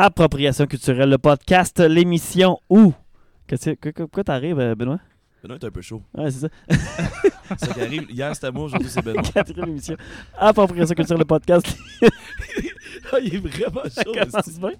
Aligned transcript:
Appropriation 0.00 0.66
culturelle, 0.66 1.10
le 1.10 1.18
podcast, 1.18 1.80
l'émission 1.80 2.60
où? 2.70 2.92
Qu'est-ce 3.48 3.70
que- 3.70 3.88
que- 3.90 4.04
Quoi 4.04 4.22
t'arrives, 4.22 4.60
euh, 4.60 4.76
Benoît? 4.76 5.00
Benoît 5.42 5.58
est 5.60 5.64
un 5.64 5.70
peu 5.72 5.80
chaud. 5.82 6.00
Ouais, 6.14 6.30
c'est 6.30 6.46
ça. 6.46 6.48
Ça 7.58 7.66
qui 7.74 7.80
arrive. 7.80 8.06
Hier, 8.08 8.32
c'était 8.32 8.52
moi, 8.52 8.66
aujourd'hui, 8.66 8.88
c'est 8.88 9.04
Benoît. 9.04 9.22
Quatrième 9.24 9.70
émission. 9.70 9.96
Appropriation 10.38 10.94
culturelle, 10.94 11.18
le 11.18 11.24
podcast. 11.24 11.76
Ah, 13.12 13.16
il 13.22 13.34
est 13.34 13.38
vraiment 13.38 13.82
Ça 13.90 14.02
chaud. 14.02 14.12
commence 14.12 14.48
esti. 14.48 14.60
bien. 14.60 14.70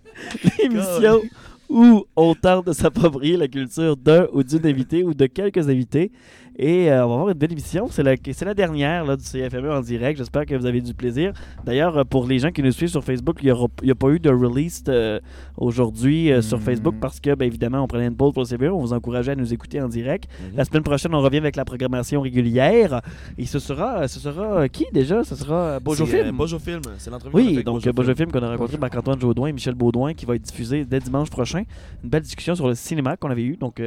L'émission 0.58 1.22
où 1.68 2.04
on 2.16 2.34
tente 2.34 2.66
de 2.66 2.72
s'approprier 2.72 3.36
la 3.36 3.48
culture 3.48 3.96
d'un 3.96 4.26
ou 4.32 4.42
d'une 4.42 4.66
invité 4.66 5.02
ou 5.02 5.14
de 5.14 5.26
quelques 5.26 5.66
invités. 5.68 6.12
Et 6.60 6.90
euh, 6.90 7.04
on 7.04 7.08
va 7.08 7.14
avoir 7.14 7.28
une 7.28 7.38
belle 7.38 7.52
émission. 7.52 7.86
C'est 7.88 8.02
la, 8.02 8.54
dernière 8.54 9.04
là, 9.04 9.16
du 9.16 9.22
CFME 9.22 9.70
en 9.70 9.80
direct. 9.80 10.18
J'espère 10.18 10.44
que 10.44 10.56
vous 10.56 10.66
avez 10.66 10.80
du 10.80 10.92
plaisir. 10.92 11.32
D'ailleurs, 11.64 11.98
euh, 11.98 12.04
pour 12.04 12.26
les 12.26 12.40
gens 12.40 12.50
qui 12.50 12.64
nous 12.64 12.72
suivent 12.72 12.88
sur 12.88 13.04
Facebook, 13.04 13.38
il 13.42 13.54
n'y 13.84 13.90
a 13.92 13.94
pas 13.94 14.08
eu 14.08 14.18
de 14.18 14.28
release 14.28 14.82
euh, 14.88 15.20
aujourd'hui 15.56 16.32
euh, 16.32 16.42
sur. 16.42 16.58
Facebook 16.58 16.96
parce 17.00 17.20
que, 17.20 17.32
bien 17.36 17.46
évidemment, 17.46 17.84
on 17.84 17.86
prenait 17.86 18.08
une 18.08 18.16
pause 18.16 18.34
pour 18.34 18.42
le 18.42 18.48
CFME. 18.48 18.72
On 18.72 18.80
vous 18.80 18.92
encourageait 18.92 19.30
à 19.32 19.36
nous 19.36 19.54
écouter 19.54 19.80
en 19.80 19.88
direct. 19.88 20.28
Mhm. 20.40 20.56
La 20.56 20.64
semaine 20.64 20.82
prochaine, 20.82 21.14
on 21.14 21.20
revient 21.20 21.36
avec 21.38 21.54
la 21.54 21.64
programmation 21.64 22.20
régulière. 22.20 23.02
Et 23.38 23.46
ce 23.46 23.60
sera, 23.60 24.08
ce 24.08 24.18
sera 24.18 24.68
qui 24.68 24.84
déjà? 24.92 25.22
Ce 25.22 25.36
sera 25.36 25.78
Bojo 25.78 26.04
Film. 26.06 26.36
Bojo 26.36 26.58
Film. 26.58 26.82
C'est 26.98 27.10
l'entrevue 27.10 27.36
Oui, 27.36 27.52
avec 27.54 27.64
donc 27.64 27.88
Bojo 27.90 28.14
Film. 28.16 28.32
Qu'on 28.32 28.42
a 28.42 28.50
rencontré 28.50 28.76
Marc-Antoine 28.76 29.20
Jaudoin 29.20 29.46
et 29.46 29.52
Michel 29.52 29.76
Baudouin 29.76 30.12
qui 30.12 30.26
va 30.26 30.34
être 30.34 30.42
diffusé 30.42 30.84
dès 30.84 30.98
dimanche 30.98 31.30
prochain. 31.30 31.62
Une 32.02 32.10
belle 32.10 32.22
discussion 32.22 32.56
sur 32.56 32.66
le 32.66 32.74
cinéma 32.74 33.16
qu'on 33.16 33.30
avait 33.30 33.44
eu. 33.44 33.56
Donc, 33.56 33.80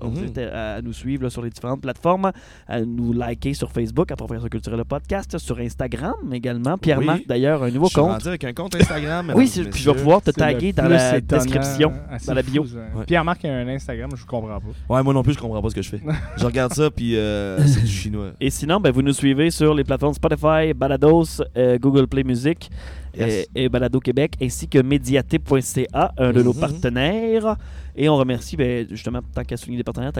on 0.00 0.08
vous 0.08 0.18
Mhm. 0.18 0.22
invite 0.22 0.38
à, 0.38 0.74
à 0.74 0.82
nous 0.82 0.92
suivre 0.92 1.24
là, 1.24 1.30
sur 1.30 1.42
les 1.42 1.50
différentes 1.50 1.80
plateformes, 1.80 2.03
à 2.08 2.80
nous 2.80 3.12
liker 3.12 3.54
sur 3.54 3.70
Facebook, 3.72 4.10
à 4.12 4.16
Professeur 4.16 4.48
Culturel 4.50 4.78
le 4.78 4.84
podcast, 4.84 5.38
sur 5.38 5.58
Instagram 5.58 6.14
également. 6.32 6.76
Pierre-Marc, 6.78 7.18
Oui. 7.20 7.24
d'ailleurs, 7.28 7.62
un 7.62 7.70
nouveau 7.70 7.86
Je 7.86 7.90
suis 7.92 8.00
compte. 8.00 8.12
rendu 8.12 8.28
avec 8.28 8.44
un 8.44 8.52
compte 8.52 8.74
Instagram. 8.74 9.32
Oui, 9.36 9.50
puis 9.70 9.80
je 9.82 9.90
vais 9.90 9.96
pouvoir 9.96 10.20
te 10.22 10.30
taguer 10.30 10.72
dans 10.72 10.88
la 10.88 11.20
description, 11.20 11.92
assez 12.10 12.26
dans 12.26 12.34
la 12.34 12.42
bio. 12.42 12.62
Ouais. 12.64 13.04
Pierre-Marc 13.06 13.44
a 13.44 13.52
un 13.54 13.68
Instagram, 13.68 14.10
je 14.16 14.24
comprends 14.26 14.60
pas. 14.60 14.94
Ouais, 14.94 15.02
moi 15.02 15.14
non 15.14 15.22
plus, 15.22 15.34
je 15.34 15.38
comprends 15.38 15.60
pas 15.62 15.70
ce 15.70 15.74
que 15.74 15.82
je 15.82 15.88
fais. 15.90 16.00
je 16.36 16.44
regarde 16.44 16.72
ça, 16.74 16.90
puis 16.90 17.16
euh, 17.16 17.58
c'est 17.66 17.80
du 17.82 17.86
chinois. 17.90 18.30
Et 18.40 18.50
sinon, 18.50 18.80
ben, 18.80 18.90
vous 18.92 19.02
nous 19.02 19.12
suivez 19.12 19.50
sur 19.50 19.74
les 19.74 19.84
plateformes 19.84 20.14
Spotify, 20.14 20.72
Balados, 20.74 21.42
euh, 21.56 21.78
Google 21.78 22.06
Play 22.06 22.24
Music 22.24 22.70
Yes. 23.16 23.46
et, 23.54 23.64
et 23.64 23.68
Balado 23.68 24.00
Québec, 24.00 24.32
ainsi 24.42 24.66
que 24.66 24.80
Mediaté.ca, 24.80 26.12
un 26.18 26.32
de 26.32 26.42
nos 26.42 26.52
Mhm. 26.52 26.60
partenaires. 26.60 27.56
Et 27.96 28.08
on 28.08 28.16
remercie, 28.16 28.56
ben, 28.56 28.86
justement, 28.90 29.20
tant 29.34 29.42
qu'à 29.44 29.56
souligner 29.56 29.78
les 29.78 29.84
partenaires, 29.84 30.12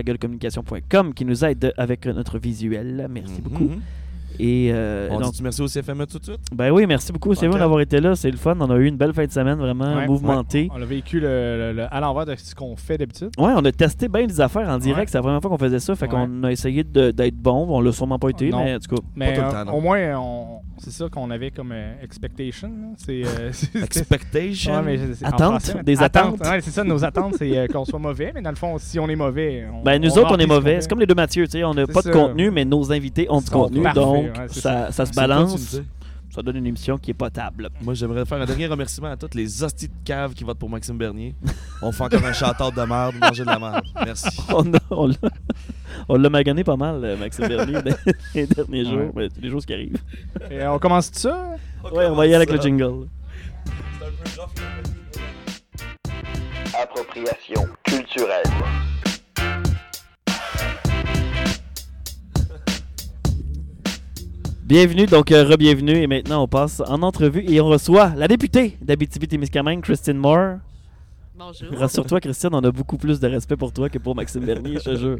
qui 1.12 1.24
nous 1.24 1.44
aide 1.44 1.72
avec 1.76 2.06
notre 2.06 2.38
visuel. 2.38 3.06
Merci 3.10 3.34
Mhm. 3.34 3.40
beaucoup. 3.42 3.70
Et 4.40 4.70
euh, 4.72 5.08
On 5.12 5.20
donc, 5.20 5.32
dit 5.32 5.42
merci 5.42 5.62
au 5.62 5.66
CFME 5.66 6.06
tout 6.06 6.18
de 6.18 6.24
suite? 6.24 6.40
ben 6.54 6.70
oui, 6.70 6.86
merci 6.86 7.12
beaucoup, 7.12 7.34
c'est 7.34 7.46
Ok. 7.46 7.52
vous 7.52 7.58
d'avoir 7.58 7.80
été 7.80 8.00
là. 8.00 8.14
C'est 8.16 8.30
le 8.30 8.36
fun. 8.36 8.56
On 8.58 8.70
a 8.70 8.76
eu 8.76 8.86
une 8.86 8.96
belle 8.96 9.12
fin 9.12 9.24
de 9.24 9.30
semaine, 9.30 9.58
vraiment 9.58 9.94
Ouais, 9.96 10.06
mouvementée. 10.06 10.68
On 10.74 10.82
a 10.82 10.84
vécu 10.84 11.20
le, 11.20 11.26
le- 11.28 11.72
le- 11.74 11.86
à 11.94 12.00
l'envers 12.00 12.26
de 12.26 12.34
ce 12.36 12.54
qu'on 12.54 12.74
fait 12.76 12.98
d'habitude. 12.98 13.30
Ouais, 13.38 13.52
on 13.56 13.64
a 13.64 13.72
testé 13.72 14.08
bien 14.08 14.26
des 14.26 14.40
affaires 14.40 14.68
en 14.68 14.78
direct. 14.78 15.00
Ouais. 15.02 15.06
C'est 15.08 15.18
la 15.18 15.22
première 15.22 15.40
fois 15.40 15.50
qu'on 15.50 15.58
faisait 15.58 15.78
ça. 15.78 15.94
Fait 15.94 16.06
Ouais. 16.06 16.10
qu'on 16.12 16.42
a 16.44 16.50
essayé 16.52 16.82
de- 16.84 17.10
d'être 17.12 17.36
bon. 17.36 17.66
On 17.68 17.80
l'a 17.80 17.92
sûrement 17.92 18.18
pas 18.18 18.30
été, 18.30 18.50
Non. 18.50 18.64
mais 18.64 18.74
en 18.74 18.78
tout 18.78 18.94
cas. 18.96 19.02
Mais 19.14 19.34
tout 19.34 19.40
le 19.40 19.46
euh, 19.46 19.50
temps, 19.52 19.64
non. 19.66 19.72
au 19.78 19.80
moins, 19.80 20.18
on- 20.18 20.60
c'est 20.78 20.90
ça 20.90 21.06
qu'on 21.08 21.30
avait 21.30 21.50
comme 21.50 21.70
euh, 21.72 21.94
expectation. 22.02 22.68
là. 22.68 22.88
C'est 22.96 23.22
euh, 23.24 23.50
c'est- 23.52 23.78
Expectation? 23.82 24.74
Ouais, 24.74 24.82
mais 24.84 24.98
c'est- 24.98 25.14
c'est- 25.14 25.24
en 25.26 25.28
Attente, 25.28 25.62
français, 25.62 25.82
des 25.84 26.02
attentes. 26.02 26.40
Ouais, 26.40 26.60
c'est 26.60 26.70
ça, 26.70 26.84
nos 26.84 27.04
attentes, 27.04 27.34
c'est 27.38 27.56
euh, 27.56 27.66
qu'on 27.68 27.84
soit 27.84 27.98
mauvais. 27.98 28.32
Mais 28.34 28.42
dans 28.42 28.50
le 28.50 28.56
fond, 28.56 28.76
si 28.78 28.98
on 28.98 29.08
est 29.08 29.16
mauvais, 29.16 29.64
on, 29.72 29.82
Ben, 29.82 30.00
nous 30.02 30.10
on 30.12 30.20
autres, 30.22 30.34
on 30.34 30.38
est 30.38 30.46
mauvais. 30.46 30.80
C'est 30.80 30.88
comme 30.88 31.00
les 31.00 31.06
deux 31.06 31.14
Mathieu, 31.14 31.44
tu 31.46 31.52
sais, 31.52 31.64
on 31.64 31.74
n'a 31.74 31.86
pas 31.86 32.02
de 32.02 32.10
contenu, 32.10 32.50
mais 32.50 32.64
nos 32.64 32.90
invités 32.92 33.26
ont 33.30 33.40
du 33.40 33.50
contenu, 33.50 33.82
donc 34.28 34.36
ouais, 34.38 34.46
c'est 34.48 34.60
ça, 34.60 34.86
ça. 34.86 34.92
ça 34.92 35.06
se 35.06 35.12
C'est 35.12 35.20
balance. 35.20 35.80
Ça 36.34 36.42
donne 36.42 36.56
une 36.56 36.66
émission 36.66 36.98
qui 36.98 37.12
est 37.12 37.14
potable. 37.14 37.70
Moi, 37.80 37.94
j'aimerais 37.94 38.24
faire 38.24 38.42
un 38.42 38.44
dernier 38.44 38.66
remerciement 38.66 39.08
à 39.12 39.16
toutes 39.16 39.36
les 39.36 39.62
hosties 39.62 39.86
de 39.86 39.94
cave 40.04 40.34
qui 40.34 40.42
votent 40.42 40.58
pour 40.58 40.68
Maxime 40.68 40.98
Bernier. 40.98 41.32
On 41.80 41.92
fait 41.92 42.02
encore 42.02 42.24
un 42.24 42.32
chanteur 42.32 42.72
de 42.72 42.82
merde, 42.82 43.14
manger 43.20 43.44
de 43.44 43.48
la 43.50 43.58
merde. 43.60 43.84
Merci. 44.04 44.28
On 44.90 45.06
l'a 45.06 45.16
on 46.08 46.16
l'a 46.16 46.28
magané 46.28 46.64
pas 46.64 46.74
mal, 46.74 47.04
euh, 47.04 47.16
Maxime 47.16 47.46
Bernier, 47.46 47.78
les 48.34 48.46
derniers 48.48 48.82
Ouais. 48.84 48.90
jours. 48.90 49.12
Ben, 49.14 49.30
les 49.40 49.48
jours 49.48 49.64
qui 49.64 49.72
arrivent. 49.74 49.96
Et, 50.50 50.60
euh, 50.60 50.72
on 50.72 50.78
commence 50.80 51.12
tout 51.12 51.20
ça? 51.20 51.50
Ouais, 51.92 52.06
on 52.06 52.16
va 52.16 52.24
y 52.26 52.30
aller 52.34 52.34
avec 52.34 52.50
le 52.50 52.60
jingle. 52.60 53.06
Appropriation 56.82 57.68
culturelle. 57.84 58.42
Bienvenue, 64.76 65.06
donc 65.06 65.30
euh, 65.30 65.44
re-bienvenue. 65.44 65.98
Et 65.98 66.08
maintenant, 66.08 66.42
on 66.42 66.48
passe 66.48 66.82
en 66.88 67.02
entrevue 67.02 67.44
et 67.46 67.60
on 67.60 67.66
reçoit 67.66 68.12
la 68.16 68.26
députée 68.26 68.76
d'Abitibi-Témiscamingue, 68.82 69.82
Christine 69.82 70.16
Moore. 70.16 70.56
Bonjour. 71.36 71.68
Rassure-toi, 71.76 72.20
Christine, 72.20 72.50
on 72.52 72.62
a 72.62 72.70
beaucoup 72.70 72.96
plus 72.96 73.18
de 73.18 73.26
respect 73.26 73.56
pour 73.56 73.72
toi 73.72 73.88
que 73.88 73.98
pour 73.98 74.14
Maxime 74.14 74.44
Bernier, 74.44 74.78
je 74.78 74.90
te 74.90 74.94
jure. 74.96 75.18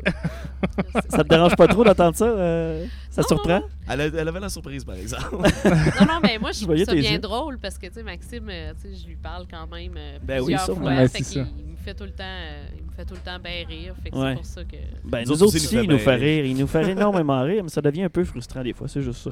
Ça 1.11 1.25
te 1.25 1.29
dérange 1.29 1.57
pas 1.57 1.67
trop 1.67 1.83
d'entendre 1.83 2.17
ça? 2.17 2.27
euh, 2.27 2.87
ça 3.11 3.23
Non, 3.23 3.27
surprend? 3.29 3.63
Elle, 3.89 4.01
a- 4.01 4.05
elle 4.07 4.29
avait 4.29 4.39
la 4.39 4.49
surprise, 4.49 4.85
par 4.85 4.95
exemple. 4.95 5.27
Non, 5.33 6.07
non, 6.07 6.21
mais 6.23 6.39
moi, 6.39 6.53
je 6.53 6.59
Je 6.61 6.61
trouve 6.61 6.67
voyais 6.69 6.85
ça 6.85 6.95
bien 6.95 7.13
yeux. 7.15 7.19
drôle 7.19 7.59
parce 7.59 7.79
que, 7.79 7.87
tu 7.89 7.95
sais, 7.95 8.03
Maxime, 8.05 8.47
euh, 8.49 8.73
tu 8.81 8.89
sais, 8.91 9.03
je 9.03 9.09
lui 9.09 9.17
parle 9.17 9.47
quand 9.51 9.67
même 9.75 9.95
euh, 9.97 10.19
Ben 10.23 10.39
oui, 10.39 10.45
plusieurs 10.55 10.65
sûrement. 10.67 10.83
fois. 10.83 10.91
Ouais, 10.95 11.09
fait 11.09 11.25
ça. 11.25 11.41
il 11.41 11.73
me 11.73 11.77
fait 11.85 11.95
tout 11.95 12.05
le 12.05 12.11
temps, 12.13 12.23
euh, 12.25 12.65
il 12.79 12.85
me 12.87 12.93
fait 12.93 13.05
tout 13.05 13.15
le 13.15 13.21
temps 13.21 13.39
bien 13.43 13.67
rire. 13.67 13.95
Fait 14.03 14.11
que 14.11 14.17
Ouais. 14.17 14.29
c'est 14.31 14.35
pour 14.37 14.45
ça 14.47 14.65
que... 14.65 14.77
Ben, 15.05 15.25
Nous 15.27 15.33
nous, 15.33 15.43
autres 15.43 15.57
aussi, 15.57 15.77
il 15.83 15.91
nous 15.91 15.99
fait 15.99 16.15
rire. 16.15 16.45
Il 16.45 16.57
nous 16.57 16.67
fait 16.69 16.91
énormément 16.93 17.43
rire, 17.43 17.65
mais 17.65 17.71
ça 17.71 17.81
devient 17.83 18.05
un 18.05 18.09
peu 18.09 18.23
frustrant 18.25 18.63
des 18.63 18.73
fois, 18.73 18.87
c'est 18.87 19.03
juste 19.03 19.21
ça. 19.25 19.31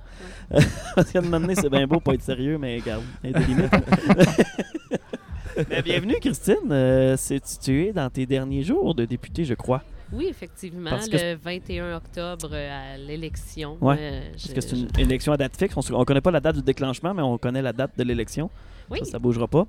Parce 0.96 1.12
qu'à 1.12 1.20
un 1.20 1.22
moment 1.22 1.38
donné, 1.40 1.54
c'est 1.54 1.70
bien 1.70 1.86
beau 1.86 2.00
pas 2.00 2.14
être 2.14 2.22
sérieux, 2.22 2.58
mais 2.58 2.76
regarde, 2.80 3.02
il 3.22 3.30
y 3.30 3.34
a 3.34 3.38
des 3.38 3.44
limites. 3.46 3.72
Mais 5.70 5.82
bienvenue, 5.82 6.14
Christine. 6.20 6.56
Euh, 6.70 7.16
c'est- 7.16 7.60
tu 7.60 7.86
es 7.86 7.92
dans 7.92 8.08
tes 8.10 8.26
derniers 8.26 8.62
jours 8.62 8.94
de 8.94 9.04
député, 9.04 9.44
je 9.44 9.54
crois? 9.54 9.82
Oui, 10.12 10.26
effectivement, 10.28 10.90
Parce 10.90 11.08
que 11.08 11.16
le 11.16 11.34
21 11.36 11.96
octobre 11.96 12.50
euh, 12.52 12.94
à 12.94 12.98
l'élection. 12.98 13.78
Ouais, 13.80 13.96
euh, 13.98 14.20
Parce 14.32 14.52
que 14.52 14.60
c'est 14.60 14.76
une 14.76 14.88
je- 14.94 15.00
élection 15.00 15.32
à 15.32 15.36
date 15.38 15.56
fixe. 15.56 15.74
On 15.76 15.98
ne 16.00 16.04
connaît 16.04 16.20
pas 16.20 16.30
la 16.30 16.40
date 16.40 16.56
du 16.56 16.62
déclenchement, 16.62 17.14
mais 17.14 17.22
on 17.22 17.38
connaît 17.38 17.62
la 17.62 17.72
date 17.72 17.92
de 17.96 18.02
l'élection. 18.04 18.50
Oui, 18.90 18.98
Ça, 19.04 19.12
ça 19.12 19.18
bougera 19.18 19.46
pas. 19.48 19.66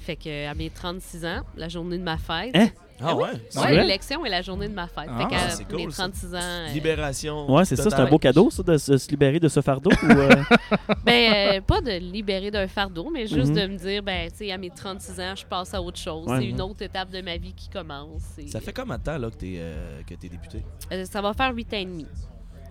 fait 0.00 0.16
que 0.16 0.46
à 0.48 0.54
mes 0.54 0.70
36 0.70 1.24
ans, 1.26 1.42
la 1.56 1.68
journée 1.68 1.98
de 1.98 2.02
ma 2.02 2.16
fête. 2.16 2.54
Hein? 2.54 2.68
Ah 3.00 3.14
ouais? 3.14 3.28
C'est 3.50 3.58
Ouais, 3.58 3.64
vrai? 3.66 3.82
l'élection 3.82 4.24
est 4.24 4.30
la 4.30 4.42
journée 4.42 4.68
de 4.68 4.74
ma 4.74 4.86
fête. 4.86 5.08
Ah, 5.08 5.18
fait 5.18 5.28
qu'à 5.34 5.48
c'est 5.50 5.70
mes 5.72 5.82
cool, 5.84 5.92
ça. 5.92 6.04
36 6.04 6.34
ans... 6.34 6.38
euh, 6.40 6.66
Libération. 6.72 7.52
Ouais, 7.54 7.64
c'est 7.64 7.76
ça. 7.76 7.90
C'est 7.90 7.94
un 8.00 8.06
beau 8.08 8.18
cadeau, 8.18 8.50
ça, 8.50 8.62
de 8.62 8.76
se, 8.78 8.96
se 8.96 9.08
libérer 9.10 9.38
de 9.38 9.48
ce 9.48 9.60
fardeau. 9.60 9.90
ou, 10.02 10.10
euh, 10.10 10.28
Ben, 11.04 11.56
euh, 11.56 11.60
pas 11.60 11.80
de 11.80 11.92
libérer 11.98 12.50
d'un 12.50 12.66
fardeau, 12.68 13.10
mais 13.12 13.26
juste 13.26 13.50
Mhm. 13.50 13.54
de 13.56 13.66
me 13.66 13.76
dire, 13.76 14.02
ben, 14.02 14.30
tu 14.30 14.38
sais, 14.38 14.52
à 14.52 14.58
mes 14.58 14.70
36 14.70 15.20
ans, 15.20 15.34
je 15.36 15.44
passe 15.44 15.74
à 15.74 15.82
autre 15.82 15.98
chose. 15.98 16.26
Ouais. 16.26 16.38
C'est 16.38 16.46
une 16.46 16.60
autre 16.60 16.82
étape 16.82 17.10
de 17.10 17.20
ma 17.20 17.36
vie 17.36 17.52
qui 17.52 17.68
commence. 17.68 18.22
Et, 18.38 18.48
Ça 18.48 18.60
fait 18.60 18.72
combien 18.72 18.98
de 18.98 19.02
temps 19.02 19.18
là, 19.18 19.30
que 19.30 19.36
t'es 19.36 19.56
euh, 19.58 20.00
que 20.06 20.14
t'es 20.14 20.28
député? 20.28 20.64
euh, 20.92 21.04
ça 21.04 21.20
va 21.20 21.32
faire 21.34 21.54
8 21.54 21.74
ans 21.74 21.78
et 21.78 21.84
demi. 21.84 22.06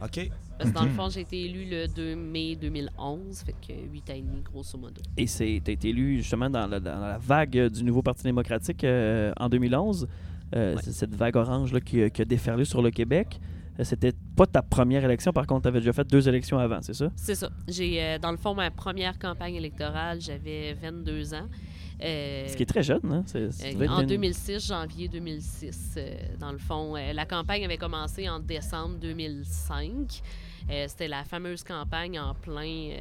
OK. 0.03 0.29
Parce 0.57 0.69
que 0.69 0.75
dans 0.75 0.83
le 0.85 0.89
fond, 0.91 1.09
j'ai 1.09 1.21
été 1.21 1.43
élu 1.45 1.65
le 1.69 1.87
2 1.87 2.15
mai 2.15 2.55
2011, 2.55 3.43
fait 3.45 3.53
que 3.53 3.73
8 3.91 4.09
ans 4.09 4.13
et 4.15 4.21
demi, 4.21 4.41
grosso 4.41 4.77
modo. 4.77 5.01
Et 5.17 5.27
c'est 5.27 5.61
t'as 5.63 5.73
été 5.73 5.89
élu 5.89 6.17
justement 6.17 6.49
dans 6.49 6.65
la, 6.67 6.79
dans 6.79 6.99
la 6.99 7.17
vague 7.17 7.67
du 7.67 7.83
nouveau 7.83 8.01
Parti 8.01 8.23
démocratique 8.23 8.83
euh, 8.83 9.31
en 9.37 9.49
2011. 9.49 10.07
Euh, 10.55 10.75
Ouais. 10.75 10.81
C'est 10.83 10.91
cette 10.93 11.13
vague 11.15 11.35
orange 11.35 11.73
là, 11.73 11.81
qui, 11.81 12.01
a- 12.03 12.09
qui 12.09 12.21
a 12.21 12.25
déferlé 12.25 12.63
sur 12.65 12.81
le 12.81 12.91
Québec. 12.91 13.39
Euh, 13.79 13.83
C'était 13.83 14.13
pas 14.37 14.45
ta 14.45 14.61
première 14.61 15.03
élection, 15.03 15.33
par 15.33 15.45
contre, 15.47 15.63
tu 15.63 15.67
avais 15.67 15.79
déjà 15.79 15.91
fait 15.91 16.07
deux 16.07 16.29
élections 16.29 16.57
avant, 16.59 16.81
c'est 16.81 16.93
ça? 16.93 17.11
C'est 17.17 17.35
ça. 17.35 17.49
J'ai, 17.67 18.01
euh, 18.01 18.19
dans 18.19 18.31
le 18.31 18.37
fond, 18.37 18.53
ma 18.53 18.71
première 18.71 19.17
campagne 19.19 19.55
électorale, 19.55 20.21
j'avais 20.21 20.73
22 20.75 21.33
ans. 21.33 21.47
Euh, 22.03 22.47
Ce 22.47 22.57
qui 22.57 22.63
est 22.63 22.67
très 22.67 22.83
jeune, 22.83 22.99
hein? 23.11 23.23
En 23.89 24.01
une- 24.01 24.07
2006, 24.07 24.67
janvier 24.67 25.07
2006, 25.07 25.95
euh, 25.97 26.13
dans 26.39 26.51
le 26.51 26.57
fond. 26.57 26.95
Euh, 26.97 27.13
la 27.13 27.25
campagne 27.25 27.63
avait 27.63 27.77
commencé 27.77 28.27
en 28.29 28.39
décembre 28.39 28.95
2005. 28.99 30.21
Euh, 30.69 30.85
C'était 30.87 31.07
la 31.07 31.23
fameuse 31.23 31.63
campagne 31.63 32.19
en 32.19 32.33
plein, 32.33 32.91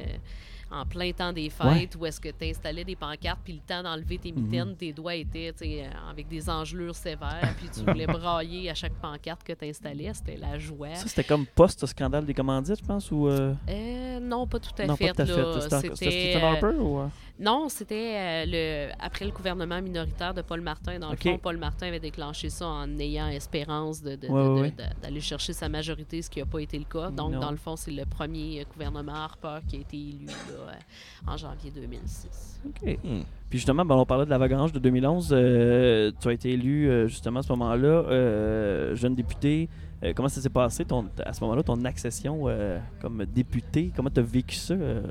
en 0.71 0.85
plein 0.85 1.11
temps 1.11 1.33
des 1.33 1.49
fêtes 1.49 1.95
où 1.99 2.05
est-ce 2.05 2.19
que 2.21 2.29
tu 2.29 2.45
installais 2.49 2.83
des 2.83 2.95
pancartes, 2.95 3.39
puis 3.43 3.53
le 3.53 3.59
temps 3.59 3.83
d'enlever 3.83 4.17
tes 4.17 4.31
mitaines, 4.31 4.75
tes 4.75 4.93
doigts 4.93 5.15
étaient 5.15 5.53
euh, 5.61 5.87
avec 6.09 6.27
des 6.27 6.49
engelures 6.49 6.95
sévères, 6.95 7.53
puis 7.57 7.67
tu 7.73 7.81
voulais 7.81 8.05
brailler 8.19 8.69
à 8.69 8.75
chaque 8.75 8.93
pancarte 8.93 9.43
que 9.43 9.53
tu 9.53 9.65
installais. 9.65 10.11
C'était 10.13 10.37
la 10.37 10.57
joie. 10.57 10.95
Ça, 10.95 11.07
c'était 11.07 11.23
comme 11.23 11.45
post-scandale 11.45 12.25
des 12.25 12.33
commandites, 12.33 12.79
je 12.79 12.85
pense, 12.85 13.11
ou... 13.11 13.27
euh, 13.27 13.53
Euh, 13.69 14.19
non, 14.19 14.47
pas 14.47 14.59
tout 14.59 14.71
à 14.79 14.85
non, 14.85 14.95
fait. 14.95 15.13
pas 15.13 15.25
tout 15.25 15.31
à 15.31 15.37
là. 15.37 15.81
fait. 15.81 15.95
C'était 15.95 16.11
Stephen 16.11 16.43
Harper, 16.43 16.77
ou... 16.79 17.09
Non, 17.37 17.67
c'était 17.67 18.13
euh, 18.15 18.45
le 18.47 18.93
après 18.97 19.25
le 19.25 19.31
gouvernement 19.31 19.81
minoritaire 19.81 20.33
de 20.33 20.41
Paul 20.41 20.61
Martin. 20.61 20.99
Dans 20.99 21.11
le 21.11 21.17
fond, 21.17 21.37
Paul 21.37 21.57
Martin 21.57 21.87
avait 21.87 21.99
déclenché 21.99 22.49
ça 22.49 22.65
en 22.65 22.97
ayant 22.97 23.27
espérance 23.27 24.01
de- 24.01 24.15
de- 24.15 24.27
Ouais, 24.27 24.43
de- 24.43 24.49
ouais, 24.49 24.55
de- 24.55 24.61
ouais. 24.61 24.71
de- 24.71 25.01
d'aller 25.01 25.19
chercher 25.19 25.51
sa 25.51 25.67
majorité, 25.67 26.21
ce 26.21 26.29
qui 26.29 26.39
n'a 26.39 26.45
pas 26.45 26.59
été 26.59 26.79
le 26.79 26.85
cas. 26.85 27.09
Donc, 27.11 27.33
Non. 27.33 27.41
dans 27.41 27.51
le 27.51 27.57
fond, 27.57 27.75
c'est 27.75 27.91
le 27.91 28.05
premier 28.05 28.65
gouvernement 28.71 29.13
Harper 29.15 29.57
qui 29.67 29.75
a 29.75 29.79
été 29.79 29.97
élu 29.97 30.25
là, 30.27 30.33
euh, 30.71 31.31
en 31.33 31.35
janvier 31.35 31.71
2006. 31.71 32.61
OK. 32.67 32.97
Hmm. 33.03 33.23
Puis 33.49 33.59
justement, 33.59 33.83
ben, 33.83 33.95
on 33.95 34.05
parlait 34.05 34.25
de 34.25 34.29
la 34.29 34.37
vague 34.37 34.53
orange 34.53 34.71
de 34.71 34.79
2011. 34.79 35.29
euh, 35.33 36.11
tu 36.21 36.29
as 36.29 36.31
été 36.33 36.51
élu 36.51 36.89
euh, 36.89 37.07
justement 37.07 37.41
à 37.41 37.43
ce 37.43 37.49
moment-là, 37.51 37.87
euh, 37.89 38.95
jeune 38.95 39.13
député. 39.13 39.67
Euh, 40.03 40.13
comment 40.15 40.29
ça 40.29 40.39
s'est 40.39 40.49
passé 40.49 40.85
ton, 40.85 41.05
à 41.25 41.33
ce 41.33 41.41
moment-là, 41.41 41.63
ton 41.63 41.83
accession 41.83 42.43
euh, 42.47 42.79
comme 43.01 43.25
député? 43.25 43.91
Comment 43.93 44.09
tu 44.09 44.21
as 44.21 44.23
vécu 44.23 44.55
ça, 44.55 44.73
euh, 44.73 45.01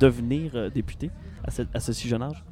devenir 0.00 0.52
euh, 0.54 0.68
député? 0.68 1.10
À 1.44 1.50
ce, 1.50 1.62
à 1.74 1.80
ce 1.80 1.92
si 1.92 2.08
jeune 2.08 2.22
âge? 2.22 2.42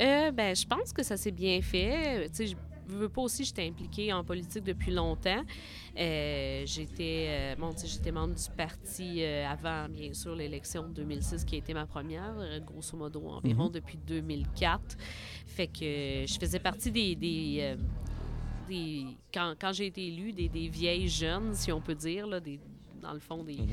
Euh, 0.00 0.30
ben, 0.32 0.54
je 0.56 0.66
pense 0.66 0.92
que 0.92 1.02
ça 1.02 1.16
s'est 1.16 1.30
bien 1.30 1.60
fait. 1.60 2.28
Tu 2.30 2.34
sais, 2.34 2.46
je 2.46 2.56
veux 2.94 3.08
pas 3.08 3.20
aussi, 3.22 3.44
j'étais 3.44 3.66
impliquée 3.68 4.12
en 4.12 4.24
politique 4.24 4.64
depuis 4.64 4.90
longtemps. 4.92 5.42
Euh, 5.98 6.62
j'étais, 6.64 7.26
euh, 7.28 7.54
bon, 7.56 7.70
j'étais 7.84 8.10
membre 8.10 8.34
du 8.34 8.50
parti 8.56 9.22
euh, 9.22 9.46
avant, 9.46 9.88
bien 9.88 10.12
sûr, 10.14 10.34
l'élection 10.34 10.88
de 10.88 10.94
2006 10.94 11.44
qui 11.44 11.56
a 11.56 11.58
été 11.58 11.74
ma 11.74 11.86
première, 11.86 12.32
euh, 12.38 12.60
grosso 12.60 12.96
modo 12.96 13.26
environ 13.28 13.64
Mhm. 13.66 13.72
depuis 13.72 13.98
2004. 14.06 14.96
Fait 15.46 15.66
que 15.66 16.24
je 16.26 16.38
faisais 16.40 16.58
partie 16.60 16.90
des, 16.90 17.14
des, 17.14 17.76
des- 18.68 19.06
quand, 19.34 19.54
quand 19.60 19.72
j'ai 19.72 19.86
été 19.86 20.06
élue, 20.06 20.32
des, 20.32 20.48
des 20.48 20.68
vieilles 20.68 21.08
jeunes, 21.08 21.54
si 21.54 21.70
on 21.72 21.80
peut 21.80 21.94
dire, 21.94 22.26
là, 22.26 22.40
des, 22.40 22.58
dans 23.02 23.12
le 23.12 23.20
fond, 23.20 23.42
des, 23.44 23.58
Mhm. 23.58 23.68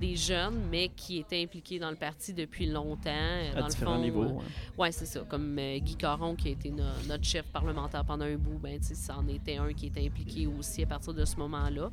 Des 0.00 0.16
jeunes, 0.16 0.62
mais 0.70 0.88
qui 0.88 1.18
étaient 1.18 1.42
impliqués 1.42 1.78
dans 1.78 1.90
le 1.90 1.96
parti 1.96 2.32
depuis 2.32 2.66
longtemps. 2.66 3.10
euh, 3.10 3.52
À 3.54 3.60
dans 3.60 3.66
différents 3.68 3.92
le 3.92 3.98
fond, 3.98 4.04
niveaux. 4.04 4.22
euh, 4.24 4.32
ouais. 4.32 4.44
oui, 4.78 4.88
c'est 4.92 5.04
ça. 5.06 5.20
Comme 5.28 5.58
euh, 5.58 5.78
Guy 5.78 5.94
Caron, 5.96 6.34
qui 6.34 6.48
a 6.48 6.50
été 6.52 6.70
no- 6.70 6.82
notre 7.06 7.24
chef 7.24 7.44
parlementaire 7.52 8.04
pendant 8.04 8.24
un 8.24 8.36
bout, 8.36 8.58
ben, 8.58 8.78
tu 8.80 8.86
sais, 8.86 8.94
c'en 8.94 9.26
était 9.28 9.58
un 9.58 9.72
qui 9.74 9.86
était 9.86 10.04
impliqué 10.06 10.46
aussi 10.46 10.82
à 10.82 10.86
partir 10.86 11.12
de 11.14 11.24
ce 11.24 11.36
moment-là. 11.36 11.90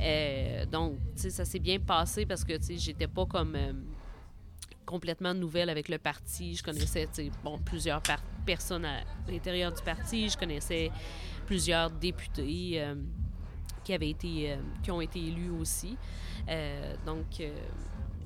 Euh, 0.00 0.64
donc, 0.66 0.98
tu 1.16 1.22
sais, 1.22 1.30
ça 1.30 1.44
s'est 1.44 1.58
bien 1.58 1.78
passé 1.80 2.24
parce 2.24 2.44
que, 2.44 2.56
tu 2.56 2.62
sais, 2.64 2.76
j'étais 2.78 3.08
pas 3.08 3.26
comme 3.26 3.54
euh, 3.56 3.72
complètement 4.86 5.34
nouvelle 5.34 5.68
avec 5.68 5.88
le 5.88 5.98
parti. 5.98 6.54
Je 6.54 6.62
connaissais, 6.62 7.08
bon, 7.44 7.58
plusieurs 7.58 8.00
personnes 8.46 8.84
à 8.84 9.00
l'intérieur 9.28 9.72
du 9.72 9.82
parti. 9.82 10.28
Je 10.28 10.38
connaissais 10.38 10.90
plusieurs 11.46 11.90
députés 11.90 12.82
qui 13.88 13.94
avaient 13.94 14.10
été, 14.10 14.52
euh, 14.52 14.56
qui 14.82 14.90
ont 14.90 15.00
été 15.00 15.18
élus 15.18 15.48
aussi. 15.48 15.96
Euh, 16.46 16.94
donc, 17.06 17.24
euh, 17.40 17.50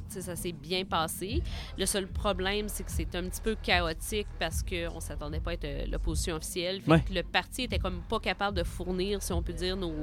ça 0.09 0.35
s'est 0.35 0.51
bien 0.51 0.85
passé. 0.85 1.41
Le 1.79 1.87
seul 1.87 2.09
problème, 2.09 2.69
c'est 2.69 2.83
que 2.83 2.91
c'est 2.91 3.15
un 3.15 3.29
petit 3.29 3.41
peu 3.41 3.55
chaotique 3.63 4.27
parce 4.41 4.61
qu'on 4.65 4.97
ne 4.97 5.01
s'attendait 5.01 5.39
pas 5.39 5.53
à 5.53 5.55
être 5.55 5.89
l'opposition 5.89 6.35
officielle. 6.35 6.81
Fait 6.83 6.91
Ouais. 6.91 7.01
que 7.01 7.15
le 7.15 7.23
parti 7.23 7.63
était 7.63 7.79
comme 7.79 8.01
pas 8.09 8.19
capable 8.19 8.57
de 8.59 8.65
fournir, 8.65 9.23
si 9.23 9.33
on 9.33 9.41
peut 9.41 9.53
dire, 9.53 9.77
nos, 9.77 9.95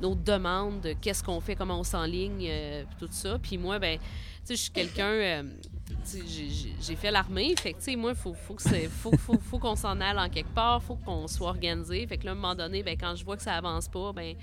nos 0.00 0.14
demandes, 0.14 0.80
de 0.80 0.94
qu'est-ce 0.94 1.22
qu'on 1.22 1.40
fait, 1.42 1.54
comment 1.54 1.78
on 1.78 1.84
s'enligne, 1.84 2.46
euh, 2.48 2.84
tout 2.98 3.08
ça. 3.10 3.38
Puis 3.38 3.58
moi, 3.58 3.78
ben, 3.78 3.98
tu 3.98 4.04
sais, 4.44 4.56
je 4.56 4.62
suis 4.62 4.70
quelqu'un, 4.72 5.04
euh, 5.10 5.42
j'ai- 6.80 6.96
fait 6.96 7.10
l'armée, 7.10 7.54
fait 7.60 7.72
que, 7.74 7.78
tu 7.78 7.84
sais, 7.84 7.96
moi, 7.96 8.12
il 8.12 8.16
faut, 8.16 8.32
faut, 8.34 8.54
que 8.54 8.62
c'est- 8.62 8.88
faut, 8.88 9.14
faut, 9.16 9.38
faut 9.38 9.58
qu'on 9.58 9.76
s'en 9.76 10.00
aille 10.00 10.16
en 10.18 10.28
quelque 10.30 10.52
part, 10.54 10.82
faut 10.82 10.96
qu'on 10.96 11.28
soit 11.28 11.48
organisé. 11.50 12.06
Fait 12.06 12.16
que 12.18 12.24
là, 12.24 12.30
à 12.30 12.34
un 12.34 12.36
moment 12.36 12.54
donné, 12.54 12.82
ben, 12.82 12.96
quand 12.98 13.14
je 13.14 13.24
vois 13.24 13.36
que 13.36 13.42
ça 13.42 13.54
avance 13.54 13.86
pas, 13.88 14.12
ben, 14.12 14.34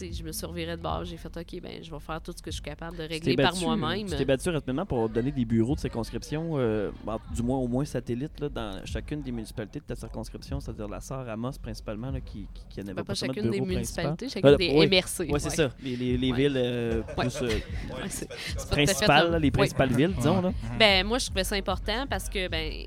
je 0.00 0.22
me 0.22 0.46
revirée 0.46 0.76
de 0.76 0.82
bord, 0.82 1.04
j'ai 1.04 1.16
fait, 1.16 1.34
OK, 1.36 1.60
ben, 1.62 1.82
je 1.82 1.90
vais 1.90 2.00
faire 2.00 2.20
tout 2.20 2.32
ce 2.36 2.42
que 2.42 2.50
je 2.50 2.54
suis 2.56 2.62
capable 2.62 2.96
de 2.96 3.02
régler 3.02 3.36
par 3.36 3.54
moi-même. 3.56 4.06
Tu 4.06 4.16
t'es 4.16 4.24
battu 4.24 4.50
rapidement 4.50 4.86
pour 4.86 5.08
donner 5.08 5.32
des 5.32 5.44
bureaux 5.44 5.74
de 5.74 5.80
circonscription, 5.80 6.52
euh, 6.54 6.90
bon, 7.04 7.18
du 7.34 7.42
moins 7.42 7.58
au 7.58 7.68
moins 7.68 7.84
satellites, 7.84 8.38
là, 8.40 8.48
dans 8.48 8.84
chacune 8.86 9.22
des 9.22 9.32
municipalités 9.32 9.80
de 9.80 9.84
ta 9.84 9.94
circonscription, 9.94 10.60
c'est-à-dire 10.60 10.88
la 10.88 11.00
Sarre, 11.00 11.28
Amos 11.28 11.52
principalement, 11.62 12.10
là, 12.10 12.20
qui, 12.20 12.46
qui, 12.54 12.64
qui 12.68 12.80
n'avait 12.80 12.94
Ben, 12.94 12.96
pas, 12.96 13.02
pas 13.02 13.14
forcément 13.14 13.32
de 13.32 13.36
chacune 13.40 13.50
des 13.50 13.60
municipalités, 13.60 14.28
chacune 14.28 14.50
Euh, 14.50 14.56
des 14.56 14.70
oui. 14.74 14.86
MRC. 14.88 15.26
Oui, 15.30 15.40
c'est 15.40 15.50
ça. 15.50 15.70
Les, 15.82 15.96
les, 15.96 16.16
les 16.16 16.30
Ouais. 16.32 16.36
villes 16.38 16.56
euh, 16.56 17.02
Ouais. 17.16 17.24
plus 17.28 17.42
euh, 17.42 17.48
principales, 18.70 19.30
là, 19.32 19.38
les 19.38 19.50
principales 19.50 19.92
villes, 19.94 20.14
disons. 20.16 20.40
Là. 20.40 20.52
Ben, 20.78 21.06
moi, 21.06 21.18
je 21.18 21.26
trouvais 21.26 21.44
ça 21.44 21.56
important 21.56 22.06
parce 22.08 22.28
que, 22.28 22.48
ben, 22.48 22.84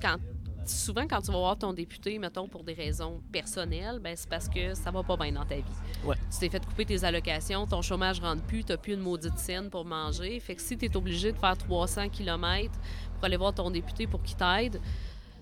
quand 0.00 0.16
souvent, 0.66 1.06
quand 1.08 1.20
tu 1.20 1.30
vas 1.32 1.38
voir 1.38 1.58
ton 1.58 1.72
député, 1.72 2.18
mettons, 2.18 2.48
pour 2.48 2.64
des 2.64 2.74
raisons 2.74 3.20
personnelles, 3.32 3.98
ben, 4.00 4.14
c'est 4.16 4.28
parce 4.28 4.48
que 4.48 4.74
ça 4.74 4.90
va 4.90 5.02
pas 5.02 5.16
bien 5.16 5.32
dans 5.32 5.44
ta 5.44 5.56
vie. 5.56 5.62
Ouais. 6.04 6.16
Tu 6.32 6.38
t'es 6.40 6.48
fait 6.48 6.64
couper 6.64 6.84
tes 6.84 7.04
allocations, 7.04 7.66
ton 7.66 7.82
chômage 7.82 8.20
rentre 8.20 8.42
plus, 8.42 8.64
tu 8.64 8.72
n'as 8.72 8.78
plus 8.78 8.94
une 8.94 9.00
maudite 9.00 9.38
scène 9.38 9.70
pour 9.70 9.84
manger. 9.84 10.38
Fait 10.40 10.54
que 10.54 10.62
si 10.62 10.76
tu 10.76 10.86
es 10.86 10.96
obligé 10.96 11.32
de 11.32 11.38
faire 11.38 11.56
300 11.56 12.08
km 12.08 12.72
pour 13.14 13.24
aller 13.24 13.36
voir 13.36 13.54
ton 13.54 13.70
député 13.70 14.06
pour 14.06 14.22
qu'il 14.22 14.36
t'aide, 14.36 14.80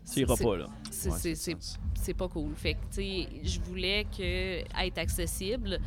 c'est- 0.04 0.26
pas, 0.26 0.56
là. 0.56 0.68
c'est- 0.90 2.14
pas 2.14 2.28
cool. 2.28 2.52
Fait 2.56 2.74
que, 2.74 2.80
tu 2.90 3.02
sais, 3.02 3.28
je 3.44 3.60
voulais 3.60 4.04
que, 4.16 4.60
être 4.84 4.98
accessible. 4.98 5.78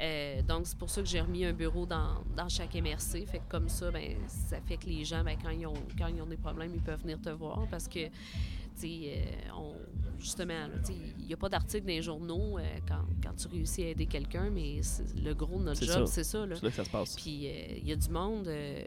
Euh, 0.00 0.42
donc, 0.42 0.62
c'est 0.66 0.78
pour 0.78 0.90
ça 0.90 1.02
que 1.02 1.08
j'ai 1.08 1.20
remis 1.20 1.44
un 1.44 1.52
bureau 1.52 1.84
dans, 1.86 2.22
dans 2.36 2.48
chaque 2.48 2.74
MRC. 2.74 3.26
Fait 3.26 3.38
que 3.38 3.48
comme 3.48 3.68
ça, 3.68 3.90
ben, 3.90 4.16
ça 4.28 4.56
fait 4.66 4.76
que 4.76 4.86
les 4.86 5.04
gens, 5.04 5.22
ben, 5.24 5.36
quand, 5.42 5.50
ils 5.50 5.66
ont, 5.66 5.74
quand 5.98 6.06
ils 6.08 6.20
ont 6.22 6.26
des 6.26 6.36
problèmes, 6.36 6.72
ils 6.74 6.80
peuvent 6.80 7.00
venir 7.00 7.20
te 7.20 7.30
voir 7.30 7.66
parce 7.70 7.88
que, 7.88 8.08
on- 9.56 9.74
justement, 10.18 10.68
il 11.20 11.26
n'y 11.26 11.32
a 11.34 11.36
pas 11.36 11.48
d'article 11.48 11.82
dans 11.82 11.88
les 11.92 12.02
journaux 12.02 12.58
euh, 12.58 12.62
quand, 12.88 13.02
quand 13.22 13.34
tu 13.34 13.48
réussis 13.48 13.82
à 13.84 13.88
aider 13.88 14.06
quelqu'un, 14.06 14.50
mais 14.50 14.82
c'est- 14.82 15.14
le 15.20 15.34
gros 15.34 15.58
de 15.58 15.64
notre 15.64 15.80
job, 15.84 16.06
c'est 16.06 16.24
ça. 16.24 16.46
Là. 16.46 16.54
C'est 16.56 16.62
là 16.64 16.70
que 16.70 16.76
ça 16.76 16.84
se 16.84 16.90
passe. 16.90 17.16
Puis 17.16 17.46
euh, 17.46 17.78
il 17.78 17.86
y 17.88 17.92
a 17.92 17.96
du 17.96 18.08
monde, 18.08 18.48
euh, 18.48 18.82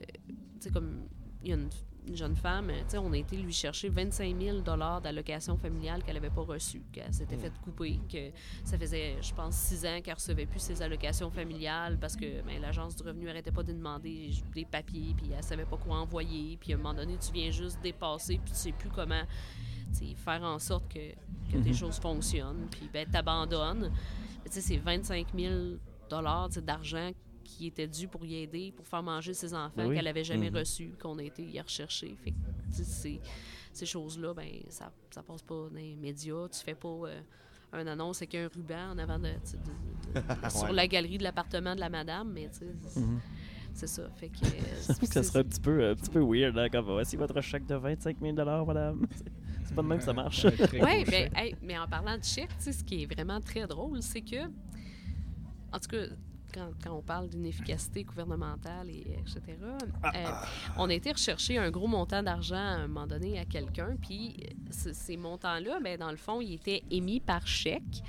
comme 0.74 1.02
il 1.44 1.50
y 1.50 1.54
a 1.54 1.56
une, 1.56 1.70
une 2.08 2.16
jeune 2.16 2.36
femme, 2.38 2.70
euh, 2.70 3.00
on 3.00 3.12
a 3.14 3.18
été 3.18 3.36
lui 3.38 3.52
chercher 3.54 3.90
25 3.90 4.36
000 4.42 4.62
d'allocation 4.62 5.58
familiale 5.58 6.02
qu'elle 6.04 6.16
n'avait 6.16 6.30
pas 6.30 6.42
reçue, 6.42 6.82
qu'elle 6.92 7.14
s'était 7.14 7.38
fait 7.38 7.52
couper, 7.62 8.00
que 8.12 8.32
ça 8.64 8.78
faisait, 8.78 9.18
je 9.22 9.34
pense, 9.34 9.56
six 9.56 9.86
ans 9.86 10.00
qu'elle 10.02 10.14
recevait 10.16 10.46
plus 10.46 10.60
ses 10.62 10.82
allocations 10.82 11.30
familiales 11.30 11.98
parce 12.00 12.16
que 12.16 12.42
ben, 12.44 12.62
l'Agence 12.62 12.96
du 12.96 13.04
revenu 13.04 13.26
n'arrêtait 13.26 13.52
pas 13.52 13.64
de 13.64 13.74
demander 13.74 14.32
des 14.56 14.66
papiers, 14.66 15.14
puis 15.18 15.28
elle 15.38 15.44
savait 15.44 15.66
pas 15.66 15.78
quoi 15.78 15.98
envoyer, 15.98 16.58
puis 16.58 16.72
à 16.72 16.76
un 16.76 16.80
moment 16.80 16.94
donné, 16.94 17.18
tu 17.18 17.32
viens 17.34 17.52
juste 17.52 17.80
dépasser, 17.84 18.40
puis 18.44 18.54
tu 18.54 18.58
sais 18.58 18.72
plus 18.72 18.90
comment 18.90 19.24
faire 20.16 20.44
en 20.44 20.60
sorte 20.60 20.88
que, 20.94 21.12
que 21.52 21.58
tes 21.64 21.70
Mhm. 21.70 21.74
choses 21.76 22.00
fonctionnent, 22.00 22.68
puis 22.72 22.90
ben, 22.92 23.08
t'abandonnes. 23.10 23.92
C'est 24.50 24.78
25 24.78 25.28
000 25.36 25.54
tu 26.10 26.54
sais, 26.54 26.62
d'argent 26.62 27.12
qui 27.44 27.68
était 27.68 27.88
dû 27.88 28.08
pour 28.08 28.26
y 28.26 28.36
aider, 28.44 28.72
pour 28.76 28.86
faire 28.88 29.04
manger 29.04 29.34
ses 29.34 29.54
enfants 29.54 29.88
oui. 29.88 29.96
qu'elle 29.96 30.08
avait 30.08 30.24
jamais 30.24 30.50
Mhm. 30.50 30.58
reçus, 30.58 30.92
qu'on 31.02 31.18
a 31.18 31.24
été 31.24 31.44
y 31.44 31.60
rechercher. 31.60 32.16
Fait 32.24 32.32
que, 32.32 32.38
ces 33.74 33.86
choses-là, 33.86 34.34
ben, 34.34 34.50
ça, 34.70 34.92
ça 35.12 35.22
passe 35.24 35.42
pas 35.44 35.54
dans 35.70 35.76
les 35.76 35.96
médias. 35.96 36.48
Tu 36.50 36.60
fais 36.64 36.76
pas 36.76 36.88
euh, 36.88 37.22
un 37.74 37.86
annonce 37.88 38.18
avec 38.18 38.36
un 38.36 38.48
ruban 38.48 38.92
en 38.94 38.98
avant 38.98 39.20
de, 39.20 39.30
sur 40.50 40.72
la 40.74 40.88
galerie 40.88 41.18
de 41.18 41.24
l'appartement 41.24 41.76
de 41.76 41.80
la 41.80 41.90
madame, 41.90 42.32
mais 42.34 42.50
tu 42.50 42.60
sais, 42.60 42.74
c'est- 42.88 43.00
Mhm. 43.00 43.20
c'est 43.74 43.88
ça. 43.88 44.10
Fait 44.16 44.30
que, 44.30 44.46
euh, 44.46 44.50
ça 45.12 45.24
serait 45.24 45.40
un 45.40 45.44
petit 45.44 45.60
peu, 45.62 45.90
un 45.90 45.96
petit 45.96 46.10
peu 46.10 46.20
weird, 46.22 46.58
hein, 46.58 46.70
comme 46.70 46.86
voici 46.86 47.16
votre 47.18 47.40
chèque 47.42 47.66
de 47.66 47.76
25 47.76 48.18
000 48.22 48.34
madame. 48.66 49.06
C'est 49.68 49.76
pas 49.76 49.82
de 49.82 49.88
même 49.88 49.98
que 50.00 50.04
ça 50.04 50.14
marche. 50.14 50.46
Oui, 50.46 51.04
mais, 51.10 51.30
hey, 51.36 51.56
mais 51.62 51.78
en 51.78 51.88
parlant 51.88 52.18
de 52.18 52.24
chèque, 52.24 52.50
tu 52.58 52.64
sais, 52.64 52.72
ce 52.72 52.84
qui 52.84 53.04
est 53.04 53.14
vraiment 53.14 53.40
très 53.42 53.68
drôle, 53.68 54.02
c'est 54.02 54.22
que, 54.22 54.46
en 54.46 55.80
tout 55.80 55.90
cas, 55.90 56.04
quand, 56.54 56.70
quand 56.82 56.94
on 56.94 57.02
parle 57.02 57.28
d'inefficacité 57.28 58.04
gouvernementale, 58.06 58.90
et 58.90 59.02
etc., 59.20 59.42
euh, 59.62 60.10
on 60.78 60.90
a 60.90 60.94
été 60.94 61.12
rechercher 61.12 61.58
un 61.58 61.70
gros 61.70 61.88
montant 61.88 62.24
d'argent 62.24 62.56
à 62.56 62.60
un 62.78 62.88
moment 62.88 63.06
donné 63.08 63.38
à 63.40 63.46
quelqu'un, 63.46 63.98
puis 64.02 64.38
ce- 64.72 64.94
ces 64.94 65.18
montants-là, 65.18 65.80
ben, 65.84 66.00
dans 66.00 66.12
le 66.12 66.18
fond, 66.18 66.40
ils 66.40 66.54
étaient 66.54 66.84
émis 66.90 67.20
par 67.20 67.46
chèque. 67.46 68.02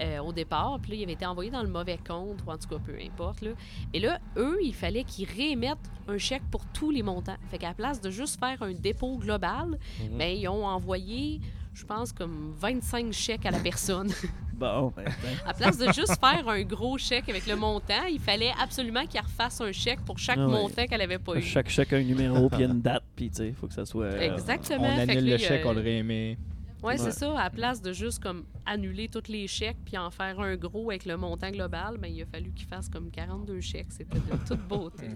Euh, 0.00 0.18
au 0.20 0.32
départ, 0.32 0.78
puis 0.80 0.92
là, 0.92 0.96
il 0.98 1.02
avait 1.04 1.12
été 1.14 1.26
envoyé 1.26 1.50
dans 1.50 1.62
le 1.62 1.68
mauvais 1.68 1.98
compte, 2.06 2.38
ou 2.46 2.50
en 2.50 2.56
tout 2.58 2.68
cas, 2.68 2.76
peu 2.84 2.94
importe. 3.04 3.40
Là. 3.42 3.50
Mais 3.92 4.00
là, 4.00 4.18
eux, 4.36 4.58
il 4.62 4.74
fallait 4.74 5.04
qu'ils 5.04 5.28
réémettent 5.28 5.78
un 6.06 6.18
chèque 6.18 6.42
pour 6.50 6.64
tous 6.66 6.90
les 6.90 7.02
montants. 7.02 7.36
Fait 7.50 7.58
qu'à 7.58 7.68
la 7.68 7.74
place 7.74 8.00
de 8.00 8.10
juste 8.10 8.38
faire 8.38 8.62
un 8.62 8.72
dépôt 8.72 9.16
global, 9.18 9.78
Mhm. 10.00 10.18
ben, 10.18 10.36
ils 10.36 10.48
ont 10.48 10.64
envoyé, 10.66 11.40
je 11.74 11.84
pense, 11.84 12.12
comme 12.12 12.54
25 12.58 13.12
chèques 13.12 13.46
à 13.46 13.50
la 13.50 13.58
personne. 13.60 14.08
Bon, 14.58 14.92
ben, 14.96 15.04
ben, 15.04 15.36
à 15.46 15.54
place 15.54 15.78
de 15.78 15.86
juste 15.92 16.18
faire 16.18 16.48
un 16.48 16.62
gros 16.62 16.98
chèque 16.98 17.28
avec 17.28 17.46
le 17.46 17.54
montant, 17.54 18.06
il 18.10 18.18
fallait 18.18 18.50
absolument 18.60 19.06
qu'elle 19.06 19.22
refasse 19.22 19.60
un 19.60 19.70
chèque 19.70 20.00
pour 20.00 20.18
chaque 20.18 20.36
Ah 20.36 20.48
ouais. 20.48 20.52
montant 20.52 20.84
qu'elle 20.88 21.00
avait 21.00 21.18
pas 21.20 21.36
eu. 21.36 21.42
chaque, 21.42 21.68
chaque 21.68 21.92
un 21.92 22.02
numéro, 22.02 22.48
puis 22.48 22.58
il 22.58 22.62
y 22.62 22.68
a 22.68 22.72
une 22.72 22.80
date, 22.80 23.04
puis 23.14 23.30
tu 23.30 23.36
sais, 23.36 23.46
il 23.50 23.54
faut 23.54 23.68
que 23.68 23.74
ça 23.74 23.84
soit. 23.86 24.06
euh, 24.06 24.34
Exactement. 24.34 24.82
On 24.92 24.96
Fait 24.96 25.06
que 25.06 25.12
annule 25.12 25.26
le 25.28 25.34
a- 25.34 25.38
chèque, 25.38 25.64
on 25.64 25.72
le 25.74 25.80
réémet. 25.80 26.36
Ouais, 26.82 26.92
Ouais. 26.92 26.96
c'est 26.98 27.10
ça. 27.12 27.32
À 27.38 27.44
la 27.44 27.50
place 27.50 27.82
de 27.82 27.92
juste 27.92 28.22
comme 28.22 28.44
annuler 28.64 29.08
tous 29.08 29.28
les 29.28 29.46
chèques 29.48 29.78
puis 29.84 29.98
en 29.98 30.10
faire 30.10 30.38
un 30.40 30.56
gros 30.56 30.90
avec 30.90 31.06
le 31.06 31.16
montant 31.16 31.50
global, 31.50 31.98
ben, 31.98 32.08
il 32.08 32.22
a 32.22 32.26
fallu 32.26 32.50
qu'il 32.52 32.66
fasse 32.66 32.88
comme 32.88 33.10
42 33.10 33.60
chèques. 33.60 33.86
C'était 33.90 34.18
de 34.18 34.46
toute 34.46 34.66
beauté. 34.68 35.06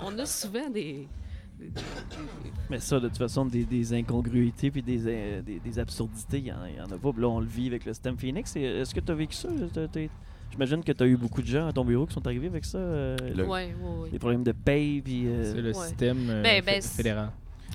On 0.00 0.18
a 0.18 0.26
souvent 0.26 0.68
des. 0.68 1.06
Mais 2.70 2.78
ça, 2.80 2.98
de 2.98 3.08
toute 3.08 3.18
façon, 3.18 3.44
des, 3.44 3.64
des 3.64 3.92
incongruités 3.92 4.70
puis 4.70 4.82
des, 4.82 5.02
euh, 5.06 5.42
des, 5.42 5.60
des 5.60 5.78
absurdités, 5.78 6.38
il 6.38 6.46
y, 6.46 6.52
en- 6.52 6.56
en 6.86 6.90
a 6.90 6.98
pas. 6.98 7.10
Là, 7.18 7.28
on 7.28 7.40
le 7.40 7.46
vit 7.46 7.66
avec 7.66 7.84
le 7.84 7.92
système 7.92 8.16
Phoenix. 8.16 8.56
Et 8.56 8.62
Est-ce 8.62 8.94
que 8.94 9.00
tu 9.00 9.12
as 9.12 9.14
vécu 9.14 9.34
ça? 9.34 9.48
J'imagine 10.50 10.82
que 10.82 10.90
tu 10.92 11.02
as 11.04 11.06
eu 11.06 11.16
beaucoup 11.16 11.42
de 11.42 11.46
gens 11.46 11.68
à 11.68 11.72
ton 11.72 11.84
bureau 11.84 12.06
qui 12.06 12.14
sont 12.14 12.26
arrivés 12.26 12.46
avec 12.48 12.64
ça. 12.64 12.78
euh, 12.78 13.16
Le- 13.36 13.44
Ouais, 13.46 13.74
ouais, 13.80 13.98
ouais. 14.02 14.10
Des 14.10 14.18
problèmes 14.18 14.42
de 14.42 14.52
paye, 14.52 15.00
puis... 15.00 15.26
euh, 15.28 15.52
C'est 15.54 15.60
le 15.62 15.68
Ouais. 15.76 15.86
système 15.86 16.28
euh, 16.28 16.42
Ben, 16.42 16.62
ben, 16.64 16.82
fédéral. 16.82 17.30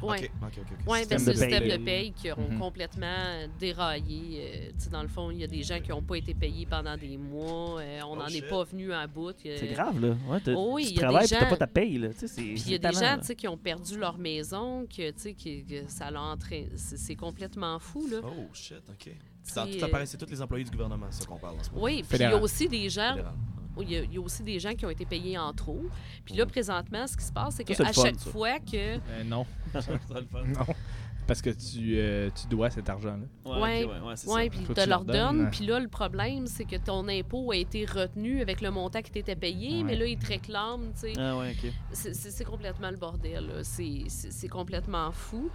Ouais. 0.05 0.17
Ok, 0.19 0.31
ok, 0.41 0.47
ok, 0.57 0.65
ok. 0.71 0.77
Oui, 0.87 0.97
Système 0.99 1.17
ben, 1.17 1.23
c'est 1.25 1.31
le 1.33 1.37
système 1.37 1.67
de 1.79 1.83
paye 1.85 2.11
qui 2.11 2.31
ont 2.31 2.49
Mhm. 2.49 2.59
complètement 2.59 3.47
déraillé. 3.59 4.39
Euh, 4.41 4.67
tu 4.77 4.83
sais, 4.85 4.89
dans 4.89 5.01
le 5.01 5.07
fond, 5.07 5.31
il 5.31 5.39
y 5.39 5.43
a 5.43 5.47
des 5.47 5.63
gens 5.63 5.79
qui 5.79 5.89
n'ont 5.89 6.01
pas 6.01 6.15
été 6.17 6.33
payés 6.33 6.65
pendant 6.65 6.95
des 6.97 7.17
mois. 7.17 7.79
Euh, 7.81 7.99
on 8.05 8.13
Oh, 8.13 8.15
n'en 8.17 8.27
est 8.27 8.47
pas 8.47 8.63
venu 8.63 8.93
à 8.93 9.07
bout. 9.07 9.35
Euh, 9.45 9.57
C'est 9.59 9.67
grave, 9.67 9.99
là. 9.99 10.15
Ouais, 10.29 10.39
Oh 10.55 10.71
oui, 10.73 10.83
tu 10.85 10.89
il 10.91 10.95
y 10.95 10.97
a 10.99 11.01
des 11.01 11.01
travailles, 11.01 11.27
puis 11.27 11.29
t'as 11.37 11.39
gens- 11.45 11.49
pas 11.49 11.57
ta 11.57 11.67
paye. 11.67 12.09
Tu 12.17 12.25
il 12.41 12.69
y 12.69 12.75
a 12.75 12.77
des 12.77 12.79
talent, 12.79 12.99
gens 12.99 13.19
tu 13.25 13.35
qui 13.35 13.47
ont 13.47 13.57
perdu 13.57 13.97
leur 13.97 14.17
maison, 14.17 14.85
que, 14.85 15.09
tu 15.11 15.19
sais, 15.19 15.33
qui- 15.33 15.63
que 15.65 15.87
ça 15.87 16.09
l'a 16.11 16.21
entraîné. 16.21 16.69
C'est 16.75 17.15
complètement 17.15 17.79
fou, 17.79 18.07
là. 18.11 18.17
Oh 18.23 18.47
shit, 18.53 18.77
ok. 18.89 19.11
C'est 19.43 19.53
tout 19.77 19.85
euh, 19.85 20.01
c'est 20.05 20.17
tous 20.17 20.29
les 20.29 20.41
employés 20.41 20.63
du 20.63 20.71
gouvernement, 20.71 21.05
ça 21.11 21.23
qu'on 21.25 21.37
parle 21.37 21.59
en 21.59 21.63
ce 21.63 21.69
moment. 21.69 21.83
Oui, 21.83 22.03
puis 22.07 22.17
il 22.17 22.21
y 22.21 22.25
a 22.25 22.35
aussi 22.41 22.67
des 22.67 22.89
gens. 22.89 23.15
Il 23.81 23.91
y, 23.91 23.97
a, 23.97 24.03
il 24.03 24.13
y 24.13 24.17
a 24.17 24.21
aussi 24.21 24.43
des 24.43 24.59
gens 24.59 24.73
qui 24.73 24.85
ont 24.85 24.89
été 24.89 25.05
payés 25.05 25.37
en 25.37 25.51
trop. 25.53 25.83
Puis 26.23 26.35
là, 26.35 26.45
présentement, 26.45 27.05
ce 27.07 27.17
qui 27.17 27.23
se 27.25 27.31
passe, 27.33 27.55
c'est 27.55 27.63
qu'à 27.63 27.73
chaque 27.75 27.95
ça. 28.19 28.29
fois 28.31 28.59
que. 28.59 28.95
Euh, 28.97 29.23
non. 29.25 29.45
C'est 29.73 29.91
le 29.91 29.99
fun. 30.31 30.43
Non. 30.45 30.73
Parce 31.27 31.41
que 31.41 31.49
tu, 31.49 31.95
euh, 31.97 32.29
tu 32.39 32.47
dois 32.47 32.69
cet 32.69 32.87
argent-là. 32.87 33.25
Ouais, 33.59 33.83
ok, 33.83 33.91
ouais, 33.91 33.99
ouais, 34.09 34.15
c'est 34.15 34.27
Oui, 34.29 34.43
ça. 34.43 34.49
puis 34.51 34.83
tu 34.83 34.87
leur 34.89 35.03
donnes. 35.03 35.49
Puis 35.49 35.65
là, 35.65 35.79
le 35.79 35.87
problème, 35.87 36.45
c'est 36.45 36.65
que 36.65 36.75
ton 36.75 37.07
impôt 37.07 37.51
a 37.51 37.55
été 37.55 37.83
retenu 37.83 38.41
avec 38.41 38.61
le 38.61 38.69
montant 38.69 39.01
qui 39.01 39.09
t'était 39.09 39.35
payé, 39.35 39.77
Ouais. 39.77 39.83
mais 39.83 39.95
là, 39.95 40.05
ils 40.05 40.19
te 40.19 40.27
réclament, 40.27 40.91
tu 40.93 40.99
sais. 40.99 41.13
Ah 41.17 41.35
ouais, 41.39 41.55
ok. 41.63 41.71
C'est- 41.93 42.43
complètement 42.43 42.91
le 42.91 42.97
bordel, 42.97 43.49
c'est 43.63 44.47
complètement 44.49 45.11
fou. 45.11 45.49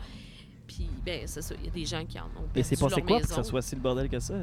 Puis, 0.71 0.89
ben, 1.05 1.27
c'est 1.27 1.43
ça, 1.43 1.55
il 1.59 1.65
y 1.65 1.69
a 1.69 1.73
des 1.73 1.85
gens 1.85 2.05
qui 2.07 2.19
en 2.21 2.27
ont 2.27 2.49
Et 2.55 2.63
c'est 2.63 2.77
perdu 2.77 2.95
passé 2.95 3.03
quoi 3.03 3.19
pour 3.19 3.29
que 3.29 3.35
ça 3.35 3.43
soit 3.43 3.61
si 3.61 3.75
le 3.75 3.81
bordel 3.81 4.09
que 4.09 4.21
ça? 4.21 4.35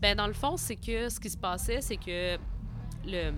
Ben, 0.00 0.16
dans 0.16 0.26
le 0.26 0.32
fond, 0.32 0.56
c'est 0.56 0.74
que 0.74 1.08
ce 1.08 1.20
qui 1.20 1.30
se 1.30 1.36
passait, 1.36 1.80
c'est 1.80 1.96
que 1.96 2.36
le, 3.06 3.32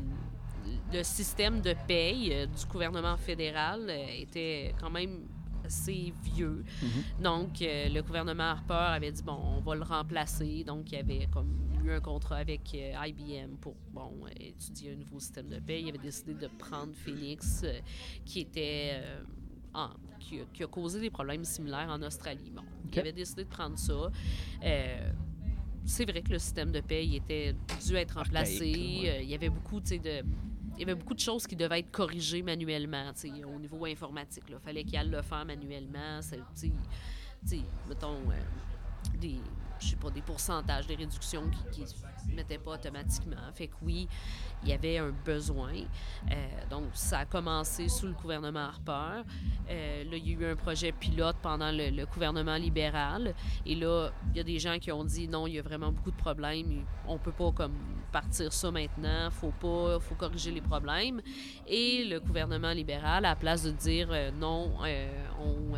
le 0.90 1.02
système 1.02 1.60
de 1.60 1.74
paye 1.86 2.32
euh, 2.32 2.46
du 2.46 2.64
gouvernement 2.64 3.18
fédéral 3.18 3.86
euh, 3.90 4.06
était 4.22 4.74
quand 4.80 4.88
même 4.88 5.26
assez 5.66 6.14
vieux. 6.22 6.64
Mhm. 6.82 7.22
Donc, 7.22 7.60
euh, 7.60 7.88
le 7.88 8.00
gouvernement 8.02 8.44
Harper 8.44 8.94
avait 8.94 9.12
dit, 9.12 9.22
bon, 9.22 9.38
on 9.56 9.60
va 9.60 9.74
le 9.74 9.82
remplacer. 9.82 10.64
Donc, 10.64 10.92
il 10.92 10.94
y 10.94 10.98
avait 10.98 11.28
comme 11.30 11.66
eu 11.84 11.90
un 11.90 12.00
contrat 12.00 12.36
avec 12.36 12.74
euh, 12.74 13.06
IBM 13.06 13.56
pour, 13.60 13.74
bon, 13.92 14.12
étudier 14.40 14.92
un 14.92 14.96
nouveau 14.96 15.20
système 15.20 15.48
de 15.48 15.58
paye. 15.58 15.82
Il 15.82 15.88
avait 15.90 15.98
décidé 15.98 16.34
de 16.34 16.48
prendre 16.58 16.94
Phoenix, 16.94 17.62
euh, 17.64 17.80
qui 18.24 18.40
était... 18.40 19.02
en- 19.76 19.90
qui, 20.18 20.40
a, 20.40 20.44
qui 20.52 20.64
a 20.64 20.66
causé 20.66 21.00
des 21.00 21.10
problèmes 21.10 21.44
similaires 21.44 21.88
en 21.90 22.02
Australie. 22.02 22.50
Bon, 22.50 22.62
il 22.92 22.98
avait 22.98 23.12
décidé 23.12 23.44
de 23.44 23.48
prendre 23.48 23.78
ça. 23.78 24.10
Euh, 24.64 25.10
c'est 25.84 26.04
vrai 26.04 26.22
que 26.22 26.30
le 26.32 26.38
système 26.38 26.72
de 26.72 26.80
paye 26.80 27.16
était 27.16 27.54
dû 27.86 27.94
être 27.94 28.16
remplacé. 28.16 28.58
Ouais. 28.60 29.22
Il 29.22 29.28
y 29.30 29.34
avait 29.34 29.50
beaucoup, 29.50 29.78
de... 29.80 30.24
Il 30.74 30.80
y 30.80 30.82
avait 30.82 30.94
beaucoup 30.96 31.14
de 31.14 31.20
choses 31.20 31.46
qui 31.46 31.54
devaient 31.54 31.78
être 31.80 31.90
corrigées 31.92 32.42
manuellement, 32.42 33.12
au 33.54 33.58
niveau 33.60 33.84
informatique. 33.86 34.44
Il 34.48 34.58
fallait 34.58 34.82
qu'il 34.84 34.96
aille 34.98 35.08
le 35.10 35.22
faire 35.22 35.44
manuellement. 35.44 36.20
c'est- 36.22 36.36
tu 36.38 36.42
sais, 36.54 36.72
tu 37.42 37.48
sais, 37.48 37.60
mettons, 37.88 38.16
euh, 38.30 39.16
des, 39.20 39.36
je 39.78 39.88
sais 39.88 39.96
pas, 39.96 40.10
des 40.10 40.22
pourcentages, 40.22 40.86
des 40.86 40.96
réductions 40.96 41.48
qui 41.72 41.80
ne 41.80 41.86
se 41.86 41.94
mettaient 42.34 42.58
pas 42.58 42.72
automatiquement. 42.72 43.36
Fait 43.54 43.68
que 43.68 43.74
oui, 43.82 44.08
il 44.62 44.70
y 44.70 44.72
avait 44.72 44.98
un 44.98 45.12
besoin. 45.24 45.72
Euh, 46.30 46.34
donc, 46.70 46.84
ça 46.94 47.20
a 47.20 47.24
commencé 47.24 47.88
sous 47.88 48.06
le 48.06 48.12
gouvernement 48.12 48.60
Harper. 48.60 49.22
Euh, 49.68 50.04
là, 50.04 50.16
il 50.16 50.28
y 50.28 50.34
a 50.34 50.38
eu 50.38 50.52
un 50.52 50.56
projet 50.56 50.92
pilote 50.92 51.36
pendant 51.42 51.70
le, 51.70 52.04
gouvernement 52.06 52.56
libéral. 52.56 53.34
Et 53.64 53.74
là, 53.74 54.10
il 54.30 54.36
y 54.36 54.40
a 54.40 54.44
des 54.44 54.58
gens 54.58 54.78
qui 54.78 54.90
ont 54.92 55.04
dit 55.04 55.28
non, 55.28 55.46
il 55.46 55.54
y 55.54 55.58
a 55.58 55.62
vraiment 55.62 55.92
beaucoup 55.92 56.10
de 56.10 56.16
problèmes. 56.16 56.84
On 57.06 57.18
peut 57.18 57.32
pas 57.32 57.52
comme 57.52 57.74
partir 58.12 58.52
ça 58.52 58.70
maintenant. 58.70 59.30
Faut 59.30 59.52
pas, 59.52 59.98
faut 60.00 60.14
corriger 60.14 60.50
les 60.50 60.60
problèmes. 60.60 61.20
Et 61.66 62.04
le 62.04 62.20
gouvernement 62.20 62.72
libéral, 62.72 63.24
à 63.24 63.30
la 63.30 63.36
place 63.36 63.62
de 63.62 63.70
dire 63.70 64.08
euh, 64.10 64.30
non, 64.32 64.72
on, 65.40 65.76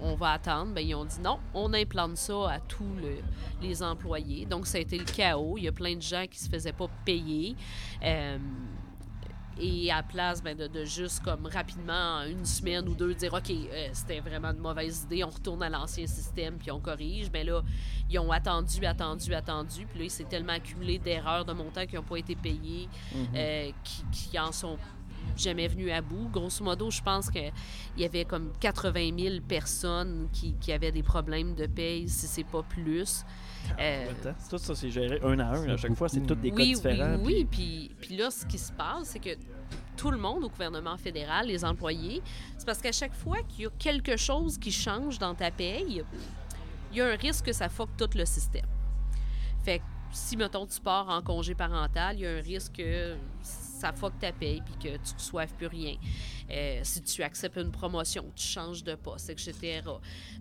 on- 0.00 0.14
va 0.14 0.32
attendre, 0.32 0.72
ben, 0.74 0.80
ils 0.80 0.94
ont 0.94 1.04
dit 1.04 1.20
non, 1.20 1.38
on 1.54 1.72
implante 1.74 2.16
ça 2.16 2.50
à 2.52 2.60
tous 2.60 2.94
le- 3.00 3.18
les 3.62 3.82
employés. 3.82 4.46
Donc, 4.46 4.66
ça 4.66 4.78
a 4.78 4.80
été 4.80 4.96
le 4.98 5.04
chaos. 5.04 5.56
Il 5.58 5.64
y 5.64 5.68
a 5.68 5.72
plein 5.72 5.96
de 5.96 6.02
gens 6.02 6.24
qui 6.30 6.38
se 6.38 6.48
faisaient 6.48 6.72
pas 6.72 6.88
payer. 7.04 7.56
Euh, 8.04 8.38
et 9.56 9.88
à 9.92 9.96
la 9.98 10.02
place 10.02 10.42
ben, 10.42 10.56
de, 10.56 10.66
de 10.66 10.84
juste 10.84 11.22
comme 11.22 11.46
rapidement, 11.46 12.16
en 12.18 12.24
une 12.26 12.44
semaine 12.44 12.88
ou 12.88 12.94
deux, 12.94 13.14
dire 13.14 13.32
OK, 13.34 13.50
euh, 13.50 13.88
c'était 13.92 14.18
vraiment 14.18 14.48
une 14.50 14.58
mauvaise 14.58 15.04
idée, 15.04 15.22
on 15.22 15.30
retourne 15.30 15.62
à 15.62 15.68
l'ancien 15.68 16.08
système 16.08 16.56
puis 16.58 16.72
on 16.72 16.80
corrige. 16.80 17.30
Mais 17.32 17.44
là, 17.44 17.62
ils 18.10 18.18
ont 18.18 18.32
attendu, 18.32 18.84
attendu, 18.84 19.32
attendu. 19.32 19.86
Puis 19.86 19.98
là, 20.00 20.04
il 20.06 20.10
s'est 20.10 20.24
tellement 20.24 20.54
accumulé 20.54 20.98
d'erreurs 20.98 21.44
de 21.44 21.52
montants 21.52 21.86
qui 21.86 21.94
n'ont 21.94 22.02
pas 22.02 22.16
été 22.16 22.34
payés, 22.34 22.88
Mhm. 23.14 23.26
euh, 23.36 23.70
qui, 23.84 24.04
qui 24.30 24.38
en 24.40 24.50
sont 24.50 24.76
jamais 25.38 25.68
venus 25.68 25.92
à 25.92 26.00
bout. 26.00 26.28
Grosso 26.30 26.64
modo, 26.64 26.90
je 26.90 27.02
pense 27.02 27.30
qu'il 27.30 27.52
y 27.96 28.04
avait 28.04 28.24
comme 28.24 28.52
80 28.60 29.18
000 29.18 29.34
personnes 29.46 30.28
qui, 30.32 30.54
qui 30.54 30.72
avaient 30.72 30.92
des 30.92 31.02
problèmes 31.02 31.54
de 31.54 31.66
paye, 31.66 32.08
si 32.08 32.26
c'est 32.26 32.44
pas 32.44 32.62
plus. 32.62 33.24
Euh, 33.78 34.10
Attends, 34.10 34.34
Tout 34.50 34.58
ça, 34.58 34.74
c'est 34.74 34.90
géré 34.90 35.20
un 35.22 35.38
à 35.38 35.56
un. 35.56 35.68
À 35.68 35.76
chaque 35.76 35.94
fois, 35.94 36.08
c'est 36.08 36.20
tous 36.20 36.34
des 36.34 36.50
cas 36.50 36.56
oui, 36.56 36.74
différents. 36.74 37.16
Oui, 37.16 37.34
oui. 37.38 37.46
Puis, 37.50 37.90
puis 38.00 38.16
là, 38.16 38.30
ce 38.30 38.44
qui 38.46 38.58
se 38.58 38.72
passe, 38.72 39.08
c'est 39.08 39.18
que 39.18 39.30
tout 39.96 40.10
le 40.10 40.18
monde 40.18 40.44
au 40.44 40.48
gouvernement 40.48 40.96
fédéral, 40.96 41.46
les 41.46 41.64
employés, 41.64 42.22
c'est 42.58 42.66
parce 42.66 42.80
qu'à 42.80 42.92
chaque 42.92 43.14
fois 43.14 43.38
qu'il 43.48 43.64
y 43.64 43.66
a 43.66 43.70
quelque 43.78 44.16
chose 44.16 44.58
qui 44.58 44.72
change 44.72 45.18
dans 45.18 45.34
ta 45.34 45.50
paye, 45.50 46.04
il 46.92 46.98
y 46.98 47.00
a 47.00 47.06
un 47.06 47.16
risque 47.16 47.46
que 47.46 47.52
ça 47.52 47.68
fuck 47.68 47.90
tout 47.96 48.10
le 48.14 48.24
système. 48.24 48.66
Fait 49.64 49.78
que 49.78 49.84
si, 50.12 50.36
mettons, 50.36 50.66
tu 50.66 50.80
pars 50.80 51.08
en 51.08 51.22
congé 51.22 51.54
parental, 51.54 52.16
il 52.16 52.22
y 52.22 52.26
a 52.26 52.30
un 52.30 52.40
risque 52.40 52.74
que 52.76 53.16
ça 53.84 53.92
fuck 53.92 54.18
ta 54.18 54.32
paye 54.32 54.62
puis 54.64 54.74
que 54.76 54.96
tu 54.96 55.12
ne 55.12 55.18
reçoives 55.18 55.52
plus 55.54 55.66
rien. 55.66 55.94
Euh, 56.50 56.80
si 56.82 57.02
tu 57.02 57.22
acceptes 57.22 57.56
une 57.58 57.70
promotion, 57.70 58.24
tu 58.34 58.46
changes 58.46 58.82
de 58.82 58.94
poste, 58.94 59.28
etc. 59.30 59.82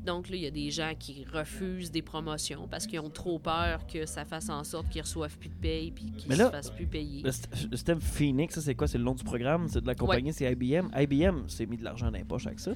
Donc 0.06 0.30
là, 0.30 0.36
il 0.38 0.44
y 0.44 0.48
a 0.48 0.52
des 0.52 0.72
gens 0.72 0.94
qui 0.98 1.26
refusent 1.32 1.92
des 1.92 2.02
promotions 2.02 2.68
parce 2.70 2.88
qu'ils 2.88 3.00
ont 3.02 3.10
trop 3.10 3.40
peur 3.40 3.86
que 3.88 4.06
ça 4.06 4.24
fasse 4.24 4.50
en 4.50 4.64
sorte 4.64 4.90
qu'ils 4.90 5.02
reçoivent 5.02 5.38
plus 5.38 5.50
de 5.50 5.56
paye 5.56 5.92
puis 5.92 6.06
qu'ils 6.18 6.32
ne 6.32 6.36
se 6.36 6.50
fassent 6.50 6.70
plus 6.72 6.88
payer. 6.88 7.22
Le, 7.22 7.32
syst- 7.32 7.70
le 7.70 7.76
système 7.78 8.00
Phoenix, 8.02 8.56
ça, 8.56 8.62
c'est 8.62 8.76
quoi? 8.76 8.88
C'est 8.88 8.98
le 8.98 9.04
nom 9.04 9.14
du 9.16 9.24
programme? 9.26 9.68
C'est 9.68 9.82
de 9.82 9.88
la 9.88 9.96
compagnie, 9.96 10.32
c'est 10.32 10.50
IBM. 10.52 10.90
IBM 10.98 11.48
s'est 11.50 11.66
mis 11.66 11.76
de 11.78 11.84
l'argent 11.84 12.10
dans 12.12 12.18
les 12.18 12.24
poches 12.24 12.48
avec 12.48 12.60
ça? 12.62 12.72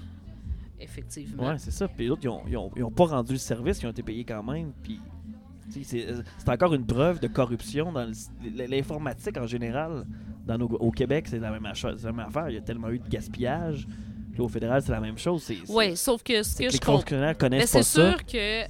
Effectivement. 0.79 1.47
Ouais, 1.49 1.57
c'est 1.57 1.71
ça. 1.71 1.87
Puis 1.87 2.05
les 2.05 2.09
autres, 2.11 2.21
ils 2.23 2.29
ont, 2.29 2.41
ils, 2.47 2.57
ont, 2.57 2.71
ils 2.75 2.83
ont 2.83 2.91
pas 2.91 3.05
rendu 3.05 3.33
le 3.33 3.39
service, 3.39 3.81
ils 3.81 3.87
ont 3.87 3.91
été 3.91 4.03
payés 4.03 4.23
quand 4.25 4.43
même. 4.43 4.73
Puis 4.83 4.99
c'est 5.69 6.07
euh, 6.07 6.21
c'est 6.37 6.49
encore 6.49 6.73
une 6.73 6.85
preuve 6.85 7.19
de 7.19 7.27
corruption 7.27 7.91
dans 7.91 8.09
l'informatique 8.55 9.37
en 9.37 9.47
général. 9.47 10.05
Dans 10.45 10.57
nos- 10.57 10.67
au 10.67 10.91
Québec, 10.91 11.25
c'est 11.29 11.39
la 11.39 11.51
même 11.51 11.65
affaire. 11.65 11.93
c'est 11.97 12.05
la 12.05 12.13
même 12.13 12.27
affaire. 12.27 12.49
Il 12.49 12.55
y 12.55 12.57
a 12.57 12.61
tellement 12.61 12.89
eu 12.89 12.99
de 12.99 13.07
gaspillage. 13.09 13.85
Puis 14.31 14.41
au 14.41 14.47
fédéral, 14.47 14.81
c'est 14.81 14.91
la 14.91 15.01
même 15.01 15.17
chose. 15.17 15.51
Oui, 15.67 15.97
sauf 15.97 16.23
que 16.23 16.41
ce 16.43 16.55
que 16.57 16.63
que 16.65 16.69
je 16.69 16.73
les 16.73 16.79
comprends. 16.79 17.03
Mais 17.11 17.35
connaissent 17.35 17.69
c'est 17.71 17.79
pas 17.79 17.83
ça. 17.83 18.11
sûr 18.11 18.25
que 18.25 18.63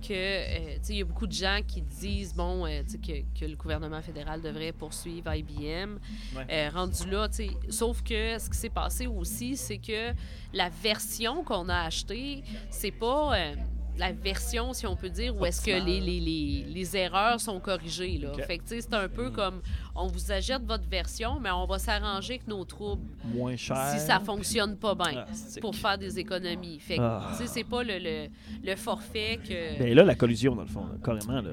que 0.00 0.14
euh, 0.14 0.76
il 0.88 0.96
y 0.96 1.02
a 1.02 1.04
beaucoup 1.04 1.26
de 1.26 1.32
gens 1.32 1.58
qui 1.68 1.82
disent 1.82 2.32
bon 2.34 2.64
euh, 2.64 2.80
que, 3.06 3.38
que 3.38 3.44
le 3.44 3.54
gouvernement 3.54 4.00
fédéral 4.00 4.40
devrait 4.40 4.72
poursuivre 4.72 5.30
IBM 5.34 5.98
Ouais. 6.34 6.46
Euh, 6.50 6.70
rendu 6.74 7.06
là 7.10 7.28
tu 7.28 7.34
sais, 7.34 7.50
sauf 7.68 8.00
que 8.02 8.38
ce 8.38 8.48
qui 8.48 8.56
s'est 8.56 8.70
passé 8.70 9.06
aussi 9.06 9.58
c'est 9.58 9.76
que 9.76 10.12
la 10.54 10.70
version 10.70 11.44
qu'on 11.44 11.68
a 11.68 11.80
achetée 11.82 12.42
c'est 12.70 12.92
pas 12.92 13.36
euh, 13.36 13.54
la 13.98 14.12
version, 14.12 14.72
si 14.72 14.86
on 14.86 14.96
peut 14.96 15.10
dire, 15.10 15.36
où 15.36 15.44
est-ce 15.44 15.60
que 15.64 15.70
les, 15.70 16.00
les, 16.00 16.20
les, 16.20 16.64
les 16.68 16.96
erreurs 16.96 17.40
sont 17.40 17.60
corrigées. 17.60 18.18
Là. 18.18 18.32
Fait 18.46 18.58
que, 18.58 18.64
c'est 18.66 18.94
un 18.94 19.08
peu 19.08 19.30
comme 19.30 19.60
on 19.94 20.06
vous 20.06 20.32
achète 20.32 20.62
votre 20.64 20.88
version, 20.88 21.38
mais 21.40 21.50
on 21.50 21.66
va 21.66 21.78
s'arranger 21.78 22.34
avec 22.34 22.48
nos 22.48 22.64
troubles 22.64 23.02
Moins 23.34 23.56
cher. 23.56 23.76
si 23.92 24.00
ça 24.06 24.18
fonctionne 24.20 24.76
pas 24.76 24.94
bien 24.94 25.24
Ah, 25.26 25.60
pour 25.60 25.74
faire 25.76 25.98
des 25.98 26.18
économies. 26.18 26.78
Fait 26.78 26.96
que, 26.96 27.02
Ah. 27.02 27.32
c'est 27.44 27.64
pas 27.64 27.82
le, 27.82 27.98
le, 27.98 28.28
le 28.64 28.76
forfait 28.76 29.38
que. 29.46 29.78
Ben 29.78 29.94
là, 29.94 30.02
la 30.04 30.14
collusion, 30.14 30.54
dans 30.54 30.62
le 30.62 30.68
fond, 30.68 30.84
là, 30.86 30.94
carrément. 31.04 31.40
Là. 31.42 31.50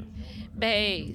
Ben, 0.56 1.13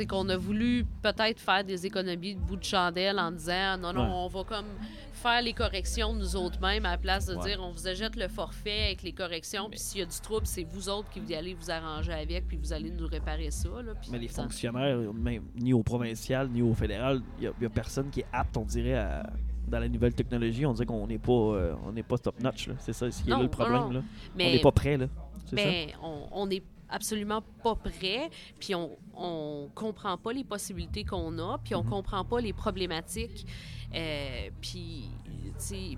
c'est 0.00 0.06
qu'on 0.06 0.30
a 0.30 0.36
voulu 0.38 0.86
peut-être 1.02 1.38
faire 1.38 1.62
des 1.62 1.84
économies 1.84 2.34
de 2.34 2.40
bout 2.40 2.56
de 2.56 2.64
chandelle 2.64 3.18
en 3.18 3.30
disant 3.32 3.76
non, 3.76 3.92
non, 3.92 4.00
Ouais. 4.04 4.08
on 4.14 4.28
va 4.28 4.44
comme 4.44 4.64
faire 5.12 5.42
les 5.42 5.52
corrections 5.52 6.14
nous 6.14 6.36
autres 6.36 6.58
mêmes 6.58 6.86
à 6.86 6.92
la 6.92 6.96
place 6.96 7.26
de 7.26 7.34
Ouais. 7.34 7.44
dire 7.50 7.60
on 7.62 7.70
vous 7.70 7.86
achète 7.86 8.16
le 8.16 8.28
forfait 8.28 8.84
avec 8.86 9.02
les 9.02 9.12
corrections, 9.12 9.68
puis 9.68 9.78
s'il 9.78 10.00
y 10.00 10.02
a 10.02 10.06
du 10.06 10.18
trouble, 10.22 10.46
c'est 10.46 10.64
vous 10.64 10.88
autres 10.88 11.10
qui 11.10 11.20
vous 11.20 11.30
allez 11.34 11.52
vous 11.52 11.70
arranger 11.70 12.12
avec, 12.14 12.48
puis 12.48 12.56
vous 12.56 12.72
allez 12.72 12.90
nous 12.90 13.06
réparer 13.06 13.50
ça. 13.50 13.68
Là, 13.68 13.92
Mais 14.10 14.18
les 14.18 14.28
ça- 14.28 14.42
fonctionnaires, 14.42 14.96
même, 15.12 15.42
ni 15.54 15.74
au 15.74 15.82
provincial, 15.82 16.48
ni 16.48 16.62
au 16.62 16.72
fédéral, 16.72 17.20
il 17.38 17.52
n'y 17.60 17.66
a, 17.66 17.68
personne 17.68 18.08
qui 18.08 18.20
est 18.20 18.26
apte, 18.32 18.56
on 18.56 18.64
dirait, 18.64 18.94
à- 18.94 19.30
dans 19.68 19.80
la 19.80 19.88
nouvelle 19.90 20.14
technologie. 20.14 20.64
On 20.64 20.72
dirait 20.72 20.86
qu'on 20.86 21.06
n'est 21.06 21.18
pas, 21.18 21.32
euh, 21.32 21.74
on 21.86 21.92
n'est 21.92 22.02
pas 22.02 22.16
top-notch. 22.16 22.70
C'est 22.78 22.94
ça, 22.94 23.10
c'est 23.10 23.28
là 23.28 23.38
le 23.38 23.48
problème. 23.48 23.92
Là. 23.92 24.02
Mais- 24.34 24.46
On 24.48 24.50
n'est 24.52 24.60
pas 24.60 24.72
prêt. 24.72 24.96
là. 24.96 25.06
Ça? 25.44 25.56
Ben, 25.56 25.88
on- 26.02 26.26
on 26.32 26.46
n'est 26.46 26.62
absolument 26.90 27.42
pas 27.62 27.74
prêt, 27.74 28.30
puis 28.58 28.74
on, 28.74 28.96
on 29.16 29.68
comprend 29.74 30.16
pas 30.18 30.32
les 30.32 30.44
possibilités 30.44 31.04
qu'on 31.04 31.38
a, 31.38 31.58
puis 31.58 31.74
on 31.74 31.82
Mhm. 31.84 31.90
comprend 31.90 32.24
pas 32.24 32.40
les 32.40 32.52
problématiques. 32.52 33.46
Euh, 33.94 34.50
puis, 34.60 35.04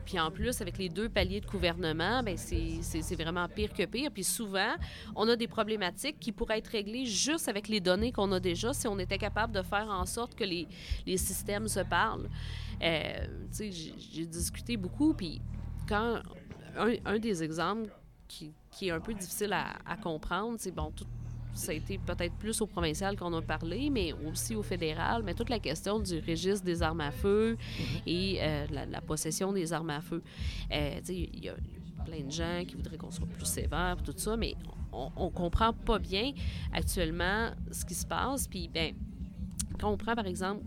puis 0.05 0.19
en 0.19 0.31
plus, 0.31 0.61
avec 0.63 0.79
les 0.79 0.89
deux 0.89 1.09
paliers 1.09 1.41
de 1.41 1.47
gouvernement, 1.47 2.23
ben 2.23 2.37
c'est 2.37 3.15
vraiment 3.15 3.47
pire 3.49 3.73
que 3.73 3.85
pire. 3.85 4.11
Puis 4.11 4.25
souvent, 4.25 4.75
on 5.15 5.29
a 5.29 5.37
des 5.37 5.47
problématiques 5.47 6.19
qui 6.19 6.33
pourraient 6.33 6.59
être 6.59 6.69
réglées 6.69 7.05
juste 7.07 7.49
avec 7.49 7.69
les 7.69 7.81
données 7.81 8.11
qu'on 8.13 8.33
a 8.33 8.41
déjà 8.41 8.73
si 8.73 8.89
on 8.89 8.99
était 8.99 9.19
capable 9.19 9.53
de 9.53 9.63
faire 9.63 9.89
en 9.89 10.07
sorte 10.07 10.35
que 10.35 10.45
les, 10.45 10.67
les 11.07 11.17
systèmes 11.19 11.69
se 11.69 11.81
parlent. 11.81 12.29
Euh, 12.83 13.27
tu 13.51 13.57
sais, 13.57 13.71
j'ai- 13.73 13.95
j'ai 13.99 14.27
discuté 14.27 14.77
beaucoup, 14.77 15.13
puis 15.15 15.41
quand 15.89 16.21
un, 16.79 16.95
un 17.05 17.19
des 17.19 17.43
exemples 17.43 17.91
qui, 18.27 18.53
qui 18.73 18.89
est 18.89 18.91
un 18.91 19.01
peu 19.01 19.15
difficile 19.15 19.53
à, 19.53 19.75
à 19.87 19.97
comprendre, 19.97 20.57
c'est 20.59 20.75
bon, 20.75 20.91
tout, 20.97 21.07
ça 21.55 21.73
a 21.73 21.75
été 21.75 21.99
peut-être 21.99 22.35
plus 22.37 22.61
au 22.61 22.67
provincial 22.67 23.17
qu'on 23.17 23.33
a 23.35 23.43
parlé, 23.43 23.91
mais 23.91 24.13
aussi 24.27 24.57
au 24.57 24.63
fédéral, 24.63 25.23
mais 25.23 25.35
toute 25.35 25.51
la 25.51 25.59
question 25.59 26.01
du 26.01 26.19
registre 26.27 26.65
des 26.65 26.83
armes 26.83 27.03
à 27.03 27.11
feu 27.11 27.57
et 28.07 28.39
euh, 28.41 28.67
la, 28.71 28.87
la 28.87 29.01
possession 29.01 29.53
des 29.53 29.73
armes 29.73 29.91
à 29.91 30.01
feu. 30.01 30.23
Euh, 30.73 31.01
il 31.09 31.45
y, 31.45 31.49
a 31.49 31.55
plein 32.05 32.25
de 32.25 32.31
gens 32.31 32.65
qui 32.67 32.75
voudraient 32.75 32.97
qu'on 32.97 33.11
soit 33.11 33.27
plus 33.27 33.45
sévère, 33.45 33.97
tout 34.03 34.15
ça, 34.17 34.37
mais 34.37 34.55
on, 34.93 35.11
on 35.17 35.31
comprend 35.31 35.73
pas 35.73 35.99
bien 35.99 36.33
actuellement 36.73 37.51
ce 37.71 37.85
qui 37.85 37.95
se 37.95 38.07
passe. 38.07 38.49
Puis, 38.49 38.69
ben, 38.69 38.95
quand 39.79 39.91
on 39.91 39.97
prend 39.97 40.15
par 40.15 40.27
exemple 40.27 40.65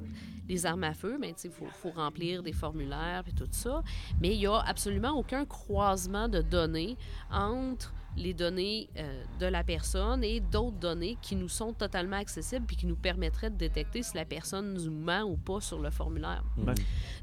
les 0.48 0.66
armes 0.66 0.84
à 0.84 0.94
feu, 0.94 1.18
ben, 1.20 1.34
il 1.44 1.52
faut, 1.52 1.66
faut 1.66 1.92
remplir 1.92 2.44
des 2.44 2.54
formulaires 2.54 3.24
et 3.28 3.32
tout 3.32 3.48
ça. 3.52 3.84
Mais 4.22 4.34
il 4.34 4.40
n'y 4.40 4.48
a 4.48 4.60
absolument 4.60 5.12
aucun 5.12 5.46
croisement 5.46 6.28
de 6.28 6.42
données 6.42 6.98
entre 7.32 7.94
les 8.18 8.34
données 8.34 8.90
euh, 8.98 9.24
de 9.40 9.46
la 9.46 9.64
personne 9.64 10.24
et 10.24 10.40
d'autres 10.40 10.78
données 10.78 11.18
qui 11.22 11.36
nous 11.36 11.50
sont 11.50 11.74
totalement 11.74 12.18
accessibles 12.18 12.66
puis 12.66 12.78
qui 12.78 12.88
nous 12.88 12.96
permettraient 12.96 13.50
de 13.50 13.58
détecter 13.58 14.04
si 14.04 14.16
la 14.16 14.26
personne 14.26 14.74
nous 14.74 14.92
ment 14.92 15.24
ou 15.24 15.36
pas 15.36 15.60
sur 15.60 15.80
le 15.80 15.90
formulaire. 15.90 16.44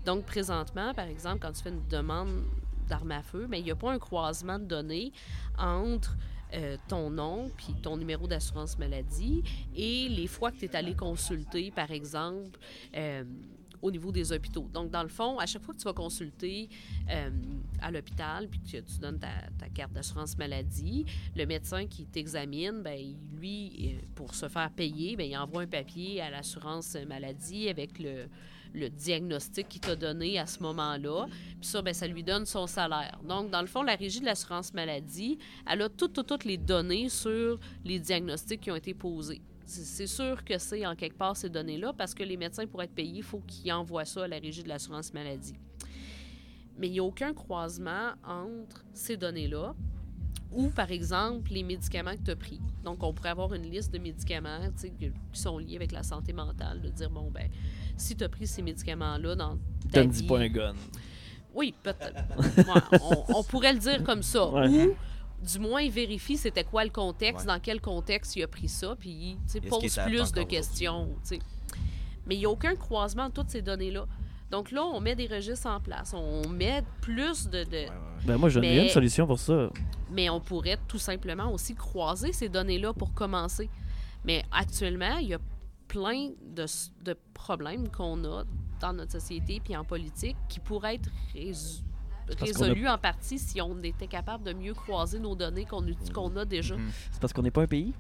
Donc, 0.05 0.26
présentement, 0.26 0.93
par 0.95 1.07
exemple, 1.07 1.38
quand 1.41 1.52
tu 1.52 1.62
fais 1.62 1.71
une 1.71 1.87
demande 1.88 2.45
d'arme 2.88 3.12
à 3.12 3.23
feu, 3.23 3.47
mais 3.49 3.61
il 3.61 3.64
n'y 3.64 3.71
a 3.71 3.76
pas 3.76 3.93
un 3.93 3.99
croisement 3.99 4.59
de 4.59 4.64
données 4.64 5.12
entre 5.57 6.17
euh, 6.55 6.77
ton 6.89 7.09
nom 7.09 7.51
puis 7.57 7.75
ton 7.83 7.97
numéro 7.97 8.27
d'assurance 8.27 8.79
maladie 8.79 9.43
et 9.75 10.09
les 10.09 10.27
fois 10.27 10.51
que 10.51 10.59
tu 10.59 10.65
es 10.67 10.77
allé 10.77 10.95
consulter, 10.95 11.71
par 11.71 11.91
exemple, 11.91 12.59
euh, 12.95 13.25
au 13.81 13.91
niveau 13.91 14.13
des 14.13 14.33
hôpitaux. 14.33 14.69
Donc, 14.73 14.91
dans 14.91 15.03
le 15.03 15.09
fond, 15.09 15.39
à 15.39 15.47
chaque 15.47 15.63
fois 15.63 15.75
que 15.75 15.81
tu 15.81 15.85
vas 15.85 15.95
consulter 15.95 16.69
euh, 17.11 17.31
à 17.81 17.91
l'hôpital 17.91 18.49
puis 18.49 18.61
que 18.61 18.79
tu 18.79 18.99
donnes 19.01 19.19
ta, 19.19 19.69
carte 19.71 19.93
d'assurance 19.93 20.37
maladie, 20.37 21.07
le 21.35 21.47
médecin 21.47 21.87
qui 21.87 22.05
t'examine, 22.05 22.83
ben, 22.83 23.01
lui, 23.33 23.99
pour 24.15 24.35
se 24.35 24.49
faire 24.49 24.71
payer, 24.71 25.17
ben, 25.17 25.29
il 25.29 25.37
envoie 25.37 25.63
un 25.63 25.67
papier 25.67 26.21
à 26.21 26.31
l'assurance 26.31 26.97
maladie 27.09 27.69
avec 27.69 27.99
le, 27.99 28.29
le 28.75 28.88
diagnostic 28.88 29.69
qu'il 29.69 29.81
t'a 29.81 29.97
donné 29.97 30.38
à 30.38 30.47
ce 30.47 30.62
moment-là. 30.62 31.26
Puis 31.61 31.69
ça, 31.69 31.83
ben, 31.83 31.95
ça 31.95 32.07
lui 32.07 32.23
donne 32.23 32.47
son 32.47 32.67
salaire. 32.67 33.19
Donc, 33.26 33.50
dans 33.50 33.61
le 33.61 33.67
fond, 33.67 33.83
la 33.83 33.95
régie 33.95 34.21
de 34.21 34.25
l'assurance 34.25 34.73
maladie, 34.75 35.38
elle 35.71 35.83
a 35.83 35.88
toutes, 35.88 36.12
toutes, 36.12 36.26
toutes 36.26 36.45
les 36.45 36.57
données 36.57 37.09
sur 37.09 37.59
les 37.85 37.99
diagnostics 37.99 38.61
qui 38.61 38.71
ont 38.71 38.76
été 38.76 38.95
posés. 38.95 39.43
C'est 39.64 40.07
sûr 40.07 40.45
que 40.45 40.59
c'est 40.59 40.85
en 40.87 40.95
quelque 40.95 41.17
part 41.17 41.37
ces 41.37 41.49
données-là 41.49 41.93
parce 41.97 42.14
que 42.14 42.23
les 42.23 42.37
médecins, 42.37 42.67
pour 42.67 42.83
être 42.83 42.95
payés, 42.95 43.19
il 43.19 43.23
faut 43.23 43.41
qu'ils 43.47 43.73
envoient 43.73 44.05
ça 44.05 44.25
à 44.25 44.29
la 44.29 44.38
régie 44.38 44.62
de 44.62 44.69
l'assurance 44.69 45.14
maladie. 45.14 45.55
Mais 46.76 46.88
il 46.88 46.93
n'y 46.93 47.00
a 47.00 47.05
aucun 47.05 47.33
croisement 47.33 48.11
entre 48.25 48.85
ces 48.93 49.17
données-là 49.17 49.75
ou, 50.55 50.69
par 50.69 50.91
exemple, 50.91 51.50
les 51.52 51.62
médicaments 51.62 52.12
que 52.12 52.23
tu 52.23 52.31
as 52.31 52.37
pris. 52.37 52.61
Donc, 52.85 53.02
on 53.02 53.14
pourrait 53.14 53.31
avoir 53.31 53.55
une 53.55 53.71
liste 53.71 53.93
de 53.93 53.99
médicaments 53.99 54.61
qui 54.76 55.12
sont 55.33 55.59
liés 55.59 55.76
avec 55.76 55.93
la 55.93 56.02
santé 56.02 56.33
mentale, 56.33 56.83
de 56.83 56.91
dire, 56.91 57.11
bon, 57.11 57.31
ben, 57.31 57.49
si 57.97 58.17
tu 58.17 58.25
as 58.25 58.29
pris 58.29 58.47
ces 58.47 58.63
médicaments-là 58.63 59.35
dans 59.35 59.59
ta 59.93 60.01
Donne 60.01 60.11
dis 60.11 60.23
pas 60.25 60.39
un 60.39 60.49
gun. 60.49 60.75
oui, 61.55 61.75
peut-être. 61.83 62.15
Ouais, 62.57 62.99
on, 63.29 63.37
on 63.39 63.43
pourrait 63.45 63.73
le 63.73 63.79
dire 63.79 64.03
comme 64.05 64.23
ça. 64.23 64.49
Ouais. 64.49 64.69
Ou, 64.69 64.97
du 65.47 65.59
moins, 65.59 65.81
il 65.83 65.91
vérifie 65.91 66.37
c'était 66.37 66.65
quoi 66.65 66.85
le 66.85 66.91
contexte, 66.91 67.47
Ouais. 67.47 67.53
dans 67.55 67.61
quel 67.61 67.81
contexte 67.81 68.37
il 68.37 68.43
a 68.45 68.47
pris 68.49 68.69
ça, 68.69 68.95
puis 68.99 69.37
qu'il 69.51 69.63
pose 69.63 69.99
plus 70.07 70.33
de 70.33 70.43
questions. 70.45 71.09
Mais 72.27 72.37
il 72.37 72.39
n'y 72.39 72.47
a 72.47 72.51
aucun 72.51 72.77
croisement 72.77 73.29
de 73.29 73.33
toutes 73.33 73.51
ces 73.51 73.63
données-là. 73.63 74.07
Donc 74.53 74.71
là, 74.71 74.85
on 74.85 75.01
met 75.01 75.17
des 75.17 75.27
registres 75.27 75.67
en 75.67 75.81
place. 75.81 76.15
On 76.15 76.47
met 76.49 76.85
plus 77.01 77.49
de... 77.49 77.65
de- 77.65 77.71
Ouais, 77.71 77.81
ouais, 77.81 77.89
ouais. 77.89 78.25
Ben 78.27 78.37
moi, 78.37 78.49
j'en 78.51 78.61
ai 78.63 78.77
Mais- 78.77 78.83
une 78.85 78.89
solution 78.91 79.27
pour 79.27 79.39
ça. 79.39 79.71
Mais 80.11 80.29
on 80.31 80.41
pourrait 80.41 80.79
tout 80.87 80.99
simplement 80.99 81.51
aussi 81.51 81.75
croiser 81.75 82.33
ces 82.33 82.49
données-là 82.51 82.93
pour 82.93 83.13
commencer. 83.15 83.69
Mais 84.25 84.45
actuellement, 84.53 85.17
il 85.19 85.29
y 85.29 85.35
a 85.35 85.39
plein 85.93 86.31
de, 86.55 86.65
de 87.05 87.17
problèmes 87.35 87.91
qu'on 87.91 88.25
a 88.25 88.45
dans 88.81 88.95
notre 88.95 89.13
société 89.13 89.61
puis 89.63 89.77
en 89.77 89.85
politique 89.85 90.37
qui 90.49 90.59
pourraient 90.59 90.95
être 90.95 91.11
a- 91.37 92.35
résolus 92.45 92.89
en 92.89 92.97
partie 92.97 93.39
si 93.39 93.61
on 93.61 93.79
était 93.83 94.07
capable 94.07 94.43
de 94.45 94.55
mieux 94.55 94.73
croiser 94.73 95.19
nos 95.19 95.37
données 95.37 95.67
qu'on 95.67 96.35
a 96.37 96.45
déjà. 96.47 96.77
Mhm. 96.77 96.91
C'est 97.11 97.21
parce 97.21 97.35
qu'on 97.35 97.43
n'est 97.43 97.51
pas 97.51 97.63
un 97.65 97.67
pays? 97.67 97.93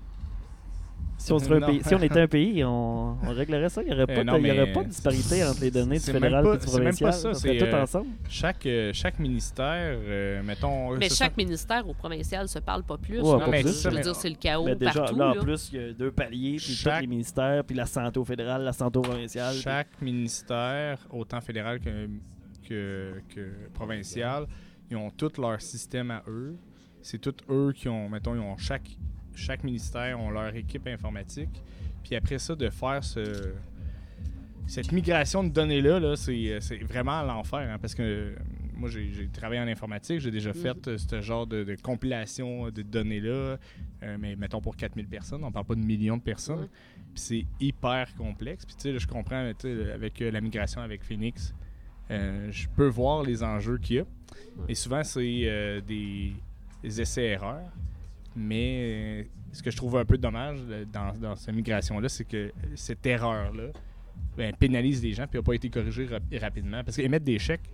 Si 1.26 1.32
on, 1.32 1.38
serait 1.38 1.56
un 1.56 1.60
Non. 1.60 1.66
pays, 1.68 1.82
si 1.84 1.94
on 1.94 2.02
était 2.02 2.20
un 2.20 2.26
pays, 2.28 2.64
on, 2.64 3.16
on 3.22 3.30
réglerait 3.30 3.68
ça. 3.68 3.82
Il 3.82 3.88
n'y 3.88 3.94
aurait, 3.94 4.06
pas 4.06 4.12
Euh, 4.12 4.18
de- 4.18 4.22
non, 4.24 4.36
il 4.38 4.46
y 4.46 4.50
aurait 4.50 4.66
mais 4.66 4.72
pas 4.72 4.82
de 4.84 4.88
disparité 4.88 5.44
entre 5.44 5.60
les 5.60 5.70
données 5.70 5.98
du 5.98 6.04
fédéral 6.04 6.46
et 6.46 6.58
du 6.58 6.66
c'est 6.66 6.80
même 6.80 6.84
pas 6.84 6.90
provincial. 6.96 7.12
ça, 7.12 7.34
serait 7.34 7.58
c'est, 7.58 7.58
tout 7.58 7.64
euh, 7.76 7.82
ensemble. 7.82 8.06
Chaque, 8.28 8.66
euh, 8.66 8.90
chaque 8.92 9.18
ministère, 9.18 9.96
euh, 10.02 10.42
mettons. 10.42 10.96
Mais 10.96 11.08
chaque 11.08 11.32
ça. 11.32 11.36
ministère 11.36 11.88
au 11.88 11.94
provincial 11.94 12.48
se 12.48 12.58
parle 12.58 12.82
pas 12.84 12.98
plus. 12.98 13.20
Ouais, 13.20 13.38
là. 13.38 13.44
pas 13.44 13.50
mais 13.50 13.62
je 13.62 13.68
c'est 13.68 13.72
ça, 13.74 13.90
veux 13.90 14.00
dire, 14.00 14.14
c'est 14.14 14.28
le 14.30 14.34
chaos 14.36 14.64
Mais 14.64 14.74
déjà, 14.76 14.92
partout. 14.92 15.16
là, 15.16 15.30
en 15.30 15.34
là. 15.34 15.40
plus, 15.42 15.70
il 15.72 15.80
y 15.80 15.84
a 15.84 15.92
deux 15.92 16.10
paliers, 16.10 16.56
puis 16.56 16.74
Chaque- 16.74 16.96
tous 16.96 17.00
les 17.02 17.06
ministères, 17.06 17.64
puis 17.64 17.76
la 17.76 17.86
santé 17.86 18.18
au 18.18 18.24
fédéral, 18.24 18.62
la 18.62 18.72
santé 18.72 18.98
au 18.98 19.02
provincial. 19.02 19.52
puis- 19.52 19.62
Chaque 19.62 20.00
ministère, 20.02 20.98
autant 21.10 21.40
fédéral 21.40 21.80
que, 21.80 22.08
que, 22.68 23.14
que 23.34 23.50
provincial, 23.74 24.46
ils 24.90 24.96
ont 24.96 25.10
tout 25.10 25.30
leur 25.38 25.60
système 25.60 26.10
à 26.10 26.22
eux. 26.28 26.56
C'est 27.00 27.18
tous 27.18 27.34
eux 27.50 27.72
qui 27.74 27.88
ont, 27.88 28.08
mettons, 28.08 28.34
ils 28.34 28.40
ont 28.40 28.56
chaque, 28.56 28.88
chaque 29.34 29.64
ministère 29.64 30.20
ont 30.20 30.30
leur 30.30 30.54
équipe 30.54 30.86
informatique. 30.86 31.62
Puis 32.02 32.16
après 32.16 32.38
ça, 32.38 32.54
de 32.54 32.68
faire 32.68 33.02
ce, 33.04 33.52
cette 34.66 34.92
migration 34.92 35.44
de 35.44 35.48
données-là, 35.48 36.00
là, 36.00 36.16
c'est, 36.16 36.58
vraiment 36.88 37.22
l'enfer. 37.22 37.58
hein, 37.60 37.78
parce 37.80 37.94
que 37.94 38.02
euh, 38.02 38.34
moi, 38.74 38.88
j'ai, 38.88 39.28
travaillé 39.32 39.60
en 39.60 39.68
informatique, 39.68 40.20
j'ai 40.20 40.30
déjà 40.30 40.52
fait 40.52 40.88
euh, 40.88 40.98
ce 40.98 41.20
genre 41.20 41.46
de, 41.46 41.64
de 41.64 41.76
compilation 41.76 42.70
de 42.70 42.82
données-là, 42.82 43.58
euh, 44.02 44.16
mais 44.18 44.36
mettons 44.36 44.60
pour 44.60 44.76
4000 44.76 45.06
personnes, 45.06 45.44
on 45.44 45.52
parle 45.52 45.66
pas 45.66 45.74
de 45.74 45.80
millions 45.80 46.16
de 46.16 46.22
personnes. 46.22 46.68
Puis 47.14 47.22
c'est 47.22 47.46
hyper 47.60 48.14
complexe. 48.16 48.64
Puis 48.64 48.76
tu 48.76 48.82
sais, 48.82 48.98
je 48.98 49.06
comprends, 49.06 49.44
avec 49.94 50.20
la 50.20 50.40
migration 50.40 50.80
avec 50.80 51.04
Phoenix, 51.04 51.54
je 52.08 52.66
peux 52.74 52.88
voir 52.88 53.22
les 53.22 53.42
enjeux 53.42 53.78
qu'il 53.78 53.96
y 53.96 53.98
a. 54.00 54.04
Et 54.68 54.74
souvent, 54.74 55.04
c'est 55.04 55.82
des, 55.86 56.32
des 56.82 57.00
essais-erreurs. 57.00 57.70
Mais 58.34 58.76
euh, 58.80 59.22
ce 59.52 59.62
que 59.62 59.70
je 59.70 59.76
trouve 59.76 59.96
un 59.96 60.04
peu 60.04 60.16
dommage 60.18 60.58
euh, 60.70 60.84
dans, 60.92 61.36
cette 61.36 61.54
migration-là, 61.54 62.08
c'est 62.08 62.24
que 62.24 62.52
cette 62.74 63.04
erreur-là 63.04 63.68
ben, 64.36 64.54
pénalise 64.56 65.02
les 65.02 65.12
gens 65.12 65.26
puis 65.26 65.38
n'a 65.38 65.42
pas 65.42 65.54
été 65.54 65.68
corrigée 65.68 66.06
rap- 66.06 66.22
rapidement. 66.40 66.82
Parce 66.84 66.96
qu'émettre 66.96 67.24
des 67.24 67.38
chèques, 67.38 67.68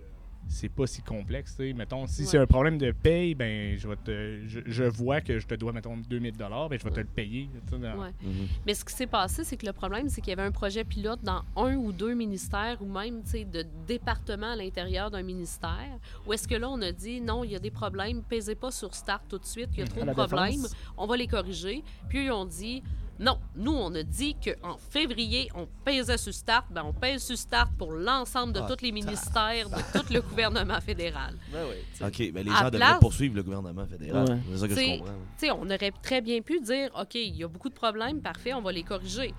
c'est 0.51 0.67
pas 0.69 0.87
si 0.87 1.01
complexe. 1.01 1.55
tu 1.55 1.67
sais. 1.67 1.73
Mettons, 1.73 2.07
si 2.07 2.21
Ouais. 2.23 2.27
c'est 2.27 2.37
un 2.39 2.45
problème 2.47 2.77
de 2.77 2.91
paye, 2.91 3.35
ben, 3.35 3.77
je, 3.77 3.87
vais 3.87 3.95
te, 3.95 4.39
je, 4.47 4.59
je 4.65 4.83
vois 4.83 5.21
que 5.21 5.39
je 5.39 5.45
te 5.47 5.53
dois, 5.53 5.71
mettons, 5.71 5.95
2000 5.95 6.33
ben, 6.35 6.49
je 6.71 6.83
vais 6.83 6.91
te 6.91 6.99
le 6.99 7.05
payer. 7.05 7.49
dans- 7.71 7.77
Ouais. 7.99 8.09
Mhm. 8.21 8.47
Mais 8.65 8.73
ce 8.73 8.83
qui 8.83 8.93
s'est 8.93 9.07
passé, 9.07 9.43
c'est 9.43 9.55
que 9.57 9.65
le 9.65 9.73
problème, 9.73 10.09
c'est 10.09 10.21
qu'il 10.21 10.31
y 10.31 10.33
avait 10.33 10.41
un 10.47 10.51
projet 10.51 10.83
pilote 10.83 11.19
dans 11.23 11.43
un 11.55 11.75
ou 11.75 11.91
deux 11.91 12.13
ministères 12.15 12.81
ou 12.81 12.85
même 12.91 13.21
tu 13.23 13.29
sais, 13.29 13.45
de 13.45 13.63
départements 13.87 14.51
à 14.51 14.55
l'intérieur 14.55 15.11
d'un 15.11 15.21
ministère. 15.23 15.99
Où 16.25 16.33
est-ce 16.33 16.47
que 16.47 16.55
là, 16.55 16.69
on 16.69 16.81
a 16.81 16.91
dit 16.91 17.21
non, 17.21 17.43
il 17.43 17.51
y 17.51 17.55
a 17.55 17.59
des 17.59 17.71
problèmes, 17.71 18.21
pesez 18.23 18.55
pas 18.55 18.71
sur 18.71 18.93
Start 18.95 19.23
tout 19.29 19.37
de 19.37 19.45
suite, 19.45 19.69
il 19.73 19.79
y 19.79 19.83
a 19.83 19.85
trop 19.87 20.01
À 20.01 20.05
de 20.05 20.11
problèmes, 20.13 20.55
défense. 20.55 20.75
on 20.97 21.05
va 21.05 21.15
les 21.15 21.27
corriger. 21.27 21.83
Puis 22.09 22.25
ils 22.25 22.31
ont 22.31 22.45
dit 22.45 22.81
non, 23.19 23.37
nous, 23.55 23.73
on 23.73 23.93
a 23.95 24.03
dit 24.03 24.35
qu'en 24.35 24.77
février, 24.77 25.49
on 25.53 25.67
pesait 25.83 26.17
sur 26.17 26.33
Start, 26.33 26.67
ben 26.71 26.83
on 26.85 26.93
pèse 26.93 27.21
sur 27.23 27.37
Start 27.37 27.69
pour 27.77 27.91
l'ensemble 27.91 28.53
de 28.53 28.61
Ah, 28.63 28.67
tous 28.69 28.81
les 28.83 28.93
ministères, 28.93 29.69
de 29.69 29.75
tout 29.99 30.05
le 30.13 30.21
gouvernement 30.21 30.79
fédéral. 30.79 31.35
Ben 31.51 31.65
oui. 31.69 32.07
OK, 32.07 32.31
mais 32.33 32.43
les 32.43 32.51
À 32.51 32.63
gens 32.63 32.69
devraient 32.69 32.99
poursuivre 32.99 33.35
le 33.35 33.43
gouvernement 33.43 33.85
fédéral. 33.85 34.29
Ouais. 34.29 34.37
C'est 34.51 34.57
ça 34.59 34.67
que 34.67 34.75
je 34.75 34.97
comprends. 34.97 35.13
Tu 35.37 35.45
sais, 35.47 35.51
on 35.51 35.65
aurait 35.65 35.91
très 36.01 36.21
bien 36.21 36.41
pu 36.41 36.61
dire, 36.61 36.89
OK, 36.97 37.15
il 37.15 37.35
y 37.35 37.43
a 37.43 37.47
beaucoup 37.47 37.69
de 37.69 37.73
problèmes, 37.73 38.21
parfait, 38.21 38.53
on 38.53 38.61
va 38.61 38.71
les 38.71 38.83
corriger. 38.83 39.33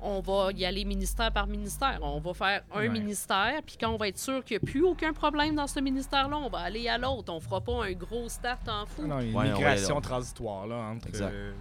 On 0.00 0.20
va 0.20 0.50
y 0.52 0.64
aller 0.64 0.84
ministère 0.84 1.32
par 1.32 1.46
ministère. 1.46 1.98
On 2.02 2.20
va 2.20 2.34
faire 2.34 2.62
un 2.74 2.80
Ouais. 2.80 2.88
ministère, 2.88 3.60
puis 3.64 3.76
quand 3.80 3.90
on 3.90 3.96
va 3.96 4.08
être 4.08 4.18
sûr 4.18 4.44
qu'il 4.44 4.58
n'y 4.58 4.62
a 4.62 4.66
plus 4.70 4.82
aucun 4.82 5.12
problème 5.12 5.54
dans 5.54 5.66
ce 5.66 5.80
ministère-là, 5.80 6.36
on 6.36 6.48
va 6.48 6.58
aller 6.58 6.86
à 6.88 6.98
l'autre. 6.98 7.32
On 7.32 7.40
fera 7.40 7.60
pas 7.60 7.84
un 7.86 7.92
gros 7.92 8.28
start 8.28 8.68
en 8.68 8.84
fou. 8.86 9.06
Non, 9.06 9.20
une 9.20 9.34
Ouais, 9.34 9.50
migration 9.52 9.96
ouais, 9.96 10.00
transitoire 10.02 10.66
là, 10.66 10.76
entre 10.94 11.08
euh, 11.20 11.52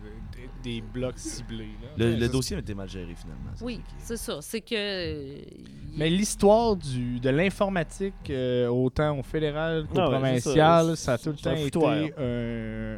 des, 0.63 0.71
des 0.75 0.81
blocs 0.81 1.17
ciblés. 1.17 1.69
là. 1.81 1.87
Le, 1.97 2.05
Ouais, 2.11 2.15
le 2.17 2.25
ça, 2.27 2.31
dossier 2.31 2.55
a 2.57 2.59
été 2.59 2.73
mal 2.73 2.89
géré 2.89 3.15
finalement. 3.15 3.51
Oui, 3.61 3.81
c'est 3.99 4.17
ça. 4.17 4.41
C'est 4.41 4.61
que. 4.61 4.75
euh, 4.75 5.41
Mais 5.95 6.09
l'histoire 6.09 6.75
du 6.75 7.19
de 7.19 7.29
l'informatique, 7.29 8.13
euh, 8.29 8.67
autant 8.67 9.17
au 9.19 9.23
fédéral 9.23 9.85
qu'au 9.87 9.99
Ah 9.99 10.09
provincial, 10.09 10.89
c'est 10.89 10.95
ça, 10.97 11.05
ça. 11.05 11.13
a 11.13 11.17
tout 11.17 11.29
le 11.29 11.37
temps 11.37 11.51
été 11.51 11.63
foutoir. 11.63 11.93
un, 11.93 12.97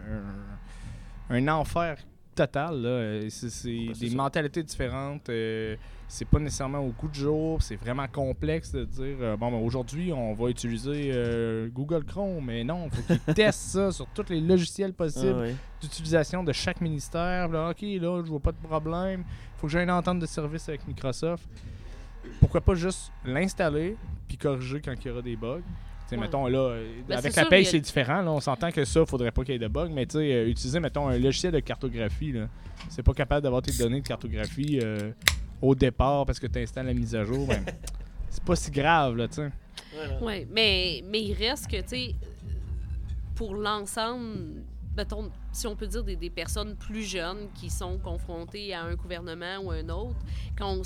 un, 1.30 1.36
un 1.36 1.48
enfer 1.50 1.98
total. 2.38 2.82
là. 2.82 2.90
Euh, 2.90 3.28
C'est 3.30 3.92
des 4.00 4.10
mentalités 4.16 4.64
différentes. 4.64 5.28
euh, 5.30 5.76
c'est 6.08 6.24
pas 6.24 6.40
nécessairement 6.40 6.80
au 6.80 6.92
coup 6.92 7.10
de 7.10 7.16
jour. 7.16 7.62
C'est 7.62 7.76
vraiment 7.76 8.08
complexe 8.08 8.72
de 8.72 8.86
dire 8.86 9.18
euh, 9.20 9.36
bon, 9.36 9.52
ben, 9.52 9.58
aujourd'hui, 9.58 10.14
on 10.14 10.34
va 10.34 10.50
utiliser 10.50 11.10
euh, 11.12 11.68
Google 11.70 12.06
Chrome. 12.06 12.46
Mais 12.46 12.64
non, 12.64 12.86
il 12.90 12.96
faut 12.96 13.02
qu'ils 13.14 13.34
testent 13.36 13.70
ça 13.72 13.92
sur 13.92 14.08
tous 14.14 14.30
les 14.30 14.40
logiciels 14.40 14.94
possibles 14.94 15.48
Ah 15.50 15.54
d'utilisation 15.82 16.44
de 16.44 16.54
chaque 16.54 16.80
ministère. 16.80 17.50
Là, 17.50 17.72
OK, 17.72 17.82
là, 17.82 18.22
je 18.24 18.30
vois 18.30 18.40
pas 18.40 18.54
de 18.54 18.58
problème. 18.68 19.24
faut 19.58 19.68
que 19.68 19.74
j'aie 19.74 19.84
une 19.84 19.92
entente 19.92 20.20
de 20.20 20.26
service 20.26 20.70
avec 20.70 20.88
Microsoft. 20.88 21.44
Pourquoi 22.40 22.62
pas 22.62 22.76
juste 22.76 23.12
l'installer 23.26 23.96
puis 24.28 24.38
corriger 24.38 24.82
quand 24.82 24.94
il 25.04 25.08
y 25.08 25.12
aura 25.12 25.22
des 25.22 25.36
bugs? 25.36 25.62
Ouais. 26.16 26.22
mettons, 26.22 26.48
là, 26.48 26.58
euh, 26.60 26.88
Ben, 27.08 27.18
avec 27.18 27.36
la 27.36 27.42
sûr, 27.44 27.50
paye, 27.50 27.68
a- 27.68 27.70
c'est 27.70 27.80
différent. 27.80 28.22
Là, 28.22 28.32
on 28.32 28.40
s'entend 28.40 28.72
que 28.72 28.86
ça, 28.86 29.06
faudrait 29.06 29.32
pas 29.32 29.44
qu'il 29.44 29.54
y 29.54 29.56
ait 29.56 29.60
de 29.60 29.68
bugs, 29.68 29.90
mais 29.92 30.06
tu 30.06 30.14
sais, 30.20 30.34
euh, 30.34 30.48
utiliser, 30.48 30.80
mettons, 30.80 31.08
un 31.08 31.18
logiciel 31.18 31.52
de 31.54 31.60
cartographie, 31.60 32.32
là, 32.32 32.48
c'est 32.90 33.04
pas 33.04 33.14
capable 33.14 33.42
d'avoir 33.44 33.62
tes 33.62 33.72
données 33.74 34.02
de 34.02 34.08
cartographie 34.08 34.80
euh, 34.82 35.12
au 35.62 35.76
départ 35.76 36.26
parce 36.26 36.40
que 36.40 36.48
tu 36.48 36.60
installes 36.60 36.86
la 36.88 36.94
mise 36.94 37.16
à 37.16 37.24
jour, 37.26 37.46
ben, 37.48 37.64
c'est 38.30 38.44
pas 38.44 38.56
si 38.56 38.72
grave, 38.72 39.16
là, 39.18 39.28
tu 39.28 39.36
sais. 39.36 39.50
Voilà. 39.94 40.18
Oui, 40.22 40.48
mais, 40.52 41.04
mais 41.10 41.22
il 41.24 41.34
reste 41.34 41.70
que, 41.70 41.82
tu 41.82 41.88
sais, 41.88 42.16
pour 43.36 43.54
l'ensemble, 43.56 44.64
mettons, 44.96 45.30
si 45.52 45.68
on 45.68 45.76
peut 45.76 45.88
dire 45.88 46.04
des, 46.04 46.16
des 46.16 46.30
personnes 46.30 46.76
plus 46.76 47.04
jeunes 47.04 47.48
qui 47.56 47.70
sont 47.70 47.98
confrontées 48.00 48.74
à 48.74 48.84
un 48.84 48.96
gouvernement 48.96 49.58
ou 49.64 49.72
un 49.72 49.88
autre, 49.90 50.18
quand 50.58 50.72
on, 50.74 50.82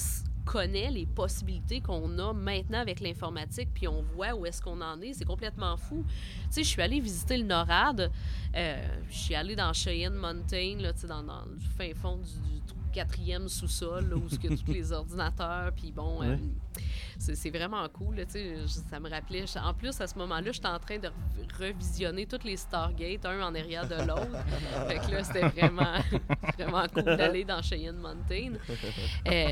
connaît 0.52 0.92
les 0.92 1.06
possibilités 1.06 1.80
qu'on 1.80 2.20
a 2.20 2.34
maintenant 2.34 2.80
avec 2.80 3.00
l'informatique, 3.00 3.70
puis 3.74 3.88
on 3.88 4.02
voit 4.02 4.36
où 4.36 4.46
est-ce 4.46 4.62
qu'on 4.62 4.82
en 4.82 5.00
est. 5.02 5.14
C'est 5.14 5.26
complètement 5.26 5.78
fou. 5.78 6.04
Tu 6.06 6.48
sais, 6.50 6.64
je 6.64 6.68
suis 6.68 6.82
allée 6.82 7.00
visiter 7.00 7.38
le 7.38 7.46
NORAD. 7.46 8.12
euh, 8.58 8.98
je 9.10 9.18
suis 9.18 9.34
allée 9.34 9.56
dans 9.56 9.72
Cheyenne 9.72 10.14
Mountain, 10.14 10.76
là, 10.80 10.92
tu 10.92 11.00
sais, 11.00 11.08
dans, 11.08 11.22
le 11.22 11.60
fin 11.78 11.94
fond 11.94 12.18
du, 12.18 12.60
du 12.68 12.74
quatrième 12.91 13.47
sous-sol, 13.49 14.10
là, 14.10 14.15
où 14.15 14.23
il 14.32 14.49
y 14.49 14.54
a 14.54 14.58
tous 14.58 14.71
les 14.71 14.91
ordinateurs. 14.93 15.71
Puis 15.75 15.91
bon, 15.91 16.21
euh, 16.21 16.32
Ouais. 16.32 16.39
c'est 17.17 17.36
c'est 17.36 17.49
vraiment 17.49 17.88
cool. 17.89 18.15
là, 18.17 18.23
je- 18.34 18.65
ça 18.67 18.99
me 18.99 19.10
rappelait. 19.10 19.45
je- 19.47 19.60
En 19.60 19.73
plus, 19.73 19.99
à 20.01 20.08
ce 20.08 20.17
moment-là, 20.17 20.51
j'étais 20.51 20.67
en 20.67 20.80
train 20.80 20.97
de 20.97 21.08
re- 21.08 21.12
revisionner 21.60 22.25
toutes 22.25 22.43
les 22.43 22.58
Stargate, 22.58 23.25
un 23.25 23.41
en 23.41 23.56
arrière 23.56 23.88
de 23.88 23.95
l'autre. 23.95 24.38
fait 24.88 24.99
que 24.99 25.12
là, 25.12 25.23
c'était 25.23 25.47
vraiment, 25.47 25.93
vraiment 26.58 26.86
cool 26.93 27.04
d'aller 27.04 27.43
dans 27.45 27.62
Cheyenne 27.62 27.97
Mountain. 27.97 28.54
Euh, 29.27 29.47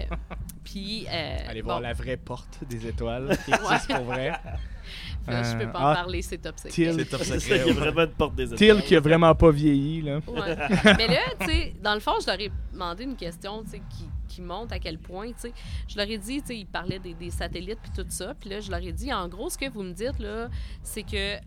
puis. 0.63 1.05
euh, 1.09 1.37
Allez 1.47 1.61
bon, 1.61 1.67
voir 1.69 1.81
la 1.81 1.93
vraie 1.93 2.17
porte 2.17 2.59
des 2.69 2.85
étoiles 2.87 3.37
qui 3.45 3.51
existe 3.51 3.93
pour 3.93 4.03
vrai. 4.05 4.33
Là, 5.27 5.43
je 5.43 5.57
peux 5.57 5.63
Euh, 5.63 5.67
pas 5.67 5.79
ah, 5.81 5.91
en 5.91 5.93
parler, 5.95 6.21
c'est 6.21 6.37
top 6.37 6.57
secret. 6.57 6.71
Till. 6.71 6.93
C'est 6.93 7.05
top 7.05 7.21
secret. 7.23 7.39
il 7.47 7.57
y 7.57 7.61
a 7.61 7.65
ouais. 7.65 7.71
vraiment 7.73 8.01
une 8.03 8.11
porte 8.11 8.35
des 8.35 8.49
Till 8.55 8.81
qui 8.81 8.95
a 8.95 8.99
vraiment 8.99 9.33
pas 9.35 9.51
vieilli, 9.51 10.01
là. 10.01 10.19
Ouais. 10.27 10.57
Mais 10.97 11.07
là, 11.07 11.21
tu 11.39 11.45
sais, 11.47 11.75
dans 11.81 11.93
le 11.93 11.99
fond, 11.99 12.13
je 12.21 12.27
leur 12.27 12.39
ai 12.39 12.51
demandé 12.73 13.03
une 13.03 13.15
question, 13.15 13.63
tu 13.63 13.71
sais, 13.71 13.81
qui, 13.89 14.05
qui 14.27 14.41
montre 14.41 14.73
à 14.73 14.79
quel 14.79 14.97
point, 14.97 15.27
tu 15.27 15.33
sais. 15.37 15.53
Je 15.87 15.97
leur 15.97 16.09
ai 16.09 16.17
dit, 16.17 16.41
tu 16.41 16.47
sais, 16.47 16.57
ils 16.57 16.65
parlaient 16.65 16.99
des, 16.99 17.13
des 17.13 17.29
satellites 17.29 17.79
puis 17.81 17.91
tout 17.95 18.05
ça. 18.09 18.33
Puis 18.39 18.49
là, 18.49 18.59
je 18.59 18.69
leur 18.71 18.81
ai 18.81 18.91
dit, 18.91 19.11
en 19.13 19.27
gros, 19.27 19.49
ce 19.49 19.57
que 19.57 19.69
vous 19.69 19.83
me 19.83 19.93
dites, 19.93 20.19
là, 20.19 20.49
c'est 20.83 21.03
que 21.03 21.37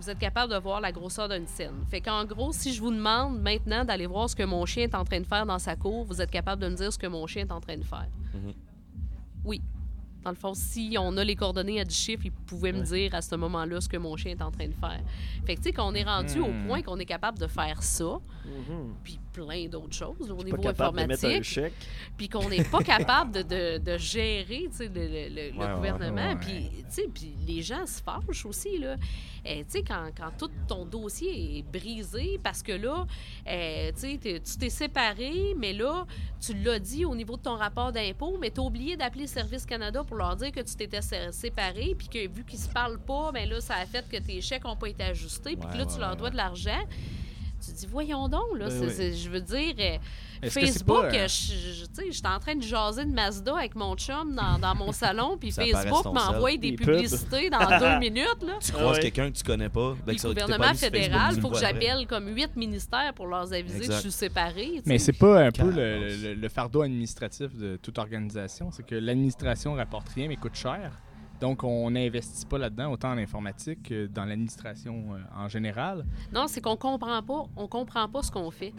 vous 0.00 0.08
êtes 0.10 0.18
capable 0.20 0.52
de 0.52 0.58
voir 0.58 0.80
la 0.80 0.92
grosseur 0.92 1.28
d'une 1.28 1.48
scène. 1.48 1.84
Fait 1.90 2.00
qu'en 2.00 2.24
gros, 2.24 2.52
si 2.52 2.72
je 2.72 2.80
vous 2.80 2.92
demande 2.92 3.40
maintenant 3.40 3.84
d'aller 3.84 4.06
voir 4.06 4.30
ce 4.30 4.36
que 4.36 4.44
mon 4.44 4.64
chien 4.64 4.84
est 4.84 4.94
en 4.94 5.04
train 5.04 5.20
de 5.20 5.26
faire 5.26 5.44
dans 5.44 5.58
sa 5.58 5.74
cour, 5.74 6.04
vous 6.04 6.22
êtes 6.22 6.30
capable 6.30 6.62
de 6.62 6.68
me 6.68 6.76
dire 6.76 6.92
ce 6.92 6.98
que 6.98 7.08
mon 7.08 7.26
chien 7.26 7.42
est 7.42 7.50
en 7.52 7.60
train 7.60 7.76
de 7.76 7.82
faire. 7.84 8.06
Mhm. 8.32 8.52
Oui. 9.44 9.60
Dans 10.24 10.30
le 10.30 10.36
fond, 10.36 10.52
si 10.54 10.96
on 10.98 11.16
a 11.16 11.24
les 11.24 11.36
coordonnées 11.36 11.80
à 11.80 11.84
10 11.84 11.94
chiffres, 11.96 12.24
ils 12.26 12.32
pouvaient 12.32 12.72
me 12.72 12.82
dire 12.82 13.14
à 13.14 13.22
ce 13.22 13.34
moment-là 13.36 13.80
ce 13.80 13.88
que 13.88 13.96
mon 13.96 14.16
chien 14.16 14.32
est 14.32 14.42
en 14.42 14.50
train 14.50 14.66
de 14.66 14.74
faire. 14.74 15.00
Fait 15.46 15.54
que, 15.54 15.60
tu 15.60 15.68
sais, 15.68 15.72
qu'on 15.72 15.94
est 15.94 16.02
rendu 16.02 16.40
au 16.40 16.48
Hmm. 16.48 16.66
point 16.66 16.82
qu'on 16.82 16.98
est 16.98 17.04
capable 17.06 17.38
de 17.38 17.46
faire 17.46 17.82
ça, 17.82 18.18
Mhm. 18.44 18.94
puis 19.04 19.18
plein 19.32 19.66
d'autres 19.68 19.94
choses 19.94 20.30
au 20.30 20.42
niveau 20.42 20.56
informatique, 20.66 21.60
puis 22.16 22.28
qu'on 22.28 22.48
n'est 22.48 22.64
pas 22.64 22.82
capable 22.82 23.30
de, 23.32 23.42
de- 23.42 23.78
de 23.78 23.98
gérer 23.98 24.68
le, 24.80 24.86
le- 24.88 25.52
le- 25.52 25.58
Ouais, 25.58 25.74
gouvernement. 25.76 26.36
Puis 26.36 26.68
tu 26.70 26.84
sais, 26.88 27.08
puis 27.14 27.32
les 27.46 27.62
gens 27.62 27.86
se 27.86 28.02
fâchent 28.02 28.44
aussi. 28.46 28.78
Là. 28.78 28.96
Eh, 29.44 29.64
tu 29.64 29.70
sais, 29.70 29.82
quand, 29.82 30.10
quand 30.16 30.30
tout 30.36 30.50
ton 30.66 30.84
dossier 30.84 31.58
est 31.58 31.62
brisé, 31.62 32.40
parce 32.42 32.62
que 32.62 32.72
là, 32.72 33.06
eh, 33.46 33.92
tu 33.94 34.00
sais, 34.00 34.18
t'es- 34.20 34.40
tu 34.40 34.56
t'es 34.58 34.70
séparé, 34.70 35.54
mais 35.56 35.72
là, 35.72 36.04
tu 36.40 36.54
l'as 36.54 36.78
dit 36.80 37.04
au 37.04 37.14
niveau 37.14 37.36
de 37.36 37.42
ton 37.42 37.54
rapport 37.56 37.92
d'impôt, 37.92 38.36
mais 38.40 38.50
tu 38.50 38.60
as 38.60 38.64
oublié 38.64 38.96
d'appeler 38.96 39.26
Service 39.26 39.64
Canada 39.64 40.02
pour 40.08 40.16
leur 40.16 40.34
dire 40.36 40.50
que 40.50 40.60
tu 40.60 40.74
t'étais 40.74 41.02
sé- 41.02 41.30
séparé, 41.32 41.94
puis 41.96 42.08
que 42.08 42.26
vu 42.28 42.44
qu'ils 42.44 42.58
se 42.58 42.68
parlent 42.68 42.98
pas, 42.98 43.30
ben 43.32 43.48
là, 43.48 43.60
ça 43.60 43.74
a 43.76 43.86
fait 43.86 44.04
que 44.08 44.16
tes 44.16 44.40
chèques 44.40 44.64
n'ont 44.64 44.74
pas 44.76 44.88
été 44.88 45.04
ajustés, 45.04 45.56
puis 45.56 45.68
que 45.70 45.76
là, 45.78 45.86
tu 45.86 46.00
leur 46.00 46.16
dois 46.16 46.30
de 46.30 46.36
l'argent. 46.36 46.80
Tu 47.64 47.72
dis, 47.72 47.86
voyons 47.90 48.28
donc, 48.28 48.56
là, 48.56 48.68
Ben 48.68 48.88
oui. 48.98 49.16
je 49.16 49.28
veux 49.30 49.40
dire, 49.40 49.74
euh, 49.80 50.48
Facebook, 50.48 51.02
pas, 51.02 51.06
euh, 51.06 51.24
euh, 51.24 51.26
je- 51.28 51.52
je- 51.80 51.84
tu 51.86 51.94
sais, 51.94 52.12
j'étais 52.12 52.28
en 52.28 52.38
train 52.38 52.54
de 52.54 52.62
jaser 52.62 53.04
de 53.04 53.10
Mazda 53.10 53.56
avec 53.56 53.74
mon 53.74 53.96
chum 53.96 54.34
dans, 54.36 54.58
dans 54.60 54.74
mon 54.76 54.92
salon, 55.02 55.36
puis 55.36 55.50
Facebook 55.50 56.04
m'envoie 56.04 56.56
des 56.56 56.72
publicités 56.72 57.50
dans 57.50 57.58
deux 57.58 57.98
minutes, 57.98 58.42
là. 58.46 58.54
Tu 58.60 58.70
croises 58.72 58.96
Ouais. 58.96 59.02
quelqu'un 59.02 59.30
que 59.32 59.36
tu 59.36 59.42
connais 59.42 59.68
pas. 59.68 59.96
ben, 60.06 60.12
le 60.14 60.28
gouvernement 60.28 60.64
pas 60.68 60.74
fédéral, 60.74 61.34
il 61.34 61.40
faut 61.40 61.50
que 61.50 61.58
j'appelle 61.58 62.06
comme 62.06 62.28
huit 62.28 62.54
ministères 62.56 63.12
pour 63.14 63.26
leur 63.26 63.52
aviser 63.52 63.86
que 63.88 63.92
je 63.94 63.98
suis 63.98 64.12
sais. 64.12 64.82
Mais 64.86 64.98
c'est 64.98 65.12
pas 65.12 65.44
un 65.46 65.50
peu 65.50 65.70
le- 65.70 66.34
le 66.34 66.48
fardeau 66.48 66.82
administratif 66.82 67.54
de 67.56 67.76
toute 67.76 67.98
organisation. 67.98 68.70
C'est 68.70 68.86
que 68.86 68.94
l'administration 68.94 69.74
rapporte 69.74 70.08
rien, 70.10 70.28
mais 70.28 70.36
coûte 70.36 70.54
cher. 70.54 70.92
Donc, 71.40 71.62
on 71.64 71.90
n'investit 71.90 72.44
pas 72.46 72.58
là-dedans, 72.58 72.90
autant 72.92 73.12
en 73.12 73.18
informatique 73.18 73.84
que 73.84 74.06
dans 74.06 74.24
l'administration 74.24 75.14
euh, 75.14 75.18
en 75.36 75.48
général. 75.48 76.04
Non, 76.32 76.46
c'est 76.48 76.60
qu'on 76.60 76.76
comprend 76.76 77.22
pas, 77.22 77.44
on 77.56 77.68
comprend 77.68 78.08
pas 78.08 78.22
ce 78.22 78.30
qu'on 78.32 78.50
fait. 78.50 78.74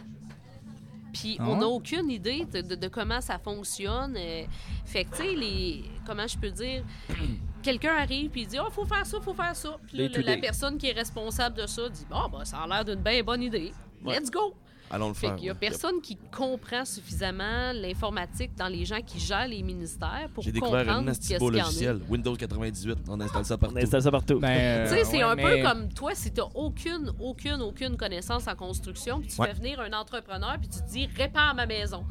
Puis 1.14 1.38
Ah 1.40 1.46
on 1.50 1.58
n'a 1.58 1.68
aucune 1.68 2.10
idée 2.12 2.46
de, 2.46 2.62
de- 2.62 2.76
de 2.76 2.88
comment 2.88 3.20
ça 3.22 3.40
fonctionne. 3.40 4.16
euh, 4.18 4.44
fait 4.86 5.06
que, 5.06 5.16
tu 5.16 5.24
sais, 5.24 5.36
les. 5.36 5.84
Comment 6.06 6.28
je 6.28 6.38
peux 6.38 6.52
dire? 6.52 6.84
Quelqu'un 7.64 7.96
arrive 7.96 8.30
puis 8.30 8.42
il 8.44 8.48
dit 8.48 8.58
Oh, 8.60 8.70
faut 8.70 8.86
faire 8.86 9.06
ça, 9.06 9.20
faut 9.20 9.34
faire 9.34 9.56
ça. 9.56 9.78
Puis 9.88 9.98
la 10.24 10.38
personne 10.38 10.78
qui 10.78 10.88
est 10.88 10.94
responsable 10.94 11.58
de 11.58 11.66
ça 11.66 11.90
dit 11.90 12.06
Bon, 12.10 12.30
ben, 12.32 12.46
ça 12.46 12.60
a 12.60 12.68
l'air 12.68 12.86
d'une 12.86 13.02
bien 13.04 13.24
bonne 13.24 13.42
idée. 13.42 13.74
Ouais. 14.06 14.20
Let's 14.20 14.30
go! 14.30 14.54
Allons 14.92 15.10
le 15.10 15.14
Fait 15.14 15.28
faire. 15.28 15.36
qu'il 15.36 15.46
y 15.46 15.50
a 15.50 15.54
ouais. 15.54 15.60
personne 15.60 16.02
qui 16.02 16.18
comprend 16.36 16.84
suffisamment 16.86 17.72
l'informatique 17.74 18.52
dans 18.58 18.68
les 18.68 18.86
gens 18.86 19.02
qui 19.06 19.20
gèrent 19.20 19.48
les 19.48 19.62
ministères 19.62 20.30
pour 20.34 20.44
J'ai 20.44 20.52
découvert 20.52 20.86
comprendre 20.86 21.10
un 21.10 21.14
qu'il 21.14 21.38
beau 21.38 21.50
logiciel. 21.52 22.00
Windows 22.10 22.36
98. 22.36 22.98
On 23.08 23.20
installe 23.22 23.46
ça 23.46 23.58
partout. 23.58 23.76
On 23.78 23.82
installe 23.84 24.02
ça 24.02 24.12
partout. 24.12 24.40
Ben, 24.40 24.48
euh, 24.50 24.90
Tu 24.90 24.96
sais, 24.96 25.04
c'est 25.04 25.18
ouais, 25.18 25.24
un 25.24 25.36
mais- 25.36 25.62
peu 25.62 25.68
comme 25.68 25.90
toi, 25.94 26.12
si 26.16 26.32
tu 26.32 26.42
aucune, 26.56 27.12
aucune, 27.20 27.62
aucune 27.62 27.98
connaissance 27.98 28.48
en 28.48 28.56
construction, 28.56 29.20
puis 29.20 29.30
tu 29.30 29.40
Ouais. 29.40 29.48
fais 29.48 29.54
venir 29.54 29.80
un 29.80 29.94
entrepreneur, 29.94 30.56
puis 30.60 30.70
tu 30.70 30.80
te 30.82 30.90
dis, 30.90 31.08
répare 31.16 31.54
ma 31.56 31.66
maison. 31.66 32.04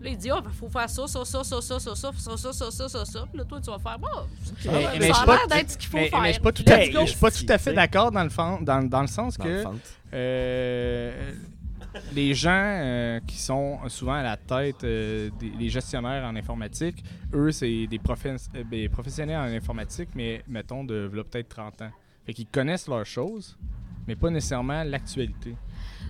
Là, 0.00 0.10
il 0.10 0.16
dit, 0.16 0.30
ah, 0.30 0.42
il 0.44 0.50
faut 0.52 0.68
faire 0.68 0.90
ça, 0.90 1.06
ça, 1.06 1.24
ça, 1.24 1.44
ça, 1.44 1.60
ça, 1.60 1.78
ça, 1.78 1.94
ça, 1.94 2.12
ça, 2.12 2.36
ça, 2.36 2.52
ça, 2.52 2.70
ça, 2.72 2.88
ça, 2.88 3.04
ça. 3.04 3.24
Puis 3.28 3.38
là, 3.38 3.44
toi, 3.44 3.60
tu 3.60 3.70
vas 3.70 3.78
faire, 3.78 3.98
bon, 4.00 4.08
ça 4.60 4.70
a 4.72 4.98
l'air 4.98 5.24
pas- 5.24 5.46
d'être 5.48 5.70
ce 5.70 5.78
qu'il 5.78 5.88
faut 5.88 5.96
mais, 5.98 6.08
faire. 6.08 6.20
mais 6.22 6.28
je 6.28 6.32
suis 6.32 6.42
pas 6.42 6.52
tout 6.52 6.64
Let's 6.66 6.88
à, 6.88 6.92
go. 6.92 7.00
je 7.02 7.10
suis 7.10 7.20
pas 7.20 7.30
tout 7.30 7.46
à 7.48 7.58
fait 7.58 7.72
d'accord 7.72 8.10
dans 8.10 8.24
le, 8.24 8.30
fan- 8.30 8.64
dans, 8.64 8.82
dans 8.88 9.00
le 9.02 9.06
sens 9.06 9.38
Dans 9.38 9.44
que 9.44 9.48
le 9.48 9.64
euh, 10.14 11.32
les 12.14 12.34
gens 12.34 12.50
euh, 12.52 13.20
qui 13.26 13.38
sont 13.38 13.78
souvent 13.88 14.14
à 14.14 14.22
la 14.22 14.36
tête 14.36 14.84
euh, 14.84 15.30
des 15.40 15.68
gestionnaires 15.68 16.24
en 16.24 16.36
informatique, 16.36 17.02
eux, 17.34 17.52
c'est 17.52 17.86
des, 17.86 18.00
euh, 18.00 18.64
des 18.70 18.88
professionnels 18.88 19.36
en 19.36 19.54
informatique, 19.54 20.10
mais 20.14 20.42
mettons 20.48 20.84
de 20.84 20.94
v'là 20.94 21.24
peut-être 21.24 21.48
30 21.48 21.82
ans. 21.82 21.90
Fait 22.24 22.32
qu'ils 22.32 22.46
connaissent 22.46 22.88
leurs 22.88 23.06
choses, 23.06 23.58
mais 24.06 24.16
pas 24.16 24.30
nécessairement 24.30 24.84
l'actualité. 24.84 25.54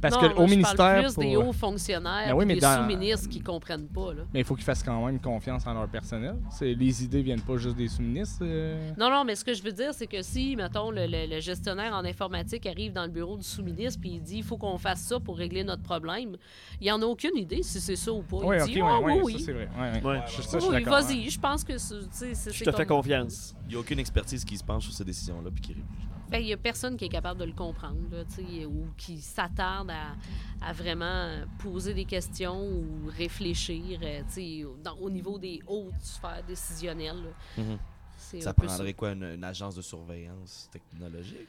Parce 0.02 0.20
non, 0.20 0.28
que 0.28 0.34
au 0.36 0.46
ministère, 0.46 1.02
plus 1.04 1.14
pour- 1.14 1.22
des 1.22 1.36
hauts 1.36 1.52
fonctionnaires, 1.52 2.26
Ben 2.28 2.34
oui, 2.34 2.44
mais 2.44 2.54
des 2.54 2.60
dans- 2.60 2.76
sous-ministres 2.82 3.28
qui 3.30 3.40
comprennent 3.40 3.86
pas. 3.88 4.12
Là. 4.12 4.22
mais 4.34 4.40
il 4.40 4.44
faut 4.44 4.54
qu'ils 4.56 4.64
fassent 4.64 4.82
quand 4.82 5.06
même 5.06 5.18
confiance 5.20 5.66
en 5.66 5.72
leur 5.72 5.88
personnel. 5.88 6.36
C'est- 6.50 6.74
Les 6.74 7.04
idées 7.04 7.22
viennent 7.22 7.40
pas 7.40 7.56
juste 7.56 7.76
des 7.76 7.88
sous-ministres. 7.88 8.40
euh. 8.42 8.90
Non, 8.98 9.08
non, 9.10 9.24
mais 9.24 9.34
ce 9.36 9.44
que 9.44 9.54
je 9.54 9.62
veux 9.62 9.72
dire, 9.72 9.94
c'est 9.94 10.06
que 10.08 10.20
si, 10.20 10.56
mettons, 10.56 10.90
le, 10.90 11.06
le- 11.06 11.32
le 11.32 11.40
gestionnaire 11.40 11.94
en 11.94 12.04
informatique 12.04 12.66
arrive 12.66 12.92
dans 12.92 13.04
le 13.04 13.10
bureau 13.10 13.36
du 13.36 13.44
sous-ministre 13.44 14.00
puis 14.00 14.10
il 14.14 14.20
dit 14.20 14.38
il 14.38 14.42
faut 14.42 14.56
qu'on 14.56 14.76
fasse 14.76 15.00
ça 15.02 15.20
pour 15.20 15.38
régler 15.38 15.62
notre 15.64 15.82
problème, 15.82 16.36
il 16.80 16.90
en 16.92 17.00
a 17.00 17.04
aucune 17.06 17.36
idée 17.36 17.62
si 17.62 17.80
c'est 17.80 17.96
ça 17.96 18.12
ou 18.12 18.22
pas. 18.22 18.38
Oui, 18.38 18.56
il 18.58 18.62
ok, 18.62 18.68
dit 18.70 18.80
ah, 18.82 18.98
ouais, 19.00 19.12
oui, 19.12 19.18
ça 19.18 19.24
oui. 19.24 19.42
c'est 19.46 19.52
vrai. 19.52 19.68
Ouais, 19.78 20.18
Oui, 20.72 20.82
vas-y, 20.84 21.30
je 21.30 21.38
pense 21.40 21.62
que 21.62 21.78
c'est- 21.78 22.52
Je 22.52 22.64
te 22.64 22.72
fais 22.72 22.86
confiance. 22.86 23.54
Il 23.66 23.70
n'y 23.70 23.76
a 23.76 23.78
aucune 23.78 24.00
expertise 24.00 24.44
qui 24.44 24.56
se 24.58 24.64
penche 24.64 24.84
sur 24.84 24.92
ces 24.92 25.04
décisions-là 25.04 25.50
puis 25.54 25.60
qui 25.62 25.76
Il 26.40 26.46
n'y 26.46 26.52
a 26.52 26.56
personne 26.56 26.96
qui 26.96 27.04
est 27.04 27.08
capable 27.10 27.40
de 27.40 27.44
le 27.44 27.52
comprendre, 27.52 27.98
là, 28.10 28.24
tu 28.24 28.44
sais, 28.44 28.64
ou 28.66 28.86
qui 28.96 29.18
s'attarde 29.20 29.90
à, 29.90 30.14
à 30.66 30.72
vraiment 30.72 31.42
poser 31.58 31.94
des 31.94 32.04
questions 32.04 32.64
ou 32.66 33.10
réfléchir 33.16 34.00
euh, 34.02 34.20
tu 34.28 34.32
sais, 34.32 34.64
dans- 34.82 34.96
au 34.96 35.10
niveau 35.10 35.38
des 35.38 35.60
hautes 35.66 35.92
sphères 36.00 36.42
décisionnelles. 36.46 37.34
Mhm. 37.58 37.78
Ça 38.40 38.54
prendrait 38.54 38.94
quoi, 38.94 39.10
une, 39.12 39.24
une 39.24 39.44
agence 39.44 39.74
de 39.74 39.82
surveillance 39.82 40.68
technologique? 40.72 41.48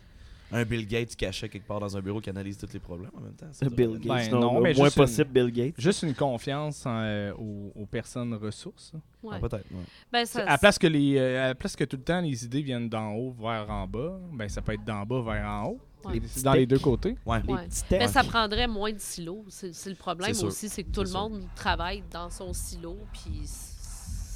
Un 0.54 0.64
Bill 0.66 0.88
Gates 0.88 1.16
caché 1.16 1.50
quelque 1.50 1.68
part 1.68 1.80
dans 1.80 1.98
un 1.98 2.02
bureau 2.02 2.22
qui 2.22 2.30
analyse 2.30 2.58
tous 2.58 2.72
les 2.74 2.80
problèmes 2.80 3.12
en 3.18 3.22
même 3.22 3.34
temps? 3.34 3.48
Bill 3.72 3.88
devrait- 3.94 4.00
Gates. 4.00 4.30
Ben, 4.30 4.32
non, 4.32 4.40
non, 4.42 4.56
le 4.58 4.62
mais 4.62 4.74
moins 4.76 4.86
juste 4.86 4.98
une- 4.98 5.04
possible 5.04 5.30
Bill 5.32 5.52
Gates. 5.52 5.74
Juste 5.78 6.04
une 6.04 6.14
confiance 6.14 6.86
en, 6.86 7.00
euh, 7.02 7.34
aux, 7.34 7.72
aux 7.76 7.86
personnes 7.86 8.34
ressources. 8.36 8.92
hein. 8.96 9.02
Ouais. 9.24 9.36
Ah, 9.38 9.40
peut-être, 9.40 9.72
ouais. 9.72 9.84
Ben, 10.12 10.26
ça- 10.26 10.42
à, 10.42 10.46
la 10.52 10.58
place 10.58 10.78
que 10.78 10.88
les, 10.88 11.18
euh, 11.18 11.44
à 11.44 11.48
la 11.48 11.56
place 11.56 11.76
que 11.76 11.84
tout 11.86 11.96
le 11.98 12.04
temps 12.04 12.20
les 12.22 12.46
idées 12.46 12.62
viennent 12.62 12.90
d'en 12.90 13.14
haut 13.14 13.32
vers 13.40 13.70
en 13.70 13.88
bas, 13.88 14.20
ben 14.34 14.48
ça 14.50 14.62
peut 14.62 14.74
être 14.74 14.84
d'en 14.86 15.04
bas 15.06 15.22
vers 15.22 15.46
en 15.50 15.66
haut. 15.70 15.80
Ouais. 16.06 16.22
Dans 16.44 16.52
les 16.54 16.66
deux 16.66 16.80
côtés. 16.80 17.16
Ouais. 17.26 17.42
Les 17.48 17.54
Ouais. 17.54 17.66
petits 17.66 17.84
Ben, 17.90 18.08
ça 18.10 18.24
prendrait 18.26 18.68
moins 18.68 18.92
de 18.92 19.00
silos. 19.00 19.46
C'est 19.48 19.90
le 19.90 19.96
problème 19.96 20.36
aussi, 20.44 20.68
c'est 20.68 20.84
que 20.84 20.92
tout 20.92 21.04
le 21.04 21.10
monde 21.12 21.44
travaille 21.56 22.04
dans 22.12 22.30
son 22.30 22.52
silo, 22.52 22.98
puis 23.14 23.48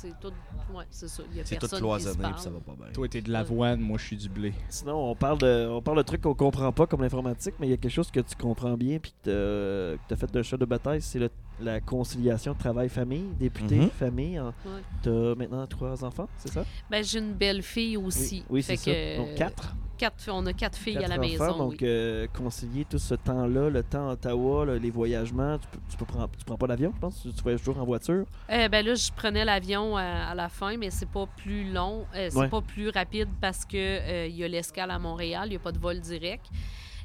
c'est 0.10 0.20
tout. 0.20 0.34
Ouais, 0.74 0.84
c'est 0.89 1.08
ça. 1.08 1.24
Il 1.32 1.38
y 1.38 1.39
a 1.41 1.46
C'est 1.46 1.56
tout 1.56 1.62
personne 1.62 1.70
qui 1.70 1.76
se 1.76 1.80
cloisonné 1.82 2.22
parle. 2.22 2.34
puis 2.34 2.43
ça 2.43 2.50
va 2.50 2.60
pas 2.60 2.74
bien. 2.76 2.91
Toi, 2.93 3.08
t'es 3.08 3.22
de 3.22 3.32
l'avoine, 3.32 3.80
moi, 3.80 3.98
je 3.98 4.06
suis 4.06 4.17
du 4.17 4.30
blé. 4.30 4.54
Sinon, 4.70 5.12
on 5.12 5.15
parle 5.15 5.38
de, 5.39 5.67
on 5.70 5.82
parle 5.82 5.98
de 5.98 6.04
trucs 6.04 6.22
qu'on 6.22 6.34
comprend 6.34 6.72
pas 6.72 6.86
comme 6.88 7.02
l'informatique, 7.02 7.56
mais 7.60 7.67
il 7.67 7.70
y 7.72 7.74
a 7.74 7.78
quelque 7.78 7.91
chose 7.91 8.12
que 8.12 8.20
tu 8.20 8.36
comprends 8.36 8.76
bien 8.78 9.00
puis 9.00 9.13
que 9.24 9.98
tu 10.08 10.13
as 10.13 10.17
fait 10.17 10.32
d'un 10.32 10.43
chat 10.43 10.58
de 10.58 10.65
bataille, 10.65 11.02
c'est 11.02 11.20
le- 11.20 11.30
la 11.60 11.80
conciliation 11.82 12.54
travail-famille, 12.54 13.30
député, 13.39 13.78
Mhm. 13.78 13.89
famille. 13.89 14.39
en- 14.39 14.48
Ouais. 14.48 14.82
T'as 15.02 15.36
maintenant 15.36 15.65
trois 15.67 16.04
enfants, 16.04 16.28
c'est 16.38 16.52
ça? 16.52 16.63
Ben, 16.89 17.04
j'ai 17.04 17.20
une 17.20 17.34
belle 17.34 17.62
fille 17.63 17.98
aussi. 17.98 18.43
Oui, 18.50 18.62
c'est 18.62 18.76
ça. 18.76 18.91
Donc 19.17 19.34
quatre. 19.36 19.76
Quatre- 19.98 20.30
On 20.32 20.46
a 20.46 20.54
quatre 20.54 20.78
filles 20.78 20.98
à 21.04 21.08
la 21.08 21.18
maison. 21.18 21.44
enfants, 21.44 21.64
oui. 21.66 21.70
donc 21.72 21.84
euh, 21.84 22.28
concilier 22.34 22.86
tout 22.86 22.98
ce 23.00 23.16
temps-là, 23.16 23.70
le 23.70 23.84
temps 23.84 24.10
à 24.10 24.14
Ottawa, 24.14 24.66
là, 24.66 24.78
les 24.78 24.90
voyagements, 24.92 25.58
tu, 25.58 25.68
peux, 25.68 25.80
tu, 25.90 25.98
peux 25.98 26.06
prendre, 26.06 26.30
tu 26.38 26.46
prends 26.46 26.58
pas 26.58 26.68
l'avion, 26.68 26.92
je 26.96 27.00
pense? 27.00 27.22
Tu, 27.22 27.34
tu 27.34 27.42
voyages 27.44 27.60
toujours 27.62 27.80
en 27.82 27.86
voiture? 27.86 28.26
Euh, 28.50 28.70
ben 28.70 28.86
là, 28.86 28.96
je 28.96 29.12
prenais 29.12 29.44
l'avion 29.44 29.98
à, 29.98 30.04
à 30.04 30.36
la 30.36 30.50
fin, 30.50 30.78
mais 30.78 30.90
c'est 30.90 31.10
pas 31.10 31.26
plus 31.38 31.72
long, 31.72 32.06
euh, 32.16 32.30
c'est 32.32 32.38
Ouais. 32.38 32.50
pas 32.50 32.62
plus 32.62 32.90
rapide 32.90 33.30
parce 33.42 33.66
que 33.66 33.76
euh, 33.78 34.28
il 34.28 34.36
y 34.36 34.44
a 34.44 34.48
l'escale 34.48 34.92
à 34.92 35.00
Montréal, 35.00 35.44
il 35.48 35.50
n'y 35.52 35.56
a 35.56 35.60
pas 35.60 35.72
de 35.72 35.80
vol 35.80 36.00
direct. 36.00 36.46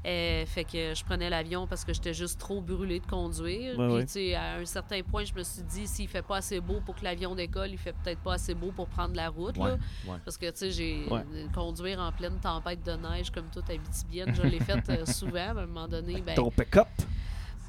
Euh, 0.04 0.44
fait 0.46 0.64
que 0.64 0.94
je 0.94 1.04
prenais 1.04 1.30
l'avion 1.30 1.68
parce 1.68 1.84
que 1.84 1.92
j'étais 1.92 2.12
juste 2.12 2.40
trop 2.40 2.60
brûlée 2.60 2.98
de 2.98 3.06
conduire. 3.06 3.78
Ouais, 3.78 4.00
Puis, 4.00 4.08
sais, 4.08 4.34
à 4.34 4.56
un 4.56 4.64
certain 4.64 5.00
point, 5.02 5.24
je 5.24 5.32
me 5.32 5.44
suis 5.44 5.62
dit, 5.62 5.86
s'il 5.86 6.08
fait 6.08 6.22
pas 6.22 6.38
assez 6.38 6.60
beau 6.60 6.80
pour 6.84 6.96
que 6.96 7.04
l'avion 7.04 7.36
décolle, 7.36 7.70
il 7.70 7.78
fait 7.78 7.92
peut-être 8.02 8.18
pas 8.20 8.34
assez 8.34 8.52
beau 8.54 8.72
pour 8.72 8.88
prendre 8.88 9.14
la 9.14 9.28
route. 9.28 9.56
Ouais, 9.58 9.70
là. 9.70 9.76
ouais. 10.08 10.18
Parce 10.24 10.36
que, 10.36 10.46
tu 10.50 10.56
sais, 10.56 10.70
j'ai 10.72 11.06
conduire 11.54 12.00
en 12.00 12.10
pleine 12.10 12.38
tempête 12.40 12.82
de 12.84 12.92
neige 12.92 13.30
comme 13.30 13.46
toute 13.52 13.70
habitibienne, 13.70 14.34
je 14.34 14.42
l'ai 14.42 14.58
fait 14.58 14.88
euh, 14.90 15.06
souvent. 15.06 15.38
À 15.38 15.50
un 15.62 15.66
moment 15.66 15.86
donné, 15.86 16.20
ben, 16.20 16.34
Ton 16.34 16.50
pick-up? 16.50 16.88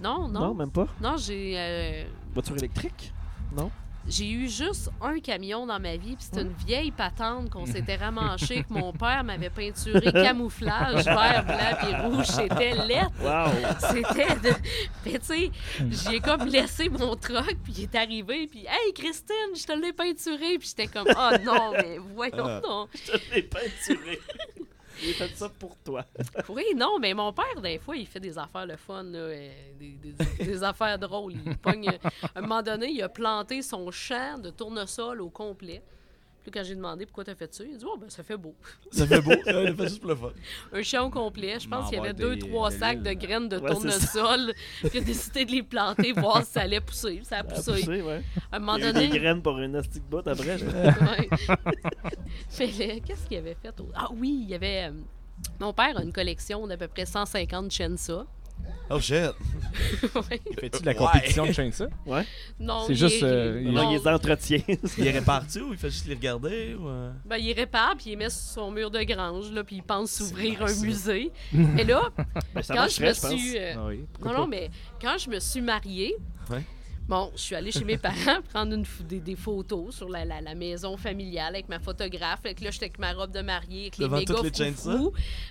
non, 0.02 0.28
Non, 0.28 0.40
non, 0.40 0.54
même 0.56 0.72
pas? 0.72 0.88
non, 1.02 1.18
j'ai 1.18 1.54
euh, 1.56 2.04
Voiture 2.34 2.58
électrique? 2.58 3.14
Non? 3.56 3.70
J'ai 4.08 4.30
eu 4.30 4.50
juste 4.50 4.90
un 5.02 5.20
camion 5.20 5.66
dans 5.66 5.80
ma 5.80 5.96
vie, 5.96 6.16
puis 6.16 6.26
c'était 6.26 6.42
une 6.42 6.54
vieille 6.66 6.92
patente 6.92 7.50
qu'on 7.50 7.66
s'était 7.68 7.96
ramanchée, 7.96 8.64
que 8.64 8.74
mon 8.74 8.92
père 8.92 9.24
m'avait 9.24 9.50
peinturé 9.50 10.12
camouflage 10.12 11.06
vert, 11.06 11.46
blanc 11.46 11.78
puis 11.82 11.96
rouge. 11.96 12.26
C'était 12.28 12.74
laid. 12.74 13.08
Wow! 13.22 13.52
C'était 13.92 14.36
de... 14.36 14.54
Tu 15.04 15.20
sais, 15.22 15.52
j'ai 15.90 16.20
comme 16.20 16.46
laissé 16.46 16.90
mon 16.90 17.16
truck, 17.16 17.56
puis 17.64 17.74
il 17.78 17.84
est 17.84 17.96
arrivé, 17.96 18.48
puis 18.48 18.66
«Hey, 18.68 18.94
Christine, 18.94 19.56
je 19.56 19.64
te 19.64 19.72
l'ai 19.74 19.94
peinturé!» 19.94 20.58
Puis 20.60 20.70
j'étais 20.76 20.88
comme 20.88 21.08
«Oh 21.18 21.30
non, 21.44 21.72
mais 21.72 21.98
voyons 21.98 22.46
Ah. 22.46 22.62
donc! 22.62 22.90
Je 22.94 23.34
l'ai 23.36 23.44
peinturé. 23.44 24.20
J'ai 25.02 25.14
fait 25.14 25.36
ça 25.36 25.50
pour 25.50 25.76
toi. 25.78 26.06
Oui, 26.50 26.64
non, 26.76 27.00
mais 27.00 27.14
mon 27.14 27.32
père, 27.34 27.62
des 27.62 27.80
fois, 27.80 27.96
il 27.96 28.06
fait 28.06 28.20
des 28.20 28.38
affaires 28.38 28.66
le 28.66 28.76
fun, 28.76 29.04
là, 29.04 29.20
euh, 29.20 29.52
des, 30.40 30.64
affaires 30.64 31.00
drôles. 31.00 31.34
Il 31.46 31.58
pogne, 31.58 31.90
euh, 31.90 32.10
à 32.36 32.40
un 32.40 32.42
moment 32.42 32.62
donné, 32.62 32.88
il 32.90 33.02
a 33.02 33.10
planté 33.10 33.62
son 33.62 33.90
champ 33.92 34.38
de 34.38 34.50
tournesol 34.50 35.22
au 35.22 35.30
complet. 35.30 35.82
Puis 36.44 36.52
quand 36.52 36.64
j'ai 36.64 36.76
demandé 36.76 37.06
pourquoi 37.06 37.24
t'as 37.24 37.36
fait 37.36 37.54
ça, 37.54 37.64
il 37.64 37.74
a 37.74 37.78
dit 37.78 37.86
Oh, 37.88 37.98
ben 37.98 38.10
ça 38.10 38.22
fait 38.22 38.36
beau. 38.38 38.54
Ça 38.92 39.08
fait 39.08 39.22
beau. 39.22 39.32
Il 39.48 39.50
a 39.56 39.74
fait 39.74 39.84
juste 39.88 40.00
pour 40.02 40.10
le 40.10 40.16
fun. 40.16 40.32
Un 40.74 40.84
champ 40.84 41.06
au 41.06 41.10
complet. 41.10 41.58
Je 41.60 41.68
pense 41.70 41.90
qu'il 41.90 41.98
y 41.98 42.02
avait 42.02 42.14
deux, 42.14 42.36
des- 42.36 42.42
trois 42.48 42.70
de 42.70 42.76
sacs 42.76 43.02
de 43.02 43.14
graines 43.14 43.48
de 43.50 43.58
Ouais, 43.58 43.72
tournesol. 43.72 44.54
Puis 44.82 44.90
il 44.94 44.98
a 45.00 45.04
décidé 45.04 45.46
de 45.46 45.52
les 45.52 45.64
planter, 45.64 46.12
voir 46.12 46.44
si 46.46 46.52
ça 46.52 46.62
allait 46.62 46.82
pousser. 46.82 47.22
Ça 47.24 47.38
a 47.38 47.40
À 47.40 47.44
poussé. 47.46 47.72
pousser, 47.72 48.02
ouais. 48.02 48.22
À 48.52 48.58
un 48.58 48.60
moment 48.60 48.76
Il 48.76 48.84
y 48.84 48.86
a 48.86 48.90
eu 48.90 48.94
donné. 48.94 49.08
des 49.08 49.20
graines 49.20 49.42
pour 49.42 49.58
une 49.60 49.76
astique 49.78 50.04
botte 50.10 50.28
après. 50.28 50.62
Ouais. 50.62 51.30
Qu'est-ce 52.50 53.28
qu'il 53.28 53.38
avait 53.38 53.56
fait? 53.62 53.74
Ah 53.96 54.10
oui, 54.14 54.40
il 54.44 54.50
y 54.50 54.56
avait. 54.56 54.90
euh, 54.90 54.92
mon 55.60 55.74
père 55.74 55.98
a 55.98 56.04
une 56.04 56.14
collection 56.14 56.68
d'à 56.68 56.78
peu 56.78 56.88
près 56.88 57.06
150 57.06 57.72
Chensa. 57.72 58.26
Oh 58.90 59.00
shit. 59.00 59.16
Ouais. 60.16 60.40
Fais-tu 60.60 60.82
de 60.82 60.86
la 60.86 60.92
Ouais. 60.92 60.98
compétition 60.98 61.46
de 61.48 61.52
chaîne 61.52 61.72
ça? 61.72 61.88
Non, 62.60 62.84
C'est 62.86 62.94
juste, 62.96 63.24
est- 63.24 63.26
euh, 63.26 63.62
il- 63.64 63.72
Non, 63.72 63.90
il 63.92 63.98
les 63.98 64.08
entretient. 64.08 64.60
Il 64.98 65.08
est 65.08 65.12
réparti 65.12 65.62
ou 65.62 65.72
il 65.72 65.78
fait 65.80 65.90
juste 65.90 66.06
les 66.06 66.14
regarder 66.16 66.76
ou. 66.76 66.88
euh? 66.88 67.12
Ben, 67.26 67.38
il 67.38 67.54
répare, 67.54 67.96
puis 67.98 68.12
il 68.12 68.18
met 68.18 68.30
sur 68.30 68.40
son 68.42 68.72
mur 68.72 68.92
de 68.92 69.02
grange, 69.04 69.52
là, 69.52 69.64
puis 69.64 69.78
il 69.78 69.84
pense 69.84 70.12
s'ouvrir 70.12 70.62
un 70.64 70.76
musée. 70.82 71.32
Mais 71.54 71.86
là, 71.86 72.02
Ben, 72.54 72.62
ça 72.62 72.76
quand 72.76 72.88
je 72.90 73.02
me 73.02 73.06
marcherait, 73.08 73.14
je 73.16 73.22
pense. 73.22 73.32
suis... 73.32 73.58
euh, 73.58 73.74
Ah 73.78 73.86
oui. 73.88 74.06
non, 74.24 74.34
non, 74.34 74.48
mais 74.48 74.70
quand 75.02 75.18
je 75.18 75.30
me 75.30 75.40
suis 75.40 75.62
mariée, 75.62 76.16
Ouais. 76.52 76.62
Bon, 77.08 77.32
je 77.36 77.42
suis 77.42 77.56
allée 77.56 77.72
chez 77.72 77.84
mes 77.84 77.98
parents 78.10 78.42
prendre 78.52 78.74
une, 78.74 78.86
des, 79.08 79.20
des 79.20 79.36
photos 79.36 79.96
sur 79.96 80.10
la, 80.10 80.26
la- 80.26 80.42
la 80.42 80.56
maison 80.56 80.98
familiale 80.98 81.54
avec 81.56 81.70
ma 81.70 81.80
photographe. 81.80 82.40
Fait 82.44 82.54
que 82.54 82.64
là, 82.64 82.72
j'étais 82.72 82.86
avec 82.86 83.00
ma 83.00 83.14
robe 83.14 83.32
de 83.32 83.42
mariée, 83.42 83.82
avec 83.84 83.98
les 83.98 84.06
Devant 84.06 84.18
méga 84.18 84.34
toutes 84.36 84.44
les. 84.44 84.50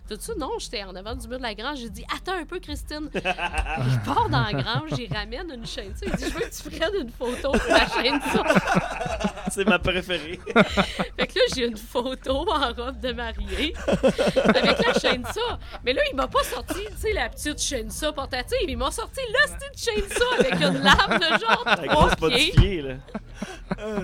Tout 0.08 0.16
ça, 0.20 0.32
non, 0.38 0.50
j'étais 0.58 0.82
en 0.84 0.94
avant 0.94 1.14
du 1.14 1.26
mur 1.28 1.38
de 1.38 1.42
la 1.42 1.54
grange. 1.54 1.78
J'ai 1.78 1.90
dit, 1.90 2.04
attends 2.14 2.36
un 2.38 2.44
peu, 2.44 2.58
Christine. 2.58 3.08
je 3.14 4.04
pars 4.04 4.28
dans 4.30 4.42
la 4.42 4.52
grange, 4.62 4.90
j'y 4.96 5.06
ramène 5.08 5.50
une 5.54 5.66
chaîne. 5.66 5.94
Il 6.04 6.10
dit, 6.12 6.24
je 6.24 6.30
veux 6.34 6.40
que 6.40 6.62
tu 6.70 6.76
prennes 6.78 7.02
une 7.02 7.10
photo 7.10 7.52
pour 7.52 7.68
la 7.72 7.88
chaîne 7.88 8.20
C'est 9.54 9.68
ma 9.68 9.78
préférée. 9.78 10.40
Fait 10.54 11.26
que 11.26 11.38
là, 11.38 11.44
j'ai 11.54 11.66
une 11.66 11.76
photo 11.76 12.46
en 12.50 12.72
robe 12.72 13.00
de 13.00 13.12
mariée 13.12 13.74
avec 14.46 14.78
la 14.86 14.94
chaîne 14.98 15.24
ça. 15.26 15.58
Mais 15.84 15.92
là, 15.92 16.00
il 16.10 16.16
m'a 16.16 16.26
pas 16.26 16.42
sorti, 16.42 16.80
tu 16.86 16.96
sais, 16.96 17.12
la 17.12 17.28
petite 17.28 17.60
chaîne 17.60 17.90
ça 17.90 18.12
portative. 18.12 18.66
Il 18.66 18.78
m'a 18.78 18.90
sorti 18.90 19.20
la 19.30 19.54
petite 19.54 19.78
chaîne 19.78 20.08
ça 20.08 20.24
avec 20.38 20.54
une 20.54 20.82
lame 20.82 21.20
de 21.20 21.38
genre 21.38 21.64
trois 21.64 21.86
grosse 21.86 22.14
pieds, 22.14 22.28
modifiée, 22.28 22.82
là. 22.82 22.94
Ah, 23.78 24.00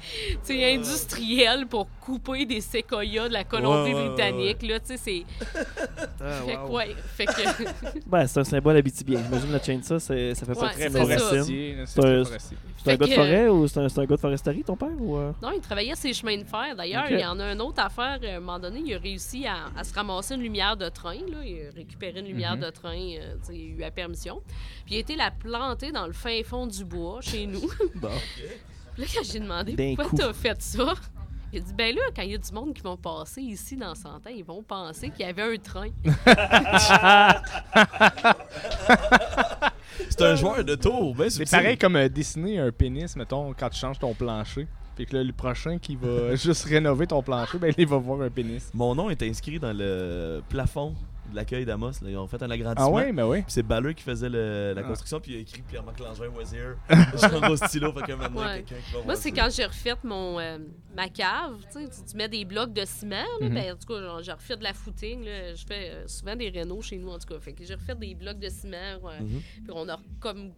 sais, 0.42 0.74
industrielle 0.74 1.66
pour 1.66 1.88
couper 2.00 2.44
des 2.46 2.60
séquoias 2.60 3.28
de 3.28 3.32
la 3.32 3.44
Colombie-Britannique. 3.44 4.62
Là, 4.62 4.80
tu 4.80 4.96
sais, 4.96 4.96
c'est. 4.96 5.24
Ah, 6.20 6.42
Fait 6.46 6.54
que, 6.54 6.70
ouais. 6.70 6.94
Fait 7.16 7.26
que. 7.26 8.00
Ben, 8.06 8.26
c'est 8.26 8.40
un 8.40 8.44
symbole 8.44 8.76
habitibien. 8.76 9.20
J'imagine 9.22 9.52
la 9.52 9.62
chaîne 9.62 9.82
ça, 9.82 9.98
c'est- 10.00 10.34
ça 10.34 10.46
fait 10.46 10.54
pas 10.54 10.68
très. 10.70 10.90
Forestier, 10.90 11.76
C'est 11.80 11.86
C'est 11.86 11.98
un- 11.98 12.02
très 12.02 12.24
forestier. 12.24 12.56
C'est 12.82 12.88
un 12.88 12.92
Fait 12.92 12.98
gars 12.98 13.06
de 13.06 13.12
forêt 13.12 13.48
ou 13.48 13.68
c'est 13.68 13.80
un, 13.80 13.88
c'est 13.90 14.00
un 14.00 14.04
gars 14.06 14.16
de 14.16 14.20
foresterie, 14.20 14.62
ton 14.64 14.74
père? 14.76 14.88
Ou, 14.98 15.18
euh? 15.18 15.32
Non, 15.42 15.50
il 15.54 15.60
travaillait 15.60 15.94
ses 15.94 16.14
chemins 16.14 16.36
de 16.38 16.44
fer. 16.44 16.74
D'ailleurs, 16.76 17.04
il 17.10 17.20
y 17.20 17.24
en 17.26 17.38
a 17.38 17.52
une 17.52 17.60
autre 17.60 17.82
affaire. 17.82 18.18
À 18.22 18.36
un 18.36 18.40
moment 18.40 18.58
donné, 18.58 18.80
il 18.84 18.94
a 18.94 18.98
réussi 18.98 19.46
à, 19.46 19.66
à 19.76 19.84
se 19.84 19.92
ramasser 19.92 20.34
une 20.34 20.40
lumière 20.42 20.76
de 20.78 20.88
train. 20.88 21.14
Là. 21.14 21.44
Il 21.44 21.66
a 21.68 21.74
récupéré 21.76 22.20
une 22.20 22.26
lumière 22.26 22.56
Mhm. 22.56 22.62
de 22.62 22.70
train. 22.70 22.96
euh, 22.96 23.34
il 23.50 23.54
a 23.54 23.74
eu 23.76 23.76
la 23.78 23.90
permission. 23.90 24.40
Puis 24.86 24.94
il 24.94 24.96
a 24.96 25.00
été 25.00 25.14
la 25.16 25.30
planter 25.30 25.92
dans 25.92 26.06
le 26.06 26.12
fin 26.14 26.42
fond 26.42 26.66
du 26.66 26.84
bois, 26.84 27.20
chez 27.20 27.46
nous. 27.46 27.68
Bon. 27.96 28.08
Puis 28.94 29.02
là, 29.02 29.08
quand 29.14 29.24
j'ai 29.24 29.40
demandé 29.40 29.94
pourquoi 29.96 30.18
t'as 30.18 30.32
fait 30.32 30.62
ça, 30.62 30.94
il 31.52 31.58
a 31.58 31.62
dit 31.62 31.74
Ben 31.74 31.94
là, 31.94 32.02
quand 32.14 32.22
il 32.22 32.30
y 32.30 32.34
a 32.34 32.38
du 32.38 32.52
monde 32.52 32.74
qui 32.74 32.82
vont 32.82 32.96
passer 32.96 33.42
ici 33.42 33.76
dans 33.76 33.94
100 33.94 34.08
ans, 34.08 34.20
ils 34.34 34.44
vont 34.44 34.62
penser 34.62 35.10
qu'il 35.10 35.26
y 35.26 35.28
avait 35.28 35.42
un 35.42 35.56
train. 35.56 35.88
C'est 40.08 40.22
un 40.22 40.34
joueur 40.34 40.64
de 40.64 40.74
tour. 40.76 41.14
Ben, 41.14 41.28
C'est 41.28 41.50
pareil 41.50 41.76
comme 41.76 41.96
euh, 41.96 42.08
dessiner 42.08 42.58
un 42.58 42.70
pénis, 42.70 43.14
mettons, 43.16 43.52
quand 43.52 43.68
tu 43.68 43.78
changes 43.78 43.98
ton 43.98 44.14
plancher. 44.14 44.66
Puis 44.96 45.06
que 45.06 45.16
là, 45.16 45.24
le 45.24 45.32
prochain 45.32 45.78
qui 45.78 45.96
va 45.96 46.34
juste 46.36 46.64
rénover 46.64 47.06
ton 47.06 47.22
plancher, 47.22 47.58
ben 47.58 47.72
il 47.76 47.86
va 47.86 47.96
voir 47.96 48.22
un 48.22 48.30
pénis. 48.30 48.70
Mon 48.74 48.94
nom 48.94 49.10
est 49.10 49.22
inscrit 49.22 49.58
dans 49.58 49.72
le 49.72 50.42
plafond 50.48 50.94
de 51.30 51.36
l'accueil 51.36 51.64
d'Amos. 51.64 51.92
Ils 52.06 52.16
ont 52.16 52.26
fait 52.26 52.42
un 52.42 52.50
agrandissement. 52.50 52.90
Ah 52.90 52.94
ouais, 52.94 53.12
mais 53.12 53.22
oui. 53.22 53.42
Puis 53.42 53.52
c'est 53.52 53.62
Balleux 53.62 53.92
qui 53.92 54.02
faisait 54.02 54.28
le- 54.28 54.72
la 54.74 54.80
Ah. 54.82 54.84
construction, 54.88 55.20
puis 55.20 55.32
il 55.32 55.36
a 55.36 55.40
écrit 55.40 55.62
Pierre-Marc 55.62 55.98
Langevin 56.00 56.28
was 56.36 56.52
here. 56.54 56.74
Sur 57.16 57.34
un 57.42 57.46
gros 57.46 57.56
stylo, 57.56 57.92
fait 57.92 58.02
que 58.02 58.12
maintenant, 58.12 58.40
Ouais. 58.42 58.62
quelqu'un 58.62 58.82
qui 58.86 58.92
va 58.94 59.02
Moi, 59.04 59.16
c'est 59.16 59.32
quand 59.32 59.48
j'ai 59.50 59.64
refait 59.64 59.94
mon, 60.04 60.38
euh, 60.38 60.58
ma 60.96 61.08
cave. 61.08 61.56
Tu, 61.72 61.80
sais, 61.84 61.88
tu- 62.10 62.16
mets 62.16 62.28
des 62.28 62.44
blocs 62.44 62.72
de 62.72 62.84
ciment. 62.84 63.16
Là, 63.40 63.48
Mhm. 63.48 63.54
ben, 63.54 63.72
en 63.72 63.76
tout 63.76 63.86
cas, 63.92 64.00
genre, 64.02 64.22
j'ai 64.22 64.32
refait 64.32 64.56
de 64.56 64.62
la 64.64 64.74
footing. 64.74 65.24
Là, 65.24 65.54
je 65.54 65.64
fais 65.66 65.90
euh, 65.90 66.06
souvent 66.06 66.36
des 66.36 66.50
rénaux 66.50 66.82
chez 66.82 66.98
nous, 66.98 67.08
en 67.10 67.18
tout 67.18 67.26
cas. 67.32 67.40
Fait 67.40 67.52
que 67.52 67.64
j'ai 67.64 67.74
refait 67.74 67.94
des 67.94 68.14
blocs 68.14 68.38
de 68.38 68.48
ciment. 68.48 68.98
ouais. 69.02 69.20
Mhm. 69.20 69.40
Puis 69.64 69.72
on 69.72 69.88
a 69.88 69.98
comme 70.20 70.50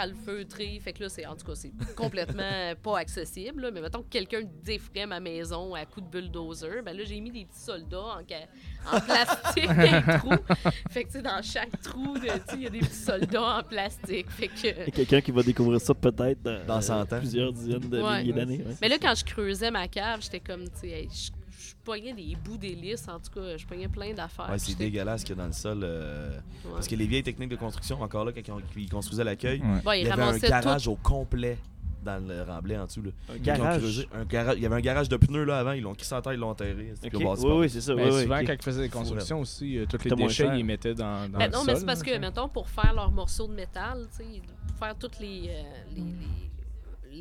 calfeutré. 0.00 0.78
Fait 0.82 0.92
que 0.92 1.02
là, 1.02 1.08
c'est, 1.08 1.26
en 1.26 1.34
tout 1.36 1.46
cas, 1.46 1.54
c'est 1.54 1.72
complètement 1.96 2.72
pas 2.82 2.98
accessible. 2.98 3.62
là. 3.62 3.70
Mais 3.70 3.80
mettons 3.80 4.02
que 4.02 4.08
quelqu'un 4.08 4.42
défrait 4.62 5.06
ma 5.06 5.20
maison 5.20 5.74
à 5.74 5.84
coups 5.86 6.06
de 6.06 6.10
bulldozer. 6.20 6.82
Ben 6.84 6.96
là, 6.96 7.02
j'ai 7.04 7.18
mis 7.20 7.30
des 7.30 7.44
petits 7.46 7.60
soldats 7.60 8.18
en, 8.18 8.20
ca- 8.28 8.46
en 8.92 9.00
plastique 9.00 9.66
dans 9.66 9.76
les 9.82 10.18
trous. 10.18 10.70
Fait 10.90 11.04
que, 11.04 11.08
tu 11.08 11.12
sais, 11.16 11.22
dans 11.22 11.42
chaque 11.42 11.80
trou, 11.82 12.14
de- 12.18 12.20
tu 12.20 12.28
sais, 12.28 12.40
il 12.56 12.62
y 12.62 12.66
a 12.66 12.70
des 12.70 12.78
petits 12.80 12.94
soldats 12.94 13.58
en 13.58 13.62
plastique. 13.62 14.30
Fait 14.30 14.48
que... 14.48 14.66
Il 14.66 14.66
y 14.66 14.70
a 14.82 14.90
quelqu'un 14.90 15.20
qui 15.20 15.30
va 15.30 15.42
découvrir 15.42 15.80
ça 15.80 15.94
peut-être 15.94 16.42
dans, 16.42 16.64
Dans 16.66 16.80
100 16.80 17.00
ans. 17.00 17.18
plusieurs 17.18 17.52
dizaines 17.52 17.88
de 17.88 18.02
Ouais. 18.02 18.20
milliers 18.20 18.32
d'années. 18.32 18.58
ouais. 18.58 18.74
Mais 18.82 18.88
là, 18.88 18.96
quand 19.00 19.14
je 19.14 19.24
creusais 19.24 19.70
ma 19.70 19.88
cave, 19.88 20.20
j'étais 20.22 20.40
comme, 20.40 20.64
tu 20.64 20.80
sais, 20.80 20.88
hey, 20.90 21.08
je, 21.10 21.30
je 21.58 21.74
pognais 21.84 22.12
des 22.12 22.36
bouts 22.44 22.56
d'hélice, 22.58 23.08
en 23.08 23.18
tout 23.18 23.30
cas, 23.40 23.56
je 23.56 23.66
pognais 23.66 23.88
plein 23.88 24.12
d'affaires. 24.12 24.48
Ouais, 24.50 24.58
c'est 24.58 24.76
dégueulasse 24.76 25.22
qu'il 25.24 25.36
y 25.36 25.38
a 25.38 25.42
dans 25.42 25.46
le 25.48 25.52
sol. 25.52 25.80
euh, 25.82 26.36
ouais. 26.64 26.70
Parce 26.74 26.86
que 26.88 26.94
les 26.96 27.06
vieilles 27.06 27.22
techniques 27.22 27.48
de 27.50 27.56
construction, 27.56 28.00
encore 28.02 28.24
là, 28.24 28.32
quand 28.32 28.58
ils, 28.76 28.88
construisaient 28.90 29.24
l'accueil, 29.24 29.60
Ouais. 29.60 29.80
Bon, 29.84 29.92
il 29.92 30.00
ils 30.02 30.06
y 30.06 30.10
avait 30.10 30.22
un 30.22 30.36
garage 30.38 30.84
tout. 30.84 30.90
au 30.90 30.96
complet 30.96 31.56
dans 32.04 32.24
le 32.24 32.42
remblai 32.44 32.78
en 32.78 32.86
dessous. 32.86 33.02
Là. 33.02 33.10
Un 33.30 33.34
Ils 33.34 33.40
ont 33.40 33.42
garage? 33.42 33.78
creusé 33.78 34.08
un 34.14 34.24
garage. 34.24 34.54
Il 34.58 34.62
y 34.62 34.66
avait 34.66 34.76
un 34.76 34.80
garage 34.80 35.08
de 35.08 35.16
pneus 35.16 35.44
là 35.44 35.58
avant, 35.58 35.72
ils 35.72 35.82
l'ont 35.82 35.90
en 35.90 35.94
terre, 36.22 36.32
ils 36.32 36.38
l'ont 36.38 36.50
enterré. 36.50 36.92
Oui, 37.02 37.68
c'est 37.68 37.80
ça. 37.80 37.94
Ben, 37.96 38.04
oui, 38.12 38.22
souvent, 38.22 38.36
oui, 38.36 38.42
ok. 38.42 38.46
quand 38.46 38.52
ils 38.52 38.62
faisaient 38.62 38.82
des 38.82 38.88
constructions 38.88 39.40
aussi, 39.40 39.76
euh, 39.78 39.86
tous 39.90 40.04
les 40.04 40.10
déchets, 40.14 40.44
cher. 40.44 40.54
ils 40.54 40.58
les 40.58 40.62
mettaient 40.62 40.94
dans, 40.94 41.28
dans 41.28 41.38
Ben 41.38 41.46
le 41.46 41.52
non, 41.52 41.58
sol. 41.64 41.66
mais 41.66 41.80
c'est 41.80 41.86
parce 41.86 41.98
là, 42.00 42.04
que, 42.06 42.12
ça. 42.12 42.18
mettons, 42.20 42.48
pour 42.48 42.68
faire 42.68 42.92
leurs 42.94 43.10
morceaux 43.10 43.48
de 43.48 43.54
métal, 43.54 44.06
tu 44.16 44.18
sais, 44.18 44.40
pour 44.68 44.76
faire 44.78 44.96
tous 44.96 45.18
les, 45.18 45.48
euh, 45.48 45.62
les, 45.96 46.00
les- 46.02 46.50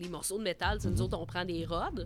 les 0.01 0.09
morceaux 0.09 0.37
de 0.37 0.43
métal, 0.43 0.77
nous 0.83 1.01
autres, 1.01 1.17
on 1.19 1.25
prend 1.25 1.45
des 1.45 1.65
rods. 1.65 2.03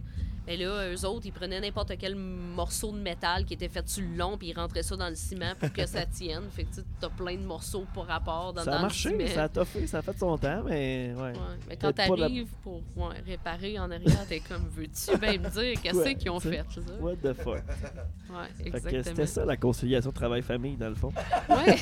Mais 0.47 0.58
là, 0.58 0.91
eux 0.91 1.06
autres, 1.06 1.28
ils 1.28 1.32
prenaient 1.32 1.60
n'importe 1.62 1.91
quel 1.99 2.15
morceau 2.15 2.91
de 2.91 2.97
métal 2.97 3.45
qui 3.45 3.54
était 3.54 3.67
fait 3.69 3.88
sur 3.88 4.02
le 4.04 4.17
long, 4.17 4.36
puis 4.36 4.47
ils 4.47 4.54
rentraient 4.58 4.82
ça 4.82 4.95
dans 4.95 5.08
le 5.10 5.13
ciment 5.13 5.54
pour 5.60 5.71
que 5.71 5.86
ça 5.86 6.06
tienne. 6.12 6.41
Fait 6.49 6.63
que 6.63 6.73
tu 6.75 6.82
as 7.06 7.10
plein 7.10 7.36
de 7.36 7.43
morceaux 7.45 7.86
pour 7.93 8.06
rapport 8.08 8.54
dans, 8.54 8.63
Ça 8.63 8.71
dans 8.71 8.78
a 8.78 8.80
le 8.80 8.82
marché, 8.84 9.10
ciment. 9.10 9.28
ça 9.28 9.43
a 9.43 9.49
toffé, 9.49 9.86
ça 9.86 9.99
a 9.99 10.02
fait 10.02 10.17
son 10.17 10.36
temps, 10.39 10.63
mais 10.65 11.13
ouais. 11.15 11.21
Ouais, 11.21 11.34
Mais 11.67 11.78
quand 11.78 11.95
la- 11.95 12.08
t'arrives 12.08 12.52
pour 12.63 12.82
ouais, 12.95 13.15
réparer 13.28 13.78
en 13.78 13.91
arrière, 13.91 14.25
t'es 14.28 14.39
comme, 14.39 14.67
veux-tu 14.69 15.17
bien 15.19 15.34
me 15.34 15.49
dire 15.49 15.80
qu'est-ce 15.84 16.15
qu'ils 16.15 16.32
ont 16.32 16.39
fait, 16.39 16.63
ça? 16.73 16.82
What 16.99 17.17
the 17.17 17.34
fuck? 17.34 17.60
Ouais, 18.30 18.45
Fait 18.58 18.63
que 18.71 18.78
exactement. 18.78 19.04
c'était 19.04 19.25
ça 19.28 19.45
la 19.45 19.58
conciliation 19.58 20.12
travail-famille, 20.12 20.78
dans 20.78 20.89
le 20.89 20.95
fond. 20.95 21.12
Ouais. 21.49 21.75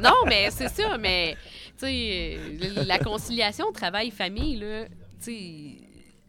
non, 0.00 0.14
mais 0.26 0.50
c'est 0.50 0.68
ça, 0.68 0.98
mais 0.98 1.36
tu 1.78 1.86
sais, 1.86 2.38
la 2.86 2.98
conciliation 2.98 3.72
travail-famille, 3.72 4.56
là, 4.56 4.84
tu 5.24 5.76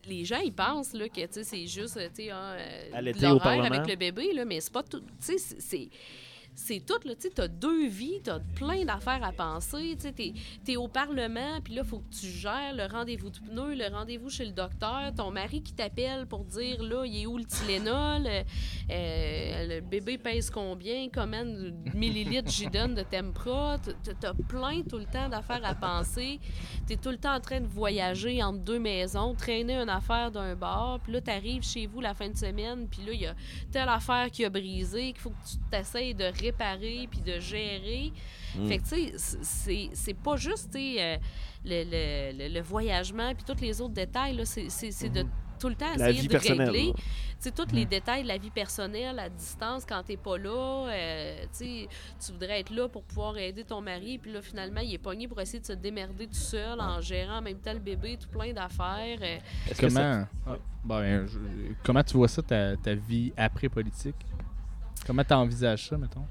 les 0.08 0.24
gens, 0.24 0.40
ils 0.40 0.54
pensent 0.54 0.94
là, 0.94 1.10
que 1.10 1.22
c'est 1.44 1.66
juste, 1.68 1.98
tu 2.16 2.24
sais, 2.26 2.30
ah, 2.30 2.54
euh, 2.54 2.90
avec 3.66 3.88
le 3.88 3.96
bébé, 3.96 4.34
là, 4.34 4.46
mais 4.46 4.62
c'est 4.62 4.72
pas 4.74 4.84
tout. 4.84 5.00
Tu 5.00 5.38
sais, 5.38 5.56
c'est- 5.60 5.90
c'est. 6.56 6.80
tout, 6.80 7.00
tu 7.00 7.42
as 7.42 7.48
deux 7.48 7.88
vies, 7.88 8.22
tu 8.24 8.30
as 8.30 8.40
plein 8.56 8.84
d'affaires 8.86 9.24
à 9.24 9.32
penser, 9.32 9.98
tu 10.00 10.72
es, 10.72 10.76
au 10.76 10.88
Parlement, 10.88 11.60
puis 11.64 11.76
là, 11.76 11.82
il 11.84 11.88
faut 11.88 12.00
que 12.00 12.14
tu 12.14 12.28
gères 12.28 12.74
le 12.74 12.86
rendez-vous 12.86 13.30
de 13.30 13.40
pneus, 13.40 13.76
le 13.76 13.94
rendez-vous 13.94 14.30
chez 14.30 14.46
le 14.46 14.52
docteur, 14.52 15.14
ton 15.16 15.32
mari 15.32 15.62
qui 15.62 15.74
t'appelle 15.74 16.26
pour 16.26 16.46
dire, 16.46 16.82
là, 16.84 17.06
il 17.06 17.24
est 17.24 17.26
où 17.26 17.38
le 17.38 17.46
Tylenol, 17.46 18.28
euh, 18.28 19.68
le 19.68 19.82
bébé 19.82 20.18
pèse 20.18 20.50
combien, 20.50 21.08
combien 21.14 21.46
de 21.46 21.74
millilitres 21.94 22.52
j'y 22.52 22.68
donne 22.68 22.96
de 22.96 23.04
Tempra, 23.04 23.78
tu 23.80 24.26
as 24.26 24.34
plein 24.48 24.82
tout 24.84 24.98
le 24.98 25.06
temps 25.06 25.30
d'affaires 25.30 25.64
à 25.64 25.76
penser, 25.76 26.40
tu 26.88 26.94
es 26.94 26.98
tout 26.98 27.10
le 27.10 27.18
temps 27.18 27.36
en 27.36 27.40
train 27.40 27.62
de 27.62 27.68
voyager 27.68 28.42
entre 28.44 28.60
deux 28.60 28.80
maisons, 28.80 29.36
traîner 29.36 29.76
une 29.76 29.90
affaire 29.90 30.32
d'un 30.32 30.56
bar, 30.56 31.00
puis 31.02 31.14
là, 31.14 31.22
tu 31.22 31.32
arrives 31.32 31.64
chez 31.64 31.88
vous 31.88 32.02
la 32.02 32.14
fin 32.14 32.30
de 32.30 32.38
semaine, 32.38 32.88
puis 32.88 33.02
là, 33.06 33.14
il 33.14 33.22
y 33.22 33.26
a 33.26 33.36
telle 33.72 33.90
affaire 33.90 34.30
qui 34.32 34.46
a 34.46 34.50
brisé, 34.50 35.12
qu'il 35.14 35.22
faut 35.22 35.32
que 35.32 35.48
tu 35.48 35.58
t'essayes 35.70 36.14
de 36.14 36.26
réparer 36.46 37.08
puis 37.10 37.22
de 37.22 37.40
gérer. 37.40 38.12
Mm. 38.56 38.68
Fait 38.68 38.78
que, 38.78 38.84
tu 38.84 39.12
sais, 39.18 39.90
c'est 39.94 40.14
pas 40.14 40.36
juste, 40.36 40.72
tu 40.72 40.80
sais, 40.80 40.96
euh, 41.00 41.18
le, 41.66 42.32
le, 42.38 42.54
le, 42.54 42.62
voyagement 42.62 43.34
puis 43.34 43.44
tous 43.44 43.62
les 43.62 43.82
autres 43.82 43.94
détails, 43.94 44.40
c'est 44.46 44.64
de 44.66 45.22
mm-hmm. 45.22 45.28
tout 45.60 45.70
le 45.70 45.76
temps 45.76 45.94
essayer 45.94 46.28
de 46.28 46.38
régler 46.38 46.94
sais, 47.46 47.52
tous 47.52 47.74
les 47.74 47.86
mm. 47.86 47.90
détails 47.90 48.24
de 48.24 48.28
la 48.28 48.38
vie 48.38 48.50
personnelle 48.50 49.20
à 49.20 49.30
distance 49.30 49.86
quand 49.88 50.04
t'es 50.04 50.18
pas 50.18 50.38
là. 50.38 50.88
Euh, 50.90 51.46
tu 51.60 51.88
voudrais 52.32 52.62
être 52.62 52.72
là 52.72 52.88
pour 52.88 53.04
pouvoir 53.04 53.38
aider 53.38 53.64
ton 53.64 53.82
mari, 53.82 54.18
puis 54.18 54.32
là, 54.32 54.42
finalement, 54.42 54.82
il 54.82 54.94
est 54.94 55.00
pogné 55.00 55.28
pour 55.28 55.40
essayer 55.42 55.60
de 55.60 55.66
se 55.66 55.74
démerder 55.74 56.28
tout 56.28 56.34
seul 56.34 56.80
en 56.80 57.02
gérant 57.02 57.38
en 57.38 57.42
même 57.42 57.60
temps 57.60 57.74
le 57.74 57.80
bébé, 57.80 58.18
tout 58.18 58.30
plein 58.30 58.54
d'affaires. 58.54 59.20
Euh. 59.22 59.38
Comment, 59.80 60.26
ah, 60.48 60.58
ben, 60.84 61.28
comment 61.84 62.04
tu 62.04 62.18
vois 62.18 62.28
ça, 62.28 62.42
ta, 62.42 62.76
ta 62.78 62.94
vie 62.94 63.34
après 63.38 63.70
politique? 63.70 64.16
Comment 65.06 65.24
tu 65.24 65.34
envisages 65.34 65.88
ça, 65.88 65.98
mettons? 65.98 66.26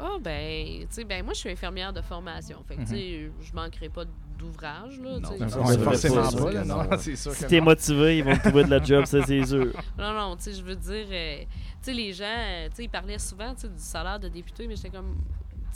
Ah, 0.00 0.16
ben, 0.20 0.80
tu 0.80 0.86
sais, 0.90 1.04
ben, 1.04 1.24
moi, 1.24 1.34
je 1.34 1.40
suis 1.40 1.50
infirmière 1.50 1.92
de 1.92 2.00
formation. 2.00 2.62
Fait 2.66 2.76
que, 2.76 2.82
tu 2.82 2.86
sais, 2.86 2.94
mm-hmm. 2.94 3.30
je 3.40 3.52
manquerai 3.52 3.88
pas 3.88 4.04
d'ouvrage, 4.38 5.00
là. 5.00 5.18
Non, 5.18 5.48
forcément 5.78 6.30
pas, 6.30 6.64
non. 6.64 6.98
c'est 6.98 7.16
sûr 7.16 7.32
Si 7.32 7.46
t'es 7.46 7.60
motivé, 7.60 8.18
ils 8.18 8.24
vont 8.24 8.36
trouver 8.36 8.62
de 8.64 8.70
la 8.70 8.82
job, 8.82 9.04
ça, 9.06 9.24
c'est 9.26 9.44
sûr. 9.44 9.72
Non, 9.98 10.12
non, 10.12 10.36
tu 10.36 10.44
sais, 10.44 10.52
je 10.52 10.62
veux 10.62 10.76
dire, 10.76 11.06
euh, 11.10 11.38
tu 11.40 11.46
sais, 11.82 11.92
les 11.92 12.12
gens, 12.12 12.24
euh, 12.26 12.68
tu 12.68 12.76
sais, 12.76 12.84
ils 12.84 12.88
parlaient 12.88 13.18
souvent, 13.18 13.52
tu 13.54 13.62
sais, 13.62 13.68
du 13.68 13.78
salaire 13.78 14.20
de 14.20 14.28
député, 14.28 14.68
mais 14.68 14.76
j'étais 14.76 14.90
comme, 14.90 15.16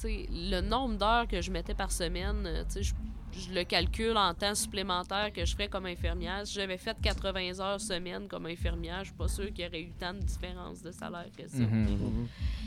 le 0.08 0.60
nombre 0.60 0.96
d'heures 0.96 1.28
que 1.28 1.40
je 1.40 1.50
mettais 1.50 1.74
par 1.74 1.92
semaine, 1.92 2.44
euh, 2.46 2.64
je 2.80 2.92
je 3.34 3.52
le 3.52 3.64
calcule 3.64 4.16
en 4.16 4.34
temps 4.34 4.54
supplémentaire 4.54 5.32
que 5.32 5.44
je 5.44 5.52
ferais 5.52 5.68
comme 5.68 5.86
infirmière. 5.86 6.46
Si 6.46 6.54
j'avais 6.54 6.78
fait 6.78 6.96
80 7.00 7.60
heures 7.60 7.80
semaine 7.80 8.28
comme 8.28 8.46
infirmière, 8.46 9.00
je 9.00 9.04
suis 9.06 9.16
pas 9.16 9.28
sûre 9.28 9.52
qu'il 9.52 9.64
y 9.64 9.68
aurait 9.68 9.82
eu 9.82 9.92
tant 9.98 10.14
de 10.14 10.20
différence 10.20 10.82
de 10.82 10.92
salaire 10.92 11.28
que 11.36 11.46
ça. 11.48 11.58
Mm-hmm. 11.58 11.86
Mm-hmm. 11.86 12.26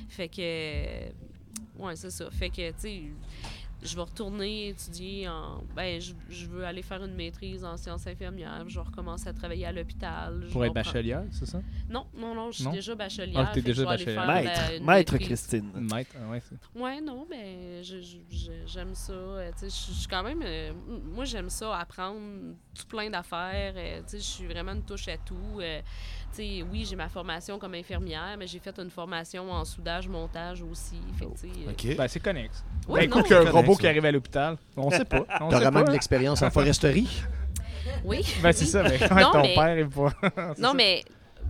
Fait 0.10 0.28
que. 0.28 1.82
Ouais, 1.82 1.96
c'est 1.96 2.10
ça. 2.10 2.30
Fait 2.32 2.50
que, 2.50 2.70
tu 2.72 2.76
sais, 2.78 3.04
je 3.86 3.96
vais 3.96 4.02
retourner 4.02 4.70
étudier 4.70 5.28
en. 5.28 5.64
Ben, 5.76 6.02
je, 6.02 6.46
veux 6.48 6.66
aller 6.66 6.82
faire 6.82 7.04
une 7.04 7.14
maîtrise 7.14 7.64
en 7.64 7.78
sciences 7.78 8.08
infirmières. 8.08 8.66
Je 8.68 8.76
vais 8.76 8.86
recommencer 8.86 9.28
à 9.30 9.34
travailler 9.34 9.66
à 9.66 9.72
l'hôpital. 9.72 10.48
Pour 10.52 10.66
être 10.66 10.74
bachelière, 10.74 11.24
c'est 11.32 11.46
ça? 11.46 11.62
Non, 11.90 12.06
non, 12.18 12.34
non, 12.36 12.52
je 12.52 12.64
suis 12.64 12.72
déjà 12.72 12.96
bachelière. 12.96 13.52
Ah, 13.52 13.58
es 13.58 13.62
déjà 13.62 13.86
bachelière. 13.86 14.28
Maître, 14.28 14.84
Maître 14.84 15.18
Christine. 15.18 15.72
Maître, 15.76 16.16
ah 16.22 16.30
ouais. 16.30 16.42
Ouais, 16.76 17.02
non, 17.02 17.26
ben, 17.30 17.82
j'aime 17.82 18.96
ça. 18.96 19.14
Euh, 19.14 19.52
je 19.62 19.68
suis 19.70 20.08
quand 20.08 20.24
même. 20.24 20.42
Euh, 20.44 20.74
moi, 21.14 21.26
j'aime 21.26 21.50
ça, 21.50 21.78
apprendre 21.78 22.20
tout 22.78 22.88
plein 22.88 23.10
d'affaires. 23.10 23.74
Euh, 23.76 24.02
je 24.12 24.18
suis 24.18 24.48
vraiment 24.48 24.74
une 24.74 24.84
touche 24.84 25.08
à 25.08 25.18
tout 25.18 25.60
oui, 26.40 26.86
j'ai 26.86 26.96
ma 26.96 27.10
formation 27.10 27.60
comme 27.60 27.76
infirmière, 27.76 28.36
mais 28.38 28.48
j'ai 28.48 28.60
fait 28.60 28.78
une 28.80 28.90
formation 28.90 29.52
en 29.52 29.66
soudage, 29.66 30.08
montage 30.08 30.62
aussi. 30.62 31.00
Fait 31.18 31.26
oh. 31.26 31.96
Ben, 31.98 32.08
c'est 32.08 32.20
connexe. 32.20 32.64
ben, 32.88 33.00
écoute, 33.00 33.32
un 33.32 33.50
robot 33.50 33.76
qui 33.76 33.88
arrive 33.88 34.06
à 34.06 34.12
l'hôpital, 34.12 34.58
on 34.76 34.90
sait 34.90 35.06
pas. 35.06 35.26
T'auras 35.40 35.72
même 35.72 35.86
de 35.86 35.92
l'expérience 35.92 36.42
en 36.42 36.50
foresterie? 36.50 37.24
Oui. 38.04 38.26
Ben, 38.42 38.52
c'est 38.52 38.66
ça, 38.66 38.84
mais 38.84 39.00
non, 39.22 39.32
ton 39.32 39.42
père 39.42 39.78
est 39.78 39.86
pas. 39.86 40.54
non, 40.58 40.74
mais 40.74 41.04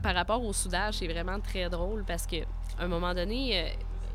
par 0.03 0.13
rapport 0.13 0.43
au 0.43 0.53
soudage, 0.53 0.95
c'est 0.95 1.07
vraiment 1.07 1.39
très 1.39 1.69
drôle 1.69 2.03
parce 2.05 2.27
que 2.27 2.37
un 2.77 2.87
moment 2.87 3.13
donné, 3.13 3.59
euh, 3.59 3.67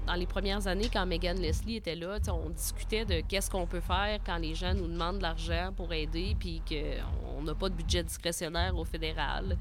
dans 0.07 0.15
les 0.15 0.27
premières 0.27 0.67
années, 0.67 0.89
quand 0.93 1.07
Megan 1.07 1.39
Leslie 1.39 1.77
était 1.77 1.95
là, 1.95 2.19
on 2.29 2.51
discutait 2.51 3.05
de 3.05 3.21
qu'est-ce 3.21 3.51
qu'on 3.51 3.67
peut 3.67 3.81
faire 3.81 4.19
quand 4.25 4.39
les 4.39 4.55
gens 4.55 4.75
nous 4.75 4.87
demandent 4.87 5.19
de 5.19 5.23
l'argent 5.23 5.73
pour 5.77 5.93
aider, 5.93 6.37
puis 6.39 6.63
qu'on 6.69 7.43
n'a 7.43 7.55
pas 7.55 7.69
de 7.69 7.75
budget 7.75 8.03
discrétionnaire 8.03 8.77
au 8.77 8.85
fédéral. 8.85 9.57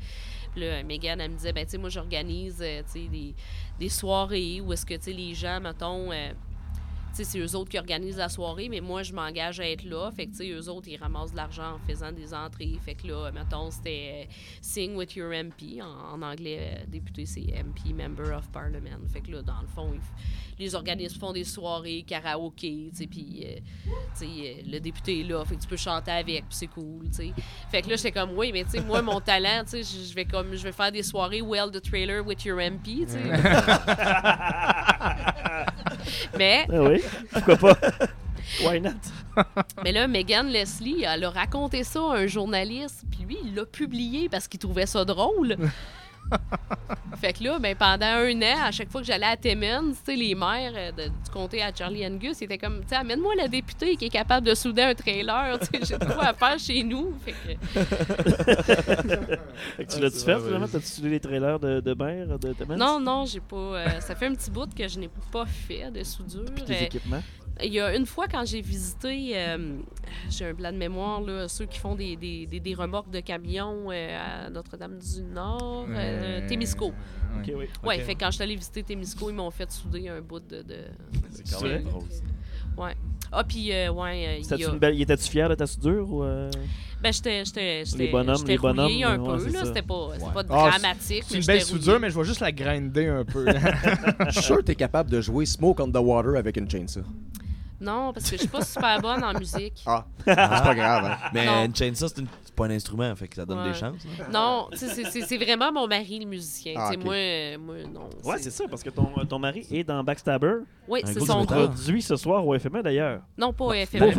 Puis 0.51 0.61
là, 0.61 0.83
Megan, 0.83 1.21
elle 1.21 1.31
me 1.31 1.35
disait, 1.35 1.53
ben, 1.53 1.65
tu 1.65 1.71
sais, 1.71 1.77
moi, 1.77 1.89
j'organise, 1.89 2.61
euh, 2.61 2.81
des, 2.93 3.35
des, 3.79 3.89
soirées 3.89 4.61
où 4.61 4.73
est-ce 4.73 4.85
que, 4.85 4.95
tu 4.95 5.03
sais, 5.03 5.13
les 5.13 5.33
gens, 5.33 5.59
mettons, 5.59 6.11
euh, 6.11 6.31
c'est 7.13 7.39
eux 7.39 7.55
autres 7.55 7.69
qui 7.69 7.77
organisent 7.77 8.17
la 8.17 8.29
soirée, 8.29 8.69
mais 8.69 8.81
moi, 8.81 9.03
je 9.03 9.13
m'engage 9.13 9.59
à 9.59 9.69
être 9.69 9.83
là. 9.83 10.09
Fait 10.11 10.25
que, 10.25 10.31
tu 10.31 10.37
sais, 10.37 10.49
eux 10.49 10.69
autres, 10.69 10.87
ils 10.87 10.97
ramassent 10.97 11.31
de 11.31 11.37
l'argent 11.37 11.75
en 11.75 11.79
faisant 11.79 12.11
des 12.11 12.33
entrées. 12.33 12.77
Fait 12.83 12.95
que 12.95 13.07
là, 13.07 13.31
mettons, 13.31 13.71
c'était 13.71 14.27
euh, 14.27 14.31
Sing 14.61 14.95
with 14.95 15.15
your 15.15 15.31
MP. 15.31 15.81
En, 15.81 16.21
anglais, 16.21 16.85
député, 16.87 17.25
c'est 17.25 17.41
MP, 17.41 17.93
Member 17.93 18.37
of 18.37 18.49
Parliament. 18.51 18.99
Fait 19.11 19.21
que 19.21 19.31
là, 19.31 19.41
dans 19.41 19.61
le 19.61 19.67
fond, 19.67 19.93
les 20.57 20.75
organismes 20.75 21.19
font 21.19 21.33
des 21.33 21.43
soirées, 21.43 22.03
karaoké, 22.05 22.89
tu 22.91 22.97
sais, 22.97 23.07
puis, 23.07 23.45
le 24.21 24.79
député 24.79 25.21
est 25.21 25.23
là. 25.23 25.43
Fait 25.45 25.55
que 25.55 25.61
tu 25.61 25.67
peux 25.67 25.77
chanter 25.77 26.11
avec, 26.11 26.47
puis 26.47 26.57
c'est 26.57 26.67
cool, 26.67 27.09
tu 27.09 27.13
sais. 27.13 27.33
Fait 27.69 27.81
que 27.81 27.89
là, 27.89 27.95
j'étais 27.95 28.11
comme, 28.11 28.37
oui, 28.37 28.51
mais 28.51 28.65
tu 28.65 28.71
sais, 28.71 28.81
moi, 28.81 29.01
mon 29.01 29.21
talent, 29.21 29.63
tu 29.63 29.83
sais, 29.83 29.85
je 30.09 30.13
vais 30.13 30.25
comme, 30.25 30.55
je 30.55 30.63
vais 30.63 30.71
faire 30.71 30.91
des 30.91 31.03
soirées 31.03 31.41
Well 31.41 31.71
the 31.71 31.81
Trailer 31.81 32.25
with 32.25 32.45
your 32.45 32.59
MP, 32.59 33.05
tu 33.05 33.07
sais. 33.07 33.19
mais. 36.37 36.65
Ah 36.71 36.83
oui, 36.83 37.01
pourquoi 37.31 37.55
pas? 37.57 37.77
Why 38.63 38.81
not? 38.81 38.91
Mais 39.83 39.91
là, 39.91 40.07
Megan 40.07 40.47
Leslie, 40.47 41.03
elle 41.03 41.23
a 41.23 41.29
raconté 41.29 41.83
ça 41.83 41.99
à 41.99 42.17
un 42.17 42.27
journaliste, 42.27 43.03
puis 43.11 43.23
lui, 43.25 43.37
il 43.45 43.55
l'a 43.55 43.65
publié 43.65 44.27
parce 44.27 44.47
qu'il 44.47 44.59
trouvait 44.59 44.85
ça 44.85 45.05
drôle. 45.05 45.55
Fait 47.19 47.33
que 47.33 47.43
là, 47.43 47.59
ben, 47.59 47.75
pendant 47.75 48.05
un 48.05 48.41
an, 48.41 48.65
à 48.65 48.71
chaque 48.71 48.89
fois 48.89 49.01
que 49.01 49.07
j'allais 49.07 49.25
à 49.25 49.37
Timmins, 49.37 49.93
les 50.07 50.35
maires 50.35 50.73
euh, 50.75 50.91
du 50.91 51.29
comté 51.31 51.61
à 51.61 51.73
Charlie 51.73 52.05
Angus 52.05 52.41
étaient 52.41 52.57
comme, 52.57 52.81
tu 52.87 52.95
amène-moi 52.95 53.35
la 53.35 53.47
députée 53.47 53.95
qui 53.95 54.05
est 54.05 54.09
capable 54.09 54.47
de 54.47 54.55
souder 54.55 54.83
un 54.83 54.95
trailer, 54.95 55.59
j'ai 55.83 55.97
quoi 55.97 56.27
à 56.27 56.33
faire 56.33 56.57
chez 56.59 56.83
nous. 56.83 57.13
Fait 57.25 57.33
que... 57.33 57.37
fait 59.77 59.85
que 59.85 59.93
tu 59.93 59.99
l'as-tu 59.99 60.19
fait, 60.19 60.39
finalement? 60.39 60.67
T'as-tu 60.67 60.87
soudé 60.87 61.09
les 61.09 61.19
trailers 61.19 61.59
de, 61.59 61.79
de 61.81 61.93
maire 61.93 62.39
de 62.39 62.53
Timmins? 62.53 62.77
Non, 62.77 62.99
non, 62.99 63.25
j'ai 63.25 63.41
pas. 63.41 63.55
Euh, 63.55 63.99
ça 63.99 64.15
fait 64.15 64.27
un 64.27 64.35
petit 64.35 64.51
bout 64.51 64.73
que 64.73 64.87
je 64.87 64.99
n'ai 64.99 65.09
pas 65.31 65.45
fait 65.45 65.91
de 65.91 66.03
soudure. 66.03 66.45
Puis 66.55 66.63
tes 66.63 66.73
euh, 66.73 66.85
équipements? 66.85 67.21
Il 67.63 67.73
y 67.73 67.79
a 67.79 67.95
une 67.95 68.05
fois 68.05 68.27
quand 68.27 68.45
j'ai 68.45 68.61
visité, 68.61 69.31
euh, 69.35 69.77
j'ai 70.29 70.45
un 70.45 70.53
plan 70.53 70.71
de 70.71 70.77
mémoire, 70.77 71.21
là, 71.21 71.47
ceux 71.47 71.65
qui 71.65 71.79
font 71.79 71.95
des, 71.95 72.15
des, 72.15 72.45
des, 72.47 72.73
remorques 72.73 73.09
de 73.11 73.19
camions 73.19 73.87
euh, 73.91 74.45
à 74.45 74.49
Notre-Dame-du-Nord, 74.49 75.87
euh, 75.89 76.47
Témisco. 76.47 76.93
oui. 77.47 77.67
Ouais, 77.83 77.99
fait 77.99 78.15
quand 78.15 78.27
je 78.27 78.35
suis 78.35 78.43
allée 78.43 78.55
visiter 78.55 78.83
Témisco, 78.83 79.29
ils 79.29 79.35
m'ont 79.35 79.51
fait 79.51 79.69
souder 79.71 80.07
un 80.09 80.21
bout 80.21 80.39
de. 80.39 80.61
de... 80.61 80.77
C'est 81.31 81.49
quand 81.49 81.63
même 81.63 81.87
Ouais. 82.77 82.95
Ah, 83.31 83.43
puis, 83.43 83.71
ouais. 83.71 84.41
Il 84.41 84.65
a... 84.65 84.69
belle... 84.71 85.01
Étais-tu 85.01 85.29
fier 85.29 85.49
de 85.49 85.55
ta 85.55 85.67
soudure 85.67 86.11
ou. 86.11 86.23
Ben, 87.01 87.13
j'étais. 87.13 87.83
Les 87.97 88.07
bonhommes, 88.07 88.45
les 88.45 88.57
bonhommes. 88.57 89.03
un 89.03 89.17
peu, 89.17 89.51
là. 89.51 89.65
C'était 89.65 89.81
pas, 89.81 90.09
pas 90.33 90.43
ah, 90.49 90.69
dramatique. 90.71 91.23
C'est 91.27 91.37
une 91.37 91.45
belle 91.45 91.61
soudure, 91.61 91.99
mais 91.99 92.09
je 92.09 92.17
vais 92.17 92.25
juste 92.25 92.41
la 92.41 92.51
grinder 92.51 93.07
un 93.07 93.25
peu. 93.25 93.45
Je 94.27 94.31
suis 94.31 94.43
sûr 94.43 94.57
que 94.57 94.63
tu 94.63 94.71
es 94.71 94.75
capable 94.75 95.09
de 95.09 95.21
jouer 95.21 95.45
Smoke 95.45 95.81
on 95.81 95.91
the 95.91 95.97
Water 95.97 96.35
avec 96.37 96.57
une 96.57 96.69
chainsaw. 96.69 97.03
Non, 97.81 98.11
parce 98.13 98.29
que 98.29 98.35
je 98.35 98.41
suis 98.41 98.47
pas 98.49 98.63
super 98.63 99.01
bonne 99.01 99.23
en 99.23 99.33
musique. 99.37 99.83
Ah, 99.85 100.05
c'est 100.25 100.35
pas 100.35 100.75
grave. 100.75 101.05
Hein. 101.05 101.29
Mais 101.33 101.47
une 101.47 101.75
chainsaw, 101.75 102.07
c'est, 102.07 102.25
pas 102.55 102.65
un 102.65 102.71
instrument, 102.71 103.15
fait 103.15 103.27
que 103.27 103.35
ça 103.35 103.45
donne 103.45 103.63
des 103.71 103.77
chances. 103.77 103.95
Non, 104.33 104.67
c'est, 104.73 105.37
vraiment 105.37 105.71
mon 105.71 105.87
mari, 105.87 106.19
le 106.19 106.25
musicien. 106.25 106.73
Ah, 106.77 106.91
moi, 106.97 107.57
moi, 107.57 107.75
non. 107.91 108.09
Ouais, 108.23 108.37
c'est 108.39 108.51
ça, 108.51 108.65
parce 108.69 108.83
que 108.83 108.89
ton, 108.89 109.05
ton 109.25 109.39
mari 109.39 109.65
est 109.71 109.83
dans 109.83 110.03
Backstabber. 110.03 110.59
Oui, 110.87 111.01
c'est 111.05 111.19
son 111.19 111.45
groupe. 111.45 111.47
produit 111.47 112.01
ce 112.01 112.15
soir 112.15 112.45
au 112.45 112.57
FME 112.57 112.83
d'ailleurs. 112.83 113.21
Non, 113.37 113.53
pas 113.53 113.65
au 113.65 113.73
FME. 113.73 114.11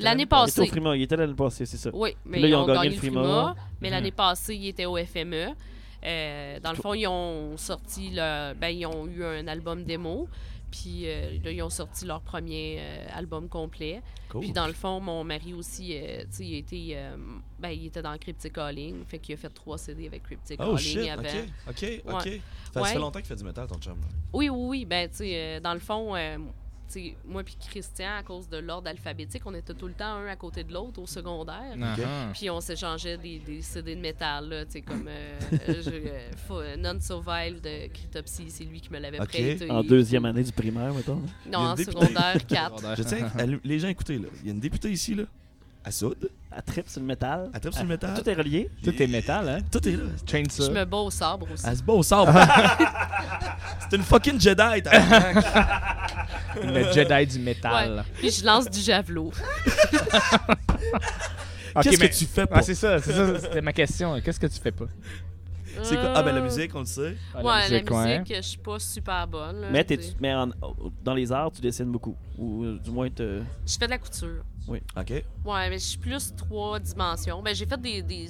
L'année 0.00 0.26
passée. 0.26 0.62
Il 0.62 0.64
était 0.64 0.80
au 0.80 0.94
il 0.94 1.02
était 1.02 1.16
l'année 1.16 1.34
passée, 1.34 1.66
c'est 1.66 1.76
ça. 1.76 1.90
Oui, 1.92 2.16
mais 2.24 2.40
là, 2.40 2.48
ils, 2.48 2.54
ont, 2.54 2.66
gagné, 2.66 2.90
le 2.90 2.96
Frima. 2.96 3.54
mais 3.80 3.90
l'année 3.90 4.10
passée, 4.10 4.56
il 4.56 4.68
était 4.68 4.86
au 4.86 4.96
FME. 4.96 5.54
Euh, 6.04 6.60
dans 6.60 6.70
le 6.70 6.76
fond, 6.76 6.94
ils 6.94 7.06
ont 7.06 7.56
sorti 7.56 8.10
le, 8.12 8.54
ben, 8.54 8.68
ils 8.68 8.86
ont 8.86 9.06
eu 9.06 9.24
un 9.24 9.46
album 9.48 9.84
démo. 9.84 10.28
Puis 10.70 11.08
euh, 11.08 11.38
là, 11.44 11.50
ils 11.50 11.62
ont 11.62 11.70
sorti 11.70 12.04
leur 12.04 12.20
premier 12.20 12.78
euh, 12.80 13.06
album 13.14 13.48
complet. 13.48 14.02
Puis 14.40 14.52
dans 14.52 14.66
le 14.66 14.72
fond, 14.72 15.00
mon 15.00 15.24
mari 15.24 15.54
aussi, 15.54 15.96
euh, 15.96 16.22
tu 16.22 16.26
sais, 16.30 16.44
il, 16.44 16.56
était, 16.56 16.98
ben, 17.58 17.70
il 17.70 17.86
était 17.86 18.02
dans 18.02 18.16
Cryptic 18.18 18.52
Calling. 18.52 19.04
Fait 19.06 19.18
qu'il 19.18 19.34
a 19.34 19.38
fait 19.38 19.50
trois 19.50 19.78
CD 19.78 20.06
avec 20.06 20.24
Cryptic 20.24 20.60
oh, 20.62 20.76
Calling 20.76 21.10
avant. 21.10 21.22
OK, 21.68 22.02
OK, 22.06 22.14
OK. 22.14 22.40
Ça 22.72 22.84
fait 22.84 22.98
longtemps 22.98 23.20
qu'il 23.20 23.28
fait 23.28 23.36
du 23.36 23.44
métal, 23.44 23.66
ton 23.66 23.78
chum. 23.78 23.98
Oui, 24.32 24.48
oui, 24.48 24.66
oui. 24.68 24.84
Ben, 24.84 25.08
tu 25.08 25.18
sais, 25.18 25.60
dans 25.60 25.74
le 25.74 25.80
fond, 25.80 26.14
moi 27.26 27.42
puis 27.42 27.56
Christian, 27.68 28.16
à 28.18 28.22
cause 28.22 28.48
de 28.48 28.58
l'ordre 28.58 28.88
alphabétique, 28.88 29.42
on 29.46 29.54
était 29.54 29.74
tout 29.74 29.86
le 29.86 29.92
temps 29.92 30.14
un 30.16 30.26
à 30.26 30.36
côté 30.36 30.64
de 30.64 30.72
l'autre 30.72 31.00
au 31.00 31.06
secondaire. 31.06 31.74
Ah, 31.82 32.30
Puis 32.32 32.48
on 32.50 32.60
s'échangeait 32.60 33.16
des, 33.18 33.38
des 33.40 33.60
CD 33.62 33.94
de 33.96 34.00
métal, 34.00 34.48
là, 34.48 34.64
comme 34.86 35.08
euh, 35.08 35.38
euh, 35.68 36.30
Fo- 36.48 36.76
Non 36.78 36.98
So 37.00 37.20
Vile 37.20 37.60
de 37.60 37.88
Cryptopsy, 37.92 38.50
c'est 38.50 38.64
lui 38.64 38.80
qui 38.80 38.92
me 38.92 38.98
l'avait 38.98 39.20
Ok. 39.20 39.28
prêté. 39.28 39.70
En 39.70 39.82
deuxième 39.82 40.24
année 40.24 40.42
du 40.44 40.52
primaire, 40.52 40.92
mettons. 40.94 41.22
Non, 41.50 41.58
en 41.58 41.74
députée. 41.74 41.98
secondaire 41.98 42.46
4. 42.46 42.96
Je 42.96 43.02
tiens, 43.02 43.30
les 43.64 43.78
gens 43.78 43.88
écoutez, 43.88 44.18
là. 44.18 44.28
Il 44.42 44.46
y 44.46 44.50
a 44.50 44.52
une 44.52 44.60
députée 44.60 44.90
ici, 44.90 45.14
là. 45.14 45.24
À 45.86 45.90
Soude. 45.92 46.28
À 46.50 46.60
trip 46.62 46.88
sur 46.88 47.00
le 47.00 47.06
métal. 47.06 47.48
À 47.54 47.60
tape 47.60 47.72
sur 47.72 47.82
le 47.84 47.88
métal. 47.90 48.14
Tout 48.20 48.28
est 48.28 48.34
relié. 48.34 48.68
Tout 48.82 49.00
est 49.02 49.06
métal, 49.06 49.48
hein? 49.48 49.58
Tout 49.70 49.86
est 49.88 49.92
là. 49.92 50.02
Chainsaw. 50.28 50.64
Je 50.66 50.70
me 50.72 50.84
bats 50.84 50.96
au 50.96 51.10
sabre 51.10 51.46
aussi. 51.52 51.64
Elle 51.64 51.76
se 51.76 51.82
bat 51.82 51.92
au 51.92 52.02
sable. 52.02 52.32
C'est 53.88 53.96
une 53.96 54.02
fucking 54.02 54.40
Jedi. 54.40 54.82
Le 56.62 56.92
Jedi 56.92 57.26
du 57.26 57.38
métal. 57.44 57.96
Ouais. 57.98 58.02
Puis 58.18 58.30
je 58.32 58.44
lance 58.44 58.68
du 58.68 58.80
javelot. 58.80 59.30
Ok, 61.74 61.82
Qu'est-ce 61.82 62.00
mais- 62.00 62.08
que 62.08 62.14
tu 62.14 62.24
fais 62.24 62.46
pas? 62.46 62.56
Ah, 62.58 62.62
c'est 62.62 62.74
ça, 62.74 62.98
c'est 63.00 63.12
ça, 63.12 63.38
c'était 63.38 63.60
ma 63.60 63.72
question. 63.74 64.18
Qu'est-ce 64.22 64.40
que 64.40 64.46
tu 64.46 64.58
fais 64.58 64.72
pas? 64.72 64.86
C'est 65.82 65.96
quoi? 65.96 66.12
Ah, 66.14 66.22
ben 66.22 66.32
la 66.34 66.40
Euh, 66.40 66.44
musique, 66.44 66.74
on 66.74 66.78
le 66.80 66.84
sait. 66.86 67.14
Ah, 67.34 67.42
ouais, 67.42 67.68
la 67.68 67.80
musique, 67.82 67.90
ouais. 67.90 68.24
je 68.36 68.40
suis 68.40 68.56
pas 68.58 68.78
super 68.78 69.26
bonne. 69.28 69.60
là, 69.60 69.66
Mais, 69.70 69.84
t'es- 69.84 69.98
tu 69.98 70.06
mais 70.18 70.34
en- 70.34 70.48
dans 71.04 71.12
les 71.12 71.30
arts, 71.30 71.52
tu 71.52 71.60
dessines 71.60 71.92
beaucoup. 71.92 72.16
Ou 72.38 72.64
euh, 72.64 72.78
du 72.82 72.90
moins, 72.90 73.08
te... 73.10 73.42
Je 73.66 73.76
fais 73.78 73.86
de 73.86 73.90
la 73.90 73.98
couture. 73.98 74.44
OK. 74.68 75.10
Ouais, 75.44 75.70
mais 75.70 75.78
je 75.78 75.84
suis 75.84 75.98
plus 75.98 76.34
trois 76.34 76.80
dimensions. 76.80 77.40
Ben, 77.40 77.54
j'ai 77.54 77.66
fait 77.66 77.80
des, 77.80 78.02
des 78.02 78.26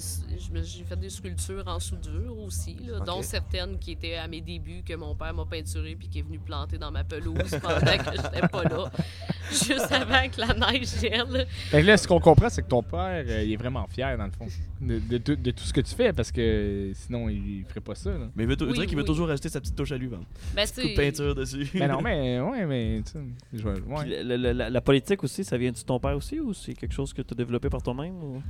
j'ai 0.63 0.83
fait 0.83 0.95
des 0.95 1.09
sculptures 1.09 1.63
en 1.67 1.79
soudure 1.79 2.37
aussi, 2.45 2.77
là, 2.87 2.99
dont 2.99 3.23
certaines 3.23 3.79
qui 3.79 3.93
étaient 3.93 4.17
à 4.17 4.27
mes 4.27 4.39
débuts 4.41 4.83
que 4.85 4.93
mon 4.93 5.15
père 5.15 5.33
m'a 5.33 5.45
peinturé 5.45 5.95
puis 5.95 6.07
qui 6.07 6.19
est 6.19 6.21
venu 6.21 6.37
planter 6.37 6.77
dans 6.77 6.91
ma 6.91 7.03
pelouse 7.03 7.57
pendant 7.59 7.79
que 7.79 8.11
j'étais 8.15 8.47
pas 8.47 8.63
là, 8.65 8.91
juste 9.49 9.91
avant 9.91 10.29
que 10.29 10.39
la 10.39 10.53
neige 10.71 10.99
gèle. 11.01 11.47
Fait 11.49 11.81
que 11.81 11.87
là, 11.87 11.97
ce 11.97 12.07
qu'on 12.07 12.19
comprend, 12.19 12.49
c'est 12.49 12.61
que 12.61 12.67
ton 12.67 12.83
père, 12.83 13.25
euh, 13.27 13.43
il 13.43 13.53
est 13.53 13.57
vraiment 13.57 13.87
fier, 13.87 14.15
dans 14.15 14.25
le 14.25 14.31
fond, 14.31 14.45
de, 14.79 14.99
de 14.99 15.17
tout- 15.17 15.35
de 15.35 15.49
tout 15.51 15.63
ce 15.63 15.73
que 15.73 15.81
tu 15.81 15.95
fais, 15.95 16.13
parce 16.13 16.31
que 16.31 16.91
sinon, 16.93 17.29
il 17.29 17.65
ferait 17.67 17.81
pas 17.81 17.95
ça. 17.95 18.11
Là. 18.11 18.27
Mais 18.35 18.43
il 18.43 18.49
veut, 18.49 18.57
Oui, 18.61 18.85
veut 18.85 18.95
oui. 18.95 19.05
toujours 19.05 19.27
rajouter 19.27 19.49
sa 19.49 19.59
petite 19.59 19.75
touche 19.75 19.91
à 19.91 19.97
lui. 19.97 20.07
Ben, 20.07 20.19
de 20.65 20.69
c'est 20.71 20.93
peinture 20.93 21.33
dessus. 21.33 21.67
Mais 21.73 21.87
non, 21.87 21.99
mais, 22.03 22.39
ouais, 22.39 22.65
mais, 22.67 23.01
tu 23.03 23.13
sais, 23.13 23.19
je 23.53 23.63
ouais. 23.67 23.96
Puis 24.03 24.23
la, 24.23 24.69
la 24.69 24.81
politique 24.81 25.23
aussi, 25.23 25.43
ça 25.43 25.57
vient 25.57 25.71
de 25.71 25.77
ton 25.79 25.99
père 25.99 26.15
aussi 26.15 26.39
ou 26.39 26.53
c'est 26.53 26.73
quelque 26.73 26.93
chose 26.93 27.13
que 27.13 27.21
tu 27.21 27.33
as 27.33 27.35
développé 27.37 27.69
par 27.69 27.81
toi-même? 27.81 28.15
ou- 28.23 28.41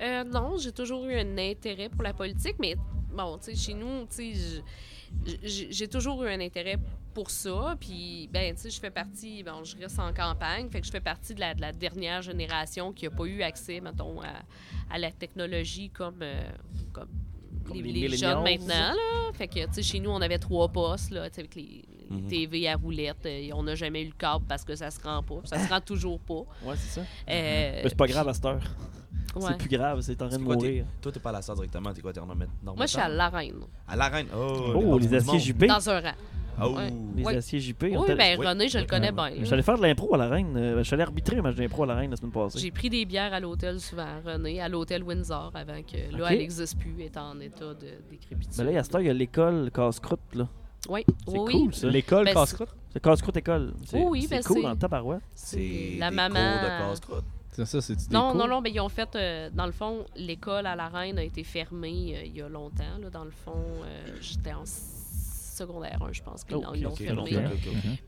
Euh, 0.00 0.24
non, 0.24 0.56
j'ai 0.58 0.72
toujours 0.72 1.04
eu 1.06 1.14
un 1.18 1.38
intérêt 1.38 1.88
pour 1.88 2.02
la 2.02 2.12
politique, 2.14 2.56
mais 2.58 2.76
bon, 3.12 3.38
tu 3.38 3.44
sais, 3.50 3.56
chez 3.56 3.74
nous, 3.74 4.06
tu 4.06 4.34
sais, 4.34 4.62
j'ai 5.42 5.88
toujours 5.88 6.24
eu 6.24 6.28
un 6.28 6.40
intérêt 6.40 6.76
pour 7.14 7.30
ça. 7.30 7.76
Puis, 7.80 8.28
ben, 8.32 8.54
tu 8.54 8.62
sais, 8.62 8.70
je 8.70 8.80
fais 8.80 8.90
partie, 8.90 9.42
bon, 9.42 9.64
je 9.64 9.76
reste 9.76 9.98
en 9.98 10.12
campagne, 10.12 10.68
fait 10.70 10.80
que 10.80 10.86
je 10.86 10.90
fais 10.92 11.00
partie 11.00 11.34
de 11.34 11.40
la, 11.40 11.54
de 11.54 11.60
la 11.60 11.72
dernière 11.72 12.22
génération 12.22 12.92
qui 12.92 13.04
n'a 13.06 13.10
pas 13.10 13.24
eu 13.24 13.42
accès, 13.42 13.80
mettons, 13.80 14.20
à, 14.20 14.32
à 14.90 14.98
la 14.98 15.10
technologie 15.10 15.90
comme, 15.90 16.20
euh, 16.22 16.50
comme, 16.92 17.08
Comme 17.64 17.76
les, 17.76 17.82
les 17.82 18.08
les 18.08 18.16
jeunes 18.16 18.42
maintenant, 18.42 18.94
là. 18.94 19.32
Fait 19.32 19.48
que, 19.48 19.64
tu 19.66 19.72
sais, 19.72 19.82
chez 19.82 20.00
nous, 20.00 20.10
on 20.10 20.20
avait 20.20 20.38
trois 20.38 20.68
postes, 20.68 21.10
là, 21.10 21.28
tu 21.30 21.36
sais, 21.36 21.40
avec 21.40 21.54
les, 21.54 21.82
les 22.10 22.16
Mhm. 22.16 22.28
TV 22.28 22.68
à 22.68 22.76
roulette. 22.76 23.26
et 23.26 23.52
on 23.52 23.62
n'a 23.62 23.74
jamais 23.74 24.02
eu 24.02 24.06
le 24.06 24.12
câble 24.16 24.44
parce 24.48 24.64
que 24.64 24.74
ça 24.76 24.90
se 24.90 25.00
rend 25.00 25.22
pas. 25.22 25.40
Ça 25.44 25.58
se 25.58 25.68
rend 25.68 25.80
toujours 25.84 26.18
pas. 26.20 26.34
Ouais, 26.64 26.74
c'est 26.76 27.00
ça. 27.00 27.00
Euh, 27.00 27.04
Mais 27.28 27.88
c'est 27.88 27.96
pas 27.96 28.06
grave 28.06 28.28
à 28.28 28.34
cette 28.34 28.44
heure. 28.44 28.60
ouais. 29.34 29.42
C'est 29.48 29.58
plus 29.58 29.68
grave, 29.68 30.00
c'est 30.00 30.12
en 30.14 30.28
train 30.28 30.30
C'est 30.30 30.38
de 30.38 30.44
quoi, 30.44 30.54
mourir. 30.54 30.84
Toi, 31.00 31.12
t'es 31.12 31.20
pas 31.20 31.30
à 31.30 31.32
la 31.34 31.42
salle 31.42 31.56
directement, 31.56 31.92
t'es 31.92 32.00
quoi? 32.02 32.12
T'es 32.12 32.20
en 32.20 32.26
normal- 32.26 32.48
Moi, 32.62 32.74
je 32.86 32.90
suis 32.90 33.00
à 33.00 33.08
l'arène, 33.08 33.60
À 33.88 33.96
l'arène. 33.96 34.26
Oh, 34.36 34.72
Oh, 34.76 34.98
les 34.98 35.12
aciers. 35.14 35.38
JP. 35.38 35.66
dans 35.66 35.90
un 35.90 36.00
rang. 36.00 36.12
Oh. 36.58 36.68
Ouais. 36.74 36.90
Les 37.14 37.22
Ouais. 37.22 37.36
aciers 37.36 37.60
JP. 37.60 37.82
Oui, 37.82 38.14
ben 38.16 38.38
oui. 38.40 38.46
René, 38.46 38.66
je 38.70 38.78
le 38.78 38.86
connais 38.86 39.12
bien. 39.12 39.30
J'allais 39.42 39.60
faire 39.62 39.76
de 39.76 39.82
l'impro 39.82 40.14
à 40.14 40.16
la 40.16 40.28
reine. 40.28 40.56
euh, 40.56 40.82
J'allais 40.82 41.02
arbitrer 41.02 41.36
un 41.36 41.42
match 41.42 41.54
d'impro 41.56 41.82
à 41.82 41.86
la 41.86 41.96
reine 41.96 42.10
la 42.10 42.16
semaine 42.16 42.32
passée. 42.32 42.58
J'ai 42.58 42.70
pris 42.70 42.88
des 42.88 43.04
bières 43.04 43.34
à 43.34 43.40
l'hôtel 43.40 43.78
souvent, 43.78 44.06
René, 44.24 44.58
à 44.62 44.68
l'hôtel 44.70 45.02
Windsor, 45.02 45.50
avant 45.54 45.82
que. 45.82 46.16
Là, 46.16 46.28
elle 46.32 46.38
n'existe 46.38 46.78
plus, 46.78 46.94
elle 46.98 47.04
est 47.04 47.16
en 47.18 47.38
état 47.40 47.74
de 47.74 47.88
décrépitude. 48.10 48.54
Mais 48.64 48.72
là, 48.72 48.80
à 48.80 48.82
cette 48.84 48.94
heure, 48.94 49.02
il 49.02 49.06
y 49.08 49.10
a 49.10 49.12
l'école 49.12 49.70
casse-croûte. 49.70 50.18
là. 50.34 50.48
Oui, 50.88 51.04
C'est 51.28 51.38
oui, 51.38 51.52
cool, 51.52 51.74
ça. 51.74 51.86
L'école 51.88 52.24
Ben, 52.26 52.34
casse-croûte. 52.34 52.68
C'est 52.92 53.02
casse-croûte 53.02 53.36
école. 53.36 53.74
C'est 53.84 53.96
Oui, 53.98 54.04
oui, 54.10 54.22
c'est 54.22 54.28
ben, 54.36 54.44
cool 54.44 54.60
c'est- 54.62 54.66
en 54.66 54.76
tabarouette. 54.76 55.22
C'est 55.34 55.96
la 55.98 56.10
des 56.10 56.16
maman. 56.16 56.34
cours 56.34 56.62
de 56.62 56.88
casse-croûte. 56.90 57.24
C'est 57.52 57.64
ça, 57.66 57.80
c'est 57.80 58.10
Non, 58.10 58.34
non, 58.34 58.46
non, 58.46 58.60
mais 58.60 58.70
ils 58.70 58.80
ont 58.80 58.88
fait, 58.90 59.08
euh, 59.16 59.48
dans 59.52 59.64
le 59.66 59.72
fond, 59.72 60.04
l'école 60.14 60.66
à 60.66 60.76
la 60.76 60.88
Reine 60.88 61.18
a 61.18 61.22
été 61.22 61.42
fermée 61.42 62.14
euh, 62.16 62.22
il 62.26 62.36
y 62.36 62.42
a 62.42 62.48
longtemps. 62.50 62.98
Là, 63.00 63.08
dans 63.10 63.24
le 63.24 63.30
fond, 63.30 63.54
euh, 63.56 64.06
j'étais 64.20 64.52
en 64.52 64.64
secondaire 65.56 65.98
1, 66.02 66.12
je 66.12 66.22
pense 66.22 66.44
qu'ils 66.44 66.56
Oh, 66.56 66.62
l'ont- 66.62 66.74
ils 66.74 66.86
ok. 66.86 66.98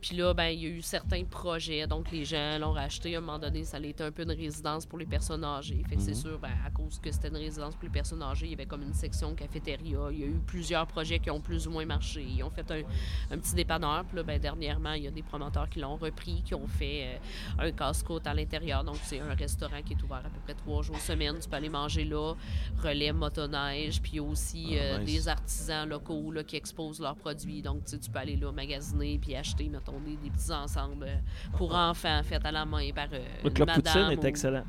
Puis 0.01 0.17
là, 0.17 0.35
ben, 0.35 0.49
il 0.49 0.61
y 0.63 0.67
a 0.67 0.69
eu 0.71 0.83
certains 0.83 1.25
projets, 1.25 1.87
donc 1.87 2.11
les 2.11 2.25
gens 2.25 2.59
l'ont 2.59 2.73
racheté. 2.73 3.15
À 3.15 3.19
un 3.19 3.21
moment 3.21 3.39
donné, 3.39 3.65
ça 3.65 3.79
a 3.79 3.81
été 3.81 4.03
un 4.05 4.11
peu 4.13 4.23
une 4.23 4.33
résidence 4.33 4.87
pour 4.87 4.99
les 4.99 5.07
personnes 5.07 5.45
âgées. 5.45 5.83
Fait 5.89 5.97
que 5.97 6.03
c'est 6.03 6.11
Mhm. 6.11 6.17
sûr, 6.17 6.39
ben, 6.39 6.51
à 6.67 6.71
cause 6.71 6.99
que 7.01 7.11
c'était 7.11 7.29
une 7.29 7.37
résidence 7.37 7.75
pour 7.75 7.85
les 7.85 7.91
personnes 7.91 8.23
âgées, 8.23 8.47
il 8.47 8.51
y 8.51 8.55
avait 8.55 8.67
comme 8.67 8.83
une 8.83 8.95
section 8.95 9.35
cafétéria. 9.35 9.99
Il 10.13 10.19
y 10.21 10.23
a 10.23 10.27
eu 10.27 10.41
plusieurs 10.47 10.87
projets 10.87 11.19
qui 11.19 11.31
ont 11.31 11.41
plus 11.41 11.67
ou 11.67 11.71
moins 11.71 11.85
marché. 11.85 12.23
Ils 12.23 12.43
ont 12.43 12.51
fait 12.51 12.71
un, 12.71 12.83
un 13.35 13.39
petit 13.39 13.55
dépanneur. 13.55 14.05
Puis 14.05 14.17
là, 14.17 14.23
ben, 14.23 14.39
dernièrement, 14.41 14.93
il 14.93 15.05
y 15.05 15.09
a 15.09 15.11
des 15.11 15.23
promoteurs 15.23 15.69
qui 15.69 15.81
l'ont 15.81 15.97
repris, 15.97 16.43
qui 16.45 16.55
ont 16.55 16.67
fait 16.67 17.19
euh, 17.59 17.67
un 17.67 17.73
casse-côte 17.73 18.27
à 18.27 18.35
l'intérieur. 18.35 18.85
Donc, 18.85 18.97
c'est 19.03 19.21
un 19.21 19.35
restaurant 19.35 19.83
qui 19.85 19.95
est 19.95 20.03
ouvert 20.03 20.19
à 20.19 20.29
peu 20.31 20.41
près 20.45 20.55
trois 20.55 20.83
jours 20.83 20.99
semaine. 21.01 21.37
Tu 21.41 21.49
peux 21.49 21.57
aller 21.57 21.69
manger 21.69 22.05
là, 22.05 22.35
relais 22.83 23.13
motoneige. 23.13 24.01
Puis 24.03 24.21
aussi 24.21 24.71
Ah, 24.73 24.83
euh, 24.83 24.99
nice. 24.99 25.15
des 25.15 25.29
artisans 25.29 25.89
locaux 25.89 26.31
là, 26.33 26.43
qui 26.45 26.57
exposent 26.57 27.01
leurs 27.01 27.17
produits. 27.17 27.38
Donc, 27.47 27.85
tu 27.85 27.99
peux 28.11 28.19
aller 28.19 28.37
là 28.37 28.51
magasiner 28.53 29.19
puis 29.19 29.35
acheter, 29.37 29.69
mettons, 29.69 29.99
des, 30.01 30.17
des 30.17 30.31
petits 30.31 30.53
ensembles 30.53 31.05
euh, 31.05 31.17
pour 31.57 31.75
enfants 31.75 32.21
faits 32.25 32.45
à 32.45 32.51
la 32.53 32.65
main 32.65 32.91
par 32.95 33.07
euh, 33.13 33.19
Le 33.45 33.49
une 33.49 33.55
club 33.55 33.71
poutine 33.73 34.11
est 34.11 34.23
ou- 34.23 34.27
excellent. 34.27 34.65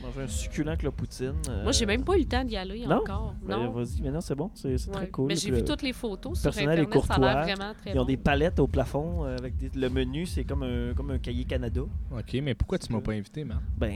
Manger 0.00 0.22
un 0.22 0.28
succulent 0.28 0.76
club 0.76 0.92
poutine. 0.94 1.32
euh, 1.48 1.64
Moi, 1.64 1.72
j'ai 1.72 1.84
même 1.84 2.04
pas 2.04 2.14
eu 2.16 2.20
le 2.20 2.24
temps 2.24 2.44
d'y 2.44 2.56
aller 2.56 2.86
non? 2.86 2.98
encore. 2.98 3.34
ben, 3.42 3.56
Non. 3.64 3.70
Vas-y, 3.72 4.00
mais 4.00 4.12
non, 4.12 4.20
c'est 4.20 4.36
bon. 4.36 4.48
C'est 4.54 4.78
c'est 4.78 4.90
Ouais. 4.90 4.96
très 4.96 5.08
cool. 5.08 5.26
Mais 5.26 5.34
j'ai 5.34 5.50
Le- 5.50 5.56
vu 5.56 5.64
toutes 5.64 5.82
les 5.82 5.92
photos 5.92 6.38
sur 6.40 6.50
est 6.50 6.62
Internet. 6.62 6.88
Ça 7.04 7.14
a 7.14 7.42
vraiment 7.42 7.74
très 7.74 7.90
Ils 7.92 7.98
ont 7.98 8.02
bon. 8.02 8.04
des 8.06 8.16
palettes 8.16 8.60
au 8.60 8.68
plafond 8.68 9.24
euh, 9.24 9.36
avec 9.36 9.56
des- 9.56 9.70
le 9.76 9.90
menu, 9.90 10.24
c'est 10.24 10.44
comme 10.44 10.62
un, 10.62 10.94
comme 10.94 11.10
un 11.10 11.18
cahier 11.18 11.44
Canada. 11.44 11.80
Ok, 12.12 12.32
mais 12.40 12.54
pourquoi 12.54 12.78
tu 12.78 12.92
m'as 12.92 13.00
pas 13.00 13.10
invité, 13.12 13.42
man? 13.42 13.58
Ben, 13.76 13.90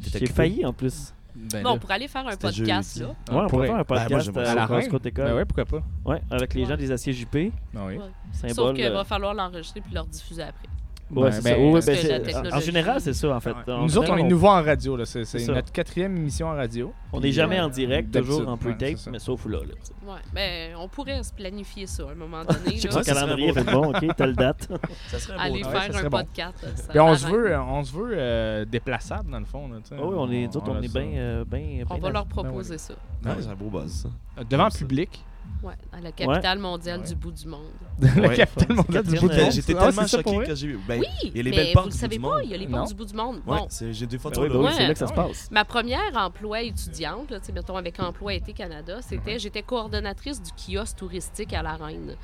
j'ai 0.00 0.08
occupé. 0.18 0.26
failli 0.32 0.64
en 0.64 0.72
plus. 0.72 1.12
Ben 1.52 1.62
Bon, 1.62 1.74
là. 1.74 1.78
pour 1.80 1.90
aller 1.90 2.08
faire 2.08 2.26
un 2.26 2.36
podcast, 2.36 2.98
jeudi. 2.98 3.08
là. 3.10 3.14
Ah, 3.30 3.34
ouais, 3.36 3.40
on 3.42 3.46
pourrait. 3.48 3.66
pourrait 3.68 3.68
faire 3.68 3.78
un 3.78 4.08
Ben, 4.08 4.16
moi, 4.16 4.32
podcast 4.32 4.36
À 4.36 4.54
la 4.54 4.64
au 4.64 4.66
reine? 4.68 4.80
Casse-Côte 4.82 5.06
École. 5.06 5.24
Ben 5.26 5.34
ouais, 5.36 5.44
pourquoi 5.44 5.64
pas? 5.64 5.82
Ouais, 6.04 6.22
avec 6.30 6.54
les 6.54 6.62
Ouais. 6.62 6.68
gens 6.68 6.76
des 6.76 6.90
aciers 6.92 7.12
JP. 7.12 7.32
Ben 7.32 7.52
oui. 7.86 7.96
Ouais. 7.96 8.00
Symbole. 8.32 8.54
Sauf 8.54 8.74
qu'il 8.74 8.84
euh, 8.84 8.90
va 8.92 9.04
falloir 9.04 9.34
l'enregistrer 9.34 9.80
puis 9.80 9.94
le 9.94 10.00
rediffuser 10.00 10.42
après. 10.42 10.68
Ouais, 11.10 11.22
Ben, 11.30 11.32
c'est 11.32 11.42
ben, 11.42 11.54
ça. 11.54 11.58
Ouais, 11.58 11.72
parce 11.72 11.86
ben, 11.86 11.94
que 11.96 12.00
c'est- 12.32 12.42
la 12.50 12.56
en- 12.56 12.60
général, 12.60 13.00
c'est 13.00 13.12
ça, 13.14 13.34
en 13.34 13.40
fait. 13.40 13.54
En 13.66 13.82
Nous 13.84 13.96
autres, 13.96 14.12
on 14.12 14.16
est 14.18 14.22
nouveaux 14.24 14.48
en 14.48 14.62
radio. 14.62 14.94
là. 14.96 15.06
C'est 15.06 15.24
ça. 15.24 15.52
notre 15.52 15.72
quatrième 15.72 16.14
émission 16.16 16.48
en 16.48 16.54
radio. 16.54 16.92
On 17.12 17.20
n'est 17.20 17.32
jamais 17.32 17.58
euh, 17.58 17.64
en 17.64 17.68
direct, 17.70 18.10
d'habitude, 18.10 18.36
toujours 18.36 18.52
en 18.52 18.56
pre-tape, 18.58 18.98
ça. 18.98 19.10
mais 19.10 19.18
sauf 19.18 19.46
là. 19.46 19.58
là 19.60 19.74
sais. 19.82 19.92
Ben, 20.34 20.74
on 20.78 20.86
pourrait 20.88 21.22
se 21.22 21.32
planifier 21.32 21.86
ça 21.86 22.02
à 22.08 22.12
un 22.12 22.14
moment 22.14 22.44
donné. 22.44 22.76
Son 22.78 22.90
ça 22.90 23.02
serait 23.02 23.14
calendrier, 23.14 23.52
fait 23.54 23.64
bon, 23.64 23.90
ok, 23.94 24.16
telle 24.16 24.34
date. 24.36 24.68
Ça 25.08 25.18
serait 25.18 25.38
Aller 25.38 25.62
ça 25.62 25.70
faire 25.70 25.94
serait 25.94 26.06
un 26.06 26.08
bon. 26.10 26.18
podcast. 26.18 26.64
euh, 26.64 26.92
ça 26.92 27.04
on 27.04 27.14
se 27.16 27.26
veut, 27.26 27.52
euh, 27.52 27.62
on 27.62 27.84
se 27.84 27.92
veut 27.94 28.10
euh, 28.12 28.64
déplaçable 28.66 29.30
dans 29.30 29.40
le 29.40 29.46
fond. 29.46 29.66
Là, 29.68 29.76
sais. 29.84 29.94
Ah 29.98 30.02
oui, 30.04 30.14
on 30.18 30.30
est, 30.30 30.46
nous 30.46 30.56
autres, 30.58 30.70
on 30.70 30.82
est 30.82 30.88
ça. 30.88 31.00
bien. 31.00 31.08
euh, 31.18 31.44
bien- 31.46 31.84
On 31.88 31.98
va 31.98 32.10
leur 32.10 32.26
Ben 32.26 32.30
proposer 32.42 32.76
ça. 32.76 32.94
Ouais, 33.24 33.32
c'est 33.40 33.48
un 33.48 33.54
beau 33.54 33.70
buzz, 33.70 33.90
ça. 33.90 34.08
Euh, 34.38 34.44
Devant 34.48 34.68
ça. 34.68 34.78
public. 34.78 35.24
Ouais, 35.62 35.74
à 35.92 36.00
la 36.00 36.12
capitale 36.12 36.58
mondiale 36.60 37.02
du 37.02 37.14
bout 37.16 37.32
du 37.32 37.46
monde. 37.48 37.66
la 38.00 38.28
Ouais. 38.28 38.36
capitale 38.36 38.76
mondiale 38.76 39.04
du 39.04 39.18
bout 39.18 39.28
du 39.28 39.36
monde? 39.40 39.50
J'étais 39.52 39.74
Ah, 39.76 39.86
tellement 39.90 40.06
choqué 40.06 40.40
quand 40.46 40.54
j'ai 40.54 40.66
vu. 40.68 40.78
Ben, 40.86 41.00
Oui, 41.00 41.06
il 41.24 41.36
y 41.36 41.40
a 41.40 41.42
les 41.42 41.50
mais 41.50 41.56
belles 41.56 41.72
vous 41.84 41.90
savez 41.90 42.18
pas, 42.18 42.42
il 42.44 42.50
y 42.50 42.54
a 42.54 42.56
les 42.56 42.66
portes 42.68 42.88
du 42.88 42.94
bout 42.94 43.04
du 43.04 43.14
monde. 43.14 43.40
Bon, 43.44 43.66
c'est- 43.68 43.92
j'ai 43.92 44.06
deux 44.06 44.18
Ben 44.18 44.22
photos 44.22 44.44
oui, 44.44 44.48
ben 44.48 44.54
là. 44.54 44.60
oui, 44.60 44.66
Ouais. 44.66 44.72
c'est 44.76 44.86
là 44.86 44.92
que 44.92 44.98
ça 44.98 45.06
se 45.08 45.12
oui. 45.12 45.16
passe. 45.16 45.48
Ma 45.50 45.64
première 45.64 46.16
emploi 46.16 46.62
étudiante, 46.62 47.30
là, 47.32 47.40
tu 47.40 47.46
sais, 47.46 47.52
mettons 47.52 47.76
avec 47.76 47.98
Emploi 47.98 48.34
Été 48.34 48.52
Canada, 48.52 48.98
c'était 49.02 49.38
j'étais 49.40 49.62
coordonnatrice 49.62 50.40
du 50.40 50.50
kiosque 50.52 50.96
touristique 50.96 51.52
à 51.52 51.62
La 51.62 51.74
Reine. 51.74 52.14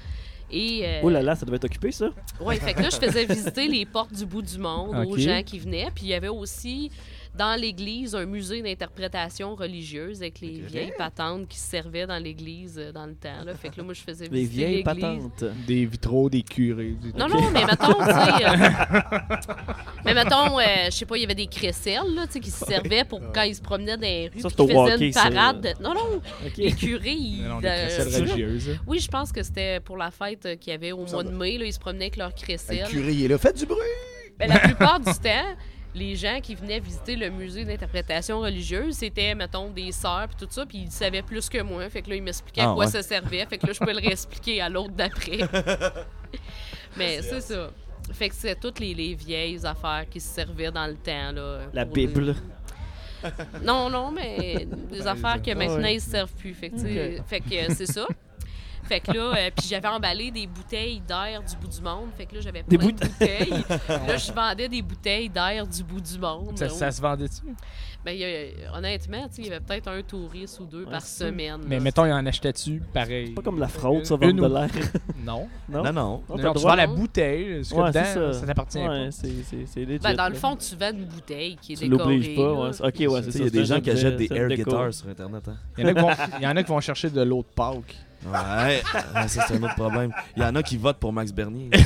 Et 0.51 0.83
euh, 0.85 1.01
Oh 1.03 1.11
là 1.11 1.21
là, 1.23 1.35
ça 1.35 1.45
devait 1.45 1.57
être 1.57 1.65
occupé, 1.65 1.91
ça. 1.91 2.11
ouais, 2.41 2.57
fait 2.57 2.75
que 2.75 2.83
là, 2.83 2.91
je 2.91 2.97
faisais 3.05 3.25
visiter 3.25 3.67
les 3.67 3.85
portes 3.87 4.13
du 4.13 4.27
bout 4.27 4.43
du 4.43 4.59
monde 4.59 4.95
aux 5.09 5.17
gens 5.19 5.43
qui 5.45 5.59
venaient. 5.59 5.89
Puis 5.93 6.05
il 6.05 6.09
y 6.11 6.15
avait 6.15 6.29
aussi 6.29 6.93
dans 7.37 7.59
l'église 7.61 8.15
un 8.15 8.27
musée 8.27 8.63
d'interprétation 8.63 9.55
religieuse 9.57 10.21
avec 10.23 10.41
les 10.41 10.61
vieilles 10.61 10.93
patentes 10.97 11.49
qui 11.49 11.59
se 11.59 11.69
servaient 11.69 12.07
dans 12.07 12.23
l'église 12.23 12.79
euh, 12.79 12.93
dans 12.93 13.07
le 13.07 13.15
temps. 13.15 13.43
Là. 13.45 13.55
Fait 13.55 13.71
que 13.71 13.77
là, 13.79 13.83
moi, 13.83 13.93
je 13.95 14.01
faisais 14.03 14.29
Les 14.31 14.45
vieilles 14.45 14.83
patentes. 14.85 15.45
Des 15.67 15.85
vitraux, 15.87 16.31
des 16.31 16.43
curés. 16.43 16.93
des- 17.03 17.13
Non, 17.19 17.29
non, 17.29 17.51
mais 17.51 17.65
mettons, 17.65 17.93
tu 17.95 18.05
sais. 18.05 18.45
euh, 18.47 19.35
mais 20.05 20.15
mettons, 20.15 20.59
euh, 20.59 20.65
je 20.87 20.91
sais 20.91 21.07
pas, 21.07 21.17
il 21.17 21.23
y 21.23 21.25
avait 21.25 21.35
des 21.35 21.47
crécelles, 21.47 22.15
là, 22.15 22.27
tu 22.27 22.35
sais, 22.35 22.41
qui 22.41 22.51
se 22.51 22.65
servaient 22.65 23.05
pour 23.05 23.21
quand 23.33 23.43
ils 23.43 23.55
se 23.57 23.63
promenaient 23.63 23.97
dans 23.97 24.03
les 24.03 24.29
rues. 24.29 24.41
Ça, 24.41 24.51
faisaient 24.51 25.07
une 25.07 25.13
parade. 25.13 25.61
de- 25.61 25.83
Non, 25.83 25.95
non, 25.95 26.21
les 26.57 26.73
curés, 26.73 27.13
ils. 27.13 27.43
Non, 27.43 27.55
non, 27.55 27.61
des 27.61 27.69
euh, 27.69 28.05
religieuses. 28.19 28.79
Oui, 28.87 29.01
je 29.01 29.09
pense 29.09 29.33
que 29.33 29.43
c'était 29.43 29.81
pour 29.81 29.97
la 29.97 30.11
fête 30.11 30.59
qu'il 30.61 30.71
y 30.73 30.75
avait 30.75 30.93
au 30.93 31.05
mois 31.07 31.25
de 31.25 31.31
mai. 31.31 31.59
Là, 31.59 31.65
ils 31.67 31.73
se 31.73 31.79
promenaient 31.81 32.05
avec 32.05 32.17
leurs 32.17 32.29
Le 32.29 32.35
crécelles. 32.41 32.87
curé, 32.89 33.13
il 33.13 33.25
est 33.25 33.29
là. 33.29 33.39
Faites 33.39 33.57
du 33.59 33.67
bruit! 33.67 33.79
Ben, 34.39 34.49
la 34.49 34.59
plupart 34.59 34.99
du 34.99 35.13
temps, 35.13 35.55
les 35.95 36.17
gens 36.17 36.41
qui 36.43 36.55
venaient 36.55 36.81
visiter 36.81 37.15
le 37.17 37.31
musée 37.31 37.65
d'interprétation 37.65 38.41
religieuse, 38.41 38.97
c'était, 38.97 39.35
mettons, 39.35 39.71
des 39.71 39.93
sœurs 39.93 40.27
puis 40.29 40.37
tout 40.47 40.53
ça, 40.53 40.67
puis 40.67 40.79
ils 40.79 40.91
savaient 40.91 41.23
plus 41.23 41.49
que 41.49 41.63
moi. 41.63 41.89
Fait 41.89 42.03
que 42.03 42.11
là, 42.11 42.17
ils 42.17 42.23
m'expliquaient 42.23 42.63
à 42.63 42.71
Ah, 42.71 42.75
quoi 42.75 42.85
ouais. 42.87 42.91
ça 42.91 43.03
servait. 43.03 43.47
Fait 43.47 43.59
que 43.59 43.67
là, 43.67 43.73
je 43.73 43.79
pouvais 43.79 43.93
le 43.95 44.01
réexpliquer 44.01 44.61
à 44.61 44.69
l'autre 44.69 44.93
d'après. 44.93 45.39
Mais 46.97 47.23
c'est 47.23 47.41
ça. 47.41 47.71
Fait 48.13 48.29
que 48.29 48.35
c'est 48.35 48.59
toutes 48.61 48.81
les, 48.81 48.95
les 48.95 49.15
vieilles 49.15 49.65
affaires 49.65 50.05
qui 50.11 50.21
se 50.21 50.29
servaient 50.35 50.71
dans 50.71 50.87
le 50.87 50.95
temps. 50.97 51.33
Là, 51.33 51.61
La 51.73 51.85
Bible. 51.85 52.35
les- 53.25 53.31
Non, 53.65 53.89
non, 53.89 54.11
mais 54.11 54.67
des 54.91 55.07
affaires 55.07 55.41
que 55.41 55.51
maintenant 55.55 55.89
ils 55.89 56.01
se 56.01 56.11
servent 56.11 56.35
plus. 56.35 56.53
Fait 56.53 56.69
que, 56.69 56.77
fait 57.27 57.43
c'est 57.71 57.87
ça. 57.87 58.07
Fait 58.85 59.01
que 59.01 59.13
là, 59.13 59.33
euh, 59.37 59.51
puis 59.57 59.67
j'avais 59.69 59.89
emballé 59.89 60.31
des 60.31 60.47
bouteilles 60.47 61.01
d'air 61.01 61.43
du 61.43 61.57
bout 61.57 61.69
du 61.69 61.81
monde. 61.81 62.09
Fait 62.17 62.27
que 62.27 62.35
là, 62.35 62.41
j'avais 62.43 62.63
Des 62.63 62.77
plein 62.79 62.89
de 62.89 62.93
boute- 62.93 63.01
bouteilles. 63.09 63.51
là, 63.89 64.17
je 64.17 64.33
vendais 64.33 64.69
des 64.69 64.83
bouteilles 64.83 65.29
d'air 65.31 65.67
du 65.67 65.83
bout 65.83 66.01
du 66.01 66.19
monde. 66.19 66.57
Ça, 66.59 66.69
ça 66.69 66.91
se 66.91 67.01
vendait-tu? 67.01 67.43
Ben, 68.05 68.11
il 68.13 68.19
y 68.19 68.25
a- 68.25 68.77
honnêtement, 68.77 69.27
il 69.39 69.45
y 69.45 69.49
avait 69.49 69.61
peut-être 69.61 69.89
un 69.89 70.03
touriste 70.03 70.61
ou 70.61 70.67
deux 70.67 70.85
Ouais, 70.85 70.91
par 70.91 71.01
c'est 71.01 71.25
semaine. 71.27 71.61
Mais 71.67 71.77
là. 71.77 71.83
mettons, 71.83 72.05
il 72.05 72.13
en 72.13 72.27
achetait-tu 72.27 72.83
pareil? 72.93 73.31
Pas 73.31 73.41
comme 73.41 73.59
la 73.59 73.69
fraude, 73.69 74.05
ça, 74.05 74.17
vendre 74.17 74.47
de 74.47 74.55
l'air. 74.55 74.69
Non. 75.25 75.49
Non? 75.71 75.83
Non, 75.85 75.93
non. 75.93 76.53
Tu 76.55 76.61
vends 76.61 76.75
la 76.75 76.87
bouteille. 76.87 77.65
Ce 77.65 77.75
Ouais, 77.75 77.87
que 77.91 77.93
c'est 77.99 78.15
dedans, 78.15 78.33
ça. 78.35 78.41
ça 78.41 78.47
t'appartient 78.47 78.79
Ouais, 78.79 79.07
pas. 79.07 79.11
c'est 79.11 79.33
c'est- 79.45 79.65
c'est. 79.67 79.87
Ben, 79.87 80.15
dans 80.15 80.29
le 80.29 80.35
fond, 80.35 80.55
tu 80.57 80.77
vends 80.77 80.91
une 80.93 81.07
bouteille 81.07 81.57
qui 81.63 81.73
est 81.73 81.77
tu 81.77 81.89
décorée. 81.89 82.15
l'obliges 82.17 82.37
pas. 82.37 82.43
là. 82.43 82.53
Ouais. 82.53 82.69
Ok, 82.69 82.83
ouais, 82.85 83.23
Tu 83.23 83.25
c'est 83.25 83.31
sais, 83.33 83.39
ça. 83.39 83.39
Il 83.39 83.45
y 83.45 83.47
a 83.47 83.51
des 83.51 83.65
gens 83.65 83.81
qui 83.81 83.91
achètent 83.91 84.17
des 84.17 84.29
air 84.31 84.49
guitars 84.49 84.93
sur 84.93 85.09
Internet. 85.09 85.49
Hein. 85.49 85.57
Il 85.79 85.85
y, 85.85 85.87
en 85.87 85.89
a 85.91 85.95
qui 85.95 86.01
vont, 86.03 86.11
il 86.39 86.43
y 86.43 86.47
en 86.47 86.57
a 86.57 86.63
qui 86.63 86.69
vont 86.71 86.81
chercher 86.81 87.09
de 87.09 87.23
l'eau 87.23 87.39
de 87.39 87.55
Pâques. 87.55 87.97
Ouais, 88.33 88.83
ça 89.29 89.47
c'est 89.47 89.57
un 89.57 89.63
autre 89.63 89.75
problème. 89.75 90.13
Il 90.37 90.43
y 90.43 90.47
en 90.47 90.55
a 90.55 90.63
qui 90.63 90.77
votent 90.77 90.99
pour 90.99 91.13
Max 91.13 91.33
Bernier. 91.33 91.71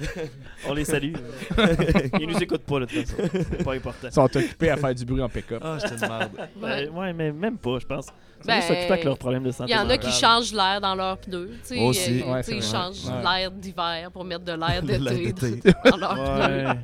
On 0.68 0.74
les 0.74 0.84
salue. 0.84 1.12
Ils 2.20 2.26
nous 2.28 2.38
écoutent 2.42 2.62
pas, 2.64 2.80
de 2.80 2.84
toute 2.86 3.06
façon. 3.08 3.28
C'est 3.32 3.64
pas 3.64 3.74
important. 3.74 4.08
Ils 4.08 4.12
sont 4.12 4.24
occupés 4.36 4.70
à 4.70 4.76
faire 4.76 4.94
du 4.94 5.04
bruit 5.04 5.22
en 5.22 5.28
pick-up. 5.28 5.62
Ah, 5.64 5.78
j'étais 5.80 5.94
une 6.04 6.08
merde. 6.10 6.30
Ouais. 6.60 6.68
Ouais, 6.70 6.88
ouais, 6.88 7.12
mais 7.12 7.32
même 7.32 7.56
pas, 7.58 7.78
je 7.78 7.86
pense. 7.86 8.06
Ils 8.42 8.62
sont 8.62 8.68
Ben, 8.72 8.86
avec 8.90 9.04
leurs 9.04 9.18
problèmes 9.18 9.42
de 9.42 9.50
santé. 9.50 9.70
Il 9.70 9.76
y 9.76 9.78
en 9.78 9.88
a 9.90 9.98
qui 9.98 10.10
changent 10.10 10.52
l'air 10.54 10.80
dans 10.80 10.94
leurs 10.94 11.18
pneus. 11.18 11.50
tu 11.62 11.74
sais, 11.74 11.80
Aussi. 11.80 12.22
euh, 12.22 12.32
Ouais, 12.32 12.40
ils 12.48 12.62
changent 12.62 13.04
Ouais. 13.06 13.22
l'air 13.38 13.50
d'hiver 13.50 14.10
pour 14.10 14.24
mettre 14.24 14.44
de 14.44 14.52
l'air 14.52 14.82
d'été 14.82 15.60
dans 15.90 15.96
leurs 15.98 16.14
pneus. 16.14 16.66
Ouais. 16.66 16.76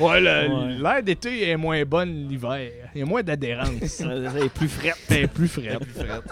Ouais, 0.00 0.20
le- 0.20 0.54
Ouais. 0.54 0.78
l'air 0.80 1.02
d'été 1.02 1.48
est 1.50 1.56
moins 1.56 1.82
bonne 1.84 2.28
l'hiver. 2.28 2.70
Il 2.94 3.00
y 3.00 3.02
a 3.02 3.06
moins 3.06 3.22
d'adhérence. 3.24 3.72
Ça 3.86 4.04
est 4.14 4.48
plus 4.54 4.68
frette. 4.68 4.94
Elle 5.10 5.24
est 5.24 5.26
plus 5.26 5.48
frette. 5.48 5.80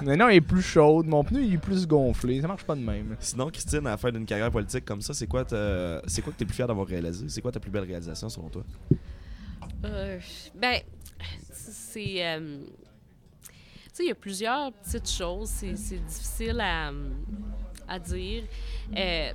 Mais 0.02 0.16
non, 0.16 0.28
elle 0.28 0.36
est 0.36 0.40
plus 0.40 0.62
chaude. 0.62 1.06
Mon 1.06 1.24
pneu, 1.24 1.42
il 1.42 1.54
est 1.54 1.58
plus 1.58 1.84
gonflé. 1.86 2.40
Ça 2.40 2.46
marche 2.46 2.62
pas 2.64 2.76
de 2.76 2.80
même. 2.82 3.16
Sinon, 3.18 3.48
Christine, 3.50 3.84
à 3.86 3.90
la 3.90 3.96
fin 3.96 4.12
d'une 4.12 4.26
carrière 4.26 4.50
politique 4.52 4.84
comme 4.84 5.00
ça, 5.00 5.12
c'est 5.12 5.26
quoi, 5.26 5.44
ta- 5.44 5.91
c'est 6.06 6.22
quoi 6.22 6.32
que 6.32 6.38
t'es 6.38 6.44
plus 6.44 6.54
fier 6.54 6.66
d'avoir 6.66 6.86
réalisé? 6.86 7.28
C'est 7.28 7.40
quoi 7.40 7.52
ta 7.52 7.60
plus 7.60 7.70
belle 7.70 7.84
réalisation 7.84 8.28
selon 8.28 8.48
toi? 8.48 8.64
Euh, 9.84 10.18
ben, 10.54 10.80
c'est. 11.50 12.26
euh, 12.26 12.64
tu 13.44 13.90
sais, 13.92 14.04
il 14.04 14.08
y 14.08 14.12
a 14.12 14.14
plusieurs 14.14 14.72
petites 14.72 15.10
choses. 15.10 15.48
C'est 15.50 15.72
difficile 15.72 16.60
à, 16.60 16.92
à 17.88 17.98
dire. 17.98 18.44
Euh, 18.96 19.32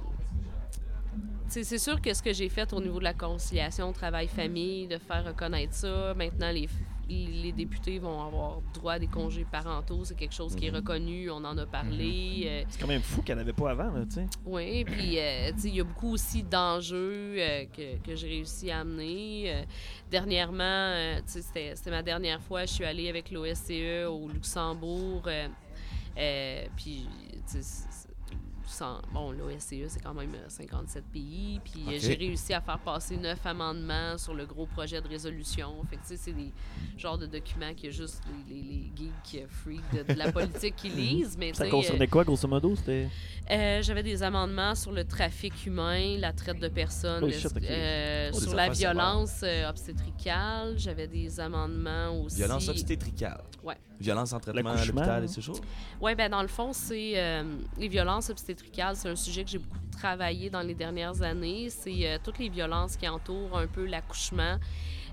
tu 1.51 1.64
c'est 1.64 1.78
sûr 1.78 2.01
que 2.01 2.14
ce 2.14 2.22
que 2.22 2.34
j'ai 2.34 2.49
fait 2.49 2.74
au 2.74 2.82
niveau 2.82 2.99
de 2.99 3.05
la 3.05 3.14
conciliation 3.14 3.93
travail-famille, 3.93 4.88
de 4.88 4.97
faire 4.97 5.24
reconnaître 5.26 5.74
ça, 5.74 6.14
maintenant 6.14 6.51
les, 6.51 6.68
les 7.10 7.51
députés 7.51 7.99
vont 7.99 8.22
avoir 8.22 8.62
droit 8.74 8.93
à 8.93 8.99
des 8.99 9.08
congés 9.08 9.45
parentaux, 9.49 10.03
c'est 10.03 10.16
quelque 10.16 10.34
chose 10.34 10.55
qui 10.55 10.68
est 10.68 10.70
reconnu, 10.72 11.30
on 11.32 11.38
en 11.43 11.58
a 11.58 11.66
parlé. 11.66 12.43
euh, 12.45 12.64
C'est 12.70 12.82
quand 12.82 12.88
même 12.88 13.01
fou 13.01 13.22
qu'il 13.22 13.34
n'y 13.36 13.39
en 13.39 13.43
avait 13.43 13.53
pas 13.53 13.72
avant, 13.72 13.91
tu 14.05 14.16
sais. 14.16 14.28
oui, 14.45 14.84
puis 14.84 15.18
euh, 15.20 15.51
tu 15.53 15.62
sais, 15.62 15.68
il 15.70 15.76
y 15.76 15.82
a 15.82 15.84
beaucoup 15.84 16.14
aussi 16.14 16.43
d'enjeux 16.43 17.36
euh, 17.39 17.66
que, 17.66 17.97
que 18.05 18.16
j'ai 18.16 18.28
réussi 18.28 18.72
à 18.72 18.80
amener. 18.82 19.66
Dernièrement, 20.12 21.18
tu 21.26 21.41
sais, 21.41 21.74
c'était 21.76 21.91
ma 21.91 22.03
dernière 22.03 22.41
fois, 22.41 22.66
je 22.66 22.74
suis 22.74 22.86
allée 22.86 23.10
avec 23.10 23.32
l'OSCE 23.32 24.05
au 24.10 24.28
Luxembourg. 24.28 25.24
puis, 26.76 27.05
bon, 29.13 29.32
l'OSCE, 29.32 29.88
c'est 29.88 30.01
quand 30.03 30.13
même 30.13 30.34
euh, 30.36 30.45
57 30.49 31.03
pays. 31.11 31.59
Puis 31.63 31.84
euh, 31.88 31.97
j'ai 31.99 32.13
réussi 32.15 32.53
à 32.53 32.61
faire 32.61 32.80
passer 32.80 33.17
neuf 33.17 33.45
amendements 33.45 34.17
sur 34.17 34.34
le 34.34 34.45
gros 34.45 34.65
projet 34.65 35.01
de 35.01 35.07
résolution. 35.07 35.84
Fait 35.89 35.95
que, 35.97 36.01
tu 36.01 36.07
sais, 36.09 36.17
c'est 36.17 36.34
des 36.34 36.51
genres 36.97 37.17
de 37.17 37.25
documents 37.25 37.73
qu'il 37.73 37.86
y 37.86 37.93
a 37.93 37.95
juste 37.95 38.21
les, 38.49 38.55
les, 38.55 38.61
les 38.61 38.91
geeks 38.95 39.43
euh, 39.43 39.47
freaks 39.49 40.07
de, 40.07 40.13
de 40.13 40.17
la 40.17 40.32
politique 40.32 40.75
qui 40.75 40.89
lisent. 41.01 41.38
Mais, 41.38 41.53
Ça 41.53 41.67
concernait 41.69 42.07
quoi, 42.07 42.23
grosso 42.23 42.47
modo? 42.47 42.75
C'était... 42.75 43.07
euh, 43.51 43.82
J'avais 43.82 44.03
des 44.03 44.23
amendements 44.23 44.75
sur 44.75 44.91
le 44.91 45.03
trafic 45.05 45.65
humain, 45.65 46.17
la 46.17 46.34
traite 46.34 46.59
de 46.59 46.67
personnes, 46.67 47.23
Oh, 47.25 47.32
shit, 47.32 47.51
euh, 47.63 48.32
Oh, 48.34 48.39
sur 48.39 48.53
la 48.55 48.69
violence 48.69 49.41
euh, 49.43 49.69
obstétricale. 49.69 50.75
J'avais 50.78 51.07
des 51.07 51.39
amendements 51.39 52.21
aussi. 52.23 52.38
Violence 52.38 52.67
obstétricale. 52.69 53.41
Ouais. 53.63 53.75
Violence 53.99 54.32
en 54.34 54.39
traitement 54.39 54.71
à 54.71 54.86
l'hôpital 54.86 55.23
et 55.23 55.25
là. 55.25 55.28
ces 55.28 55.41
choses. 55.41 55.59
Oui, 55.99 56.13
ben 56.13 56.30
dans 56.30 56.41
le 56.43 56.47
fond, 56.47 56.71
c'est 56.71 57.13
euh, 57.15 57.43
les 57.78 57.88
violences 57.88 58.30
obstétricales. 58.30 58.66
C'est 58.74 59.09
un 59.09 59.15
sujet 59.15 59.43
que 59.43 59.49
j'ai 59.49 59.57
beaucoup 59.57 59.78
travaillé 59.97 60.49
dans 60.49 60.61
les 60.61 60.74
dernières 60.76 61.22
années. 61.24 61.70
C'est 61.70 62.07
euh, 62.07 62.18
toutes 62.24 62.38
les 62.39 62.49
violences 62.49 62.95
qui 62.95 63.07
entourent 63.07 63.57
un 63.57 63.68
peu 63.68 63.86
l'accouchement. 63.86 64.57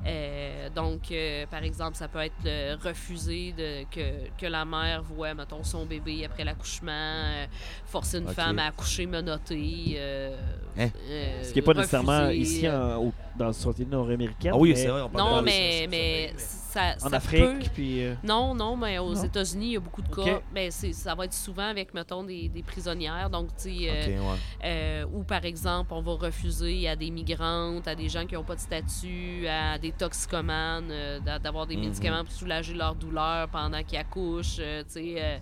Euh, 0.07 0.69
donc, 0.69 1.11
euh, 1.11 1.47
par 1.47 1.63
exemple, 1.63 1.97
ça 1.97 2.09
peut 2.09 2.19
être 2.19 2.35
le 2.45 2.75
refuser 2.75 3.53
de, 3.53 3.85
que, 3.91 4.29
que 4.39 4.47
la 4.47 4.65
mère 4.67 5.03
voit, 5.03 5.33
mettons, 5.33 5.65
son 5.65 5.87
bébé 5.87 6.27
après 6.27 6.45
l'accouchement, 6.45 6.91
euh, 6.93 7.47
forcer 7.87 8.19
une 8.19 8.29
femme 8.29 8.59
à 8.59 8.67
accoucher 8.67 9.07
menottée. 9.07 9.95
euh, 9.97 10.37
Hein? 10.77 10.89
euh, 11.09 11.43
Ce 11.45 11.51
qui 11.53 11.59
n'est 11.61 11.63
pas 11.63 11.73
nécessairement 11.75 12.29
ici 12.29 12.67
euh, 12.67 12.97
en, 12.99 13.05
au- 13.07 13.13
dans 13.39 13.47
la 13.47 13.53
société 13.55 13.91
nord-américaine. 13.91 14.53
Ah 14.55 14.59
oui, 14.59 14.71
mais 14.71 14.77
c'est 14.77 14.89
vrai. 14.89 15.01
on 15.03 15.09
parle 15.09 15.31
Non, 15.31 15.39
de- 15.39 15.45
mais, 15.47 15.87
mais 15.89 16.35
ça, 16.75 16.95
En 17.07 17.09
ça 17.11 17.17
Afrique, 17.17 17.41
peut- 17.65 17.71
puis... 17.75 18.05
euh, 18.05 18.15
non, 18.25 18.55
non, 18.55 18.77
mais 18.77 18.99
aux? 18.99 19.15
États-Unis, 19.15 19.67
il 19.67 19.73
y 19.73 19.77
a 19.77 19.81
beaucoup 19.81 20.03
de 20.03 20.09
cas. 20.15 20.41
Ben, 20.53 20.71
c'est- 20.71 20.93
ça 20.93 21.15
va 21.15 21.25
être 21.25 21.33
souvent 21.33 21.69
avec, 21.69 21.95
mettons, 21.95 22.25
des, 22.25 22.49
des 22.49 22.63
prisonnières. 22.63 23.31
Donc, 23.31 23.49
tu 23.57 23.63
sais, 23.63 23.91
euh, 23.91 24.19
ouais. 24.21 24.39
euh, 24.65 25.07
ou 25.13 25.23
par 25.23 25.45
exemple, 25.45 25.95
on 25.95 26.03
va 26.03 26.13
refuser 26.15 26.89
à 26.89 26.97
des 26.97 27.11
migrantes, 27.11 27.87
à 27.87 27.95
des 27.95 28.09
gens 28.09 28.27
qui 28.27 28.35
n'ont 28.35 28.43
pas 28.45 28.57
de 28.57 28.61
statut, 28.61 29.47
à 29.49 29.79
des 29.79 29.93
toxicomanes, 29.93 30.89
euh, 30.91 31.21
d'a- 31.21 31.39
d'avoir 31.39 31.67
des 31.67 31.77
Mhm. 31.77 31.85
médicaments 31.85 32.25
pour 32.25 32.33
soulager 32.35 32.75
leur 32.75 32.95
douleur 32.95 33.49
pendant 33.49 33.83
qu'ils 33.83 33.99
accouchent. 33.99 34.57
euh, 34.59 34.83
tu 34.85 34.93
sais, 35.15 35.41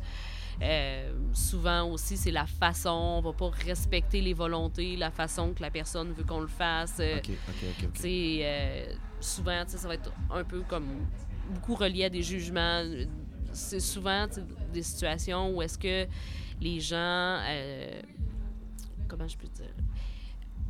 euh, 0.60 1.12
souvent 1.32 1.88
aussi, 1.90 2.16
c'est 2.16 2.30
la 2.30 2.46
façon, 2.46 2.90
on 2.90 3.20
va 3.22 3.32
pas 3.32 3.50
respecter 3.64 4.20
les 4.20 4.34
volontés, 4.34 4.96
la 4.96 5.10
façon 5.10 5.52
que 5.54 5.62
la 5.62 5.70
personne 5.70 6.12
veut 6.12 6.24
qu'on 6.24 6.40
le 6.40 6.46
fasse. 6.48 6.98
euh, 7.00 7.18
Ok, 7.18 7.30
ok, 7.84 8.00
euh, 8.04 8.92
souvent, 9.20 9.62
ça 9.66 9.88
va 9.88 9.94
être 9.94 10.12
un 10.30 10.44
peu 10.44 10.62
comme 10.62 11.06
beaucoup 11.50 11.74
relié 11.74 12.04
à 12.04 12.08
des 12.10 12.22
jugements. 12.22 12.82
C'est 13.52 13.80
souvent 13.80 14.26
des 14.72 14.82
situations 14.82 15.50
où 15.54 15.62
est-ce 15.62 15.78
que 15.78 16.06
les 16.60 16.80
gens, 16.80 16.96
euh, 17.48 18.00
comment 19.08 19.28
je 19.28 19.36
peux 19.36 19.48
dire, 19.48 19.66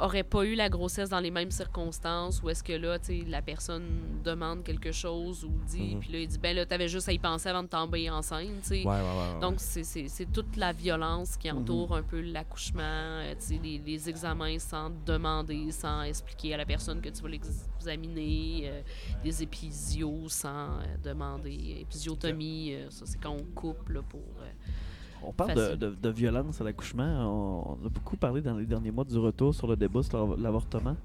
auraient 0.05 0.22
pas 0.24 0.44
eu 0.44 0.55
la 0.55 0.68
grossesse 0.68 1.09
dans 1.11 1.20
les 1.20 1.30
mêmes 1.30 1.50
circonstances, 1.50 2.42
ou 2.42 2.50
est-ce 2.50 2.62
que 2.62 2.72
là, 2.72 2.98
tu 2.98 3.24
la 3.24 3.40
personne 3.42 4.20
demande 4.24 4.64
quelque 4.64 4.92
chose 4.92 5.44
ou 5.44 5.50
dit, 5.66 5.94
Mhm. 5.94 6.00
puis 6.00 6.12
là, 6.12 6.18
il 6.20 6.28
dit, 6.28 6.38
ben 6.38 6.55
là, 6.57 6.66
t'avais 6.66 6.88
juste 6.88 7.09
à 7.09 7.12
y 7.12 7.18
penser 7.18 7.48
avant 7.48 7.62
de 7.62 7.68
tomber 7.68 8.11
enceinte, 8.11 8.62
tu 8.62 8.68
sais. 8.68 8.86
Ouais, 8.86 9.00
ouais. 9.00 9.40
Donc, 9.40 9.55
c'est- 9.59 10.26
toute 10.32 10.57
la 10.57 10.72
violence 10.72 11.36
qui 11.36 11.50
entoure 11.50 11.94
un 11.96 12.03
peu 12.03 12.20
l'accouchement, 12.20 12.80
euh, 12.82 13.34
tu 13.38 13.46
sais, 13.46 13.61
les, 13.62 13.78
les 13.78 14.09
examens 14.09 14.59
sans 14.59 14.90
demander, 15.07 15.70
sans 15.72 16.03
expliquer 16.03 16.55
à 16.55 16.57
la 16.59 16.66
personne 16.66 17.00
que 17.00 17.09
tu 17.09 17.22
vas 17.22 17.28
l'examiner, 17.28 18.62
euh, 18.64 18.82
des 19.22 19.42
épisios 19.42 20.28
sans 20.28 20.78
euh, 20.78 20.84
demander, 21.05 21.78
épisiotomie, 21.80 22.74
euh, 22.74 22.90
ça 22.90 23.07
c'est 23.07 23.18
quand 23.20 23.30
on 23.38 23.44
coupe 23.55 23.88
là, 23.88 24.03
pour... 24.03 24.20
On 25.25 25.33
parle 25.33 25.55
de, 25.55 25.61
Facile. 25.61 25.79
de- 25.79 25.97
de 26.03 26.09
violence 26.11 26.61
à 26.61 26.64
l'accouchement. 26.64 27.05
On, 27.05 27.79
on 27.83 27.87
a 27.87 27.89
beaucoup 27.89 28.16
parlé 28.16 28.41
dans 28.41 28.57
les 28.57 28.66
derniers 28.66 28.91
mois 28.91 29.05
du 29.05 29.18
retour 29.18 29.55
sur 29.55 29.66
le 29.66 29.77
débat 29.77 30.03
sur 30.03 30.18
l'av- 30.27 30.41
l'avortement. 30.41 30.97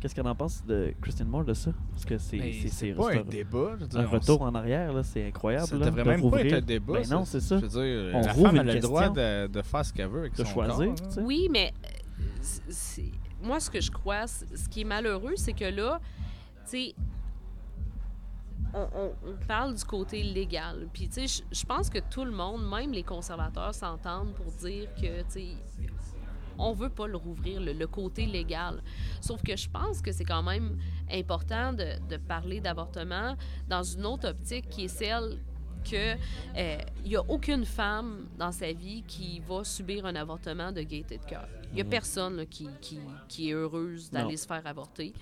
Qu'est-ce 0.00 0.14
qu'on 0.14 0.28
en 0.28 0.34
pense 0.34 0.62
de 0.66 0.92
Christian 1.00 1.24
Moore 1.24 1.44
de 1.44 1.54
ça? 1.54 1.70
Parce 1.92 2.04
que 2.04 2.18
c'est 2.18 2.92
pas 2.92 3.12
un 3.14 3.22
débat. 3.22 3.70
je 3.76 3.80
veux 3.84 3.86
dire, 3.86 4.00
un 4.00 4.06
retour 4.06 4.42
en 4.42 4.54
arrière, 4.54 4.92
là, 4.92 5.02
c'est 5.02 5.26
incroyable. 5.26 5.66
Ça 5.66 5.76
là, 5.78 5.86
devrait 5.86 6.02
de 6.02 6.08
même 6.08 6.16
pas 6.20 6.22
rouvrir. 6.24 6.46
être 6.46 6.52
un 6.62 6.66
débat. 6.66 6.92
Ben 7.00 7.08
non, 7.10 7.24
c'est 7.24 7.40
ça. 7.40 7.56
Je 7.58 7.62
veux 7.64 7.68
dire, 7.68 8.14
On 8.14 8.20
la 8.20 8.34
femme 8.34 8.58
a 8.58 8.62
le 8.64 8.80
droit 8.80 9.08
de, 9.08 9.46
de 9.46 9.62
faire 9.62 9.84
ce 9.84 9.92
qu'elle 9.94 10.08
veut 10.08 10.20
avec 10.20 10.32
De 10.36 10.44
son 10.44 10.50
choisir, 10.52 10.76
corps, 10.76 10.94
tu 10.96 11.02
hein. 11.04 11.10
sais. 11.10 11.20
Oui, 11.22 11.48
mais 11.50 11.72
euh, 11.86 13.02
moi, 13.42 13.60
ce 13.60 13.70
que 13.70 13.80
je 13.80 13.90
crois, 13.90 14.26
ce 14.26 14.68
qui 14.68 14.82
est 14.82 14.84
malheureux, 14.84 15.34
c'est 15.36 15.52
que 15.54 15.64
là, 15.64 16.00
tu 16.68 16.70
sais, 16.70 16.94
on, 18.74 18.88
on- 18.94 19.14
on 19.30 19.46
parle 19.46 19.74
du 19.74 19.84
côté 19.84 20.22
légal. 20.22 20.88
Puis, 20.92 21.08
tu 21.08 21.26
sais, 21.28 21.42
je- 21.52 21.64
pense 21.66 21.88
que 21.88 21.98
tout 22.10 22.24
le 22.24 22.32
monde, 22.32 22.68
même 22.68 22.92
les 22.92 23.02
conservateurs, 23.02 23.74
s'entendent 23.74 24.34
pour 24.34 24.46
dire 24.52 24.88
que, 24.94 25.20
tu 25.22 25.30
sais, 25.30 25.46
on 26.58 26.72
veut 26.72 26.88
pas 26.90 27.06
le 27.08 27.16
rouvrir, 27.16 27.60
le, 27.60 27.72
le 27.72 27.86
côté 27.86 28.26
légal. 28.26 28.82
Sauf 29.20 29.42
que 29.42 29.56
je 29.56 29.68
pense 29.68 30.00
que 30.00 30.12
c'est 30.12 30.24
quand 30.24 30.42
même 30.42 30.78
important 31.10 31.72
de, 31.72 31.86
de 32.08 32.16
parler 32.16 32.60
d'avortement 32.60 33.36
dans 33.68 33.82
une 33.82 34.06
autre 34.06 34.28
optique 34.28 34.68
qui 34.68 34.84
est 34.84 34.88
celle 34.88 35.40
que 35.84 36.14
euh, 36.56 36.78
il 37.04 37.10
y 37.12 37.16
a 37.16 37.22
aucune 37.28 37.64
femme 37.64 38.28
dans 38.38 38.52
sa 38.52 38.72
vie 38.72 39.02
qui 39.02 39.40
va 39.40 39.64
subir 39.64 40.06
un 40.06 40.14
avortement 40.14 40.72
de 40.72 40.80
gaieté 40.82 41.18
de 41.18 41.24
cœur. 41.24 41.46
Il 41.72 41.78
y 41.78 41.80
a 41.80 41.84
personne 41.84 42.36
là, 42.36 42.46
qui, 42.46 42.68
qui, 42.80 42.98
qui 43.28 43.50
est 43.50 43.52
heureuse 43.52 44.10
d'aller 44.10 44.36
se 44.36 44.46
faire 44.46 44.64
avorter. 44.66 45.12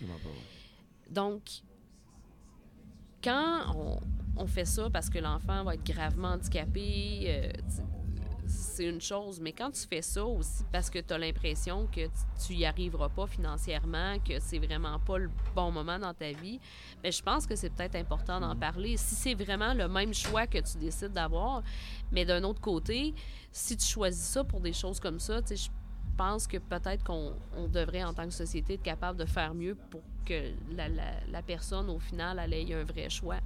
Donc, 1.10 1.42
quand 3.22 3.74
on, 3.76 3.98
on 4.36 4.46
fait 4.46 4.64
ça 4.64 4.88
parce 4.90 5.08
que 5.10 5.18
l'enfant 5.18 5.64
va 5.64 5.74
être 5.74 5.84
gravement 5.84 6.28
handicapé, 6.28 7.24
euh, 7.28 7.52
c'est 8.46 8.84
une 8.86 9.00
chose. 9.00 9.40
Mais 9.40 9.52
quand 9.52 9.70
tu 9.70 9.86
fais 9.86 10.02
ça 10.02 10.24
aussi 10.24 10.64
parce 10.72 10.90
que 10.90 10.98
tu 10.98 11.12
as 11.14 11.18
l'impression 11.18 11.86
que 11.86 12.06
tu- 12.06 12.46
tu 12.46 12.54
y 12.54 12.64
arriveras 12.66 13.08
pas 13.08 13.26
financièrement, 13.26 14.18
que 14.18 14.38
c'est 14.40 14.58
vraiment 14.58 14.98
pas 14.98 15.18
le 15.18 15.30
bon 15.54 15.70
moment 15.70 15.98
dans 15.98 16.12
ta 16.14 16.32
vie, 16.32 16.58
ben, 17.02 17.12
je 17.12 17.22
pense 17.22 17.46
que 17.46 17.54
c'est 17.54 17.70
peut-être 17.70 17.96
important 17.96 18.40
d'en 18.40 18.56
parler. 18.56 18.96
Si 18.96 19.14
c'est 19.14 19.34
vraiment 19.34 19.74
le 19.74 19.88
même 19.88 20.12
choix 20.12 20.46
que 20.46 20.58
tu 20.58 20.78
décides 20.78 21.12
d'avoir, 21.12 21.62
mais 22.10 22.24
d'un 22.24 22.42
autre 22.44 22.60
côté, 22.60 23.14
si 23.52 23.76
tu 23.76 23.86
choisis 23.86 24.22
ça 24.24 24.44
pour 24.44 24.60
des 24.60 24.72
choses 24.72 24.98
comme 25.00 25.20
ça, 25.20 25.40
tu 25.42 25.48
sais, 25.48 25.56
je 25.56 25.70
pense 26.16 26.46
que 26.46 26.58
peut-être 26.58 27.04
qu'on 27.04 27.32
on 27.56 27.68
devrait, 27.68 28.04
en 28.04 28.12
tant 28.14 28.24
que 28.24 28.32
société, 28.34 28.74
être 28.74 28.82
capable 28.82 29.18
de 29.18 29.24
faire 29.24 29.54
mieux 29.54 29.74
pour 29.90 30.02
que 30.24 30.52
la, 30.74 30.88
la- 30.88 31.20
la 31.30 31.42
personne, 31.42 31.88
au 31.90 31.98
final, 31.98 32.40
elle 32.42 32.52
ait 32.54 32.74
un 32.74 32.84
vrai 32.84 33.08
choix. 33.10 33.38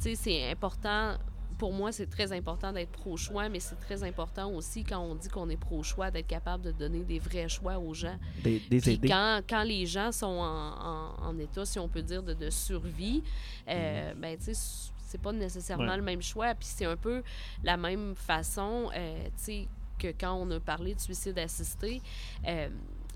Tu 0.00 0.02
sais, 0.02 0.14
c'est 0.14 0.50
important. 0.50 1.16
Pour 1.58 1.72
moi, 1.72 1.90
c'est 1.90 2.06
très 2.06 2.32
important 2.32 2.70
d'être 2.70 2.90
pro-choix, 2.92 3.48
mais 3.48 3.60
c'est 3.60 3.76
très 3.76 4.02
important 4.04 4.50
aussi, 4.52 4.84
quand 4.84 5.00
on 5.00 5.14
dit 5.14 5.28
qu'on 5.28 5.48
est 5.48 5.56
pro-choix, 5.56 6.10
d'être 6.10 6.26
capable 6.26 6.64
de 6.64 6.70
donner 6.72 7.02
des 7.02 7.18
vrais 7.18 7.48
choix 7.48 7.78
aux 7.78 7.94
gens. 7.94 8.18
Des, 8.42 8.60
des 8.60 8.78
Puis 8.80 8.92
aider. 8.92 9.08
quand, 9.08 9.40
quand 9.48 9.62
les 9.62 9.86
gens 9.86 10.12
sont 10.12 10.26
en, 10.26 10.42
en- 10.42 11.14
en 11.28 11.38
état, 11.38 11.64
si 11.64 11.78
on 11.78 11.88
peut 11.88 12.02
dire, 12.02 12.22
de, 12.22 12.34
de 12.34 12.50
survie, 12.50 13.22
euh, 13.68 14.12
ben, 14.14 14.36
tu 14.36 14.54
sais, 14.54 14.90
c'est 15.06 15.20
pas 15.20 15.32
nécessairement 15.32 15.84
Ouais. 15.92 15.96
le 15.96 16.02
même 16.02 16.20
choix. 16.20 16.54
Puis 16.54 16.68
c'est 16.68 16.84
un 16.84 16.96
peu 16.96 17.22
la 17.62 17.76
même 17.78 18.14
façon, 18.16 18.90
euh, 18.94 19.24
tu 19.24 19.30
sais, 19.36 19.68
que 19.98 20.08
quand 20.08 20.34
on 20.34 20.50
a 20.50 20.60
parlé 20.60 20.94
de 20.94 21.00
suicide 21.00 21.38
assisté, 21.38 22.00
euh, 22.46 22.68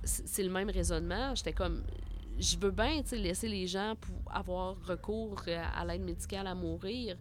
c'est 0.05 0.43
le 0.43 0.51
même 0.51 0.71
raisonnement. 0.71 1.35
J'étais 1.35 1.53
comme, 1.53 1.83
je 2.39 2.57
veux 2.57 2.71
bien, 2.71 3.03
laisser 3.13 3.49
les 3.49 3.67
gens 3.67 3.95
pour 4.01 4.35
avoir 4.35 4.77
recours 4.87 5.43
euh, 5.49 5.63
à 5.75 5.85
l'aide 5.85 6.03
médicale 6.03 6.47
à 6.47 6.55
mourir, 6.55 7.17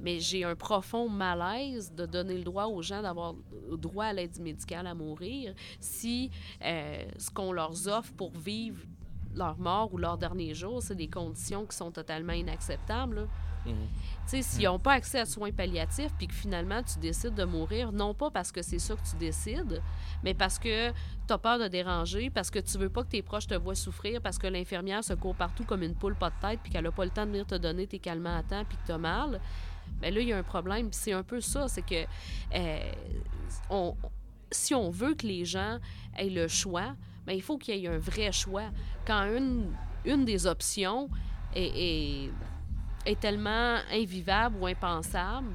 mais 0.00 0.20
j'ai 0.20 0.44
un 0.44 0.54
profond 0.54 1.08
malaise 1.08 1.92
de 1.94 2.04
donner 2.04 2.36
le 2.36 2.44
droit 2.44 2.66
aux 2.66 2.82
gens 2.82 3.02
d'avoir 3.02 3.34
droit 3.72 4.06
à 4.06 4.12
l'aide 4.12 4.38
médicale 4.40 4.86
à 4.86 4.94
mourir 4.94 5.54
si 5.80 6.30
euh, 6.62 7.04
ce 7.16 7.30
qu'on 7.30 7.52
leur 7.52 7.72
offre 7.88 8.12
pour 8.12 8.32
vivre 8.32 8.80
leur 9.34 9.58
mort 9.58 9.92
ou 9.92 9.98
leur 9.98 10.16
dernier 10.18 10.54
jour, 10.54 10.82
c'est 10.82 10.94
des 10.94 11.08
conditions 11.08 11.66
qui 11.66 11.76
sont 11.76 11.90
totalement 11.90 12.32
inacceptables. 12.32 13.28
Tu 13.66 14.30
sais, 14.30 14.42
s'ils 14.42 14.64
n'ont 14.64 14.78
pas 14.78 14.94
accès 14.94 15.20
à 15.20 15.24
soins 15.24 15.52
palliatifs, 15.52 16.12
puis 16.18 16.26
que 16.26 16.34
finalement 16.34 16.82
tu 16.82 16.98
décides 16.98 17.34
de 17.34 17.44
mourir, 17.44 17.92
non 17.92 18.12
pas 18.12 18.30
parce 18.30 18.50
que 18.50 18.60
c'est 18.60 18.78
ça 18.80 18.94
que 18.96 19.08
tu 19.08 19.16
décides, 19.16 19.80
mais 20.24 20.34
parce 20.34 20.58
que 20.58 20.90
tu 20.90 21.32
as 21.32 21.38
peur 21.38 21.58
de 21.60 21.68
déranger, 21.68 22.30
parce 22.30 22.50
que 22.50 22.58
tu 22.58 22.76
veux 22.76 22.88
pas 22.88 23.04
que 23.04 23.08
tes 23.10 23.22
proches 23.22 23.46
te 23.46 23.54
voient 23.54 23.74
souffrir, 23.76 24.20
parce 24.20 24.38
que 24.38 24.48
l'infirmière 24.48 25.04
se 25.04 25.12
court 25.14 25.36
partout 25.36 25.64
comme 25.64 25.82
une 25.84 25.94
poule 25.94 26.16
pas 26.16 26.30
de 26.30 26.34
tête, 26.40 26.60
puis 26.62 26.72
qu'elle 26.72 26.84
n'a 26.84 26.90
pas 26.90 27.04
le 27.04 27.10
temps 27.12 27.24
de 27.24 27.30
venir 27.30 27.46
te 27.46 27.54
donner 27.54 27.86
tes 27.86 28.00
calmants 28.00 28.36
à 28.36 28.42
temps, 28.42 28.64
puis 28.68 28.76
que 28.78 28.86
tu 28.86 28.92
as 28.92 28.98
mal, 28.98 29.40
bien 30.00 30.10
là, 30.10 30.20
il 30.20 30.28
y 30.28 30.32
a 30.32 30.38
un 30.38 30.42
problème. 30.42 30.88
C'est 30.90 31.12
un 31.12 31.22
peu 31.22 31.40
ça, 31.40 31.68
c'est 31.68 31.82
que 31.82 32.04
euh, 32.54 32.92
si 34.50 34.74
on 34.74 34.90
veut 34.90 35.14
que 35.14 35.26
les 35.26 35.44
gens 35.44 35.78
aient 36.16 36.30
le 36.30 36.48
choix, 36.48 36.94
bien, 37.26 37.34
il 37.34 37.42
faut 37.42 37.58
qu'il 37.58 37.76
y 37.76 37.84
ait 37.84 37.88
un 37.88 37.98
vrai 37.98 38.32
choix. 38.32 38.70
Quand 39.06 39.22
une, 39.36 39.72
une 40.04 40.24
des 40.24 40.46
options 40.46 41.08
est- 41.54 42.30
est 43.06 43.20
tellement 43.20 43.78
invivable 43.92 44.56
ou 44.60 44.66
impensable, 44.66 45.48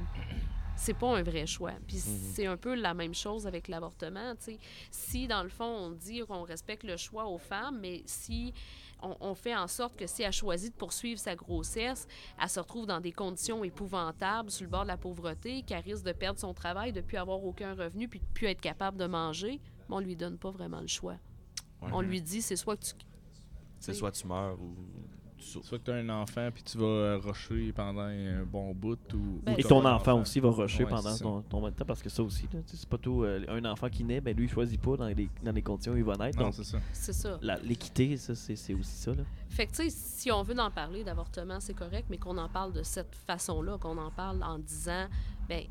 c'est 0.74 0.94
pas 0.94 1.16
un 1.16 1.22
vrai 1.22 1.46
choix. 1.46 1.72
Puis 1.86 1.98
c'est 1.98 2.46
un 2.46 2.56
peu 2.56 2.74
la 2.74 2.94
même 2.94 3.14
chose 3.14 3.46
avec 3.46 3.68
l'avortement. 3.68 4.34
Si, 4.90 5.28
dans 5.28 5.42
le 5.42 5.48
fond, 5.48 5.64
on 5.64 5.90
dit 5.90 6.20
qu'on 6.20 6.42
respecte 6.42 6.82
le 6.82 6.96
choix 6.96 7.26
aux 7.26 7.38
femmes, 7.38 7.78
mais 7.80 8.02
si 8.06 8.52
on, 9.00 9.16
on 9.20 9.34
fait 9.34 9.54
en 9.54 9.68
sorte 9.68 9.96
que 9.96 10.06
si 10.06 10.22
elle 10.22 10.32
choisit 10.32 10.72
de 10.72 10.78
poursuivre 10.78 11.20
sa 11.20 11.36
grossesse, 11.36 12.08
elle 12.40 12.48
se 12.48 12.58
retrouve 12.58 12.86
dans 12.86 13.00
des 13.00 13.12
conditions 13.12 13.62
épouvantables, 13.62 14.50
sur 14.50 14.64
le 14.64 14.70
bord 14.70 14.82
de 14.82 14.88
la 14.88 14.96
pauvreté, 14.96 15.62
qu'elle 15.62 15.84
risque 15.84 16.04
de 16.04 16.12
perdre 16.12 16.40
son 16.40 16.54
travail, 16.54 16.92
de 16.92 17.00
ne 17.00 17.06
plus 17.06 17.18
avoir 17.18 17.44
aucun 17.44 17.74
revenu, 17.74 18.08
puis 18.08 18.20
de 18.20 18.26
plus 18.32 18.46
être 18.46 18.60
capable 18.60 18.96
de 18.96 19.06
manger, 19.06 19.60
mais 19.88 19.96
on 19.96 20.00
lui 20.00 20.16
donne 20.16 20.38
pas 20.38 20.50
vraiment 20.50 20.80
le 20.80 20.88
choix. 20.88 21.16
Ouais. 21.82 21.90
On 21.92 22.00
lui 22.00 22.22
dit, 22.22 22.42
c'est 22.42 22.56
soit 22.56 22.76
que 22.76 22.86
tu 22.86 22.94
C'est 23.78 23.94
soit 23.94 24.12
tu 24.12 24.26
meurs 24.26 24.60
ou 24.60 24.74
souffres. 25.42 25.66
Soit 25.66 25.78
que 25.78 25.84
tu 25.84 25.90
as 25.90 25.94
un 25.94 26.08
enfant 26.08 26.48
puis 26.52 26.62
tu 26.62 26.78
vas 26.78 26.84
euh, 26.84 27.18
rusher 27.18 27.72
pendant 27.72 28.02
un 28.02 28.42
bon 28.44 28.72
bout 28.74 28.98
ou. 29.14 29.40
Ben, 29.42 29.54
ou 29.54 29.58
Et 29.58 29.62
ton 29.62 29.84
enfant 29.84 30.20
aussi 30.20 30.40
va 30.40 30.50
rusher 30.50 30.84
Ouais, 30.84 30.90
pendant 30.90 31.16
ton, 31.16 31.42
ton 31.42 31.70
temps 31.70 31.84
parce 31.84 32.02
que 32.02 32.08
ça 32.08 32.22
aussi, 32.22 32.44
là, 32.52 32.60
tu 32.66 32.72
sais, 32.72 32.76
c'est 32.78 32.88
pas 32.88 32.98
tout. 32.98 33.22
euh, 33.24 33.44
un 33.48 33.64
enfant 33.64 33.88
qui 33.88 34.04
naît, 34.04 34.20
ben 34.20 34.36
lui, 34.36 34.44
il 34.46 34.50
choisit 34.50 34.80
pas 34.80 34.96
dans 34.96 35.06
les, 35.06 35.28
dans 35.42 35.52
les 35.52 35.62
conditions 35.62 35.92
où 35.92 35.96
il 35.96 36.04
va 36.04 36.16
naître. 36.16 36.38
Non, 36.38 36.52
c'est 36.52 36.64
ça. 36.64 36.78
C'est 36.92 37.12
ça. 37.12 37.38
l'équité, 37.62 38.16
ça, 38.16 38.34
c'est 38.34 38.56
c'est 38.56 38.74
aussi 38.74 38.96
ça. 38.96 39.12
Là. 39.14 39.22
Fait 39.50 39.66
que, 39.66 39.72
tu 39.72 39.82
sais, 39.82 39.90
si 39.90 40.30
on 40.32 40.42
veut 40.42 40.58
en 40.58 40.70
parler 40.70 41.04
d'avortement, 41.04 41.60
c'est 41.60 41.74
correct, 41.74 42.06
mais 42.08 42.16
qu'on 42.18 42.38
en 42.38 42.48
parle 42.48 42.72
de 42.72 42.82
cette 42.82 43.14
façon-là, 43.14 43.76
qu'on 43.78 43.98
en 43.98 44.10
parle 44.10 44.42
en 44.42 44.58
disant, 44.58 45.06
ben, 45.48 45.64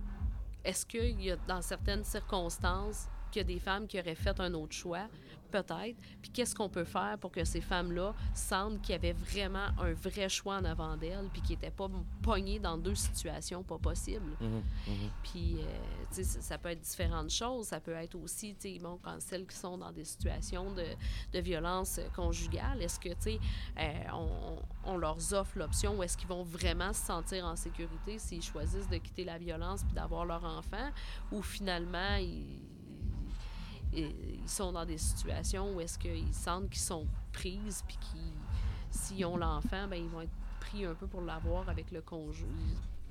est-ce 0.64 0.86
qu'il 0.86 1.20
y 1.22 1.32
a, 1.32 1.38
dans 1.48 1.62
certaines 1.62 2.04
circonstances, 2.04 3.08
qu'il 3.32 3.40
y 3.42 3.46
a 3.46 3.48
des 3.48 3.60
femmes 3.60 3.88
qui 3.88 4.00
auraient 4.00 4.14
fait 4.16 4.40
un 4.40 4.54
autre 4.54 4.74
choix? 4.74 5.08
Peut-être. 5.52 5.98
Puis 6.22 6.32
qu'est-ce 6.32 6.56
qu'on 6.56 6.70
peut 6.70 6.86
faire 6.86 7.18
pour 7.20 7.32
que 7.32 7.44
ces 7.44 7.62
femmes-là 7.62 8.14
sentent 8.34 8.82
qu'il 8.82 8.94
y 8.94 8.96
avait 8.96 9.14
vraiment 9.14 9.68
un 9.80 9.94
vrai 9.94 10.30
choix 10.30 10.56
en 10.56 10.64
avant 10.64 10.96
d'elles, 10.98 11.28
puis 11.34 11.42
qu'ils 11.42 11.58
n'étaient 11.58 11.72
pas 11.72 11.90
pognées 12.22 12.60
dans 12.60 12.78
deux 12.78 12.96
situations 12.96 13.64
pas 13.64 13.78
possibles? 13.78 14.32
Mhm, 14.40 14.64
mhm. 14.88 15.10
Puis, 15.24 15.58
euh, 15.60 15.66
tu 16.14 16.24
sais, 16.24 16.42
ça, 16.42 16.58
peut 16.58 16.70
être 16.70 16.82
différentes 16.82 17.30
choses. 17.32 17.68
Ça 17.68 17.80
peut 17.80 17.94
être 17.94 18.16
aussi, 18.16 18.56
tu 18.56 18.74
sais, 18.74 18.80
bon, 18.80 18.98
quand 19.02 19.20
celles 19.20 19.46
qui 19.46 19.56
sont 19.56 19.78
dans 19.78 19.92
des 19.92 20.06
situations 20.06 20.72
de, 20.74 20.86
de 21.34 21.40
violence 21.40 22.00
conjugale, 22.16 22.82
est-ce 22.82 23.00
que, 23.00 23.10
tu 23.10 23.16
sais, 23.20 23.40
euh, 23.78 24.04
on, 24.14 24.58
on 24.86 24.98
leur 24.98 25.18
offre 25.34 25.58
l'option 25.58 25.98
ou 25.98 26.04
est-ce 26.04 26.18
qu'ils 26.18 26.30
vont 26.30 26.44
vraiment 26.44 26.94
se 26.94 27.06
sentir 27.06 27.46
en 27.46 27.56
sécurité 27.56 28.20
s'ils 28.20 28.42
choisissent 28.42 28.90
de 28.90 28.98
quitter 28.98 29.24
la 29.24 29.38
violence 29.38 29.84
puis 29.84 29.94
d'avoir 29.94 30.26
leur 30.26 30.44
enfant 30.44 30.92
ou 31.32 31.42
finalement, 31.42 32.16
ils, 32.16 32.71
ils- 33.94 34.50
sont 34.50 34.72
dans 34.72 34.86
des 34.86 34.98
situations 34.98 35.74
où 35.74 35.80
est-ce 35.82 35.98
qu'ils 36.00 36.34
sentent 36.34 36.70
qu'ils 36.70 36.82
sont 36.82 37.06
prises 37.32 37.84
puis 37.88 37.98
s'ils 38.90 39.26
ont 39.26 39.38
l'enfant, 39.38 39.88
ben 39.88 39.96
ils 39.96 40.10
vont 40.10 40.22
être 40.22 40.32
pris 40.60 40.86
un 40.86 40.94
peu 40.94 41.08
pour 41.08 41.22
l'avoir 41.22 41.70
avec 41.70 41.92
le 41.92 42.02
conjoint. 42.02 42.48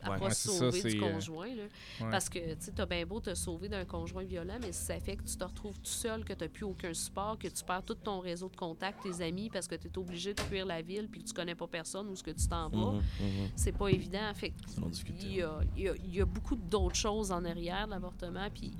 À 0.02 0.10
Ouais. 0.12 0.18
pas 0.18 0.30
se 0.30 0.48
ça, 0.48 0.58
sauver 0.70 0.82
du 0.94 1.02
euh, 1.02 1.12
conjoint. 1.12 1.54
Là. 1.54 1.62
Ouais. 2.00 2.10
Parce 2.10 2.28
que, 2.28 2.38
tu 2.54 2.72
t'as 2.74 2.86
bien 2.86 3.04
beau 3.06 3.20
te 3.20 3.34
sauver 3.34 3.68
d'un 3.68 3.84
conjoint 3.84 4.24
violent, 4.24 4.58
mais 4.60 4.72
si 4.72 4.84
ça 4.84 4.98
fait 5.00 5.16
que 5.16 5.22
tu 5.24 5.36
te 5.36 5.44
retrouves 5.44 5.78
tout 5.78 5.90
seul, 5.90 6.24
que 6.24 6.32
tu 6.32 6.42
n'as 6.44 6.48
plus 6.48 6.64
aucun 6.64 6.94
support, 6.94 7.38
que 7.38 7.48
tu 7.48 7.64
perds 7.64 7.82
tout 7.84 7.94
ton 7.94 8.20
réseau 8.20 8.48
de 8.48 8.56
contacts, 8.56 9.02
tes 9.02 9.22
amis, 9.24 9.50
parce 9.50 9.66
que 9.68 9.74
tu 9.74 9.88
es 9.88 9.98
obligé 9.98 10.34
de 10.34 10.40
fuir 10.40 10.64
la 10.66 10.80
ville 10.82 11.08
puis 11.08 11.22
que 11.22 11.28
tu 11.28 11.34
connais 11.34 11.54
pas 11.54 11.66
personne 11.66 12.08
où 12.08 12.16
ce 12.16 12.22
que 12.22 12.30
tu 12.30 12.46
t'en 12.48 12.68
vas, 12.68 12.92
Mhm, 12.92 12.96
mhm. 13.20 13.48
c'est 13.56 13.72
pas 13.72 13.88
évident. 13.88 14.32
Fait 14.34 14.52
il 15.22 15.34
y 15.34 15.42
a, 15.42 15.60
il 15.76 15.82
y 15.82 15.88
a- 15.88 15.94
il 15.96 16.14
y 16.14 16.20
a 16.20 16.24
beaucoup 16.24 16.56
d'autres 16.56 16.96
choses 16.96 17.30
en 17.32 17.44
arrière 17.44 17.86
de 17.86 17.90
l'avortement. 17.92 18.48
Puis 18.54 18.72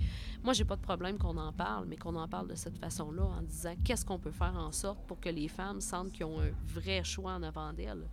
moi, 0.43 0.53
j'ai 0.55 0.64
pas 0.64 0.77
de 0.77 0.81
problème 0.81 1.18
qu'on 1.18 1.37
en 1.37 1.53
parle, 1.53 1.87
mais 1.87 1.97
qu'on 1.97 2.16
en 2.16 2.27
parle 2.29 2.49
de 2.49 2.55
cette 2.55 2.79
façon-là, 2.79 3.25
en 3.25 3.43
disant 3.43 3.75
qu'est-ce 3.85 4.05
qu'on 4.05 4.18
peut 4.18 4.31
faire 4.31 4.55
en 4.57 4.73
sorte 4.73 5.07
pour 5.07 5.21
que 5.21 5.29
les 5.29 5.49
femmes 5.49 5.81
sentent 5.81 6.12
qu'ils 6.12 6.25
ont 6.25 6.41
un 6.41 6.51
vrai 6.66 7.05
choix 7.05 7.33
en 7.35 7.43
avant 7.43 7.73
d'elles. 7.73 8.09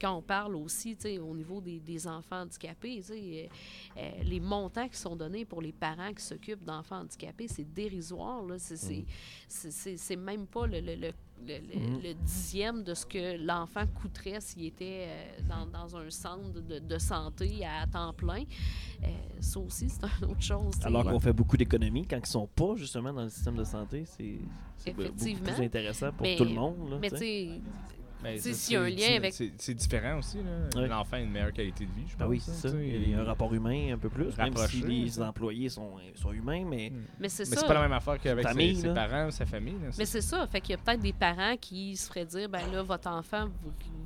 Quand 0.00 0.14
on 0.16 0.22
parle 0.22 0.54
aussi, 0.56 0.96
au 1.20 1.34
niveau 1.34 1.60
des, 1.60 1.80
des 1.80 2.06
enfants 2.06 2.46
handicapés, 2.56 3.02
euh, 3.10 3.46
euh, 3.96 4.10
les 4.24 4.40
montants 4.40 4.88
qui 4.88 4.98
sont 4.98 5.16
donnés 5.16 5.44
pour 5.44 5.62
les 5.62 5.72
parents 5.72 6.12
qui 6.12 6.22
s'occupent 6.22 6.64
d'enfants 6.64 7.00
handicapés, 7.00 7.48
c'est 7.48 7.64
dérisoire. 7.72 8.42
Là. 8.44 8.56
C'est, 8.58 10.16
même 10.16 10.46
pas 10.46 10.66
le, 10.66 10.80
le- 10.80 10.96
le- 10.96 11.12
le- 11.44 11.58
le- 11.58 12.02
le 12.02 12.14
dixième 12.14 12.82
de 12.84 12.94
ce 12.94 13.04
que 13.04 13.36
l'enfant 13.44 13.84
coûterait 14.00 14.40
s'il 14.40 14.66
était 14.66 15.06
euh, 15.08 15.40
dans, 15.48 15.66
dans 15.66 15.96
un 15.96 16.08
centre 16.10 16.60
de, 16.60 16.78
de 16.78 16.98
santé 16.98 17.64
à 17.64 17.86
temps 17.86 18.12
plein. 18.12 18.44
Euh, 19.02 19.08
ça 19.40 19.58
aussi, 19.58 19.88
c'est 19.88 20.04
une 20.20 20.30
autre 20.30 20.42
chose. 20.42 20.74
Alors 20.84 21.04
qu'on 21.04 21.18
fait 21.18 21.32
beaucoup 21.32 21.56
d'économies 21.56 22.06
quand 22.06 22.18
ils 22.18 22.26
sont 22.26 22.46
pas 22.46 22.76
justement 22.76 23.12
dans 23.12 23.24
le 23.24 23.28
système 23.28 23.56
de 23.56 23.64
santé, 23.64 24.04
c'est 24.06 24.92
beaucoup 24.92 25.12
plus 25.14 25.60
intéressant 25.64 26.12
pour 26.12 26.22
Mais- 26.22 26.36
tout 26.36 26.44
le 26.44 26.54
monde. 26.54 26.90
Là, 26.90 26.98
Mais 27.00 27.10
tu 27.10 27.60
ça, 28.22 28.52
s'il 28.52 28.74
y 28.74 28.76
a 28.76 28.80
un 28.80 28.84
c'est- 28.84 28.90
lien 28.90 28.98
c'est- 29.06 29.16
avec- 29.16 29.34
C'est 29.34 29.52
c'est 29.58 29.74
différent 29.74 30.18
aussi. 30.18 30.38
là. 30.38 30.80
Ouais. 30.80 30.88
L'enfant 30.88 31.16
a 31.16 31.20
une 31.20 31.30
meilleure 31.30 31.52
qualité 31.52 31.84
de 31.86 31.90
vie, 31.92 32.04
je 32.06 32.12
pense. 32.12 32.22
Ah 32.22 32.28
oui, 32.28 32.38
hein, 32.38 32.42
c'est 32.44 32.68
ça. 32.68 32.70
tu 32.70 32.76
sais. 32.78 32.86
Il 32.88 33.10
y 33.10 33.14
a 33.14 33.20
un 33.20 33.24
rapport 33.24 33.52
humain 33.52 33.92
un 33.92 33.98
peu 33.98 34.08
plus, 34.08 34.36
même 34.36 34.56
si 34.68 34.80
les 34.82 35.08
ça. 35.10 35.28
employés 35.28 35.68
sont, 35.68 35.92
sont 36.14 36.32
humains, 36.32 36.64
mais 36.68 36.90
Mm. 36.90 36.94
mais 37.20 37.28
c'est 37.28 37.42
Mais 37.48 37.54
ça. 37.56 37.60
c'est 37.60 37.66
pas 37.66 37.74
la 37.74 37.82
même 37.82 37.92
affaire 37.92 38.18
qu'avec 38.20 38.48
ses, 38.48 38.74
ses 38.74 38.94
parents 38.94 39.26
ou 39.26 39.30
sa 39.30 39.46
famille. 39.46 39.74
là. 39.82 39.90
Mais 39.98 40.04
c'est 40.06 40.20
ça. 40.20 40.46
Fait 40.46 40.60
qu'il 40.60 40.70
y 40.70 40.74
a 40.74 40.78
peut-être 40.78 41.00
des 41.00 41.12
parents 41.12 41.56
qui 41.60 41.96
se 41.96 42.08
feraient 42.08 42.26
dire, 42.26 42.48
ben 42.48 42.62
là, 42.72 42.82
votre 42.82 43.08
enfant 43.08 43.48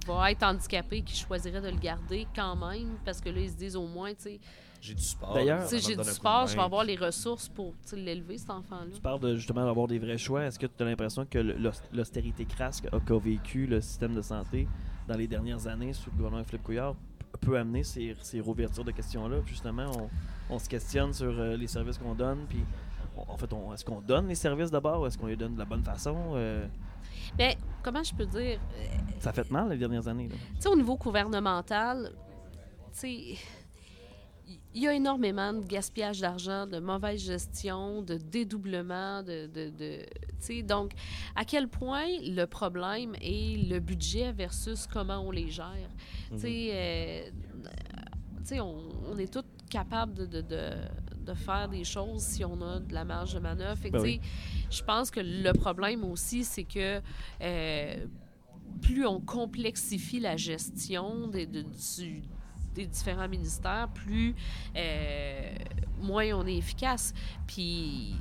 va 0.07 0.31
être 0.31 0.43
handicapé, 0.45 1.03
qui 1.03 1.17
choisirait 1.17 1.61
de 1.61 1.69
le 1.69 1.77
garder 1.79 2.27
quand 2.35 2.55
même, 2.57 2.97
parce 3.05 3.21
que 3.21 3.29
là, 3.29 3.41
ils 3.41 3.51
se 3.51 3.57
disent 3.57 3.77
au 3.77 3.87
moins, 3.87 4.11
tu 4.15 4.23
sais, 4.23 4.41
J'ai 4.81 4.95
du 4.95 5.03
sport. 5.03 5.35
D'ailleurs- 5.35 5.61
va 5.67 5.79
j'ai 5.79 5.97
du 5.97 6.05
sport, 6.05 6.47
je 6.47 6.57
vais 6.57 6.63
avoir 6.63 6.85
les 6.85 6.97
ressources 6.97 7.49
pour 7.49 7.75
l'élever, 7.93 8.39
cet 8.39 8.51
enfant-là. 8.51 8.87
tu 8.95 9.01
parles 9.01 9.21
de, 9.21 9.35
justement 9.37 9.65
d'avoir 9.65 9.87
des 9.87 9.99
vrais 9.99 10.19
choix. 10.19 10.45
Est-ce 10.45 10.59
que 10.59 10.67
tu 10.67 10.83
as 10.83 10.87
l'impression 10.87 11.25
que 11.27 11.39
l'austérité 11.93 12.45
crasse 12.45 12.81
qu'a 12.81 13.19
vécu 13.19 13.67
le 13.67 13.81
système 13.81 14.15
de 14.15 14.23
santé 14.23 14.69
dans 15.09 15.17
les 15.17 15.27
dernières 15.27 15.67
années 15.67 15.93
sous 15.93 16.11
le 16.11 16.17
gouvernement 16.17 16.45
Philippe 16.45 16.63
Couillard? 16.65 16.95
Peut 17.41 17.59
amener 17.59 17.83
ces, 17.85 18.17
ces 18.21 18.41
rouvertures 18.41 18.85
de 18.85 18.93
questions-là? 18.93 19.39
Justement, 19.47 19.87
on, 20.51 20.55
on 20.55 20.59
se 20.59 20.69
questionne 20.69 21.13
sur 21.13 21.27
euh, 21.39 21.57
les 21.57 21.67
services 21.67 21.99
qu'on 21.99 22.15
donne, 22.15 22.47
puis 22.49 22.61
on- 23.17 23.31
en 23.33 23.37
fait, 23.37 23.53
on- 23.53 23.75
est-ce 23.75 23.85
qu'on 23.85 24.01
donne 24.01 24.29
les 24.29 24.35
services 24.35 24.71
d'abord 24.71 25.03
ou 25.03 25.07
est-ce 25.07 25.19
qu'on 25.19 25.27
les 25.27 25.37
donne 25.37 25.55
de 25.55 25.59
la 25.59 25.65
bonne 25.67 25.85
façon? 25.85 26.17
Euh, 26.35 26.67
Ben, 27.37 27.55
comment 27.83 28.03
je 28.03 28.15
peux 28.15 28.25
dire? 28.27 28.59
Euh, 28.79 28.87
ça 29.21 29.31
a 29.31 29.33
fait 29.35 29.51
mal 29.51 29.69
les 29.69 29.77
dernières 29.77 30.09
années. 30.09 30.29
là. 30.29 30.35
Tu 30.55 30.63
sais, 30.63 30.69
au 30.69 30.77
niveau 30.77 30.97
gouvernemental, 30.97 32.13
tu 32.93 32.99
sais, 33.01 33.39
il 34.77 34.83
y 34.83 34.87
a 34.89 34.93
énormément 34.93 35.55
de 35.55 35.65
gaspillage 35.65 36.21
d'argent, 36.21 36.67
de 36.67 36.79
mauvaise 36.79 37.25
gestion, 37.25 38.03
de 38.03 38.17
dédoublement, 38.19 39.23
de, 39.23 39.47
de, 39.47 39.71
de- 39.71 40.05
tu 40.05 40.37
sais, 40.39 40.63
donc 40.63 40.93
à 41.35 41.47
quel 41.47 41.67
point 41.67 42.05
le 42.23 42.45
problème 42.45 43.15
est 43.23 43.57
le 43.71 43.81
budget 43.81 44.33
versus 44.33 44.87
comment 44.87 45.21
on 45.21 45.31
les 45.31 45.49
gère. 45.51 45.89
Tu 46.31 46.39
sais, 46.41 46.69
euh, 46.73 47.31
tu 48.39 48.45
sais, 48.45 48.61
on, 48.61 48.77
on 49.11 49.17
est 49.17 49.33
tous 49.33 49.45
capables 49.71 50.13
de, 50.13 50.27
de, 50.27 50.43
de, 50.43 51.35
faire 51.35 51.69
des 51.71 51.83
choses 51.85 52.23
si 52.23 52.45
on 52.45 52.61
a 52.61 52.79
de 52.79 52.93
la 52.93 53.05
marge 53.07 53.33
de 53.33 53.41
manœuvre. 53.41 53.81
Ben 53.91 53.99
sais, 54.05 54.21
Je 54.71 54.83
pense 54.83 55.11
que 55.11 55.21
le 55.21 55.53
problème 55.55 56.05
aussi, 56.05 56.45
c'est 56.45 56.65
que 56.65 57.01
euh, 57.41 58.07
plus 58.83 59.07
on 59.07 59.21
complexifie 59.23 60.21
la 60.21 60.37
gestion 60.37 61.29
des, 61.29 61.47
de- 61.47 61.63
du- 61.63 62.23
des 62.77 62.87
différents 62.87 63.29
ministères, 63.29 63.89
plus 63.89 64.35
euh, 64.77 65.55
moins 66.01 66.27
on 66.35 66.47
est 66.47 66.57
efficace. 66.57 67.15
Puis 67.47 68.15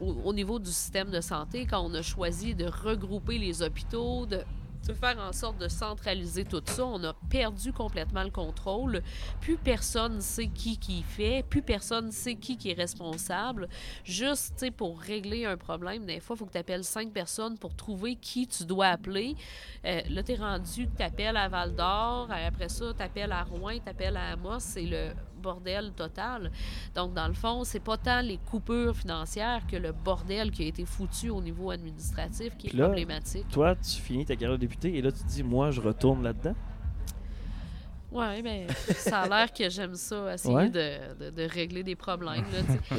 au, 0.00 0.12
au 0.24 0.32
niveau 0.32 0.58
du 0.58 0.70
système 0.70 1.10
de 1.10 1.20
santé, 1.20 1.66
quand 1.66 1.80
on 1.80 1.94
a 1.94 2.02
choisi 2.02 2.54
de 2.54 2.66
regrouper 2.66 3.38
les 3.38 3.62
hôpitaux, 3.62 4.26
de, 4.26 4.40
de 4.86 4.94
faire 4.94 5.18
en 5.18 5.32
sorte 5.32 5.58
de 5.58 5.68
centraliser 5.68 6.44
tout 6.44 6.62
ça, 6.64 6.84
on 6.84 7.02
a 7.04 7.14
perdu 7.28 7.72
complètement 7.72 8.22
le 8.22 8.30
contrôle. 8.30 9.02
Plus 9.40 9.56
personne 9.56 10.20
sait 10.20 10.48
qui 10.48 10.78
qui 10.78 11.02
fait, 11.02 11.44
plus 11.48 11.62
personne 11.62 12.12
sait 12.12 12.36
qui 12.36 12.56
qui 12.56 12.70
est 12.70 12.74
responsable. 12.74 13.68
Juste, 14.04 14.70
pour 14.76 15.00
régler 15.00 15.44
un 15.44 15.56
problème, 15.56 16.06
des 16.06 16.20
fois, 16.20 16.36
il 16.36 16.38
faut 16.38 16.46
que 16.46 16.52
tu 16.52 16.58
appelles 16.58 16.84
cinq 16.84 17.12
personnes 17.12 17.58
pour 17.58 17.74
trouver 17.74 18.16
qui 18.16 18.46
tu 18.46 18.64
dois 18.64 18.86
appeler. 18.86 19.34
Euh, 19.84 20.00
là, 20.08 20.22
tu 20.22 20.32
es 20.32 20.36
rendu, 20.36 20.88
tu 20.96 21.02
appelles 21.02 21.36
à 21.36 21.48
Val 21.48 21.74
d'Or, 21.74 22.28
après 22.30 22.68
ça, 22.68 22.92
tu 22.96 23.02
appelles 23.02 23.32
à 23.32 23.42
Rouen, 23.42 23.78
tu 23.82 23.88
appelles 23.88 24.16
à 24.16 24.32
Amos, 24.32 24.60
c'est 24.60 24.82
le 24.82 25.10
bordel 25.46 25.92
total. 25.92 26.50
Donc, 26.94 27.14
dans 27.14 27.28
le 27.28 27.34
fond, 27.34 27.64
c'est 27.64 27.80
pas 27.90 27.96
tant 27.96 28.20
les 28.20 28.38
coupures 28.50 28.96
financières 28.96 29.62
que 29.70 29.76
le 29.76 29.92
bordel 29.92 30.50
qui 30.50 30.64
a 30.64 30.66
été 30.66 30.84
foutu 30.84 31.30
au 31.30 31.40
niveau 31.40 31.70
administratif 31.70 32.56
qui 32.58 32.66
est 32.68 32.72
là, 32.74 32.86
problématique. 32.86 33.48
Toi, 33.50 33.74
tu 33.76 34.00
finis 34.06 34.24
ta 34.26 34.34
carrière 34.34 34.58
de 34.58 34.64
député 34.66 34.96
et 34.96 35.02
là, 35.02 35.10
tu 35.12 35.22
te 35.22 35.28
dis, 35.28 35.42
moi, 35.42 35.70
je 35.70 35.80
retourne 35.80 36.22
là-dedans? 36.22 36.54
Ouais, 38.12 38.40
mais 38.40 38.66
ça 38.96 39.22
a 39.22 39.28
l'air 39.28 39.52
que 39.52 39.68
j'aime 39.68 39.94
ça, 39.94 40.34
essayer 40.34 40.54
Ouais. 40.54 40.70
de, 40.70 41.24
de- 41.24 41.30
de 41.30 41.42
régler 41.42 41.82
des 41.82 41.96
problèmes. 41.96 42.44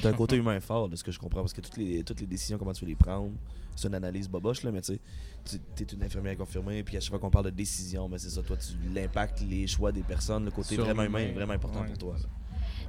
Tu 0.02 0.08
un 0.08 0.14
côté 0.14 0.36
humain 0.36 0.60
fort, 0.60 0.90
de 0.90 0.96
ce 0.96 1.04
que 1.04 1.12
je 1.12 1.20
comprends, 1.20 1.42
parce 1.42 1.54
que 1.54 1.62
toutes 1.62 1.78
les, 1.78 2.04
toutes 2.04 2.20
les 2.22 2.28
décisions, 2.28 2.58
comment 2.58 2.74
tu 2.74 2.84
veux 2.86 2.90
les 2.90 2.96
prendre, 2.96 3.32
c'est 3.78 3.88
une 3.88 3.96
analyse 3.96 4.28
boboche, 4.28 4.64
là, 4.64 4.72
mais 4.72 4.82
tu 4.82 5.00
sais, 5.46 5.60
tu 5.76 5.84
es 5.84 5.86
une 5.94 6.04
infirmière 6.04 6.36
confirmée, 6.36 6.84
puis 6.84 6.98
à 6.98 7.00
chaque 7.00 7.12
fois 7.12 7.20
qu'on 7.20 7.30
parle 7.30 7.46
de 7.46 7.50
décision, 7.52 8.10
mais 8.10 8.18
c'est 8.18 8.30
ça, 8.32 8.42
toi, 8.44 8.58
tu 8.58 8.74
l'impact, 8.94 9.42
les 9.42 9.66
choix 9.68 9.92
des 9.94 10.04
personnes, 10.04 10.44
le 10.46 10.52
côté 10.52 10.76
Sur 10.76 10.84
vraiment 10.86 11.04
humain 11.04 11.20
est 11.20 11.32
vraiment 11.32 11.54
important 11.54 11.82
Ouais. 11.82 11.88
pour 11.90 11.98
toi. 11.98 12.16
là. 12.22 12.26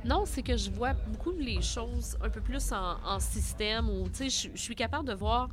Non, 0.04 0.24
c'est 0.26 0.42
que 0.42 0.56
je 0.56 0.70
vois 0.70 0.94
beaucoup 0.94 1.32
les 1.32 1.60
choses 1.60 2.16
un 2.22 2.30
peu 2.30 2.40
plus 2.40 2.72
en, 2.72 2.96
en 3.04 3.20
système 3.20 3.88
où, 3.90 4.08
tu 4.08 4.30
sais, 4.30 4.50
je 4.54 4.60
suis 4.60 4.74
capable 4.74 5.06
de 5.08 5.14
voir 5.14 5.48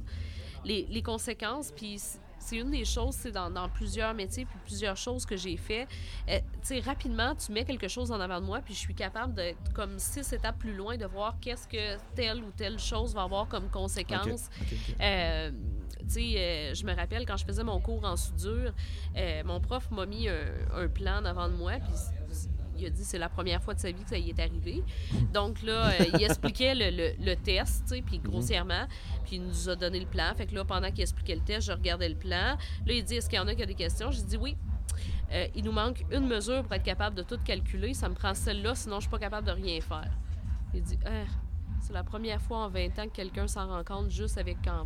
les, 0.64 0.86
les 0.90 1.02
conséquences, 1.02 1.72
puis 1.72 2.00
c'est 2.46 2.58
une 2.58 2.72
des 2.72 2.86
choses, 2.86 3.16
c'est 3.16 3.32
dans, 3.32 3.50
dans 3.50 3.68
plusieurs 3.70 4.14
métiers, 4.14 4.46
puis 4.46 4.58
plusieurs 4.66 4.96
choses 4.98 5.26
que 5.26 5.36
j'ai 5.36 5.58
fait. 5.58 5.88
Euh, 6.30 6.40
tu 6.62 6.68
sais, 6.68 6.80
rapidement, 6.80 7.34
tu 7.36 7.52
mets 7.52 7.66
quelque 7.66 7.88
chose 7.88 8.12
en 8.12 8.20
avant 8.20 8.40
de 8.40 8.46
moi, 8.46 8.60
puis 8.64 8.74
je 8.74 8.80
suis 8.80 8.94
capable 8.94 9.34
d'être 9.34 9.74
comme 9.74 9.98
six 9.98 10.32
étapes 10.32 10.60
plus 10.60 10.76
loin, 10.76 10.96
de 10.96 11.06
voir 11.06 11.38
qu'est-ce 11.42 11.68
que 11.68 11.98
telle 12.16 12.44
ou 12.44 12.52
telle 12.56 12.78
chose 12.78 13.14
va 13.16 13.24
avoir 13.24 13.48
comme 13.48 13.70
conséquence. 13.70 14.50
Ok, 14.62 14.68
ok, 14.72 14.78
ok. 14.90 14.96
Euh, 15.02 15.52
tu 16.02 16.14
sais, 16.14 16.34
euh, 16.38 16.74
je 16.76 16.86
me 16.86 16.96
rappelle 16.96 17.26
quand 17.26 17.38
je 17.38 17.46
faisais 17.46 17.64
mon 17.64 17.80
cours 17.80 18.06
en 18.06 18.16
soudure, 18.16 18.74
euh, 19.16 19.44
mon 19.44 19.60
prof 19.60 19.90
m'a 19.90 20.06
mis 20.06 20.30
un, 20.30 20.46
un 20.76 20.88
plan 20.88 21.18
en 21.22 21.26
avant 21.26 21.50
de 21.50 21.56
moi, 21.56 21.74
puis 21.80 21.94
il 22.78 22.86
a 22.86 22.90
dit 22.90 23.04
c'est 23.04 23.18
la 23.18 23.30
première 23.30 23.62
fois 23.62 23.74
de 23.74 23.80
sa 23.80 23.92
vie 23.92 24.04
que 24.04 24.10
ça 24.10 24.18
y 24.18 24.30
est 24.30 24.40
arrivé. 24.40 24.84
Donc 25.34 25.62
là, 25.62 25.90
euh, 25.90 26.06
il 26.14 26.24
expliquait 26.24 26.74
le, 26.76 27.36
test, 27.36 27.94
puis 28.06 28.20
grossièrement, 28.20 28.88
puis 29.24 29.38
il 29.38 29.44
nous 29.44 29.70
a 29.70 29.76
donné 29.76 30.00
le 30.00 30.06
plan. 30.06 30.34
Fait 30.36 30.46
que 30.46 30.56
là, 30.56 30.64
pendant 30.66 30.92
qu'il 30.92 31.02
expliquait 31.02 31.36
le 31.36 31.42
test, 31.42 31.68
je 31.68 31.72
regardais 31.72 32.10
le 32.10 32.16
plan. 32.16 32.58
Là, 32.86 32.94
il 32.94 33.04
dit 33.04 33.16
est-ce 33.16 33.30
qu'il 33.30 33.38
y 33.38 33.42
en 33.42 33.48
a 33.48 33.56
qui 33.56 33.64
ont 33.64 33.68
des 33.68 33.76
questions? 33.76 34.12
J'ai 34.12 34.24
dit 34.24 34.38
oui. 34.38 34.56
Euh, 35.32 35.48
il 35.56 35.64
nous 35.64 35.72
manque 35.72 36.06
une 36.12 36.28
mesure 36.28 36.64
pour 36.64 36.74
être 36.74 36.84
capable 36.84 37.16
de 37.16 37.24
tout 37.24 37.38
calculer. 37.44 37.94
Ça 37.94 38.08
me 38.08 38.14
prend 38.14 38.34
celle-là, 38.34 38.76
sinon 38.76 38.98
je 38.98 39.02
suis 39.02 39.10
pas 39.10 39.20
capable 39.20 39.48
de 39.48 39.52
rien 39.52 39.82
faire. 39.82 40.12
Il 40.74 40.84
dit 40.84 41.00
Ah, 41.06 41.26
c'est 41.86 41.94
la 41.94 42.04
première 42.04 42.42
fois 42.42 42.60
en 42.66 42.70
20 42.70 42.86
ans 43.00 43.06
que 43.06 43.16
quelqu'un 43.16 43.48
s'en 43.48 43.68
rend 43.68 43.84
compte 43.84 44.10
juste 44.10 44.38
avec 44.38 44.58
en, 44.68 44.82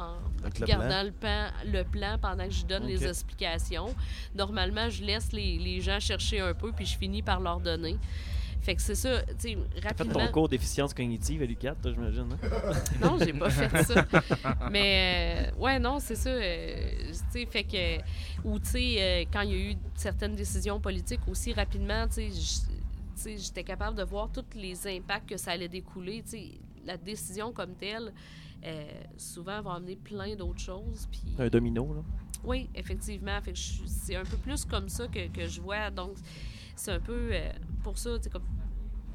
en 0.00 0.16
le 0.42 0.50
regardant 0.60 0.88
plan. 0.88 1.02
le 1.04 1.12
plan, 1.12 1.46
le 1.66 1.82
plan 1.84 2.18
pendant 2.20 2.44
que 2.46 2.52
je 2.54 2.64
donne 2.66 2.84
les 2.86 3.04
explications. 3.06 3.94
Normalement, 4.34 4.90
je 4.90 5.02
laisse 5.04 5.32
les, 5.32 5.58
les 5.58 5.80
gens 5.80 5.98
chercher 6.00 6.40
un 6.40 6.54
peu, 6.54 6.72
puis 6.72 6.86
je 6.86 6.96
finis 6.98 7.22
par 7.22 7.40
leur 7.40 7.60
donner. 7.60 7.96
Fait 8.62 8.74
que 8.74 8.80
c'est 8.80 8.94
ça, 8.94 9.20
tu 9.24 9.34
sais, 9.38 9.58
T'as 9.74 9.80
fait 9.82 9.88
rapidement. 9.88 10.26
ton 10.26 10.32
cours 10.32 10.48
d'efficience 10.48 10.94
cognitive 10.94 11.42
à 11.42 11.44
l'UQAT, 11.44 11.74
toi, 11.82 11.92
j'imagine. 11.92 12.28
hein? 12.42 12.72
Non, 13.02 13.18
j'ai 13.18 13.34
pas 13.34 13.50
fait 13.50 13.82
ça. 13.84 14.06
Mais 14.70 15.50
euh, 15.54 15.60
ouais, 15.60 15.78
non, 15.78 15.98
c'est 16.00 16.14
ça. 16.16 16.30
euh, 16.30 16.90
tu 17.10 17.40
sais, 17.40 17.46
fait 17.46 17.64
que 17.64 17.98
ou 18.42 18.58
tu 18.58 18.66
sais, 18.70 18.96
euh, 18.98 19.24
quand 19.30 19.42
il 19.42 19.50
y 19.50 19.54
a 19.54 19.70
eu 19.72 19.76
certaines 19.96 20.34
décisions 20.34 20.80
politiques 20.80 21.20
aussi 21.28 21.52
rapidement, 21.52 22.06
tu 22.08 22.30
sais, 22.32 22.73
j'étais 23.24 23.64
capable 23.64 23.96
de 23.96 24.02
voir 24.04 24.30
tous 24.30 24.44
les 24.56 24.86
impacts 24.96 25.28
que 25.28 25.36
ça 25.36 25.52
allait 25.52 25.68
découler. 25.68 26.22
Tu 26.22 26.30
sais, 26.30 26.50
la 26.84 26.96
décision 26.96 27.52
comme 27.52 27.74
telle, 27.74 28.12
euh, 28.64 28.84
souvent 29.16 29.60
va 29.62 29.74
amener 29.74 29.96
plein 29.96 30.34
d'autres 30.36 30.60
choses. 30.60 31.06
Puis 31.10 31.22
Un 31.38 31.48
domino, 31.48 31.94
là. 31.94 32.00
oui, 32.44 32.68
effectivement. 32.74 33.40
Fait 33.42 33.52
que 33.52 33.58
je- 33.58 33.82
c'est 33.86 34.16
un 34.16 34.24
peu 34.24 34.36
plus 34.36 34.64
comme 34.64 34.88
ça 34.88 35.06
que, 35.08 35.28
que 35.28 35.46
je 35.48 35.60
vois. 35.60 35.90
Donc, 35.90 36.16
c'est 36.76 36.92
un 36.92 37.00
peu 37.00 37.30
euh, 37.32 37.50
pour 37.82 37.98
ça, 37.98 38.16
tu 38.18 38.24
sais, 38.24 38.30
comme 38.30 38.42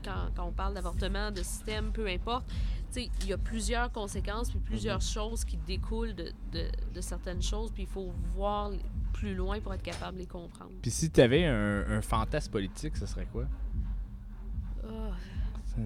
quand, 0.04 0.30
quand 0.36 0.46
on 0.46 0.52
parle 0.54 0.74
d'avortement, 0.76 1.30
de 1.32 1.44
système, 1.44 1.92
peu 1.92 2.08
importe, 2.08 2.48
tu 2.92 3.04
sais, 3.04 3.10
il 3.22 3.28
y 3.28 3.34
a 3.34 3.38
plusieurs 3.38 3.92
conséquences 3.92 4.50
puis 4.50 4.60
plusieurs 4.60 5.02
choses 5.02 5.44
qui 5.44 5.58
découlent 5.58 6.16
de, 6.16 6.32
de- 6.52 6.72
de 6.94 7.02
certaines 7.02 7.42
choses, 7.42 7.72
puis 7.72 7.84
il 7.84 7.90
faut 7.90 8.12
voir 8.34 8.72
plus 9.14 9.36
loin 9.36 9.60
pour 9.60 9.74
être 9.74 9.84
capable 9.84 10.14
de 10.14 10.22
les 10.22 10.28
comprendre. 10.28 10.72
Puis 10.82 10.90
si 10.92 11.10
tu 11.12 11.20
avais 11.20 11.46
un, 11.46 11.86
un 11.90 12.02
fantasme 12.02 12.52
politique, 12.52 12.96
ce 12.96 13.06
serait 13.06 13.26
quoi? 13.26 13.46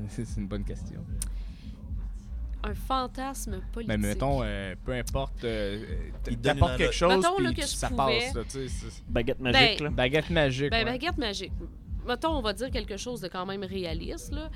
C'est 0.09 0.37
une 0.37 0.47
bonne 0.47 0.63
question. 0.63 1.03
un 2.65 2.73
fantasme 2.73 3.59
politique. 3.73 3.87
Mais 3.89 3.97
mettons, 3.97 4.39
euh, 4.41 4.73
peu 4.85 4.93
importe, 4.93 5.43
euh, 5.43 5.83
t'apportes 6.41 6.77
quelque 6.77 6.93
chose, 6.93 7.17
Mettons, 7.17 7.37
là, 7.39 7.49
puis 7.51 7.61
que 7.61 7.67
ça 7.67 7.89
pouvais- 7.89 8.19
passe. 8.19 8.33
Là, 8.35 8.43
tu 8.45 8.49
sais, 8.51 8.67
c'est- 8.69 9.03
Baguette 9.09 9.39
magique, 9.41 9.79
Ben, 9.79 9.83
là. 9.83 9.89
Baguette 9.89 10.29
magique. 10.29 10.71
Ben, 10.71 10.77
ouais. 10.77 10.85
baguette 10.93 11.17
magique. 11.17 11.51
Mettons, 12.07 12.37
on 12.37 12.41
va 12.41 12.53
dire 12.53 12.71
quelque 12.71 12.95
chose 12.95 13.19
de 13.19 13.27
quand 13.27 13.45
même 13.45 13.63
réaliste. 13.65 14.31
Là. 14.33 14.49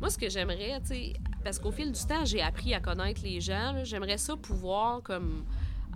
Moi, 0.00 0.10
ce 0.10 0.18
que 0.18 0.28
j'aimerais, 0.28 0.78
tu 0.82 0.88
sais, 0.88 1.12
parce 1.42 1.58
qu'au 1.58 1.72
fil 1.72 1.90
du 1.92 2.00
temps, 2.04 2.26
j'ai 2.26 2.42
appris 2.42 2.74
à 2.74 2.80
connaître 2.80 3.22
les 3.24 3.40
gens. 3.40 3.82
J'aimerais 3.84 4.18
ça 4.18 4.36
pouvoir, 4.36 5.02
comme, 5.02 5.44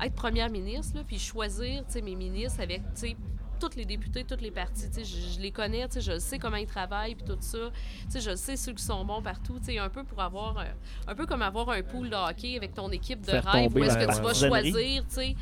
être 0.02 0.14
première 0.14 0.48
ministre, 0.48 0.96
là, 0.96 1.04
puis 1.06 1.18
choisir, 1.18 1.84
tu 1.84 1.92
sais, 1.92 2.00
mes 2.00 2.16
ministres 2.16 2.62
avec, 2.62 2.80
tu 2.94 3.00
sais, 3.00 3.16
tous 3.60 3.76
les 3.76 3.84
députés, 3.84 4.24
toutes 4.24 4.40
les 4.40 4.50
partis, 4.50 4.88
tu 4.90 4.94
sais, 4.94 5.04
je, 5.04 5.34
je 5.36 5.40
les 5.40 5.50
connais, 5.52 5.86
tu 5.88 5.94
sais, 5.94 6.00
je 6.00 6.18
sais 6.18 6.38
comment 6.38 6.56
ils 6.56 6.66
travaillent, 6.66 7.14
puis 7.14 7.24
tout 7.24 7.36
ça. 7.40 7.58
Tu 8.06 8.10
sais, 8.10 8.20
je 8.20 8.34
sais 8.36 8.56
ceux 8.56 8.72
qui 8.72 8.82
sont 8.82 9.04
bons 9.04 9.22
partout, 9.22 9.58
tu 9.60 9.66
sais, 9.66 9.78
un 9.78 9.88
peu 9.90 10.02
pour 10.04 10.20
avoir, 10.20 10.58
un, 10.58 10.66
un 11.06 11.14
peu 11.14 11.26
comme 11.26 11.42
avoir 11.42 11.68
un 11.70 11.82
pool 11.82 12.10
de 12.10 12.16
hockey 12.16 12.56
avec 12.56 12.74
ton 12.74 12.90
équipe 12.90 13.20
de 13.20 13.30
Faire 13.32 13.44
rêve, 13.44 13.74
où 13.76 13.84
est-ce 13.84 13.96
que 13.98 14.16
tu 14.16 14.22
vas 14.22 14.34
choisir, 14.34 15.02
tu 15.06 15.14
sais, 15.14 15.36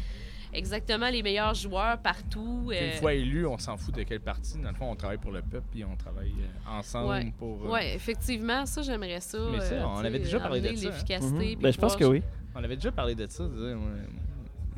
exactement 0.53 1.09
les 1.11 1.23
meilleurs 1.23 1.55
joueurs 1.55 1.99
partout. 1.99 2.65
Puis 2.69 2.77
euh, 2.79 2.93
Une 2.93 2.99
fois 2.99 3.13
élu, 3.15 3.47
on 3.47 3.59
s'en 3.59 3.77
fout 3.77 3.95
de 3.95 4.03
quel 4.03 4.21
parti. 4.21 4.59
Dans 4.59 4.71
le 4.71 4.75
fond, 4.75 4.91
on 4.91 4.97
travaille 4.97 5.19
pour 5.19 5.31
le 5.33 5.43
peuple, 5.43 5.67
puis 5.71 5.85
on 5.85 5.95
travaille 5.97 6.33
euh, 6.41 6.71
ensemble 6.79 7.09
Ouais. 7.11 7.33
pour. 7.39 7.67
euh, 7.67 7.71
Oui, 7.73 7.81
effectivement, 7.95 8.65
ça, 8.67 8.81
j'aimerais 8.83 9.21
ça. 9.21 9.39
Mais 9.53 9.61
ça, 9.61 9.75
euh, 9.75 9.85
on 9.85 9.99
avait 9.99 10.19
déjà 10.19 10.41
parlé 10.41 10.61
de 10.61 10.67
ça, 10.75 10.87
hein. 10.89 10.91
l'efficacité. 10.91 11.35
Mhm. 11.35 11.39
puis 11.41 11.57
Ben, 11.57 11.73
je 11.73 11.79
pense 11.79 11.97
que 11.97 12.05
oui. 12.05 12.23
On 12.55 12.65
avait 12.65 12.77
déjà 12.77 12.91
parlé 12.91 13.15
de 13.15 13.27
ça. 13.29 13.45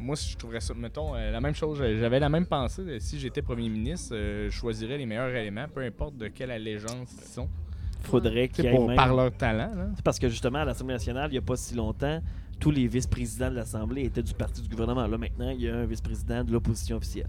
Moi, 0.01 0.17
je 0.17 0.37
trouverais 0.37 0.61
ça, 0.61 0.75
mettons, 0.75 1.15
euh, 1.15 1.31
la 1.31 1.41
même 1.41 1.55
chose. 1.55 1.79
J'avais 1.79 2.19
la 2.21 2.29
même 2.29 2.47
pensée. 2.47 2.83
euh, 2.83 2.99
Si 3.01 3.19
j'étais 3.19 3.43
premier 3.43 3.69
ministre, 3.69 4.15
euh, 4.15 4.47
je 4.51 4.55
choisirais 4.57 4.97
les 4.99 5.07
meilleurs 5.07 5.29
éléments, 5.35 5.67
peu 5.73 5.83
importe 5.83 6.17
de 6.17 6.29
quelle 6.29 6.51
allégeance 6.51 7.13
ils 7.19 7.29
sont. 7.29 7.49
Faudrait 8.03 8.49
qu'il 8.49 8.65
y 8.65 8.69
C'est 8.69 8.73
ait 8.73 8.77
pour, 8.77 8.87
même- 8.89 8.97
par 8.97 9.15
leur 9.15 9.31
talent. 9.33 9.75
Là. 9.77 9.87
C'est 9.95 10.03
parce 10.05 10.19
que 10.19 10.29
justement, 10.29 10.61
à 10.61 10.65
l'Assemblée 10.65 10.95
nationale, 10.95 11.29
il 11.31 11.33
n'y 11.33 11.39
a 11.39 11.43
pas 11.43 11.57
si 11.57 11.75
longtemps, 11.75 12.21
tous 12.59 12.71
les 12.71 12.87
vice-présidents 12.87 13.51
de 13.51 13.57
l'Assemblée 13.57 14.05
étaient 14.05 14.23
du 14.23 14.33
parti 14.35 14.63
du 14.63 14.69
gouvernement. 14.69 15.07
Là, 15.07 15.19
maintenant, 15.19 15.51
il 15.51 15.61
y 15.63 15.69
a 15.69 15.77
un 15.77 15.85
vice-président 15.85 16.43
de 16.45 16.53
l'opposition 16.53 16.97
officielle. 16.97 17.29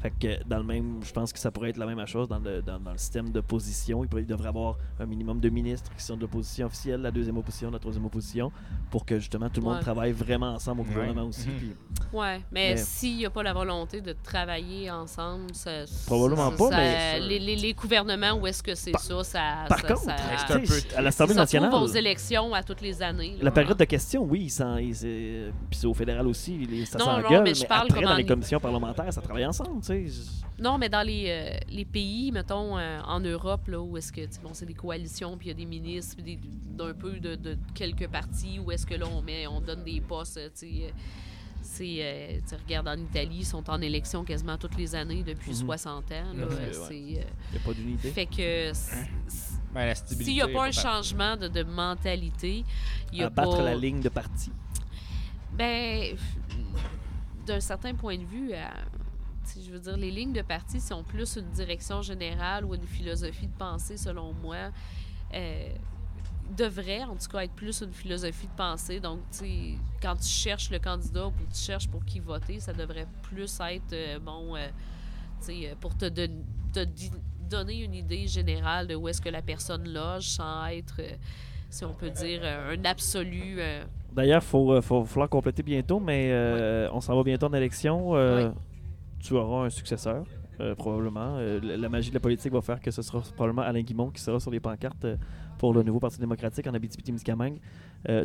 Fait 0.00 0.10
que 0.18 0.42
dans 0.48 0.56
le 0.58 0.64
même, 0.64 1.00
je 1.04 1.12
pense 1.12 1.30
que 1.32 1.38
ça 1.38 1.50
pourrait 1.50 1.70
être 1.70 1.76
la 1.76 1.84
même 1.86 2.04
chose 2.06 2.26
dans 2.26 2.38
le, 2.38 2.62
dans, 2.62 2.80
dans 2.80 2.92
le 2.92 2.98
système 2.98 3.28
d'opposition. 3.30 4.02
Il, 4.02 4.08
pourrait- 4.08 4.22
il 4.22 4.26
devrait 4.26 4.48
avoir 4.48 4.76
un 4.98 5.04
minimum 5.06 5.40
de 5.40 5.48
ministres 5.50 5.90
qui 5.96 6.02
sont 6.02 6.16
de 6.16 6.22
l'opposition 6.22 6.66
officielle, 6.66 7.02
la 7.02 7.10
deuxième 7.10 7.36
opposition, 7.36 7.70
la 7.70 7.78
troisième 7.78 8.06
opposition, 8.06 8.50
pour 8.90 9.04
que 9.04 9.18
justement 9.18 9.50
tout 9.50 9.60
le 9.60 9.66
monde 9.66 9.76
Ouais. 9.76 9.80
travaille 9.82 10.12
vraiment 10.12 10.54
ensemble 10.54 10.80
au 10.80 10.84
Ouais. 10.84 10.90
gouvernement 10.90 11.24
aussi. 11.26 11.48
Mhm. 11.48 11.54
puis- 11.58 11.74
Ouais, 12.12 12.40
mais 12.50 12.70
Mais- 12.70 12.76
s'il 12.78 13.16
n'y 13.18 13.26
a 13.26 13.30
pas 13.30 13.42
la 13.42 13.52
volonté 13.52 14.00
de 14.00 14.14
travailler 14.22 14.90
ensemble, 14.90 15.54
ça, 15.54 15.84
Probablement 16.06 16.50
ça- 16.50 16.56
pas, 16.56 16.70
ça- 16.70 16.76
mais- 16.76 17.20
les, 17.20 17.38
les, 17.38 17.56
les 17.56 17.74
gouvernements, 17.74 18.32
où 18.32 18.46
est-ce 18.46 18.62
que 18.62 18.74
c'est 18.74 18.96
ça? 18.98 19.22
ça 19.22 19.40
Par 19.68 19.80
ça- 19.80 19.88
contre, 19.88 20.00
ça- 20.04 20.16
c'est 20.46 20.54
un 20.54 20.60
peu 20.60 20.96
à 20.96 21.02
l'Assemblée 21.02 21.34
ça 21.34 21.46
se 21.46 21.56
trouve 21.56 21.60
nationale, 21.68 21.74
aux 21.74 21.86
élections 21.86 22.54
à 22.54 22.62
toutes 22.62 22.80
les 22.80 23.02
années. 23.02 23.32
là. 23.36 23.44
la 23.44 23.50
période 23.50 23.76
de 23.76 23.84
questions, 23.84 24.22
oui, 24.24 24.50
ils 24.50 25.50
puis 25.68 25.78
c'est 25.78 25.86
au 25.86 25.94
fédéral 25.94 26.26
aussi, 26.26 26.56
les- 26.66 26.86
ça 26.86 26.98
s'engueule, 26.98 27.42
mais 27.44 27.54
je 27.54 27.66
parle 27.66 27.86
après, 27.90 28.02
dans 28.02 28.14
les 28.16 28.24
commissions 28.24 28.58
parlementaires, 28.60 29.12
ça 29.12 29.20
travaille 29.20 29.44
ensemble. 29.46 29.82
Sais. 29.90 30.30
Non, 30.58 30.76
mais 30.76 30.88
dans 30.90 31.06
les, 31.06 31.24
euh, 31.28 31.58
les 31.70 31.84
pays, 31.86 32.30
mettons, 32.32 32.76
euh, 32.76 33.00
en 33.02 33.18
Europe, 33.20 33.66
là, 33.68 33.80
où 33.80 33.96
est-ce 33.96 34.12
que, 34.12 34.20
bon, 34.42 34.50
c'est 34.52 34.66
des 34.66 34.74
coalitions, 34.74 35.36
puis 35.38 35.46
il 35.46 35.50
y 35.50 35.52
a 35.52 35.54
des 35.54 35.64
ministres, 35.64 36.16
puis 36.22 36.38
d'un 36.76 36.92
peu 36.92 37.18
de, 37.18 37.34
de 37.34 37.56
quelques 37.74 38.08
partis, 38.08 38.58
où 38.58 38.70
est-ce 38.70 38.84
que 38.86 38.94
là, 38.94 39.06
on, 39.10 39.22
met, 39.22 39.46
on 39.46 39.60
donne 39.60 39.82
des 39.84 40.00
postes, 40.02 40.36
euh, 40.36 40.48
tu 40.48 40.66
sais. 40.66 40.82
euh, 40.84 40.90
c'est, 41.62 41.96
euh, 42.00 42.38
tu 42.40 42.48
sais, 42.48 42.56
regarde, 42.56 42.88
en 42.88 42.96
Italie, 42.98 43.38
ils 43.40 43.46
sont 43.46 43.68
en 43.70 43.80
élection 43.80 44.24
quasiment 44.24 44.56
toutes 44.58 44.76
les 44.76 44.94
années 44.94 45.22
depuis 45.22 45.50
Mhm. 45.52 45.56
60 45.66 46.04
ans. 46.12 46.32
là, 46.34 46.46
Ouais, 46.46 46.52
euh, 46.54 46.66
ouais. 46.66 46.72
c'est, 46.72 46.94
euh, 46.94 46.98
Il 46.98 47.12
n'y 47.14 47.56
a 47.56 47.60
pas 47.64 47.72
d'unité. 47.74 48.10
fait 48.10 48.26
que 48.26 48.72
c- 48.74 48.96
Ben, 49.72 49.86
la 49.86 49.94
stabilité 49.94 50.24
s'il 50.24 50.34
n'y 50.34 50.42
a 50.42 50.48
pas 50.48 50.66
un 50.66 50.72
changement 50.72 51.36
de, 51.36 51.48
de 51.48 51.62
mentalité, 51.62 52.64
il 53.12 53.18
y 53.18 53.22
a 53.22 53.26
Abattre 53.26 53.58
pas... 53.58 53.62
la 53.62 53.74
ligne 53.76 54.00
de 54.00 54.08
parti. 54.08 54.50
Ben, 55.52 56.16
d'un 57.46 57.60
certain 57.60 57.94
point 57.94 58.16
de 58.18 58.24
vue, 58.24 58.50
euh, 58.52 58.66
je 59.64 59.70
veux 59.70 59.78
dire, 59.80 59.96
les 59.96 60.10
lignes 60.10 60.32
de 60.32 60.42
parti 60.42 60.80
sont 60.80 61.02
plus 61.02 61.36
une 61.36 61.50
direction 61.50 62.02
générale 62.02 62.64
ou 62.64 62.74
une 62.74 62.86
philosophie 62.86 63.46
de 63.46 63.56
pensée, 63.58 63.96
selon 63.96 64.32
moi. 64.32 64.70
Euh, 65.34 65.68
devrait, 66.56 67.04
en 67.04 67.14
tout 67.14 67.28
cas, 67.30 67.40
être 67.44 67.52
plus 67.52 67.80
une 67.80 67.92
philosophie 67.92 68.48
de 68.48 68.56
pensée. 68.56 68.98
Donc, 68.98 69.20
tu 69.30 69.78
quand 70.02 70.16
tu 70.16 70.26
cherches 70.28 70.70
le 70.70 70.78
candidat 70.80 71.28
ou 71.28 71.32
tu 71.52 71.58
cherches 71.60 71.88
pour 71.88 72.04
qui 72.04 72.18
voter, 72.18 72.58
ça 72.58 72.72
devrait 72.72 73.06
plus 73.22 73.60
être, 73.60 73.92
euh, 73.92 74.18
bon, 74.18 74.56
euh, 74.56 74.66
tu 75.40 75.46
sais, 75.46 75.68
euh, 75.70 75.74
pour 75.78 75.96
te, 75.96 76.06
don- 76.06 76.42
te 76.72 76.80
donner 77.48 77.84
une 77.84 77.94
idée 77.94 78.26
générale 78.26 78.88
de 78.88 78.96
où 78.96 79.06
est-ce 79.08 79.20
que 79.20 79.28
la 79.28 79.42
personne 79.42 79.88
loge 79.92 80.24
sans 80.24 80.66
être, 80.66 81.00
si 81.68 81.84
on 81.84 81.92
peut 81.92 82.10
dire, 82.10 82.42
un 82.44 82.84
absolu. 82.84 83.60
D'ailleurs, 84.12 84.42
il 84.42 84.46
faut, 84.48 84.80
faut 84.82 85.04
falloir 85.04 85.28
compléter 85.28 85.62
bientôt, 85.62 86.00
mais 86.00 86.30
euh, 86.32 86.88
on 86.92 87.00
s'en 87.00 87.14
va 87.14 87.22
bientôt 87.22 87.46
en 87.46 87.52
élection. 87.54 88.16
euh. 88.16 88.50
Tu 89.22 89.34
auras 89.34 89.66
un 89.66 89.70
successeur, 89.70 90.24
euh, 90.60 90.74
probablement. 90.74 91.36
Euh, 91.36 91.60
la- 91.62 91.76
la 91.76 91.88
magie 91.88 92.08
de 92.10 92.14
la 92.14 92.20
politique 92.20 92.52
va 92.52 92.60
faire 92.62 92.80
que 92.80 92.90
ce 92.90 93.02
sera 93.02 93.20
probablement 93.34 93.62
Alain 93.62 93.82
Guimont 93.82 94.10
qui 94.10 94.22
sera 94.22 94.40
sur 94.40 94.50
les 94.50 94.60
pancartes 94.60 95.04
euh, 95.04 95.16
pour 95.58 95.74
le 95.74 95.82
nouveau 95.82 96.00
Parti 96.00 96.18
démocratique 96.18 96.66
en 96.66 96.72
Abitibi-Témiscamingue. 96.74 97.60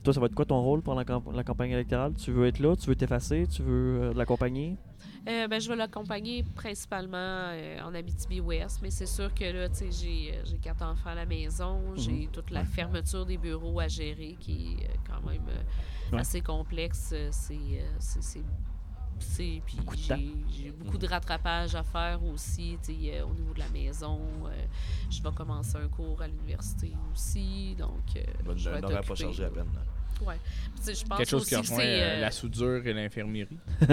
Toi, 0.04 0.14
ça 0.14 0.22
va 0.22 0.28
être 0.28 0.36
quoi 0.36 0.46
ton 0.46 0.62
rôle 0.62 0.82
pendant 0.82 1.00
la, 1.00 1.06
camp- 1.06 1.32
la 1.34 1.44
campagne 1.44 1.72
électorale? 1.72 2.14
Tu 2.14 2.32
veux 2.32 2.48
être 2.48 2.60
là? 2.60 2.78
Tu 2.78 2.88
veux 2.88 2.96
t'effacer? 2.96 3.46
Tu 3.46 3.62
veux 3.62 4.14
l'accompagner? 4.16 4.78
Ben, 5.26 5.60
je 5.60 5.68
vais 5.68 5.76
l'accompagner 5.76 6.44
principalement 6.56 7.52
en 7.84 7.94
Abitibi-Ouest, 7.94 8.80
mais 8.82 8.90
c'est 8.90 9.06
sûr 9.06 9.34
que 9.34 9.44
là, 9.44 9.68
tu 9.68 9.92
sais, 9.92 10.32
j'ai, 10.46 10.58
quatre 10.60 10.82
enfants 10.82 11.10
à 11.10 11.16
la 11.16 11.26
maison, 11.26 11.82
Mhm. 11.90 11.98
j'ai 11.98 12.30
toute 12.32 12.52
la 12.52 12.64
fermeture 12.64 13.26
des 13.26 13.38
bureaux 13.38 13.82
à 13.82 13.90
gérer 13.90 14.38
qui 14.40 14.78
est 14.82 14.88
quand 15.06 15.30
même 15.30 15.42
Ouais. 16.14 16.20
assez 16.20 16.40
complexe. 16.40 17.14
C'est, 17.32 17.58
puis 19.20 19.78
Beaucoup 19.78 19.96
de 19.96 20.02
temps. 20.08 20.18
j'ai, 20.52 20.72
beaucoup 20.72 20.98
de 20.98 21.08
rattrapage 21.08 21.76
à 21.76 21.84
faire 21.84 22.20
aussi, 22.24 22.78
tu 22.84 22.94
sais, 22.94 23.18
euh, 23.20 23.26
au 23.26 23.34
niveau 23.34 23.54
de 23.54 23.60
la 23.60 23.70
maison. 23.70 24.20
euh, 24.48 24.52
je 25.10 25.22
vais 25.22 25.32
commencer 25.36 25.78
un 25.78 25.88
cours 25.88 26.22
à 26.22 26.28
l'université 26.28 26.92
aussi, 27.14 27.76
donc 27.78 28.02
euh, 28.18 28.22
Bonne- 28.44 28.58
je 28.58 28.70
vais 28.70 28.78
être 28.80 29.08
pas 29.08 29.16
chargé 29.16 29.46
à 29.46 29.50
peine. 29.50 29.68
Ouais. 30.26 30.40
Je 30.86 31.04
pense 31.06 31.18
Quelque 31.18 31.30
chose 31.30 31.42
aussi 31.42 31.50
qui 31.50 31.56
rejoint 31.58 31.80
euh, 31.80 32.18
euh, 32.18 32.22
la 32.22 32.32
soudure 32.32 32.88
et 32.88 32.94
l'infirmerie. 32.94 33.58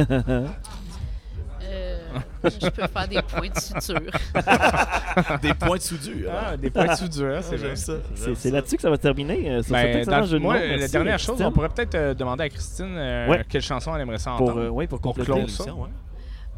euh, 1.65 1.99
je 2.45 2.69
peux 2.69 2.87
faire 2.87 3.09
des 3.09 3.23
points 3.23 3.49
de 3.49 3.59
suture. 3.59 4.01
Des 5.43 5.55
points 5.55 5.77
de 5.77 5.83
soudure. 5.83 6.31
Ah, 6.33 6.51
hein. 6.53 6.57
des 6.57 6.71
points 6.71 6.87
de 6.87 6.95
soudure, 6.95 7.39
c'est 7.43 7.59
J'aime 7.59 7.67
vrai. 7.69 7.77
ça. 7.77 7.93
C'est 8.15 8.35
c'est 8.35 8.51
là-dessus 8.51 8.77
que 8.77 8.83
ça 8.83 8.91
va 8.91 8.99
terminer. 8.99 9.51
euh, 9.51 9.63
sur 9.63 9.73
Ben, 9.73 9.99
excellent 9.99 10.21
dans- 10.21 10.27
jeu 10.27 10.39
de 10.39 10.43
moi, 10.43 10.55
mots. 10.55 10.61
la 10.61 10.89
dernière 10.89 11.15
Christine, 11.17 11.37
chose, 11.37 11.47
on 11.47 11.53
pourrait 11.53 11.69
peut-être 11.69 11.95
euh, 11.95 12.15
demander 12.15 12.45
à 12.45 12.49
Christine 12.49 12.95
euh, 12.97 13.29
Ouais. 13.29 13.45
quelle 13.49 13.63
chanson 13.63 13.95
elle 13.95 14.01
aimerait 14.03 14.19
ça 14.19 14.33
pour, 14.37 14.49
entendre. 14.49 14.61
euh, 14.63 14.69
oui, 14.71 14.87
pour 14.87 15.01
Pour 15.01 15.13
compléter. 15.13 15.33
L'émission, 15.35 15.83
ouais. 15.83 15.89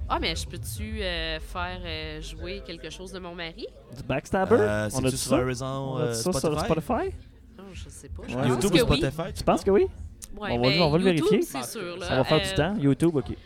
Ah, 0.08 0.18
mais 0.20 0.36
je 0.36 0.46
peux-tu 0.46 1.00
euh, 1.02 1.38
faire 1.40 1.80
euh, 1.84 2.20
jouer 2.22 2.62
quelque 2.64 2.90
chose 2.90 3.10
de 3.12 3.18
mon 3.18 3.34
mari? 3.34 3.66
Du 3.96 4.02
Backstabber? 4.04 4.56
Euh, 4.60 4.88
on 4.94 5.04
a 5.04 5.08
sur 5.08 5.18
ça? 5.18 5.36
Horizon 5.36 5.66
On 5.66 5.96
a 5.96 6.02
dit 6.02 6.08
euh, 6.10 6.14
ça 6.14 6.32
sur 6.32 6.60
Spotify? 6.60 7.14
Oh, 7.58 7.62
je 7.72 7.88
sais 7.88 8.08
pas. 8.08 8.22
Je 8.28 8.36
Ouais. 8.36 8.48
YouTube 8.48 8.72
ou. 8.74 8.78
Spotify? 8.78 9.32
Tu 9.34 9.42
penses 9.44 9.64
que 9.64 9.70
oui? 9.70 9.86
Ouais, 10.36 10.50
On 10.50 10.56
va- 10.56 10.98
ben, 10.98 11.04
le 11.04 11.12
YouTube, 11.12 11.30
vérifier. 11.30 11.42
c'est. 11.42 11.62
Ça 12.06 12.16
va 12.16 12.24
faire 12.24 12.40
du 12.40 12.54
temps. 12.54 12.74
YouTube, 12.78 13.16
OK. 13.16 13.36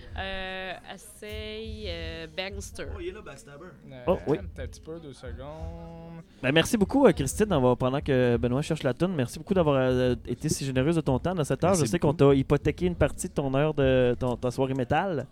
Essaye 1.22 1.86
euh, 1.88 2.26
Bangster. 2.36 2.84
Oh, 2.94 2.98
il 3.00 3.08
est 3.08 3.12
là, 3.12 3.20
Backstabber. 3.22 3.66
Euh, 3.90 4.02
Oh, 4.06 4.18
oui. 4.28 4.38
Un 4.38 4.66
petit 4.66 4.80
peu, 4.80 5.00
deux 5.00 5.12
secondes. 5.12 6.22
Ben, 6.42 6.52
merci 6.52 6.76
beaucoup, 6.76 7.06
euh, 7.06 7.12
Christine, 7.12 7.46
d'avoir- 7.46 7.76
pendant 7.76 8.00
que 8.00 8.36
Benoît 8.36 8.62
cherche 8.62 8.82
la 8.84 8.94
tune. 8.94 9.14
Merci 9.16 9.38
beaucoup 9.38 9.54
d'avoir 9.54 9.76
euh, 9.76 10.14
été 10.26 10.48
si 10.48 10.64
généreuse 10.64 10.94
de 10.96 11.00
ton 11.00 11.18
temps 11.18 11.34
dans 11.34 11.42
cette 11.44 11.62
heure. 11.64 11.70
Merci 11.70 11.86
Je 11.86 11.90
sais 11.90 11.98
qu'on 11.98 12.14
t'a 12.14 12.32
hypothéqué 12.34 12.86
une 12.86 12.94
partie 12.94 13.28
de 13.28 13.32
ton 13.32 13.52
heure 13.54 13.74
de 13.74 14.14
ton, 14.18 14.36
ta 14.36 14.50
soirée 14.50 14.74
métal. 14.74 15.26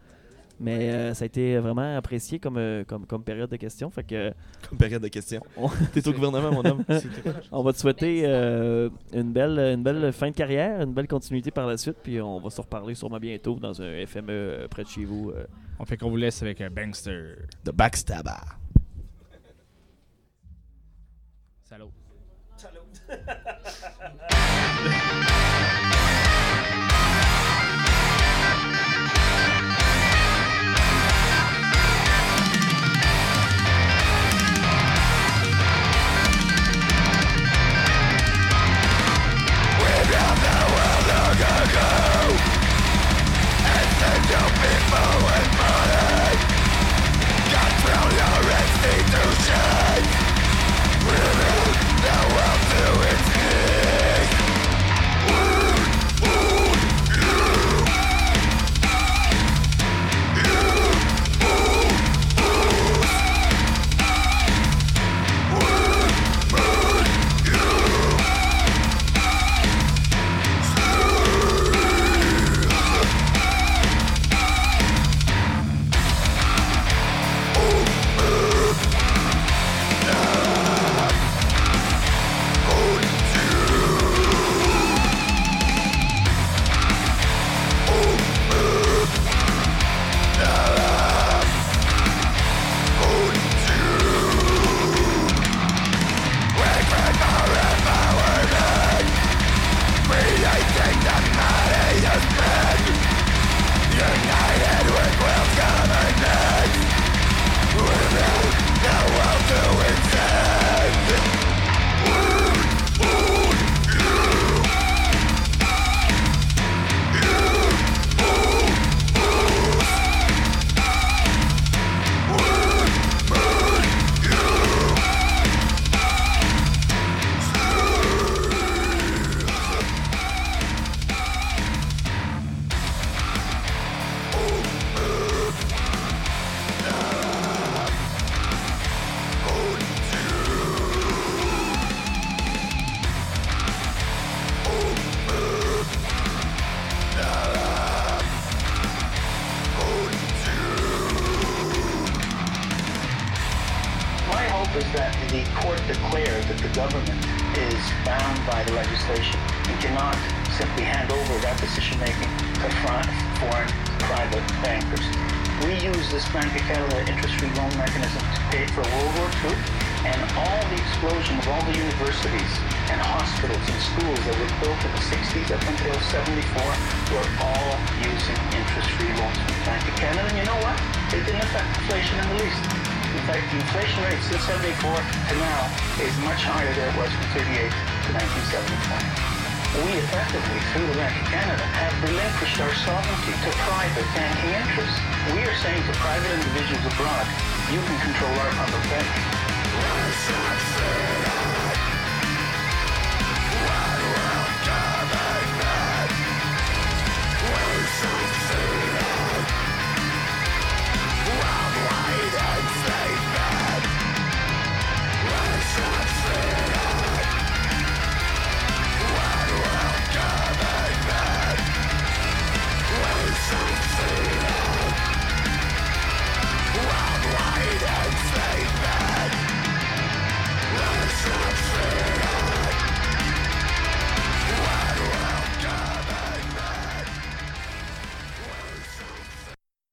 Mais 0.59 0.91
euh, 0.91 1.13
ça 1.15 1.25
a 1.25 1.27
été 1.27 1.59
vraiment 1.59 1.97
apprécié 1.99 2.39
comme, 2.39 2.57
euh, 2.57 2.83
comme, 2.85 3.05
comme 3.07 3.23
période 3.23 3.51
de 3.51 3.57
questions. 3.57 3.91
Fait 3.91 4.05
que 4.05 4.33
Comme 4.69 4.79
période 4.79 5.03
de 5.03 5.09
questions. 5.09 5.43
On- 5.57 5.69
T'es 5.93 6.07
au 6.09 6.13
gouvernement, 6.13 6.51
mon 6.51 6.65
homme. 6.65 6.85
on 7.53 7.63
va 7.63 7.73
te 7.75 7.79
souhaiter 7.79 8.23
euh, 8.25 8.89
une, 9.13 9.33
belle, 9.33 9.59
une 9.59 9.83
belle 9.83 10.13
fin 10.13 10.31
de 10.31 10.35
carrière, 10.35 10.81
une 10.81 10.95
belle 10.95 11.09
continuité 11.09 11.51
par 11.51 11.67
la 11.67 11.77
suite. 11.77 11.99
Puis 12.03 12.21
on 12.23 12.41
va 12.41 12.49
se 12.51 12.61
reparler 12.61 12.95
sûrement 12.95 13.19
bientôt 13.19 13.57
dans 13.57 13.83
un 13.83 14.07
FME 14.07 14.67
près 14.71 14.85
de 14.85 14.89
chez 14.89 15.05
vous. 15.05 15.31
euh. 15.37 15.45
On 15.79 15.85
fait 15.85 15.99
qu'on 15.99 16.09
vous 16.09 16.17
laisse 16.17 16.41
avec 16.43 16.63
un 16.63 16.71
Bangster. 16.71 17.35
The 17.65 17.71
Backstabber. 17.73 18.31
Salut. 21.65 21.85
Institution 22.57 22.81